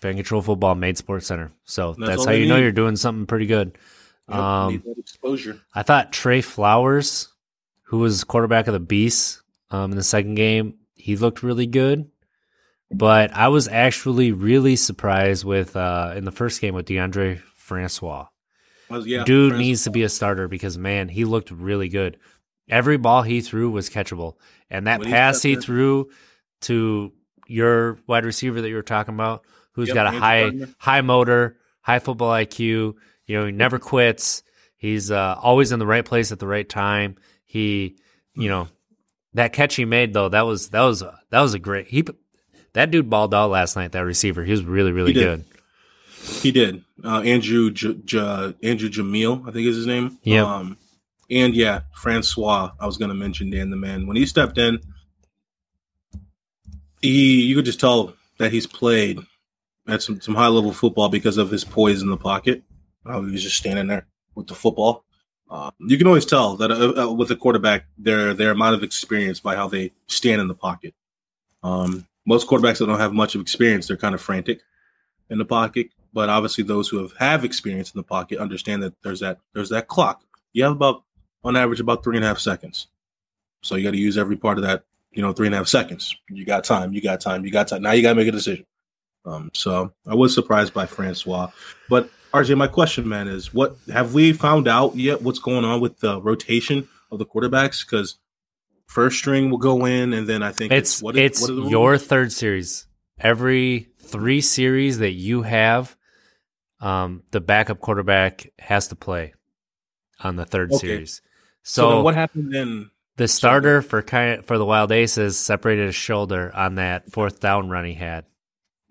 Fan 0.00 0.16
Control 0.16 0.42
Football 0.42 0.74
made 0.74 0.96
SportsCenter, 0.96 1.52
so 1.64 1.94
That's 1.96 2.10
that's, 2.10 2.24
how 2.26 2.32
you 2.32 2.46
know 2.46 2.56
you're 2.56 2.72
doing 2.72 2.96
something 2.96 3.26
pretty 3.26 3.46
good. 3.46 3.78
Yep, 4.28 4.36
um, 4.38 4.72
need 4.72 4.98
exposure. 4.98 5.60
I 5.74 5.82
thought 5.84 6.12
Trey 6.12 6.40
Flowers, 6.40 7.28
who 7.84 7.98
was 7.98 8.24
quarterback 8.24 8.66
of 8.66 8.72
the 8.72 8.80
Beasts 8.80 9.42
um, 9.70 9.92
in 9.92 9.96
the 9.96 10.02
second 10.02 10.34
game, 10.34 10.74
he 10.94 11.16
looked 11.16 11.42
really 11.42 11.66
good. 11.66 12.10
But 12.92 13.32
I 13.34 13.48
was 13.48 13.68
actually 13.68 14.32
really 14.32 14.76
surprised 14.76 15.44
with 15.44 15.76
uh, 15.76 16.12
in 16.16 16.24
the 16.24 16.32
first 16.32 16.60
game 16.60 16.74
with 16.74 16.86
Deondre 16.86 17.40
Francois. 17.54 18.26
Was- 18.90 19.06
yeah, 19.06 19.24
Dude 19.24 19.52
Francis- 19.52 19.66
needs 19.66 19.84
to 19.84 19.90
be 19.90 20.02
a 20.02 20.08
starter 20.08 20.48
because 20.48 20.76
man, 20.76 21.08
he 21.08 21.24
looked 21.24 21.50
really 21.50 21.88
good. 21.88 22.18
Every 22.68 22.96
ball 22.96 23.22
he 23.22 23.40
threw 23.40 23.70
was 23.70 23.90
catchable, 23.90 24.34
and 24.70 24.86
that 24.86 25.00
When 25.00 25.08
pass 25.10 25.42
he 25.42 25.54
in- 25.54 25.60
threw 25.60 26.10
to 26.62 27.12
your 27.46 27.98
wide 28.06 28.24
receiver 28.24 28.60
that 28.60 28.68
you 28.68 28.76
were 28.76 28.82
talking 28.82 29.14
about, 29.14 29.44
who's 29.72 29.88
Yep, 29.88 29.94
got 29.94 30.06
a 30.14 30.18
high 30.18 30.42
Gardner. 30.42 30.68
high 30.78 31.00
motor, 31.00 31.56
high 31.80 31.98
football 31.98 32.30
IQ. 32.30 32.94
You 33.26 33.38
know, 33.38 33.46
he 33.46 33.52
never 33.52 33.78
quits. 33.78 34.42
He's 34.76 35.10
uh, 35.10 35.36
always 35.40 35.72
in 35.72 35.78
the 35.78 35.86
right 35.86 36.04
place 36.04 36.32
at 36.32 36.38
the 36.38 36.46
right 36.46 36.68
time. 36.68 37.16
He, 37.46 37.96
you 38.34 38.48
know, 38.48 38.68
that 39.34 39.52
catch 39.52 39.74
he 39.76 39.84
made 39.84 40.12
though 40.12 40.28
that 40.28 40.42
was 40.46 40.68
that 40.70 40.82
was 40.82 41.00
that 41.30 41.40
was 41.40 41.54
a 41.54 41.58
great 41.58 41.88
he 41.88 42.04
that 42.74 42.90
dude 42.90 43.10
balled 43.10 43.34
out 43.34 43.50
last 43.50 43.76
night. 43.76 43.92
That 43.92 44.04
receiver, 44.04 44.44
he 44.44 44.50
was 44.50 44.64
really 44.64 44.92
really 44.92 45.12
good. 45.12 45.44
He 46.22 46.52
did. 46.52 46.84
Uh, 47.02 47.20
Andrew 47.20 47.70
J- 47.70 48.00
J- 48.04 48.54
Andrew 48.62 48.88
Jamil, 48.88 49.48
I 49.48 49.50
think 49.50 49.66
is 49.66 49.76
his 49.76 49.86
name. 49.86 50.18
Yeah. 50.22 50.44
Um, 50.44 50.76
and 51.28 51.54
yeah, 51.54 51.80
Francois. 51.94 52.70
I 52.78 52.86
was 52.86 52.96
going 52.96 53.08
to 53.08 53.14
mention 53.14 53.50
Dan 53.50 53.70
the 53.70 53.76
man 53.76 54.06
when 54.06 54.16
he 54.16 54.26
stepped 54.26 54.58
in. 54.58 54.78
He, 57.00 57.42
you 57.42 57.56
could 57.56 57.64
just 57.64 57.80
tell 57.80 58.14
that 58.38 58.52
he's 58.52 58.66
played 58.66 59.18
at 59.88 60.02
some 60.02 60.20
some 60.20 60.34
high 60.36 60.48
level 60.48 60.72
football 60.72 61.08
because 61.08 61.38
of 61.38 61.50
his 61.50 61.64
poise 61.64 62.02
in 62.02 62.10
the 62.10 62.16
pocket. 62.16 62.62
Uh, 63.04 63.20
he 63.22 63.32
was 63.32 63.42
just 63.42 63.56
standing 63.56 63.88
there 63.88 64.06
with 64.36 64.46
the 64.46 64.54
football. 64.54 65.04
Uh, 65.50 65.70
you 65.80 65.98
can 65.98 66.06
always 66.06 66.24
tell 66.24 66.56
that 66.56 66.70
uh, 66.70 67.02
uh, 67.02 67.12
with 67.12 67.30
a 67.30 67.36
quarterback, 67.36 67.86
their 67.98 68.32
their 68.32 68.52
amount 68.52 68.76
of 68.76 68.82
experience 68.82 69.40
by 69.40 69.56
how 69.56 69.66
they 69.68 69.92
stand 70.06 70.40
in 70.40 70.48
the 70.48 70.54
pocket. 70.54 70.94
Um, 71.64 72.06
most 72.24 72.46
quarterbacks 72.46 72.78
that 72.78 72.86
don't 72.86 73.00
have 73.00 73.12
much 73.12 73.34
of 73.34 73.40
experience, 73.40 73.86
they're 73.86 73.96
kind 73.96 74.14
of 74.14 74.20
frantic 74.20 74.60
in 75.30 75.38
the 75.38 75.44
pocket. 75.44 75.88
But 76.12 76.28
obviously, 76.28 76.64
those 76.64 76.88
who 76.88 76.98
have 76.98 77.12
have 77.18 77.44
experience 77.44 77.92
in 77.92 77.98
the 77.98 78.04
pocket 78.04 78.38
understand 78.38 78.82
that 78.82 78.94
there's 79.02 79.20
that 79.20 79.38
there's 79.54 79.70
that 79.70 79.88
clock. 79.88 80.22
You 80.52 80.64
have 80.64 80.72
about 80.72 81.04
on 81.44 81.56
average 81.56 81.80
about 81.80 82.04
three 82.04 82.16
and 82.16 82.24
a 82.24 82.28
half 82.28 82.38
seconds, 82.38 82.88
so 83.62 83.76
you 83.76 83.84
got 83.84 83.92
to 83.92 83.98
use 83.98 84.18
every 84.18 84.36
part 84.36 84.58
of 84.58 84.64
that 84.64 84.84
you 85.12 85.22
know, 85.22 85.32
three 85.32 85.46
and 85.46 85.54
a 85.54 85.58
half 85.58 85.68
seconds. 85.68 86.16
You 86.28 86.44
got 86.44 86.64
time. 86.64 86.92
You 86.92 87.00
got 87.00 87.20
time. 87.20 87.44
You 87.44 87.50
got 87.50 87.68
time. 87.68 87.82
Now 87.82 87.92
you 87.92 88.02
got 88.02 88.10
to 88.10 88.14
make 88.14 88.28
a 88.28 88.32
decision. 88.32 88.66
Um, 89.24 89.50
so 89.54 89.92
I 90.06 90.14
was 90.14 90.34
surprised 90.34 90.74
by 90.74 90.86
Francois, 90.86 91.50
but 91.88 92.10
RJ, 92.34 92.56
my 92.56 92.66
question, 92.66 93.08
man, 93.08 93.28
is 93.28 93.54
what 93.54 93.76
have 93.92 94.14
we 94.14 94.32
found 94.32 94.66
out 94.66 94.96
yet? 94.96 95.22
What's 95.22 95.38
going 95.38 95.64
on 95.64 95.80
with 95.80 96.00
the 96.00 96.20
rotation 96.20 96.88
of 97.12 97.20
the 97.20 97.26
quarterbacks? 97.26 97.86
Because 97.86 98.16
first 98.92 99.18
string 99.18 99.50
will 99.50 99.58
go 99.58 99.84
in, 99.86 100.12
and 100.12 100.28
then 100.28 100.42
I 100.42 100.52
think 100.52 100.72
it's 100.72 100.94
it's, 100.96 101.02
what 101.02 101.16
it's 101.16 101.40
what 101.40 101.70
your 101.70 101.98
third 101.98 102.32
series. 102.32 102.86
Every 103.18 103.88
three 103.98 104.40
series 104.40 104.98
that 104.98 105.12
you 105.12 105.42
have, 105.42 105.96
um, 106.80 107.22
the 107.30 107.40
backup 107.40 107.80
quarterback 107.80 108.52
has 108.58 108.88
to 108.88 108.96
play 108.96 109.34
on 110.20 110.36
the 110.36 110.44
third 110.44 110.70
Okay. 110.72 110.78
series. 110.86 111.22
So, 111.62 111.90
So, 111.90 112.02
what 112.02 112.14
happened 112.14 112.52
then? 112.52 112.90
the 113.16 113.28
starter 113.28 113.82
for 113.82 114.02
kind 114.02 114.44
for 114.44 114.58
the 114.58 114.64
Wild 114.64 114.90
Aces 114.92 115.38
separated 115.38 115.86
his 115.86 115.94
shoulder 115.94 116.50
on 116.54 116.74
that 116.76 117.10
fourth 117.12 117.40
down 117.40 117.68
run 117.68 117.84
he 117.84 117.94
had, 117.94 118.24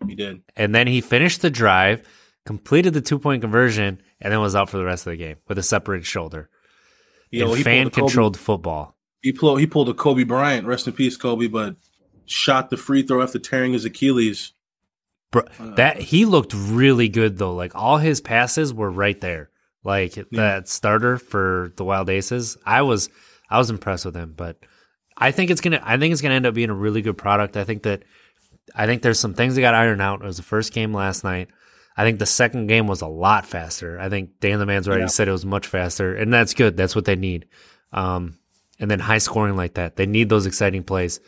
He 0.07 0.15
did. 0.15 0.41
and 0.55 0.73
then 0.73 0.87
he 0.87 1.01
finished 1.01 1.41
the 1.41 1.49
drive, 1.49 2.07
completed 2.45 2.93
the 2.93 3.01
two 3.01 3.19
point 3.19 3.41
conversion, 3.41 4.01
and 4.21 4.31
then 4.31 4.39
was 4.39 4.55
out 4.55 4.69
for 4.69 4.77
the 4.77 4.85
rest 4.85 5.05
of 5.05 5.11
the 5.11 5.17
game 5.17 5.37
with 5.47 5.57
a 5.57 5.63
separated 5.63 6.05
shoulder. 6.05 6.49
You 7.31 7.45
know, 7.45 7.55
fan 7.55 7.85
pulled 7.85 7.93
a 7.93 7.95
Kobe- 7.95 8.07
controlled 8.07 8.37
football. 8.37 8.95
He 9.21 9.31
pulled 9.31 9.59
he 9.59 9.67
pulled 9.67 9.89
a 9.89 9.93
Kobe 9.93 10.23
Bryant, 10.23 10.65
rest 10.67 10.87
in 10.87 10.93
peace, 10.93 11.15
Kobe, 11.17 11.47
but 11.47 11.75
shot 12.25 12.69
the 12.69 12.77
free 12.77 13.03
throw 13.03 13.21
after 13.21 13.39
tearing 13.39 13.73
his 13.73 13.85
Achilles. 13.85 14.53
Bro, 15.31 15.43
Uh, 15.59 15.75
that 15.75 15.97
he 15.97 16.25
looked 16.25 16.53
really 16.53 17.07
good 17.09 17.37
though. 17.37 17.53
Like 17.55 17.73
all 17.75 17.97
his 17.97 18.19
passes 18.21 18.73
were 18.73 18.91
right 18.91 19.19
there. 19.21 19.49
Like 19.83 20.13
that 20.31 20.67
starter 20.67 21.17
for 21.17 21.71
the 21.75 21.83
Wild 21.85 22.09
Aces, 22.09 22.57
I 22.65 22.81
was 22.83 23.09
I 23.49 23.57
was 23.57 23.69
impressed 23.69 24.05
with 24.05 24.15
him. 24.15 24.33
But 24.35 24.57
I 25.17 25.31
think 25.31 25.49
it's 25.51 25.61
gonna 25.61 25.81
I 25.83 25.97
think 25.97 26.11
it's 26.11 26.21
gonna 26.21 26.35
end 26.35 26.45
up 26.45 26.53
being 26.53 26.69
a 26.69 26.75
really 26.75 27.01
good 27.01 27.17
product. 27.17 27.57
I 27.57 27.63
think 27.63 27.83
that 27.83 28.03
I 28.75 28.85
think 28.85 29.01
there's 29.01 29.19
some 29.19 29.33
things 29.33 29.55
that 29.55 29.61
got 29.61 29.73
ironed 29.73 30.01
out. 30.01 30.21
It 30.21 30.25
was 30.27 30.37
the 30.37 30.43
first 30.43 30.73
game 30.73 30.93
last 30.93 31.23
night. 31.23 31.49
I 31.97 32.03
think 32.05 32.19
the 32.19 32.25
second 32.25 32.67
game 32.67 32.87
was 32.87 33.01
a 33.01 33.07
lot 33.07 33.45
faster. 33.45 33.99
I 33.99 34.07
think 34.09 34.39
Dan 34.39 34.59
the 34.59 34.65
Man's 34.65 34.87
already 34.87 35.03
Yeah. 35.03 35.07
said 35.07 35.27
it 35.27 35.31
was 35.33 35.45
much 35.45 35.67
faster, 35.67 36.15
and 36.15 36.31
that's 36.33 36.53
good. 36.53 36.77
That's 36.77 36.95
what 36.95 37.05
they 37.05 37.15
need. 37.15 37.47
Um, 37.91 38.37
and 38.81 38.91
then 38.91 38.99
high 38.99 39.19
scoring 39.19 39.55
like 39.55 39.75
that, 39.75 39.95
they 39.95 40.05
need 40.05 40.27
those 40.27 40.45
exciting 40.45 40.83
plays. 40.83 41.21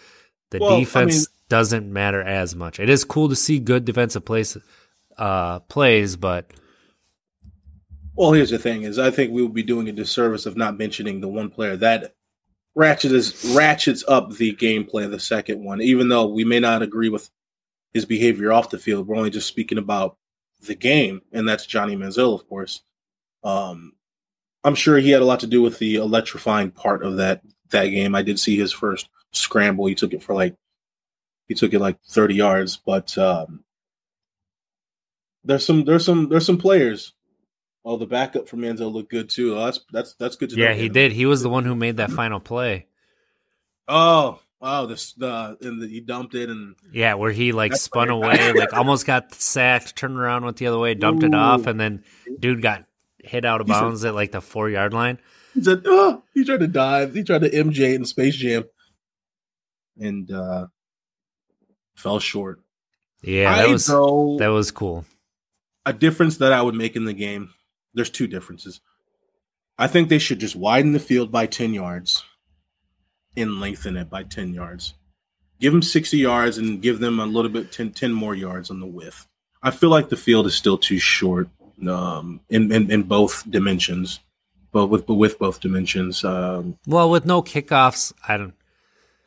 The 0.52 0.60
Well, 0.60 0.74
I 0.76 0.80
defense 0.80 1.16
mean- 1.16 1.26
doesn't 1.50 1.92
matter 1.92 2.22
as 2.22 2.56
much. 2.56 2.80
It 2.80 2.90
is 2.90 3.04
cool 3.06 3.30
to 3.30 3.36
see 3.36 3.60
good 3.60 3.86
defensive 3.86 4.26
plays, 4.26 4.58
uh, 5.18 5.60
plays, 5.62 6.16
but 6.18 6.52
Well, 8.16 8.34
here's 8.34 8.50
the 8.52 8.60
thing: 8.60 8.84
is 8.84 9.00
I 9.00 9.10
think 9.12 9.32
we 9.32 9.42
would 9.42 9.54
be 9.54 9.64
doing 9.64 9.88
a 9.90 9.92
disservice 9.92 10.46
of 10.46 10.58
not 10.58 10.78
mentioning 10.78 11.22
the 11.22 11.28
one 11.28 11.50
player 11.50 11.76
that 11.78 12.14
ratchets 12.76 13.46
ratchets 13.56 14.04
up 14.08 14.32
the 14.34 14.56
gameplay 14.56 15.06
of 15.06 15.12
the 15.12 15.20
second 15.20 15.64
one. 15.64 15.82
Even 15.82 16.10
though 16.10 16.26
we 16.28 16.44
may 16.44 16.60
not 16.60 16.82
agree 16.82 17.10
with 17.10 17.30
his 17.94 18.06
behavior 18.06 18.52
off 18.52 18.70
the 18.72 18.80
field, 18.80 19.08
we're 19.08 19.16
only 19.16 19.30
just 19.30 19.48
speaking 19.48 19.78
about 19.78 20.18
the 20.62 20.76
game, 20.76 21.22
and 21.32 21.48
that's 21.48 21.66
Johnny 21.66 21.96
Manziel, 21.96 22.34
of 22.34 22.48
course. 22.48 22.82
Um, 23.44 23.94
I'm 24.64 24.76
sure 24.76 24.98
he 24.98 25.12
had 25.12 25.22
a 25.22 25.26
lot 25.26 25.42
to 25.42 25.48
do 25.48 25.62
with 25.62 25.80
the 25.80 25.96
electrifying 25.96 26.72
part 26.72 27.04
of 27.04 27.18
that 27.18 27.42
that 27.72 27.88
game. 27.88 28.16
I 28.16 28.22
did 28.22 28.40
see 28.40 28.58
his 28.58 28.72
first 28.72 29.10
scramble; 29.32 29.86
he 29.88 29.96
took 29.96 30.14
it 30.14 30.24
for 30.24 30.34
like 30.34 30.56
he 31.48 31.54
took 31.56 31.74
it 31.74 31.80
like 31.80 31.98
30 32.08 32.36
yards, 32.36 32.78
but 32.78 33.18
um, 33.18 33.64
there's 35.44 35.66
some 35.66 35.84
there's 35.84 36.06
some 36.06 36.30
there's 36.30 36.46
some 36.46 36.58
players. 36.58 37.14
Oh, 37.86 37.98
the 37.98 38.06
backup 38.06 38.48
for 38.48 38.56
Manziel 38.56 38.94
looked 38.94 39.12
good 39.12 39.30
too. 39.30 39.58
Oh, 39.58 39.66
that's 39.66 39.82
that's 39.92 40.14
that's 40.14 40.36
good 40.38 40.50
to 40.52 40.56
know. 40.56 40.64
yeah, 40.64 40.74
he 40.74 40.88
did. 40.88 41.12
He 41.12 41.26
was 41.26 41.42
the 41.42 41.50
one 41.50 41.66
who 41.66 41.76
made 41.76 41.98
that 41.98 42.12
final 42.12 42.40
play. 42.40 42.86
Oh, 43.90 44.40
wow! 44.62 44.86
This 44.86 45.12
the 45.14 45.58
and 45.60 45.82
the, 45.82 45.88
he 45.88 46.00
dumped 46.00 46.34
it 46.36 46.50
and 46.50 46.76
Yeah, 46.94 47.16
where 47.16 47.32
he 47.34 47.52
like 47.52 47.76
spun 47.76 48.08
right. 48.08 48.40
away, 48.40 48.54
like 48.54 48.74
almost 48.74 49.06
got 49.06 49.34
sacked, 49.34 49.98
turned 49.98 50.18
around, 50.18 50.46
went 50.46 50.56
the 50.56 50.68
other 50.68 50.80
way, 50.80 50.94
dumped 50.94 51.24
it 51.24 51.36
off, 51.36 51.68
and 51.68 51.78
then 51.78 52.06
dude 52.40 52.62
got 52.62 52.86
hit 53.24 53.46
out 53.46 53.62
of 53.62 53.68
He 53.68 53.74
said- 53.74 53.80
bounds 53.80 54.06
at 54.06 54.16
like 54.16 54.32
the 54.32 54.42
four 54.42 54.70
yard 54.70 54.94
line. 54.94 55.18
he 55.54 55.64
said, 55.64 55.84
"Oh!" 55.86 56.24
He 56.34 56.44
tried 56.44 56.60
to 56.62 56.68
dive. 56.68 57.14
He 57.16 57.24
tried 57.24 57.42
to 57.42 57.50
MJ 57.50 57.94
in 57.96 58.06
Space 58.06 58.36
Jam, 58.36 58.64
and 60.00 60.30
uh 60.32 60.68
fell 61.96 62.20
short. 62.20 62.60
Yeah, 63.22 63.56
that 63.56 63.70
I, 63.70 63.72
was 63.72 63.86
that 63.88 64.52
was 64.52 64.72
cool. 64.72 65.06
a 65.86 65.94
difference 65.94 66.38
that 66.38 66.52
I 66.52 66.62
would 66.62 66.76
make 66.76 66.96
in 66.96 67.06
the 67.06 67.14
game. 67.14 67.52
There's 67.94 68.10
two 68.10 68.28
differences. 68.28 68.82
I 69.78 69.88
think 69.88 70.10
they 70.10 70.20
should 70.20 70.40
just 70.40 70.56
widen 70.56 70.92
the 70.92 71.00
field 71.00 71.32
by 71.32 71.46
10 71.48 71.74
yards 71.74 72.24
and 73.38 73.60
lengthen 73.60 73.98
it 73.98 74.10
by 74.10 74.24
10 74.24 74.54
yards. 74.54 74.94
Give 75.60 75.72
them 75.74 75.82
60 75.82 76.18
yards 76.18 76.58
and 76.58 76.82
give 76.82 77.00
them 77.00 77.20
a 77.20 77.26
little 77.26 77.50
bit 77.50 77.72
10, 77.72 77.92
10 77.92 78.12
more 78.14 78.36
yards 78.36 78.70
on 78.70 78.80
the 78.80 78.86
width. 78.88 79.28
I 79.64 79.72
feel 79.72 79.90
like 79.90 80.10
the 80.10 80.18
field 80.18 80.46
is 80.48 80.56
still 80.56 80.78
too 80.78 81.00
short 81.00 81.50
um, 81.88 82.40
in, 82.50 82.72
in, 82.72 82.92
in 82.92 83.04
both 83.04 83.50
dimensions, 83.50 84.20
but 84.72 84.88
with 84.88 85.06
but 85.06 85.16
with 85.16 85.38
both 85.40 85.60
dimensions. 85.60 86.24
Um, 86.24 86.78
Well, 86.88 87.10
with 87.10 87.26
no 87.26 87.42
kickoffs, 87.42 88.14
I 88.28 88.38
don't. 88.38 88.54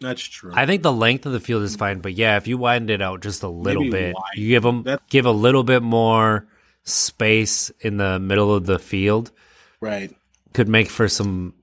that's 0.01 0.23
true. 0.23 0.53
I 0.55 0.67
think 0.67 0.83
the 0.83 0.93
length 0.93 1.27
of 1.27 1.33
the 1.33 1.41
field 1.41 1.63
is 1.63 1.77
fine, 1.77 2.01
but 2.01 2.15
yeah, 2.15 2.37
if 2.37 2.47
you 2.47 2.59
widen 2.59 2.91
it 2.91 3.01
out 3.03 3.21
just 3.23 3.43
a 3.43 3.49
little 3.49 3.83
Maybe 3.85 3.91
bit, 3.93 4.15
wide. 4.15 4.23
you 4.37 4.49
give 4.49 4.63
them 4.63 4.83
That- 4.85 5.09
give 5.09 5.27
a 5.27 5.31
little 5.33 5.65
bit 5.65 5.83
more 5.83 6.47
space 6.85 7.71
in 7.81 7.97
the 7.97 8.19
middle 8.19 8.55
of 8.55 8.67
the 8.67 8.79
field, 8.79 9.33
right. 9.81 10.15
could 10.55 10.69
make 10.69 10.89
for 10.89 11.09
some 11.09 11.55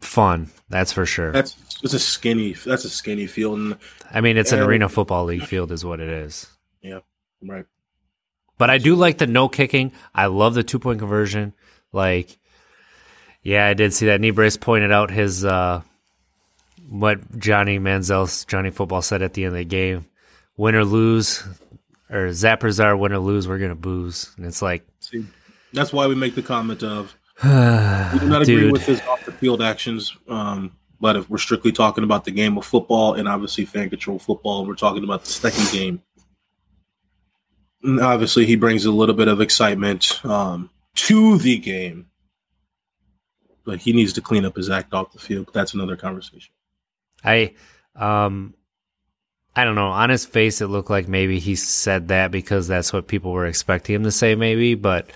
fun. 0.00 0.50
That's 0.68 0.92
for 0.92 1.06
sure. 1.06 1.32
That's 1.32 1.56
it's 1.82 1.94
a 1.94 1.98
skinny. 1.98 2.52
That's 2.52 2.84
a 2.84 2.90
skinny 2.90 3.26
field. 3.26 3.58
And, 3.58 3.78
I 4.12 4.20
mean, 4.20 4.36
it's 4.36 4.52
an 4.52 4.60
arena 4.60 4.88
football 4.88 5.24
league 5.24 5.44
field, 5.44 5.72
is 5.72 5.84
what 5.84 5.98
it 6.00 6.08
is. 6.08 6.46
Yeah. 6.82 7.00
Right. 7.42 7.64
But 8.60 8.68
I 8.68 8.76
do 8.76 8.94
like 8.94 9.16
the 9.16 9.26
no 9.26 9.48
kicking. 9.48 9.90
I 10.14 10.26
love 10.26 10.52
the 10.52 10.62
two 10.62 10.78
point 10.78 10.98
conversion. 10.98 11.54
Like, 11.94 12.36
yeah, 13.42 13.66
I 13.66 13.72
did 13.72 13.94
see 13.94 14.04
that. 14.04 14.20
Knee 14.20 14.32
Brace 14.32 14.58
pointed 14.58 14.92
out 14.92 15.10
his 15.10 15.46
uh, 15.46 15.80
what 16.86 17.38
Johnny 17.38 17.78
Manziel's 17.78 18.44
Johnny 18.44 18.68
Football 18.68 19.00
said 19.00 19.22
at 19.22 19.32
the 19.32 19.44
end 19.44 19.54
of 19.54 19.58
the 19.58 19.64
game: 19.64 20.04
"Win 20.58 20.74
or 20.74 20.84
lose, 20.84 21.42
or 22.10 22.28
zappers 22.28 22.84
are 22.84 22.94
win 22.94 23.14
or 23.14 23.18
lose, 23.18 23.48
we're 23.48 23.56
gonna 23.56 23.74
booze." 23.74 24.30
And 24.36 24.44
it's 24.44 24.60
like, 24.60 24.86
See, 24.98 25.24
that's 25.72 25.90
why 25.90 26.06
we 26.06 26.14
make 26.14 26.34
the 26.34 26.42
comment 26.42 26.82
of 26.82 27.16
We 27.42 27.48
do 28.18 28.28
not 28.28 28.42
agree 28.42 28.56
dude, 28.56 28.72
with 28.72 28.84
his 28.84 29.00
off 29.08 29.24
the 29.24 29.32
field 29.32 29.62
actions, 29.62 30.14
um, 30.28 30.76
but 31.00 31.16
if 31.16 31.30
we're 31.30 31.38
strictly 31.38 31.72
talking 31.72 32.04
about 32.04 32.26
the 32.26 32.30
game 32.30 32.58
of 32.58 32.66
football 32.66 33.14
and 33.14 33.26
obviously 33.26 33.64
fan 33.64 33.88
control 33.88 34.18
football, 34.18 34.66
we're 34.66 34.74
talking 34.74 35.02
about 35.02 35.24
the 35.24 35.30
second 35.30 35.66
game. 35.72 36.02
Obviously, 37.84 38.46
he 38.46 38.56
brings 38.56 38.84
a 38.84 38.90
little 38.92 39.14
bit 39.14 39.28
of 39.28 39.40
excitement 39.40 40.24
um, 40.24 40.70
to 40.96 41.38
the 41.38 41.58
game, 41.58 42.06
but 43.64 43.78
he 43.78 43.92
needs 43.92 44.12
to 44.14 44.20
clean 44.20 44.44
up 44.44 44.56
his 44.56 44.68
act 44.68 44.92
off 44.92 45.12
the 45.12 45.18
field. 45.18 45.46
But 45.46 45.54
that's 45.54 45.74
another 45.74 45.96
conversation. 45.96 46.52
I, 47.24 47.54
um, 47.96 48.54
I 49.56 49.64
don't 49.64 49.74
know. 49.74 49.88
On 49.88 50.10
his 50.10 50.26
face, 50.26 50.60
it 50.60 50.68
looked 50.68 50.90
like 50.90 51.08
maybe 51.08 51.38
he 51.38 51.56
said 51.56 52.08
that 52.08 52.30
because 52.30 52.68
that's 52.68 52.92
what 52.92 53.08
people 53.08 53.32
were 53.32 53.46
expecting 53.46 53.94
him 53.94 54.04
to 54.04 54.12
say, 54.12 54.34
maybe. 54.34 54.74
But 54.74 55.10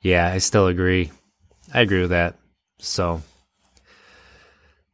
yeah, 0.00 0.28
I 0.28 0.38
still 0.38 0.66
agree. 0.66 1.10
I 1.72 1.82
agree 1.82 2.00
with 2.00 2.10
that. 2.10 2.36
So 2.78 3.22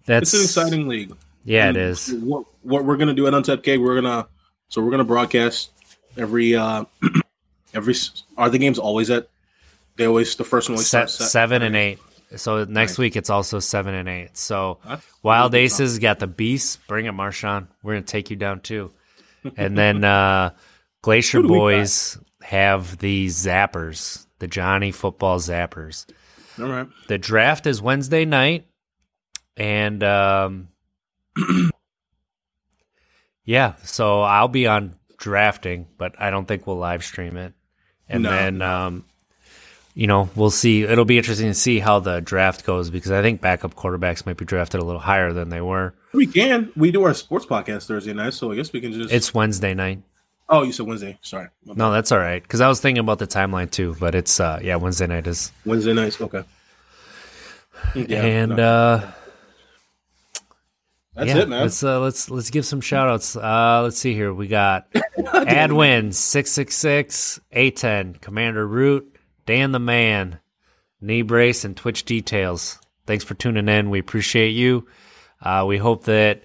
that's 0.07 0.35
It's 0.35 0.57
an 0.57 0.65
exciting 0.65 0.89
league. 0.89 1.15
Yeah, 1.45 1.69
And 1.69 1.77
it 1.77 1.83
is. 1.83 2.13
What, 2.13 2.47
what 2.63 2.85
we're 2.85 2.97
gonna 2.97 3.15
do 3.15 3.27
at 3.27 3.35
Untapped 3.35 3.63
K, 3.63 3.79
we're 3.79 4.01
gonna 4.01 4.27
so 4.69 4.83
we're 4.83 4.91
gonna 4.91 5.05
broadcast 5.05 5.71
every 6.17 6.55
uh 6.57 6.85
every. 7.75 7.95
Are 8.37 8.51
the 8.51 8.59
games 8.59 8.79
always 8.79 9.11
at? 9.11 9.29
They 9.97 10.07
always 10.07 10.35
the 10.37 10.45
first 10.45 10.69
one 10.69 10.75
always 10.77 10.89
Se- 10.89 11.07
seven 11.07 11.63
and 11.63 11.77
eight. 11.77 11.99
So 12.37 12.65
next 12.65 12.93
Right. 12.93 12.99
week 13.05 13.17
it's 13.17 13.31
also 13.31 13.61
seven 13.61 13.95
and 13.95 14.09
eight. 14.09 14.37
So 14.37 14.79
That's 14.87 15.07
Wild 15.23 15.55
Aces 15.55 15.99
got 16.01 16.19
the 16.19 16.27
Beasts. 16.27 16.77
Bring 16.89 17.07
it, 17.07 17.13
Marshawn. 17.15 17.69
We're 17.83 17.95
gonna 17.95 18.03
take 18.07 18.31
you 18.31 18.37
down 18.37 18.61
too. 18.61 18.91
And 19.57 19.77
then 19.79 20.03
uh, 20.05 20.51
Glacier 21.03 21.43
Who 21.43 21.49
do 21.49 21.53
we 21.53 21.59
got? 21.59 21.65
Boyz 21.65 22.23
have 22.43 22.99
the 22.99 23.27
Zappers, 23.27 24.27
the 24.39 24.49
Johnny 24.49 24.91
Football 24.91 25.39
Zappers. 25.39 26.07
All 26.59 26.67
right. 26.67 26.89
The 27.09 27.19
draft 27.19 27.67
is 27.67 27.81
Wednesday 27.83 28.25
night, 28.25 28.67
and 29.57 30.03
um, 30.03 30.69
yeah, 33.45 33.75
so 33.85 34.23
I'll 34.23 34.49
be 34.49 34.67
on 34.67 34.95
drafting, 35.25 35.87
but 35.97 36.15
I 36.21 36.29
don't 36.31 36.47
think 36.47 36.67
we'll 36.67 36.77
live 36.77 37.03
stream 37.03 37.39
it. 37.39 37.55
And 38.11 38.23
No, 38.25 38.31
then, 38.31 38.61
um, 38.61 39.05
you 39.95 40.07
know, 40.07 40.29
we'll 40.37 40.51
see. 40.51 40.83
It'll 40.83 41.07
be 41.07 41.17
interesting 41.17 41.47
to 41.49 41.55
see 41.55 41.79
how 41.79 41.99
the 42.01 42.21
draft 42.21 42.67
goes 42.67 42.91
because 42.91 43.11
I 43.11 43.23
think 43.23 43.41
backup 43.41 43.75
quarterbacks 43.75 44.27
might 44.27 44.37
be 44.37 44.45
drafted 44.45 44.81
a 44.83 44.85
little 44.85 45.01
higher 45.01 45.33
than 45.33 45.49
they 45.49 45.63
were. 45.63 45.95
We 46.13 46.27
can. 46.27 46.71
We 46.77 46.91
do 46.91 47.05
our 47.05 47.15
sports 47.15 47.47
podcast 47.47 47.87
Thursday 47.87 48.13
night, 48.13 48.35
so 48.35 48.53
I 48.53 48.57
guess 48.57 48.71
we 48.73 48.83
can 48.83 48.93
just. 48.93 49.13
It's 49.13 49.33
Wednesday 49.33 49.73
night. 49.73 50.03
oh, 50.51 50.63
you 50.63 50.73
said 50.73 50.87
Wednesday. 50.87 51.19
Sorry, 51.23 51.49
No, 51.65 51.91
that's 51.91 52.13
all 52.13 52.19
right 52.19 52.43
because 52.43 52.61
I 52.61 52.69
was 52.69 52.81
thinking 52.81 53.01
about 53.01 53.19
the 53.19 53.27
timeline 53.27 53.71
too, 53.71 53.97
but 53.99 54.15
it's 54.15 54.39
uh, 54.39 54.61
yeah, 54.63 54.77
Wednesday 54.77 55.07
night 55.07 55.27
is 55.27 55.51
Wednesday 55.65 55.95
nights. 55.95 56.21
Okay. 56.21 56.45
Yeah, 57.95 58.23
and 58.23 58.57
no. 58.57 58.63
uh 58.63 59.11
That's 61.15 61.29
yeah, 61.29 61.39
it, 61.39 61.49
man. 61.49 61.63
Let's 61.63 61.83
uh, 61.83 62.01
let's 62.01 62.29
let's 62.29 62.51
give 62.51 62.67
some 62.67 62.81
shout 62.81 63.09
outs. 63.09 63.37
Uh, 63.37 63.83
let's 63.85 63.99
see 63.99 64.15
here. 64.15 64.35
We 64.35 64.49
got 64.49 64.91
Adwin 65.17 66.13
six 66.13 66.51
six 66.51 66.75
six 66.75 67.41
A 67.53 67.71
ten 67.71 68.15
Commander 68.15 68.67
Root 68.67 69.17
Dan 69.47 69.73
the 69.73 69.79
Man 69.79 70.41
Knee 71.01 71.23
Brace 71.23 71.65
and 71.65 71.77
Twitch 71.77 72.05
Details. 72.05 72.81
Thanks 73.07 73.25
for 73.25 73.35
tuning 73.35 73.69
in. 73.69 73.91
We 73.91 73.99
appreciate 73.99 74.51
you. 74.51 74.87
Uh, 75.41 75.65
we 75.69 75.77
hope 75.77 76.05
that 76.05 76.43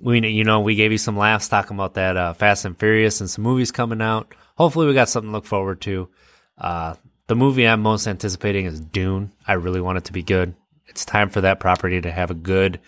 we 0.00 0.26
you 0.26 0.42
know 0.42 0.60
we 0.60 0.74
gave 0.74 0.90
you 0.90 0.98
some 0.98 1.16
laughs 1.16 1.48
talking 1.48 1.76
about 1.76 1.94
that 1.94 2.16
uh, 2.16 2.32
Fast 2.32 2.64
and 2.64 2.78
Furious 2.78 3.20
and 3.20 3.30
some 3.30 3.44
movies 3.44 3.70
coming 3.70 4.02
out. 4.02 4.34
Hopefully, 4.56 4.86
we 4.86 4.94
got 4.94 5.08
something 5.08 5.30
to 5.30 5.36
look 5.36 5.44
forward 5.44 5.80
to. 5.82 6.08
Uh, 6.56 6.94
the 7.28 7.36
movie 7.36 7.68
I'm 7.68 7.82
most 7.82 8.08
anticipating 8.08 8.64
is 8.64 8.80
Dune. 8.80 9.32
I 9.46 9.52
really 9.52 9.80
want 9.80 9.98
it 9.98 10.04
to 10.06 10.12
be 10.12 10.22
good. 10.22 10.54
It's 10.86 11.04
time 11.04 11.28
for 11.28 11.42
that 11.42 11.60
property 11.60 12.00
to 12.00 12.10
have 12.10 12.30
a 12.30 12.34
good 12.34 12.80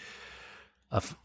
f- 0.99 1.17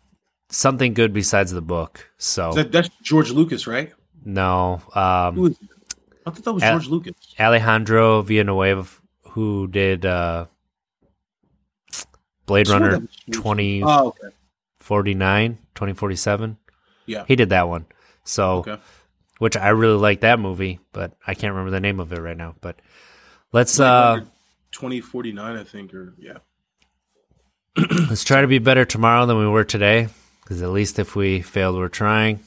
something 0.49 0.93
good 0.93 1.13
besides 1.13 1.51
the 1.51 1.61
book. 1.61 2.09
So 2.17 2.53
That, 2.53 2.71
that's 2.71 2.89
George 3.01 3.31
Lucas, 3.31 3.67
right? 3.67 3.93
no, 4.23 4.81
um? 4.95 5.55
I 6.27 6.31
thought 6.31 6.43
that 6.43 6.53
was 6.53 6.63
George 6.63 6.87
Lucas. 6.87 7.13
Alejandro 7.39 8.21
Villanueva, 8.23 8.87
who 9.31 9.67
did 9.67 10.05
uh, 10.05 10.45
Blade 12.45 12.67
Runner 12.69 12.91
George- 12.97 13.09
2049, 13.31 13.83
Oh, 13.87 14.07
okay. 14.07 14.35
2047. 15.75 16.57
Yeah. 17.05 17.25
He 17.27 17.35
did 17.35 17.49
that 17.49 17.67
one. 17.67 17.85
So, 18.23 18.57
Okay. 18.59 18.77
which 19.39 19.55
I 19.57 19.69
really 19.69 19.97
like 19.97 20.21
that 20.21 20.39
movie, 20.39 20.79
but 20.93 21.13
I 21.27 21.33
can't 21.35 21.51
remember 21.53 21.71
the 21.71 21.79
name 21.79 21.99
of 21.99 22.11
it 22.11 22.19
right 22.19 22.37
now. 22.37 22.55
But 22.61 22.81
let's 23.51 23.79
uh 23.79 24.21
2049, 24.71 25.55
I 25.57 25.63
think, 25.63 25.93
or 25.93 26.15
yeah. 26.17 26.37
let's 28.09 28.23
try 28.23 28.41
to 28.41 28.47
be 28.47 28.59
better 28.59 28.85
tomorrow 28.85 29.25
than 29.25 29.37
we 29.37 29.47
were 29.47 29.63
today. 29.63 30.07
Because 30.43 30.61
at 30.61 30.69
least 30.69 30.99
if 30.99 31.15
we 31.15 31.41
failed, 31.41 31.75
we're 31.75 31.87
trying. 31.89 32.39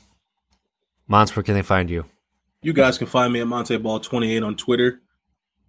Mons, 1.08 1.34
where 1.34 1.42
can 1.42 1.54
they 1.54 1.62
find 1.62 1.90
you? 1.90 2.04
You 2.62 2.72
guys 2.72 2.98
can 2.98 3.06
find 3.06 3.32
me 3.32 3.40
at 3.40 3.46
Monteeball28 3.46 4.44
on 4.46 4.56
Twitter. 4.56 5.00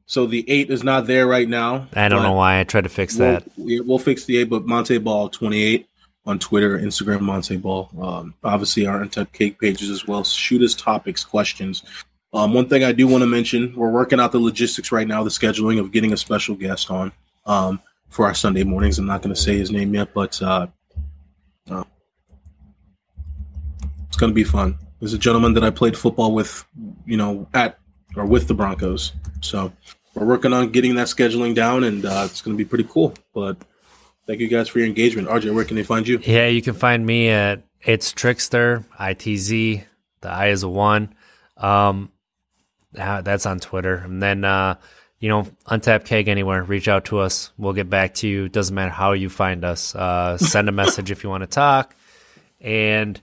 So 0.06 0.26
the 0.26 0.48
eight 0.50 0.70
is 0.72 0.84
not 0.84 1.08
there 1.08 1.28
right 1.28 1.48
now. 1.48 1.88
I 1.94 2.08
don't 2.10 2.24
know 2.24 2.34
why 2.34 2.60
I 2.60 2.64
tried 2.64 2.84
to 2.86 2.90
fix 2.90 3.16
We'll, 3.18 3.32
that. 3.34 3.44
we- 3.58 3.80
we'll 3.80 4.00
fix 4.00 4.26
the 4.26 4.38
eight, 4.38 4.46
but 4.50 4.66
Monteeball28 4.66 5.86
on 6.26 6.40
Twitter, 6.40 6.78
Instagram, 6.80 7.20
Monteeball. 7.20 8.04
Um, 8.04 8.34
obviously, 8.44 8.86
our 8.88 9.02
Untapped 9.02 9.34
Keg 9.34 9.58
pages 9.60 9.90
as 9.90 10.08
well. 10.08 10.24
Shoot 10.24 10.62
us 10.64 10.76
topics, 10.76 11.24
questions. 11.24 11.84
Um, 12.34 12.54
one 12.54 12.68
thing 12.70 12.84
I 12.84 12.92
do 12.92 13.08
want 13.08 13.22
to 13.24 13.28
mention: 13.28 13.74
we're 13.76 13.90
working 13.92 14.20
out 14.20 14.32
the 14.32 14.40
logistics 14.40 14.92
right 14.92 15.08
now, 15.08 15.24
the 15.24 15.30
scheduling 15.32 15.80
of 15.80 15.92
getting 15.92 16.14
a 16.14 16.18
special 16.18 16.54
guest 16.56 16.92
on 16.92 17.12
um, 17.48 17.80
for 18.10 18.26
our 18.26 18.34
Sunday 18.34 18.64
mornings. 18.64 19.00
I'm 19.00 19.06
not 19.06 19.22
going 19.22 19.34
to 19.34 19.40
say 19.40 19.58
his 19.58 19.72
name 19.72 19.94
yet, 19.94 20.14
but 20.14 20.42
uh, 20.42 20.68
uh, 21.70 21.84
it's 24.08 24.18
going 24.18 24.32
to 24.32 24.36
be 24.36 24.44
fun. 24.44 24.78
There's 25.00 25.14
a 25.14 25.18
gentleman 25.18 25.54
that 25.54 25.64
I 25.64 25.70
played 25.70 25.98
football 25.98 26.34
with, 26.34 26.66
you 27.06 27.18
know, 27.18 27.48
at 27.54 27.80
or 28.16 28.26
with 28.26 28.48
the 28.48 28.54
Broncos. 28.54 29.14
So 29.42 29.72
we're 30.14 30.26
working 30.26 30.54
on 30.54 30.72
getting 30.72 30.96
that 30.96 31.08
scheduling 31.08 31.56
down, 31.56 31.84
and 31.84 32.06
uh, 32.06 32.24
it's 32.26 32.42
going 32.42 32.56
to 32.56 32.62
be 32.62 32.68
pretty 32.68 32.88
cool. 32.90 33.14
But 33.34 33.58
thank 34.28 34.40
you 34.40 34.48
guys 34.48 34.68
for 34.68 34.80
your 34.80 34.88
engagement. 34.88 35.28
RJ, 35.28 35.54
where 35.54 35.64
can 35.64 35.76
they 35.76 35.84
find 35.84 36.08
you? 36.08 36.20
Yeah, 36.24 36.48
you 36.48 36.62
can 36.62 36.74
find 36.74 37.06
me 37.06 37.30
at 37.30 37.64
it's 37.82 38.12
Trickster 38.12 38.84
ITZ. 39.00 39.84
The 40.22 40.30
I 40.30 40.48
is 40.48 40.64
a 40.64 40.70
one. 40.70 41.14
Um, 41.56 42.12
ah, 42.98 43.22
that's 43.22 43.46
on 43.46 43.60
Twitter, 43.60 43.96
and 43.96 44.22
then 44.22 44.44
uh, 44.44 44.76
you 45.20 45.30
know, 45.30 45.44
untap 45.68 46.06
keg 46.06 46.28
anywhere. 46.28 46.64
Reach 46.64 46.88
out 46.88 47.06
to 47.06 47.20
us. 47.20 47.52
We'll 47.58 47.74
get 47.74 47.90
back 47.90 48.16
to 48.16 48.28
you. 48.28 48.50
Doesn't 48.50 48.74
matter 48.74 48.92
how 48.92 49.14
you 49.14 49.30
find 49.30 49.64
us. 49.64 49.96
Uh, 49.96 50.38
send 50.40 50.70
a 50.70 50.72
message 50.72 51.12
if 51.12 51.24
you 51.24 51.30
want 51.30 51.42
to 51.42 51.48
talk, 51.48 51.96
and 52.62 53.20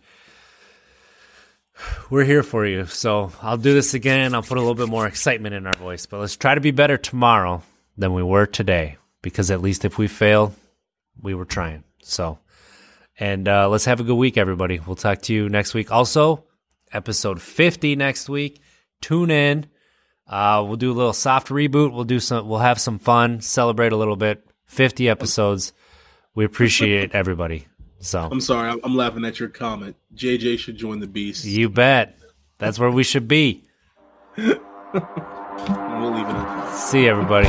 we're 2.10 2.24
here 2.24 2.42
for 2.42 2.66
you. 2.66 2.86
So 2.86 3.32
I'll 3.42 3.56
do 3.56 3.74
this 3.74 3.94
again. 3.94 4.34
I'll 4.34 4.42
put 4.42 4.58
a 4.58 4.60
little 4.60 4.74
bit 4.74 4.88
more 4.88 5.06
excitement 5.06 5.54
in 5.54 5.66
our 5.66 5.76
voice, 5.76 6.06
but 6.06 6.20
let's 6.20 6.36
try 6.36 6.54
to 6.54 6.60
be 6.60 6.70
better 6.70 6.96
tomorrow 6.96 7.62
than 7.96 8.14
we 8.14 8.22
were 8.22 8.46
today. 8.46 8.96
Because 9.22 9.50
at 9.50 9.60
least 9.60 9.84
if 9.84 9.98
we 9.98 10.06
fail, 10.06 10.54
we 11.20 11.34
were 11.34 11.44
trying. 11.44 11.82
So. 12.02 12.38
And 13.18 13.48
uh, 13.48 13.68
let's 13.68 13.86
have 13.86 14.00
a 14.00 14.04
good 14.04 14.16
week, 14.16 14.36
everybody. 14.36 14.78
We'll 14.78 14.96
talk 14.96 15.22
to 15.22 15.32
you 15.32 15.48
next 15.48 15.72
week. 15.72 15.90
Also, 15.90 16.44
episode 16.92 17.40
50 17.40 17.96
next 17.96 18.28
week. 18.28 18.60
Tune 19.00 19.30
in. 19.30 19.66
Uh, 20.28 20.64
we'll 20.66 20.76
do 20.76 20.90
a 20.90 20.94
little 20.94 21.12
soft 21.12 21.48
reboot. 21.48 21.92
We'll 21.92 22.04
do 22.04 22.18
some. 22.20 22.48
We'll 22.48 22.58
have 22.58 22.80
some 22.80 22.98
fun. 22.98 23.40
Celebrate 23.40 23.92
a 23.92 23.96
little 23.96 24.16
bit. 24.16 24.44
50 24.66 25.08
episodes. 25.08 25.72
We 26.34 26.44
appreciate 26.44 27.10
everybody. 27.14 27.66
So 28.00 28.28
I'm 28.30 28.40
sorry, 28.40 28.68
I'm, 28.70 28.80
I'm 28.84 28.94
laughing 28.96 29.24
at 29.24 29.40
your 29.40 29.48
comment. 29.48 29.96
JJ 30.14 30.58
should 30.58 30.76
join 30.76 31.00
the 31.00 31.06
beast. 31.06 31.44
you 31.44 31.68
bet. 31.68 32.18
That's 32.58 32.78
where 32.78 32.90
we 32.90 33.02
should 33.04 33.28
be. 33.28 33.64
We'll 34.88 36.12
leave 36.12 36.26
it 36.26 36.30
at 36.30 36.66
that. 36.66 36.74
See 36.76 37.08
everybody. 37.08 37.48